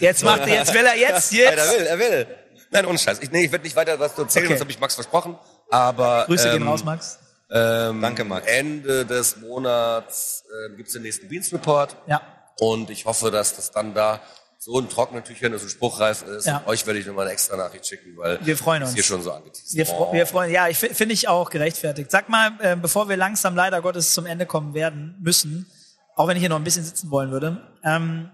Jetzt 0.00 0.24
macht 0.24 0.40
er, 0.42 0.48
jetzt 0.48 0.74
will 0.74 0.84
er 0.84 0.96
jetzt, 0.96 1.32
Er 1.34 1.52
jetzt. 1.56 1.78
will, 1.78 1.86
er 1.86 1.98
will. 1.98 2.26
Nein, 2.70 2.86
ohne 2.86 2.98
Scheiß. 2.98 3.18
Ich, 3.20 3.30
nee, 3.30 3.44
ich 3.44 3.52
werde 3.52 3.64
nicht 3.64 3.76
weiter 3.76 3.98
was 4.00 4.14
zu 4.14 4.22
erzählen, 4.22 4.46
Okay. 4.46 4.54
das 4.54 4.60
habe 4.60 4.70
ich 4.70 4.80
Max 4.80 4.94
versprochen. 4.94 5.36
Aber 5.70 6.24
Grüße 6.26 6.48
ähm, 6.48 6.58
gehen 6.58 6.68
raus, 6.68 6.84
Max. 6.84 7.18
Ähm, 7.50 8.00
Danke, 8.00 8.24
Max. 8.24 8.46
Ende 8.46 9.04
des 9.04 9.36
Monats 9.38 10.44
äh, 10.72 10.76
gibt's 10.76 10.92
den 10.94 11.02
nächsten 11.02 11.28
Beans 11.28 11.52
Report. 11.52 11.96
Ja. 12.06 12.22
Und 12.58 12.88
ich 12.90 13.04
hoffe, 13.04 13.30
dass 13.30 13.56
das 13.56 13.70
dann 13.72 13.92
da 13.94 14.20
so 14.58 14.78
ein 14.78 14.88
trockenen 14.88 15.24
Tüchern 15.24 15.52
ist 15.52 15.62
und 15.62 15.68
spruchreif 15.70 16.22
ist. 16.22 16.46
Ja. 16.46 16.58
Und 16.58 16.68
euch 16.68 16.86
werde 16.86 17.00
ich 17.00 17.06
nochmal 17.06 17.24
eine 17.24 17.32
extra 17.32 17.56
Nachricht 17.56 17.86
schicken, 17.86 18.16
weil 18.16 18.38
Wir 18.46 18.56
freuen 18.56 18.82
uns. 18.84 18.94
hier 18.94 19.02
schon 19.02 19.20
so 19.20 19.32
angeteased. 19.32 19.74
Wir, 19.76 19.84
fro 19.86 20.12
wir 20.12 20.24
freuen, 20.26 20.52
ja, 20.52 20.68
ich 20.68 20.78
fi- 20.78 20.94
finde 20.94 21.14
ich 21.14 21.26
auch 21.28 21.50
gerechtfertigt. 21.50 22.10
Sag 22.10 22.28
mal, 22.28 22.52
äh, 22.60 22.76
bevor 22.76 23.08
wir 23.08 23.16
langsam 23.16 23.56
leider 23.56 23.82
Gottes 23.82 24.14
zum 24.14 24.24
Ende 24.24 24.46
kommen 24.46 24.72
werden 24.72 25.16
müssen, 25.20 25.66
auch 26.14 26.28
wenn 26.28 26.36
ich 26.36 26.42
hier 26.42 26.48
noch 26.48 26.56
ein 26.58 26.64
bisschen 26.64 26.84
sitzen 26.84 27.10
wollen 27.10 27.32
würde, 27.32 27.60
ähm, 27.84 28.30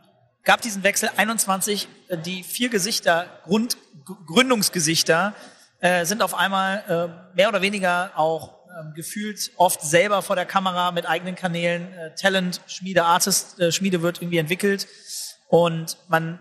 gab 0.48 0.62
diesen 0.62 0.82
Wechsel 0.82 1.10
21, 1.14 1.88
äh, 2.08 2.16
die 2.16 2.42
vier 2.42 2.70
Gesichter, 2.70 3.26
Grund, 3.44 3.76
Gründungsgesichter, 4.26 5.34
äh, 5.80 6.06
sind 6.06 6.22
auf 6.22 6.32
einmal 6.32 6.84
äh, 7.34 7.36
mehr 7.36 7.50
oder 7.50 7.60
weniger 7.60 8.12
auch 8.16 8.54
ähm, 8.80 8.94
gefühlt 8.94 9.50
oft 9.58 9.82
selber 9.82 10.22
vor 10.22 10.36
der 10.36 10.46
Kamera 10.46 10.90
mit 10.90 11.06
eigenen 11.06 11.34
Kanälen. 11.34 11.92
Äh, 11.92 12.14
Talent, 12.14 12.62
Schmiede, 12.66 13.04
Artist, 13.04 13.60
äh, 13.60 13.70
Schmiede 13.72 14.00
wird 14.00 14.22
irgendwie 14.22 14.38
entwickelt. 14.38 14.88
Und 15.48 15.98
man, 16.08 16.40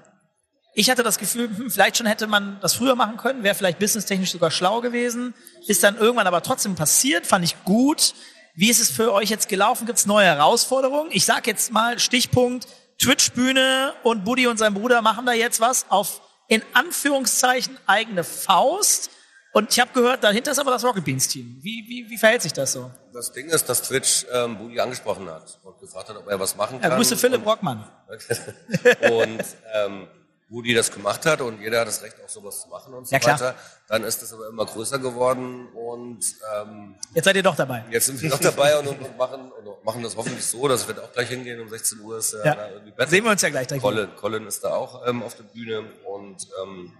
ich 0.73 0.89
hatte 0.89 1.03
das 1.03 1.17
Gefühl, 1.17 1.49
hm, 1.49 1.69
vielleicht 1.69 1.97
schon 1.97 2.07
hätte 2.07 2.27
man 2.27 2.61
das 2.61 2.75
früher 2.75 2.95
machen 2.95 3.17
können, 3.17 3.43
wäre 3.43 3.55
vielleicht 3.55 3.79
businesstechnisch 3.79 4.31
sogar 4.31 4.51
schlau 4.51 4.79
gewesen. 4.79 5.33
Ist 5.67 5.83
dann 5.83 5.97
irgendwann 5.97 6.27
aber 6.27 6.41
trotzdem 6.43 6.75
passiert, 6.75 7.27
fand 7.27 7.43
ich 7.43 7.61
gut. 7.65 8.13
Wie 8.55 8.69
ist 8.69 8.79
es 8.79 8.89
für 8.89 9.11
euch 9.11 9.29
jetzt 9.29 9.49
gelaufen? 9.49 9.85
Gibt 9.85 9.99
es 9.99 10.05
neue 10.05 10.27
Herausforderungen? 10.27 11.09
Ich 11.11 11.25
sag 11.25 11.45
jetzt 11.45 11.73
mal 11.73 11.99
Stichpunkt 11.99 12.67
Twitch-Bühne 12.99 13.93
und 14.03 14.23
Buddy 14.25 14.47
und 14.47 14.57
sein 14.57 14.73
Bruder 14.73 15.01
machen 15.01 15.25
da 15.25 15.33
jetzt 15.33 15.59
was 15.59 15.85
auf 15.89 16.21
in 16.47 16.63
Anführungszeichen 16.73 17.77
eigene 17.85 18.23
Faust. 18.23 19.11
Und 19.53 19.71
ich 19.71 19.79
habe 19.79 19.91
gehört, 19.93 20.23
dahinter 20.23 20.51
ist 20.51 20.59
aber 20.59 20.71
das 20.71 20.83
Rocket 20.83 21.03
Beans 21.03 21.27
Team. 21.27 21.57
Wie, 21.61 21.83
wie, 21.87 22.09
wie 22.09 22.17
verhält 22.17 22.41
sich 22.41 22.53
das 22.53 22.73
so? 22.73 22.91
Das 23.13 23.31
Ding 23.31 23.47
ist, 23.47 23.67
dass 23.67 23.81
Twitch 23.81 24.25
ähm, 24.31 24.57
Budi 24.57 24.79
angesprochen 24.79 25.29
hat 25.29 25.59
und 25.63 25.79
gefragt 25.79 26.09
hat, 26.09 26.17
ob 26.17 26.27
er 26.27 26.39
was 26.39 26.55
machen 26.55 26.79
Ja, 26.81 26.89
kann. 26.89 26.97
Grüße 26.97 27.17
Philipp 27.17 27.41
und, 27.41 27.47
Rockmann. 27.47 27.83
und 29.11 29.43
ähm, 29.73 30.07
Budi 30.49 30.73
das 30.73 30.91
gemacht 30.91 31.25
hat 31.25 31.41
und 31.41 31.59
jeder 31.61 31.81
hat 31.81 31.87
das 31.89 32.01
Recht, 32.03 32.15
auch 32.23 32.29
sowas 32.29 32.61
zu 32.61 32.69
machen 32.69 32.93
und 32.93 33.05
so 33.07 33.11
Ja, 33.13 33.19
klar. 33.19 33.35
weiter. 33.39 33.55
Dann 33.89 34.03
ist 34.05 34.21
es 34.23 34.31
aber 34.33 34.47
immer 34.47 34.65
größer 34.65 34.97
geworden 34.99 35.67
und 35.73 36.19
ähm, 36.55 36.95
Jetzt 37.13 37.25
seid 37.25 37.35
ihr 37.35 37.43
doch 37.43 37.55
dabei. 37.55 37.83
jetzt 37.89 38.05
sind 38.05 38.21
wir 38.21 38.29
noch 38.29 38.39
dabei 38.39 38.77
und, 38.79 38.87
und, 38.87 39.17
machen 39.17 39.51
und 39.51 39.83
machen 39.83 40.03
das 40.03 40.15
hoffentlich 40.15 40.45
so, 40.45 40.67
dass 40.69 40.87
wir 40.87 40.95
da 40.95 41.01
auch 41.03 41.11
gleich 41.11 41.27
hingehen. 41.29 41.59
Um 41.59 41.67
16 41.69 41.99
Uhr 41.99 42.17
ist 42.19 42.33
Ja. 42.45 42.55
da 42.55 42.69
irgendwie 42.69 42.91
Battle. 42.91 43.07
Sehen 43.09 43.23
wir 43.25 43.31
uns 43.31 43.41
ja 43.41 43.49
gleich. 43.49 43.67
gleich. 43.67 43.81
Colin, 43.81 44.07
Colin 44.15 44.47
ist 44.47 44.63
da 44.63 44.73
auch 44.73 45.05
ähm, 45.05 45.21
auf 45.23 45.35
der 45.35 45.43
Bühne 45.43 45.83
und 46.05 46.47
ähm, 46.63 46.93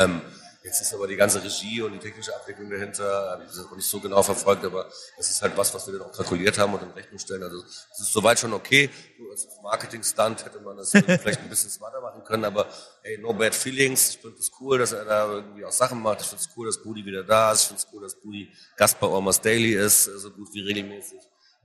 ähm, 0.00 0.20
jetzt 0.68 0.82
ist 0.82 0.94
aber 0.94 1.06
die 1.06 1.16
ganze 1.16 1.42
Regie 1.42 1.80
und 1.82 1.92
die 1.92 1.98
technische 1.98 2.34
Abwicklung 2.34 2.70
dahinter, 2.70 3.40
äh, 3.40 3.44
das 3.44 3.56
ist 3.56 3.64
noch 3.64 3.76
nicht 3.76 3.88
so 3.88 4.00
genau 4.00 4.22
verfolgt, 4.22 4.64
aber 4.64 4.86
es 5.16 5.30
ist 5.30 5.40
halt 5.42 5.56
was, 5.56 5.72
was 5.74 5.86
wir 5.86 5.98
dann 5.98 6.08
auch 6.08 6.12
kalkuliert 6.12 6.58
haben 6.58 6.74
und 6.74 6.82
in 6.82 6.90
Rechnung 6.90 7.18
stellen. 7.18 7.42
Also 7.42 7.62
es 7.64 8.00
ist 8.00 8.12
soweit 8.12 8.38
schon 8.38 8.52
okay. 8.52 8.90
Nur 9.18 9.30
als 9.32 9.48
Marketing-Stunt 9.62 10.44
hätte 10.44 10.60
man 10.60 10.76
das 10.76 10.90
vielleicht 10.92 11.40
ein 11.40 11.48
bisschen 11.48 11.70
smarter 11.70 12.00
machen 12.00 12.22
können, 12.24 12.44
aber 12.44 12.66
hey, 13.02 13.18
no 13.18 13.32
bad 13.32 13.54
feelings. 13.54 14.10
Ich 14.10 14.18
finde 14.18 14.38
es 14.38 14.50
cool, 14.60 14.78
dass 14.78 14.92
er 14.92 15.04
da 15.04 15.32
irgendwie 15.32 15.64
auch 15.64 15.72
Sachen 15.72 16.02
macht. 16.02 16.20
Ich 16.20 16.26
finde 16.26 16.44
es 16.44 16.50
cool, 16.56 16.66
dass 16.66 16.82
Budi 16.82 17.04
wieder 17.04 17.24
da 17.24 17.52
ist. 17.52 17.62
Ich 17.62 17.66
finde 17.68 17.82
es 17.82 17.88
cool, 17.92 18.02
dass 18.02 18.14
Budi 18.14 18.52
Gast 18.76 19.00
bei 19.00 19.06
Almost 19.06 19.44
Daily 19.44 19.74
ist, 19.74 20.04
so 20.04 20.30
gut 20.30 20.52
wie 20.52 20.60
regelmäßig. 20.60 21.20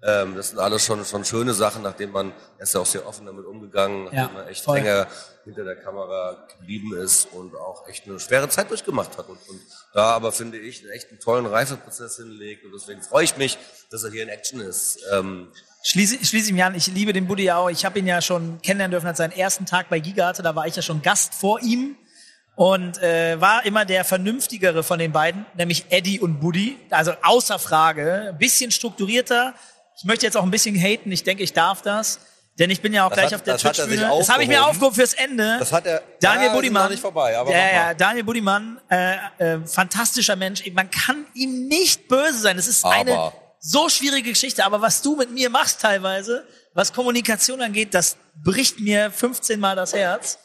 Ähm, 0.06 0.36
das 0.36 0.50
sind 0.50 0.60
alles 0.60 0.86
schon, 0.86 1.06
schon 1.06 1.24
schöne 1.24 1.54
Sachen, 1.54 1.82
nachdem 1.82 2.12
man, 2.12 2.34
er 2.58 2.64
ist 2.64 2.74
ja 2.74 2.82
auch 2.82 2.86
sehr 2.86 3.08
offen 3.08 3.26
damit 3.26 3.46
umgegangen, 3.46 4.06
nachdem 4.06 4.20
Ja, 4.36 4.42
er 4.42 4.48
echt 4.48 4.64
voll. 4.66 4.78
länger 4.80 5.08
hinter 5.46 5.64
der 5.64 5.76
Kamera 5.78 6.46
geblieben 6.58 6.96
ist 6.98 7.26
und 7.34 7.56
auch 7.56 7.88
echt 7.88 8.06
eine 8.08 8.20
schwere 8.20 8.50
Zeit 8.50 8.70
durchgemacht 8.70 9.18
hat. 9.18 9.28
Und, 9.30 9.38
und 9.50 9.62
da 9.94 10.12
aber 10.12 10.32
finde 10.32 10.58
ich 10.58 10.82
einen 10.82 10.92
echt 10.92 11.10
einen 11.10 11.20
tollen 11.20 11.46
Reifeprozess 11.46 12.18
hinlegt 12.18 12.66
und 12.66 12.72
deswegen 12.74 13.02
freue 13.02 13.24
ich 13.26 13.38
mich, 13.38 13.58
dass 13.92 14.04
er 14.04 14.12
hier 14.12 14.24
in 14.24 14.30
Action 14.30 14.60
ist. 14.60 15.00
Ähm, 15.12 15.50
Schließe, 15.86 16.24
schließe 16.26 16.48
ich 16.48 16.54
mich 16.54 16.64
an, 16.64 16.76
ich 16.76 16.88
liebe 16.88 17.12
den 17.14 17.28
Buddy 17.28 17.52
auch. 17.52 17.70
Ich 17.70 17.84
habe 17.84 18.00
ihn 18.00 18.08
ja 18.08 18.22
schon 18.22 18.62
kennenlernen 18.62 18.92
dürfen 18.92 19.08
als 19.08 19.18
seinen 19.18 19.34
ersten 19.34 19.66
Tag 19.66 19.90
bei 19.90 20.00
Giga 20.00 20.28
hatte. 20.28 20.42
Da 20.42 20.56
war 20.56 20.66
ich 20.66 20.76
ja 20.78 20.82
schon 20.82 21.02
Gast 21.02 21.34
vor 21.34 21.62
ihm 21.62 21.98
und 22.56 23.02
äh, 23.04 23.40
war 23.42 23.66
immer 23.66 23.84
der 23.84 24.06
vernünftigere 24.06 24.84
von 24.84 25.00
den 25.00 25.12
beiden, 25.12 25.46
nämlich 25.56 25.88
Eddie 25.90 26.20
und 26.22 26.40
Buddy. 26.40 26.78
Also 26.90 27.14
außer 27.22 27.60
Frage, 27.60 28.30
ein 28.30 28.38
bisschen 28.38 28.72
strukturierter. 28.72 29.54
Ich 29.98 30.04
möchte 30.06 30.26
jetzt 30.26 30.36
auch 30.38 30.44
ein 30.44 30.52
bisschen 30.52 30.76
haten. 30.76 31.12
Ich 31.12 31.24
denke, 31.24 31.44
ich 31.44 31.54
darf 31.54 31.82
das. 31.82 32.20
Denn 32.60 32.70
ich 32.70 32.82
bin 32.82 32.94
ja 32.94 33.06
auch 33.06 33.10
Das 33.10 33.18
gleich 33.18 33.26
hat- 33.28 33.34
auf 33.36 33.44
der 33.44 33.54
das 33.56 33.64
er 33.64 33.74
Twitch-Bühne. 33.74 34.12
Das 34.20 34.30
habe 34.30 34.44
ich 34.44 34.48
mir 34.50 34.64
aufgehoben. 34.64 34.94
fürs 34.96 35.14
Ende. 35.16 35.58
Das 35.58 35.72
hat 35.72 35.88
er. 35.88 36.04
Daniel 36.22 36.48
ja, 36.50 36.54
Budimann. 36.54 36.92
nicht 36.92 37.02
vorbei, 37.02 37.36
aber 37.36 37.52
ja, 37.52 37.72
ja. 37.72 37.94
Daniel 37.96 38.24
Budimann, 38.24 38.80
äh, 38.92 39.16
äh, 39.40 39.66
fantastischer 39.66 40.36
Mensch. 40.36 40.64
Man 40.72 40.90
kann 40.92 41.26
ihm 41.34 41.68
nicht 41.68 42.08
böse 42.08 42.38
sein. 42.38 42.58
Es 42.60 42.68
ist 42.68 42.86
Aber. 42.86 42.94
eine 42.94 43.32
so 43.60 43.90
schwierige 43.90 44.30
Geschichte. 44.30 44.64
Aber 44.66 44.82
was 44.82 45.02
du 45.02 45.16
mit 45.16 45.32
mir 45.32 45.50
machst 45.50 45.82
teilweise, 45.82 46.46
was 46.76 46.94
Kommunikation 46.94 47.60
angeht, 47.60 47.96
das 47.96 48.18
bricht 48.44 48.80
mir 48.80 49.10
15 49.10 49.60
Mal 49.60 49.76
das 49.76 49.94
Herz. 49.94 50.38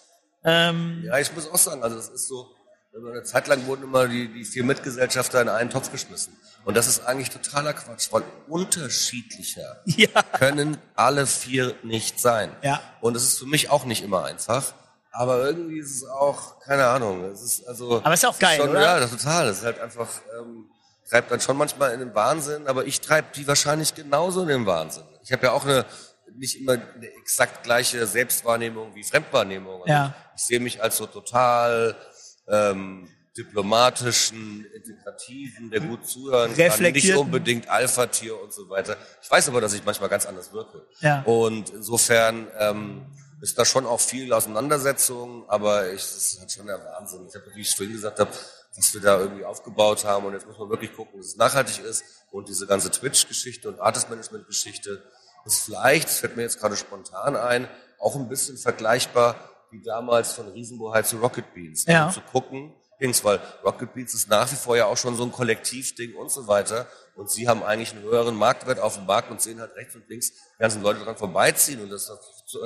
Ähm, 0.44 1.02
ja, 1.04 1.18
ich 1.18 1.30
muss 1.34 1.46
auch 1.50 1.58
sagen, 1.58 1.82
also 1.82 1.98
es 1.98 2.08
ist 2.08 2.26
so, 2.28 2.48
eine 3.06 3.22
Zeit 3.22 3.46
lang 3.48 3.66
wurden 3.66 3.84
immer 3.84 4.08
die, 4.08 4.28
die 4.28 4.44
vier 4.44 4.64
Mitgesellschafter 4.64 5.40
in 5.40 5.48
einen 5.48 5.70
Topf 5.70 5.90
geschmissen. 5.90 6.36
Und 6.64 6.76
das 6.76 6.86
ist 6.86 7.06
eigentlich 7.06 7.30
totaler 7.30 7.72
Quatsch, 7.72 8.08
weil 8.10 8.22
unterschiedlicher 8.46 9.80
ja. 9.84 10.22
können 10.22 10.76
alle 10.94 11.26
vier 11.26 11.74
nicht 11.82 12.20
sein. 12.20 12.54
Ja. 12.62 12.80
Und 13.00 13.16
es 13.16 13.24
ist 13.24 13.38
für 13.38 13.46
mich 13.46 13.70
auch 13.70 13.84
nicht 13.84 14.02
immer 14.02 14.24
einfach. 14.24 14.74
Aber 15.12 15.46
irgendwie 15.46 15.78
ist 15.78 15.96
es 15.96 16.08
auch, 16.08 16.60
keine 16.60 16.86
Ahnung, 16.86 17.24
es 17.24 17.42
ist 17.42 17.66
also. 17.66 18.00
Aber 18.04 18.14
ist 18.14 18.22
ja 18.22 18.28
auch 18.28 18.38
geil, 18.38 18.60
schon, 18.60 18.70
oder? 18.70 18.82
Ja, 18.82 19.00
das 19.00 19.10
total. 19.10 19.46
Das 19.46 19.58
ist 19.58 19.64
halt 19.64 19.80
einfach, 19.80 20.08
ähm, 20.38 20.70
treibt 21.08 21.30
dann 21.30 21.40
schon 21.40 21.56
manchmal 21.56 21.92
in 21.92 22.00
den 22.00 22.14
Wahnsinn, 22.14 22.66
aber 22.66 22.84
ich 22.86 23.00
treibe 23.00 23.28
die 23.34 23.46
wahrscheinlich 23.48 23.94
genauso 23.94 24.42
in 24.42 24.48
den 24.48 24.66
Wahnsinn. 24.66 25.04
Ich 25.22 25.32
habe 25.32 25.46
ja 25.46 25.52
auch 25.52 25.64
eine, 25.64 25.86
nicht 26.36 26.60
immer 26.60 26.72
eine 26.72 27.06
exakt 27.20 27.62
gleiche 27.64 28.06
Selbstwahrnehmung 28.06 28.94
wie 28.94 29.02
Fremdwahrnehmung. 29.02 29.82
Also 29.82 29.92
Ja. 29.92 30.14
Ich 30.36 30.42
sehe 30.44 30.60
mich 30.60 30.82
als 30.82 30.98
so 30.98 31.06
total 31.06 31.96
ähm, 32.50 33.08
diplomatischen, 33.36 34.66
integrativen, 34.74 35.70
der 35.70 35.80
gut 35.80 36.06
zuhören 36.06 36.54
kann, 36.56 36.82
nicht 36.92 37.14
unbedingt 37.14 37.68
Alpha-Tier 37.68 38.40
und 38.40 38.52
so 38.52 38.68
weiter. 38.68 38.96
Ich 39.22 39.30
weiß 39.30 39.48
aber, 39.48 39.60
dass 39.60 39.74
ich 39.74 39.84
manchmal 39.84 40.08
ganz 40.08 40.26
anders 40.26 40.52
wirke. 40.52 40.82
Ja. 41.00 41.22
Und 41.22 41.70
insofern 41.70 42.48
ähm, 42.58 43.06
ist 43.40 43.56
da 43.58 43.64
schon 43.64 43.86
auch 43.86 44.00
viel 44.00 44.32
Auseinandersetzung, 44.32 45.48
aber 45.48 45.92
ich, 45.92 46.02
das 46.02 46.16
ist 46.16 46.40
halt 46.40 46.50
schon 46.50 46.66
der 46.66 46.84
Wahnsinn. 46.84 47.26
Ich 47.28 47.34
habe, 47.34 47.44
wie 47.54 47.60
ich 47.60 47.74
vorhin 47.74 47.94
gesagt 47.94 48.18
habe, 48.18 48.30
was 48.76 48.94
wir 48.94 49.00
da 49.00 49.18
irgendwie 49.18 49.44
aufgebaut 49.44 50.04
haben 50.04 50.26
und 50.26 50.32
jetzt 50.32 50.46
muss 50.46 50.58
man 50.58 50.70
wirklich 50.70 50.94
gucken, 50.94 51.20
dass 51.20 51.28
es 51.28 51.36
nachhaltig 51.36 51.84
ist 51.84 52.04
und 52.30 52.48
diese 52.48 52.66
ganze 52.66 52.90
Twitch-Geschichte 52.90 53.68
und 53.68 53.80
Artist-Management-Geschichte 53.80 55.02
ist 55.44 55.62
vielleicht, 55.62 56.08
das 56.08 56.18
fällt 56.18 56.36
mir 56.36 56.42
jetzt 56.42 56.60
gerade 56.60 56.76
spontan 56.76 57.36
ein, 57.36 57.68
auch 57.98 58.16
ein 58.16 58.28
bisschen 58.28 58.56
vergleichbar 58.56 59.36
wie 59.70 59.82
damals 59.82 60.32
von 60.32 60.48
Riesenbohai 60.48 61.02
zu 61.02 61.18
Rocket 61.18 61.52
Beans. 61.54 61.84
Ja. 61.86 62.06
Also 62.06 62.20
zu 62.20 62.26
gucken, 62.26 62.74
Dings, 63.00 63.22
weil 63.24 63.40
Rocket 63.64 63.94
Beans 63.94 64.14
ist 64.14 64.28
nach 64.28 64.50
wie 64.50 64.56
vor 64.56 64.76
ja 64.76 64.86
auch 64.86 64.96
schon 64.96 65.16
so 65.16 65.22
ein 65.22 65.32
Kollektivding 65.32 66.14
und 66.14 66.30
so 66.30 66.48
weiter. 66.48 66.86
Und 67.14 67.30
sie 67.30 67.48
haben 67.48 67.62
eigentlich 67.62 67.92
einen 67.92 68.02
höheren 68.02 68.34
Marktwert 68.34 68.78
auf 68.80 68.94
dem 68.94 69.06
Markt 69.06 69.30
und 69.30 69.40
sehen 69.40 69.60
halt 69.60 69.74
rechts 69.76 69.94
und 69.94 70.08
links 70.08 70.32
die 70.32 70.58
ganzen 70.60 70.82
Leute 70.82 71.00
dran 71.04 71.16
vorbeiziehen 71.16 71.80
und 71.80 71.90
das 71.90 72.10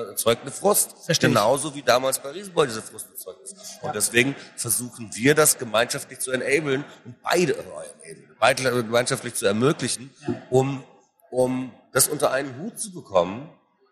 erzeugt 0.08 0.42
eine 0.42 0.50
Frust. 0.50 0.94
Verstehe. 1.04 1.30
Genauso 1.30 1.74
wie 1.74 1.82
damals 1.82 2.18
bei 2.18 2.30
Riesenboy 2.30 2.66
diese 2.66 2.82
Frust 2.82 3.10
erzeugt 3.10 3.42
ist. 3.42 3.78
Und 3.82 3.94
deswegen 3.94 4.34
versuchen 4.56 5.10
wir 5.14 5.34
das 5.34 5.58
gemeinschaftlich 5.58 6.18
zu 6.18 6.32
enablen 6.32 6.84
und 7.04 7.20
beide, 7.22 7.52
äh, 7.54 8.16
beide 8.38 8.62
gemeinschaftlich 8.62 9.34
zu 9.34 9.46
ermöglichen, 9.46 10.10
um, 10.50 10.84
um 11.30 11.72
das 11.92 12.08
unter 12.08 12.30
einen 12.30 12.56
Hut 12.58 12.78
zu 12.78 12.92
bekommen 12.92 13.50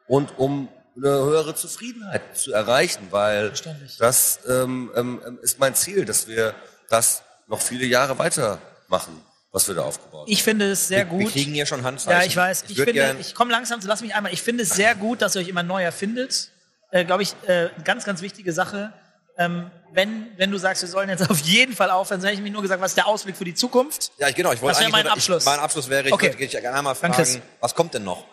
und 0.08 0.38
um 0.38 0.68
eine 0.96 1.08
höhere 1.08 1.54
Zufriedenheit 1.54 2.36
zu 2.36 2.52
erreichen, 2.52 3.08
weil 3.10 3.52
das 3.98 4.40
ähm, 4.48 4.90
ähm, 4.96 5.38
ist 5.42 5.58
mein 5.58 5.74
Ziel, 5.74 6.04
dass 6.04 6.26
wir 6.28 6.54
das 6.88 7.22
noch 7.46 7.60
viele 7.60 7.86
Jahre 7.86 8.18
weitermachen, 8.18 9.20
was 9.52 9.66
wir 9.68 9.74
da 9.76 9.82
aufgebaut 9.82 10.22
haben. 10.22 10.30
ich 10.32 10.42
finde 10.42 10.70
es 10.72 10.88
sehr 10.88 11.10
Wir 11.10 11.18
gut. 11.18 11.32
kriegen 11.32 11.52
hier 11.52 11.66
schon 11.66 11.82
Handzeichen. 11.84 12.20
Ja, 12.20 12.26
ich 12.26 12.36
weiß. 12.36 12.64
Ich, 12.68 12.76
würd 12.76 12.88
finde, 12.88 12.92
gern, 13.02 13.20
ich 13.20 13.34
komme 13.34 13.52
langsam, 13.52 13.80
lass 13.84 14.00
mich 14.02 14.14
einmal. 14.14 14.32
Ich 14.32 14.42
finde 14.42 14.62
es 14.64 14.70
sehr 14.70 14.94
gut, 14.94 15.22
dass 15.22 15.34
ihr 15.36 15.42
euch 15.42 15.48
immer 15.48 15.62
neu 15.62 15.82
erfindet. 15.82 16.50
Äh, 16.90 17.04
Glaube 17.04 17.22
ich, 17.22 17.34
äh, 17.46 17.70
ganz, 17.84 18.04
ganz 18.04 18.20
wichtige 18.20 18.52
Sache. 18.52 18.92
Ähm, 19.38 19.70
wenn, 19.92 20.26
wenn 20.36 20.50
du 20.50 20.58
sagst, 20.58 20.82
wir 20.82 20.88
sollen 20.88 21.08
jetzt 21.08 21.28
auf 21.30 21.38
jeden 21.40 21.74
Fall 21.74 21.90
aufhören, 21.90 22.20
dann 22.20 22.28
hätte 22.28 22.40
ich 22.40 22.44
mir 22.44 22.52
nur 22.52 22.62
gesagt, 22.62 22.80
was 22.82 22.90
ist 22.92 22.96
der 22.96 23.06
Ausblick 23.06 23.36
für 23.36 23.44
die 23.44 23.54
Zukunft? 23.54 24.12
ja, 24.18 24.28
ich, 24.28 24.34
genau, 24.34 24.52
ich 24.52 24.60
wollte 24.60 24.74
Das 24.74 24.80
wäre 24.82 24.90
mein 24.92 25.04
nur- 25.04 25.12
Abschluss. 25.12 25.42
Ich, 25.44 25.48
mein 25.48 25.58
Abschluss 25.60 25.88
wäre, 25.88 26.06
ich 26.08 26.12
Okay. 26.12 26.26
würde 26.26 26.36
dich 26.38 26.50
gerne 26.50 26.72
einmal 26.76 26.94
fragen, 26.94 27.42
was 27.60 27.74
kommt 27.74 27.94
denn 27.94 28.04
noch? 28.04 28.24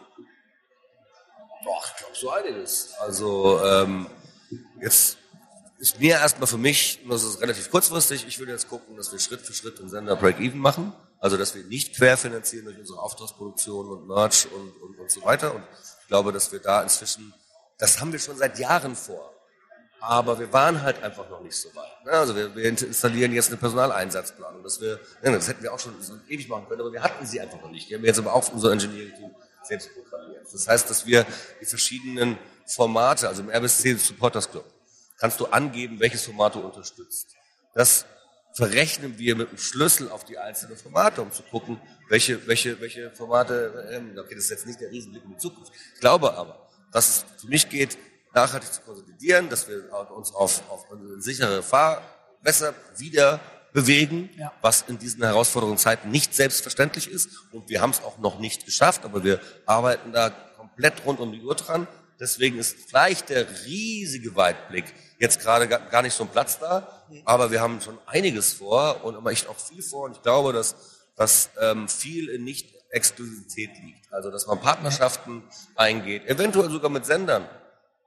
Boah, 1.64 1.82
so 2.20 2.30
einiges. 2.32 2.94
Also 3.00 3.62
ähm, 3.64 4.08
jetzt 4.82 5.18
ist 5.80 6.00
mir 6.00 6.16
erstmal 6.16 6.48
für 6.48 6.58
mich, 6.58 7.00
das 7.08 7.24
ist 7.24 7.42
relativ 7.42 7.70
kurzfristig, 7.70 8.26
ich 8.28 8.40
würde 8.40 8.52
jetzt 8.52 8.68
gucken, 8.68 8.98
dass 8.98 9.12
wir 9.12 9.20
Schritt 9.20 9.42
für 9.42 9.54
Schritt 9.54 9.80
den 9.80 9.90
Sender 9.90 10.16
Break-Even 10.16 10.60
machen. 10.60 10.94
Also 11.20 11.38
dass 11.38 11.56
wir 11.56 11.64
nicht 11.64 11.96
querfinanzieren 11.96 12.66
durch 12.66 12.78
unsere 12.78 13.00
Auftragsproduktion 13.00 13.88
und 13.88 14.08
Merch 14.08 14.48
und, 14.52 14.82
und, 14.82 15.00
und 15.00 15.12
so 15.12 15.24
weiter. 15.24 15.54
Und 15.56 15.64
ich 16.02 16.08
glaube, 16.08 16.32
dass 16.32 16.52
wir 16.52 16.60
da 16.60 16.84
inzwischen, 16.84 17.34
das 17.78 18.00
haben 18.00 18.12
wir 18.12 18.20
schon 18.20 18.38
seit 18.38 18.60
Jahren 18.60 18.96
vor. 18.96 19.34
Aber 20.00 20.38
wir 20.40 20.54
waren 20.54 20.84
halt 20.84 21.02
einfach 21.02 21.28
noch 21.28 21.42
nicht 21.42 21.56
so 21.56 21.70
weit. 21.70 22.06
ne? 22.06 22.12
Also 22.12 22.36
wir, 22.36 22.56
wir 22.56 22.66
installieren 22.66 23.34
jetzt 23.34 23.48
eine 23.48 23.58
Personaleinsatzplanung. 23.58 24.62
Dass 24.64 24.80
wir, 24.80 25.00
ne, 25.24 25.32
das 25.32 25.48
hätten 25.48 25.64
wir 25.64 25.74
auch 25.74 25.80
schon 25.80 25.96
ewig 26.30 26.48
machen 26.48 26.68
können, 26.68 26.82
aber 26.82 26.94
wir 26.94 27.02
hatten 27.02 27.26
sie 27.26 27.42
einfach 27.42 27.60
noch 27.62 27.72
nicht. 27.72 27.90
Die 27.90 27.96
haben 27.96 28.04
wir 28.04 28.10
jetzt 28.10 28.20
aber 28.20 28.34
auch 28.34 28.48
unser 28.52 28.72
Engineering-Team 28.72 29.32
selbst 29.68 29.94
programmiert. 29.94 30.46
Das 30.52 30.68
heißt, 30.68 30.90
dass 30.90 31.06
wir 31.06 31.26
die 31.62 31.66
verschiedenen 31.66 32.38
Formate, 32.66 33.28
also 33.28 33.42
im 33.44 33.50
RBSC 33.50 33.96
Supporters 33.96 34.50
Club, 34.50 34.66
kannst 35.18 35.40
du 35.40 35.46
angeben, 35.48 36.00
welches 36.00 36.26
Format 36.26 36.56
du 36.56 36.60
unterstützt. 36.60 37.36
Das 37.74 38.06
verrechnen 38.54 39.18
wir 39.20 39.36
mit 39.36 39.50
einem 39.50 39.58
Schlüssel 39.58 40.10
auf 40.10 40.26
die 40.26 40.38
einzelnen 40.38 40.78
Formate, 40.78 41.22
um 41.22 41.32
zu 41.32 41.44
gucken, 41.44 41.80
welche, 42.10 42.48
welche, 42.48 42.80
welche 42.82 43.12
Formate, 43.12 43.90
ähm, 43.92 44.18
okay, 44.18 44.36
das 44.36 44.46
ist 44.46 44.50
jetzt 44.50 44.66
nicht 44.66 44.82
der 44.82 44.90
Riesenblick 44.90 45.24
in 45.24 45.32
die 45.32 45.38
Zukunft. 45.38 45.72
Ich 45.94 46.00
glaube 46.00 46.34
aber, 46.34 46.68
dass 46.92 47.10
es 47.10 47.26
für 47.42 47.48
mich 47.48 47.70
geht, 47.70 47.98
nachhaltig 48.34 48.72
zu 48.72 48.82
konsolidieren, 48.82 49.50
dass 49.50 49.68
wir 49.68 49.92
uns 50.12 50.34
auf, 50.34 50.70
auf 50.70 50.92
eine 50.92 51.22
sichere 51.22 51.62
Fahrwässer 51.62 52.74
wieder 52.98 53.40
bewegen, 53.78 54.30
Ja. 54.38 54.52
was 54.62 54.82
in 54.88 54.98
diesen 54.98 55.22
herausfordernden 55.24 55.78
Zeiten 55.78 56.10
nicht 56.10 56.34
selbstverständlich 56.34 57.12
ist. 57.12 57.30
Und 57.52 57.70
wir 57.70 57.80
haben 57.80 57.92
es 57.92 58.02
auch 58.02 58.18
noch 58.18 58.40
nicht 58.40 58.66
geschafft, 58.66 59.06
aber 59.06 59.24
wir 59.24 59.40
arbeiten 59.68 60.12
da 60.12 60.32
komplett 60.32 61.06
rund 61.06 61.20
um 61.20 61.32
die 61.32 61.42
Uhr 61.44 61.54
dran. 61.54 61.88
Deswegen 62.20 62.58
ist 62.58 62.76
vielleicht 62.90 63.30
der 63.30 63.46
riesige 63.66 64.36
Weitblick 64.36 64.86
jetzt 65.20 65.40
gerade 65.42 65.68
ga- 65.68 65.78
gar 65.78 66.02
nicht 66.02 66.16
so 66.16 66.24
ein 66.24 66.30
Platz 66.30 66.58
da, 66.58 66.88
aber 67.26 67.52
wir 67.52 67.62
haben 67.62 67.80
schon 67.80 68.00
einiges 68.08 68.54
vor 68.54 69.04
und 69.06 69.16
immer 69.16 69.30
echt 69.30 69.48
auch 69.48 69.60
viel 69.60 69.84
vor. 69.84 70.06
Und 70.06 70.14
ich 70.14 70.24
glaube, 70.24 70.54
dass, 70.54 70.76
dass 71.16 71.52
ähm, 71.62 71.88
viel 71.88 72.30
in 72.30 72.44
Nicht-Exklusivität 72.46 73.70
liegt. 73.84 74.12
Also, 74.12 74.32
dass 74.32 74.48
man 74.48 74.60
Partnerschaften 74.60 75.44
eingeht, 75.76 76.26
eventuell 76.26 76.72
sogar 76.72 76.90
mit 76.90 77.06
Sendern 77.06 77.48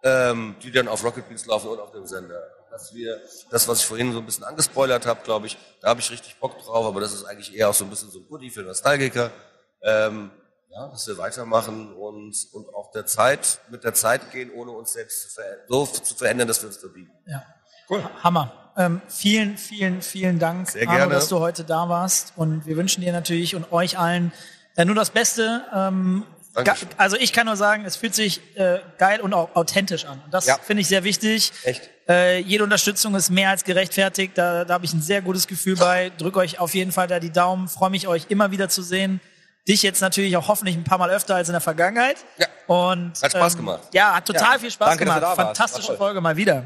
ähm, 0.02 0.56
die 0.62 0.72
dann 0.72 0.88
auf 0.88 1.05
Rocket 1.05 1.28
Beans 1.28 1.44
laufen 1.47 1.68
und 1.68 1.78
auf 1.78 1.92
dem 1.92 2.06
Sender. 2.06 2.40
Dass 2.70 2.94
wir, 2.94 3.20
das, 3.51 3.66
was 3.68 3.80
ich 3.80 3.86
vorhin 3.86 4.12
so 4.12 4.18
ein 4.18 4.26
bisschen 4.26 4.44
angespoilert 4.44 5.06
habe, 5.06 5.20
glaube 5.24 5.47
ich, 5.47 5.59
da 5.80 5.88
habe 5.88 6.01
ich 6.01 6.10
richtig 6.10 6.36
Bock 6.36 6.59
drauf, 6.62 6.86
aber 6.86 7.01
das 7.01 7.12
ist 7.12 7.24
eigentlich 7.24 7.55
eher 7.55 7.68
auch 7.68 7.74
so 7.74 7.84
ein 7.84 7.90
bisschen 7.90 8.10
so 8.10 8.20
ein 8.20 8.26
Goodie 8.28 8.51
für 8.51 8.62
Nostalgiker. 8.62 9.30
Ähm, 9.82 10.30
ja, 10.70 10.86
dass 10.88 11.06
wir 11.09 11.18
weitermachen 11.18 11.92
und, 11.94 12.36
und 12.52 12.72
auch 12.74 12.92
der 12.92 13.05
Zeit, 13.05 13.59
mit 13.70 13.82
der 13.82 13.92
Zeit 13.94 14.30
gehen, 14.30 14.52
ohne 14.52 14.70
uns 14.70 14.92
selbst 14.92 15.34
zu 15.34 15.42
so 15.68 15.86
zu 15.86 16.14
verändern, 16.14 16.47
dass 16.47 16.62
wir 16.62 16.68
uns 16.68 16.76
verbiegen. 16.76 17.10
Ja. 17.26 17.42
Cool. 17.88 18.09
Hammer. 18.22 18.72
Ähm, 18.76 19.02
vielen, 19.09 19.59
vielen, 19.59 20.01
vielen 20.01 20.38
Dank, 20.38 20.70
Sehr 20.70 20.82
Arno, 20.86 20.97
gerne. 20.97 21.14
dass 21.14 21.28
du 21.28 21.40
heute 21.40 21.64
da 21.64 21.88
warst. 21.88 22.34
Und 22.36 22.66
wir 22.66 22.76
wünschen 22.76 23.01
dir 23.01 23.12
natürlich 23.12 23.56
und 23.56 23.72
euch 23.72 23.98
allen 23.98 24.32
äh, 24.76 24.84
nur 24.84 24.94
das 24.94 25.10
Beste. 25.10 25.64
Ähm, 25.74 26.24
also 26.97 27.16
ich 27.16 27.32
kann 27.32 27.47
nur 27.47 27.56
sagen, 27.56 27.84
es 27.84 27.97
fühlt 27.97 28.14
sich 28.14 28.40
äh, 28.56 28.80
geil 28.98 29.20
und 29.20 29.34
auch 29.34 29.55
authentisch 29.56 30.05
an. 30.05 30.22
Und 30.24 30.32
das 30.32 30.47
Ja. 30.47 30.56
finde 30.56 30.82
ich 30.82 30.88
sehr 30.88 31.02
wichtig. 31.02 31.52
Echt. 31.64 31.90
Äh, 32.10 32.40
jede 32.40 32.64
Unterstützung 32.64 33.14
ist 33.14 33.30
mehr 33.30 33.50
als 33.50 33.62
gerechtfertigt. 33.62 34.36
Da, 34.36 34.64
da 34.64 34.74
habe 34.74 34.84
ich 34.84 34.92
ein 34.92 35.00
sehr 35.00 35.22
gutes 35.22 35.46
Gefühl 35.46 35.76
bei. 35.76 36.10
Drück 36.18 36.36
euch 36.36 36.58
auf 36.58 36.74
jeden 36.74 36.90
Fall 36.90 37.06
da 37.06 37.20
die 37.20 37.30
Daumen. 37.30 37.68
Freue 37.68 37.90
mich, 37.90 38.08
euch 38.08 38.26
immer 38.30 38.50
wieder 38.50 38.68
zu 38.68 38.82
sehen. 38.82 39.20
Dich 39.68 39.82
jetzt 39.84 40.00
natürlich 40.00 40.36
auch 40.36 40.48
hoffentlich 40.48 40.76
ein 40.76 40.82
paar 40.82 40.98
Mal 40.98 41.10
öfter 41.10 41.36
als 41.36 41.48
in 41.48 41.52
der 41.52 41.60
Vergangenheit. 41.60 42.16
Ja. 42.38 42.48
Und, 42.66 43.22
Hat 43.22 43.30
Spaß 43.30 43.52
ähm, 43.54 43.60
gemacht. 43.60 43.82
Ja, 43.92 44.16
hat 44.16 44.26
total 44.26 44.54
Ja. 44.54 44.58
viel 44.58 44.70
Spaß 44.72 44.88
Danke, 44.88 45.04
gemacht. 45.04 45.36
Fantastische. 45.36 45.96
Folge 45.96 46.20
mal 46.20 46.36
wieder. 46.36 46.64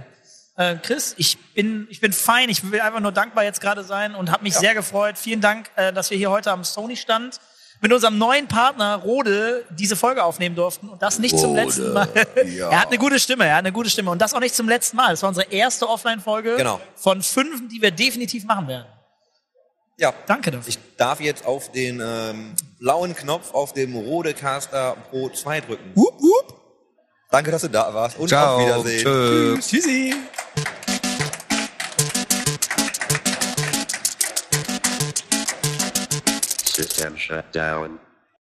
Äh, 0.56 0.76
Chris, 0.76 1.14
ich 1.18 1.36
bin, 1.52 1.88
ich 1.90 2.00
bin 2.00 2.14
fein. 2.14 2.48
Ich 2.48 2.70
will 2.70 2.80
einfach 2.80 3.00
nur 3.00 3.12
dankbar 3.12 3.44
jetzt 3.44 3.60
gerade 3.60 3.84
sein 3.84 4.14
und 4.14 4.30
habe 4.30 4.44
mich 4.44 4.54
sehr 4.54 4.72
gefreut. 4.72 5.18
Vielen 5.18 5.42
Dank, 5.42 5.68
äh, 5.76 5.92
dass 5.92 6.10
wir 6.10 6.16
hier 6.16 6.30
heute 6.30 6.52
am 6.52 6.64
Sony 6.64 6.96
stand 6.96 7.38
mit 7.80 7.92
unserem 7.92 8.16
neuen 8.18 8.48
Partner 8.48 8.96
Rode 8.96 9.64
diese 9.70 9.96
Folge 9.96 10.24
aufnehmen 10.24 10.56
durften 10.56 10.88
und 10.88 11.02
das 11.02 11.18
nicht 11.18 11.38
zum 11.38 11.50
Rode, 11.50 11.62
letzten 11.64 11.92
Mal. 11.92 12.08
ja. 12.46 12.70
er 12.70 12.80
hat 12.80 12.88
eine 12.88 12.98
gute 12.98 13.18
Stimme, 13.20 13.44
er 13.46 13.56
hat 13.56 13.64
eine 13.64 13.72
gute 13.72 13.90
Stimme 13.90 14.10
und 14.10 14.20
das 14.20 14.32
auch 14.34 14.40
nicht 14.40 14.54
zum 14.54 14.68
letzten 14.68 14.96
Mal. 14.96 15.10
Das 15.10 15.22
war 15.22 15.28
unsere 15.28 15.50
erste 15.50 15.88
Offline-Folge 15.88 16.56
Genau. 16.56 16.80
von 16.96 17.22
fünf, 17.22 17.68
die 17.68 17.82
wir 17.82 17.90
definitiv 17.90 18.44
machen 18.44 18.68
werden. 18.68 18.86
Ja. 19.98 20.12
Danke 20.26 20.50
dafür. 20.50 20.68
Ich 20.68 20.78
darf 20.96 21.20
jetzt 21.20 21.46
auf 21.46 21.70
den 21.70 22.00
ähm, 22.04 22.54
blauen 22.80 23.14
Knopf 23.14 23.52
auf 23.54 23.72
dem 23.72 23.94
Rodecaster 23.94 24.96
Pro 25.10 25.28
2 25.28 25.60
drücken. 25.60 25.92
Wupp, 25.94 26.20
wupp. 26.20 26.60
Danke, 27.30 27.50
dass 27.50 27.62
du 27.62 27.68
da 27.68 27.92
warst 27.92 28.18
und 28.18 28.28
Ciao. 28.28 28.56
auf 28.56 28.62
Wiedersehen. 28.62 29.02
Tschö. 29.02 29.58
Tschüssi. 29.60 30.14
System 37.04 37.18
shut 37.18 37.52
down. 37.52 38.00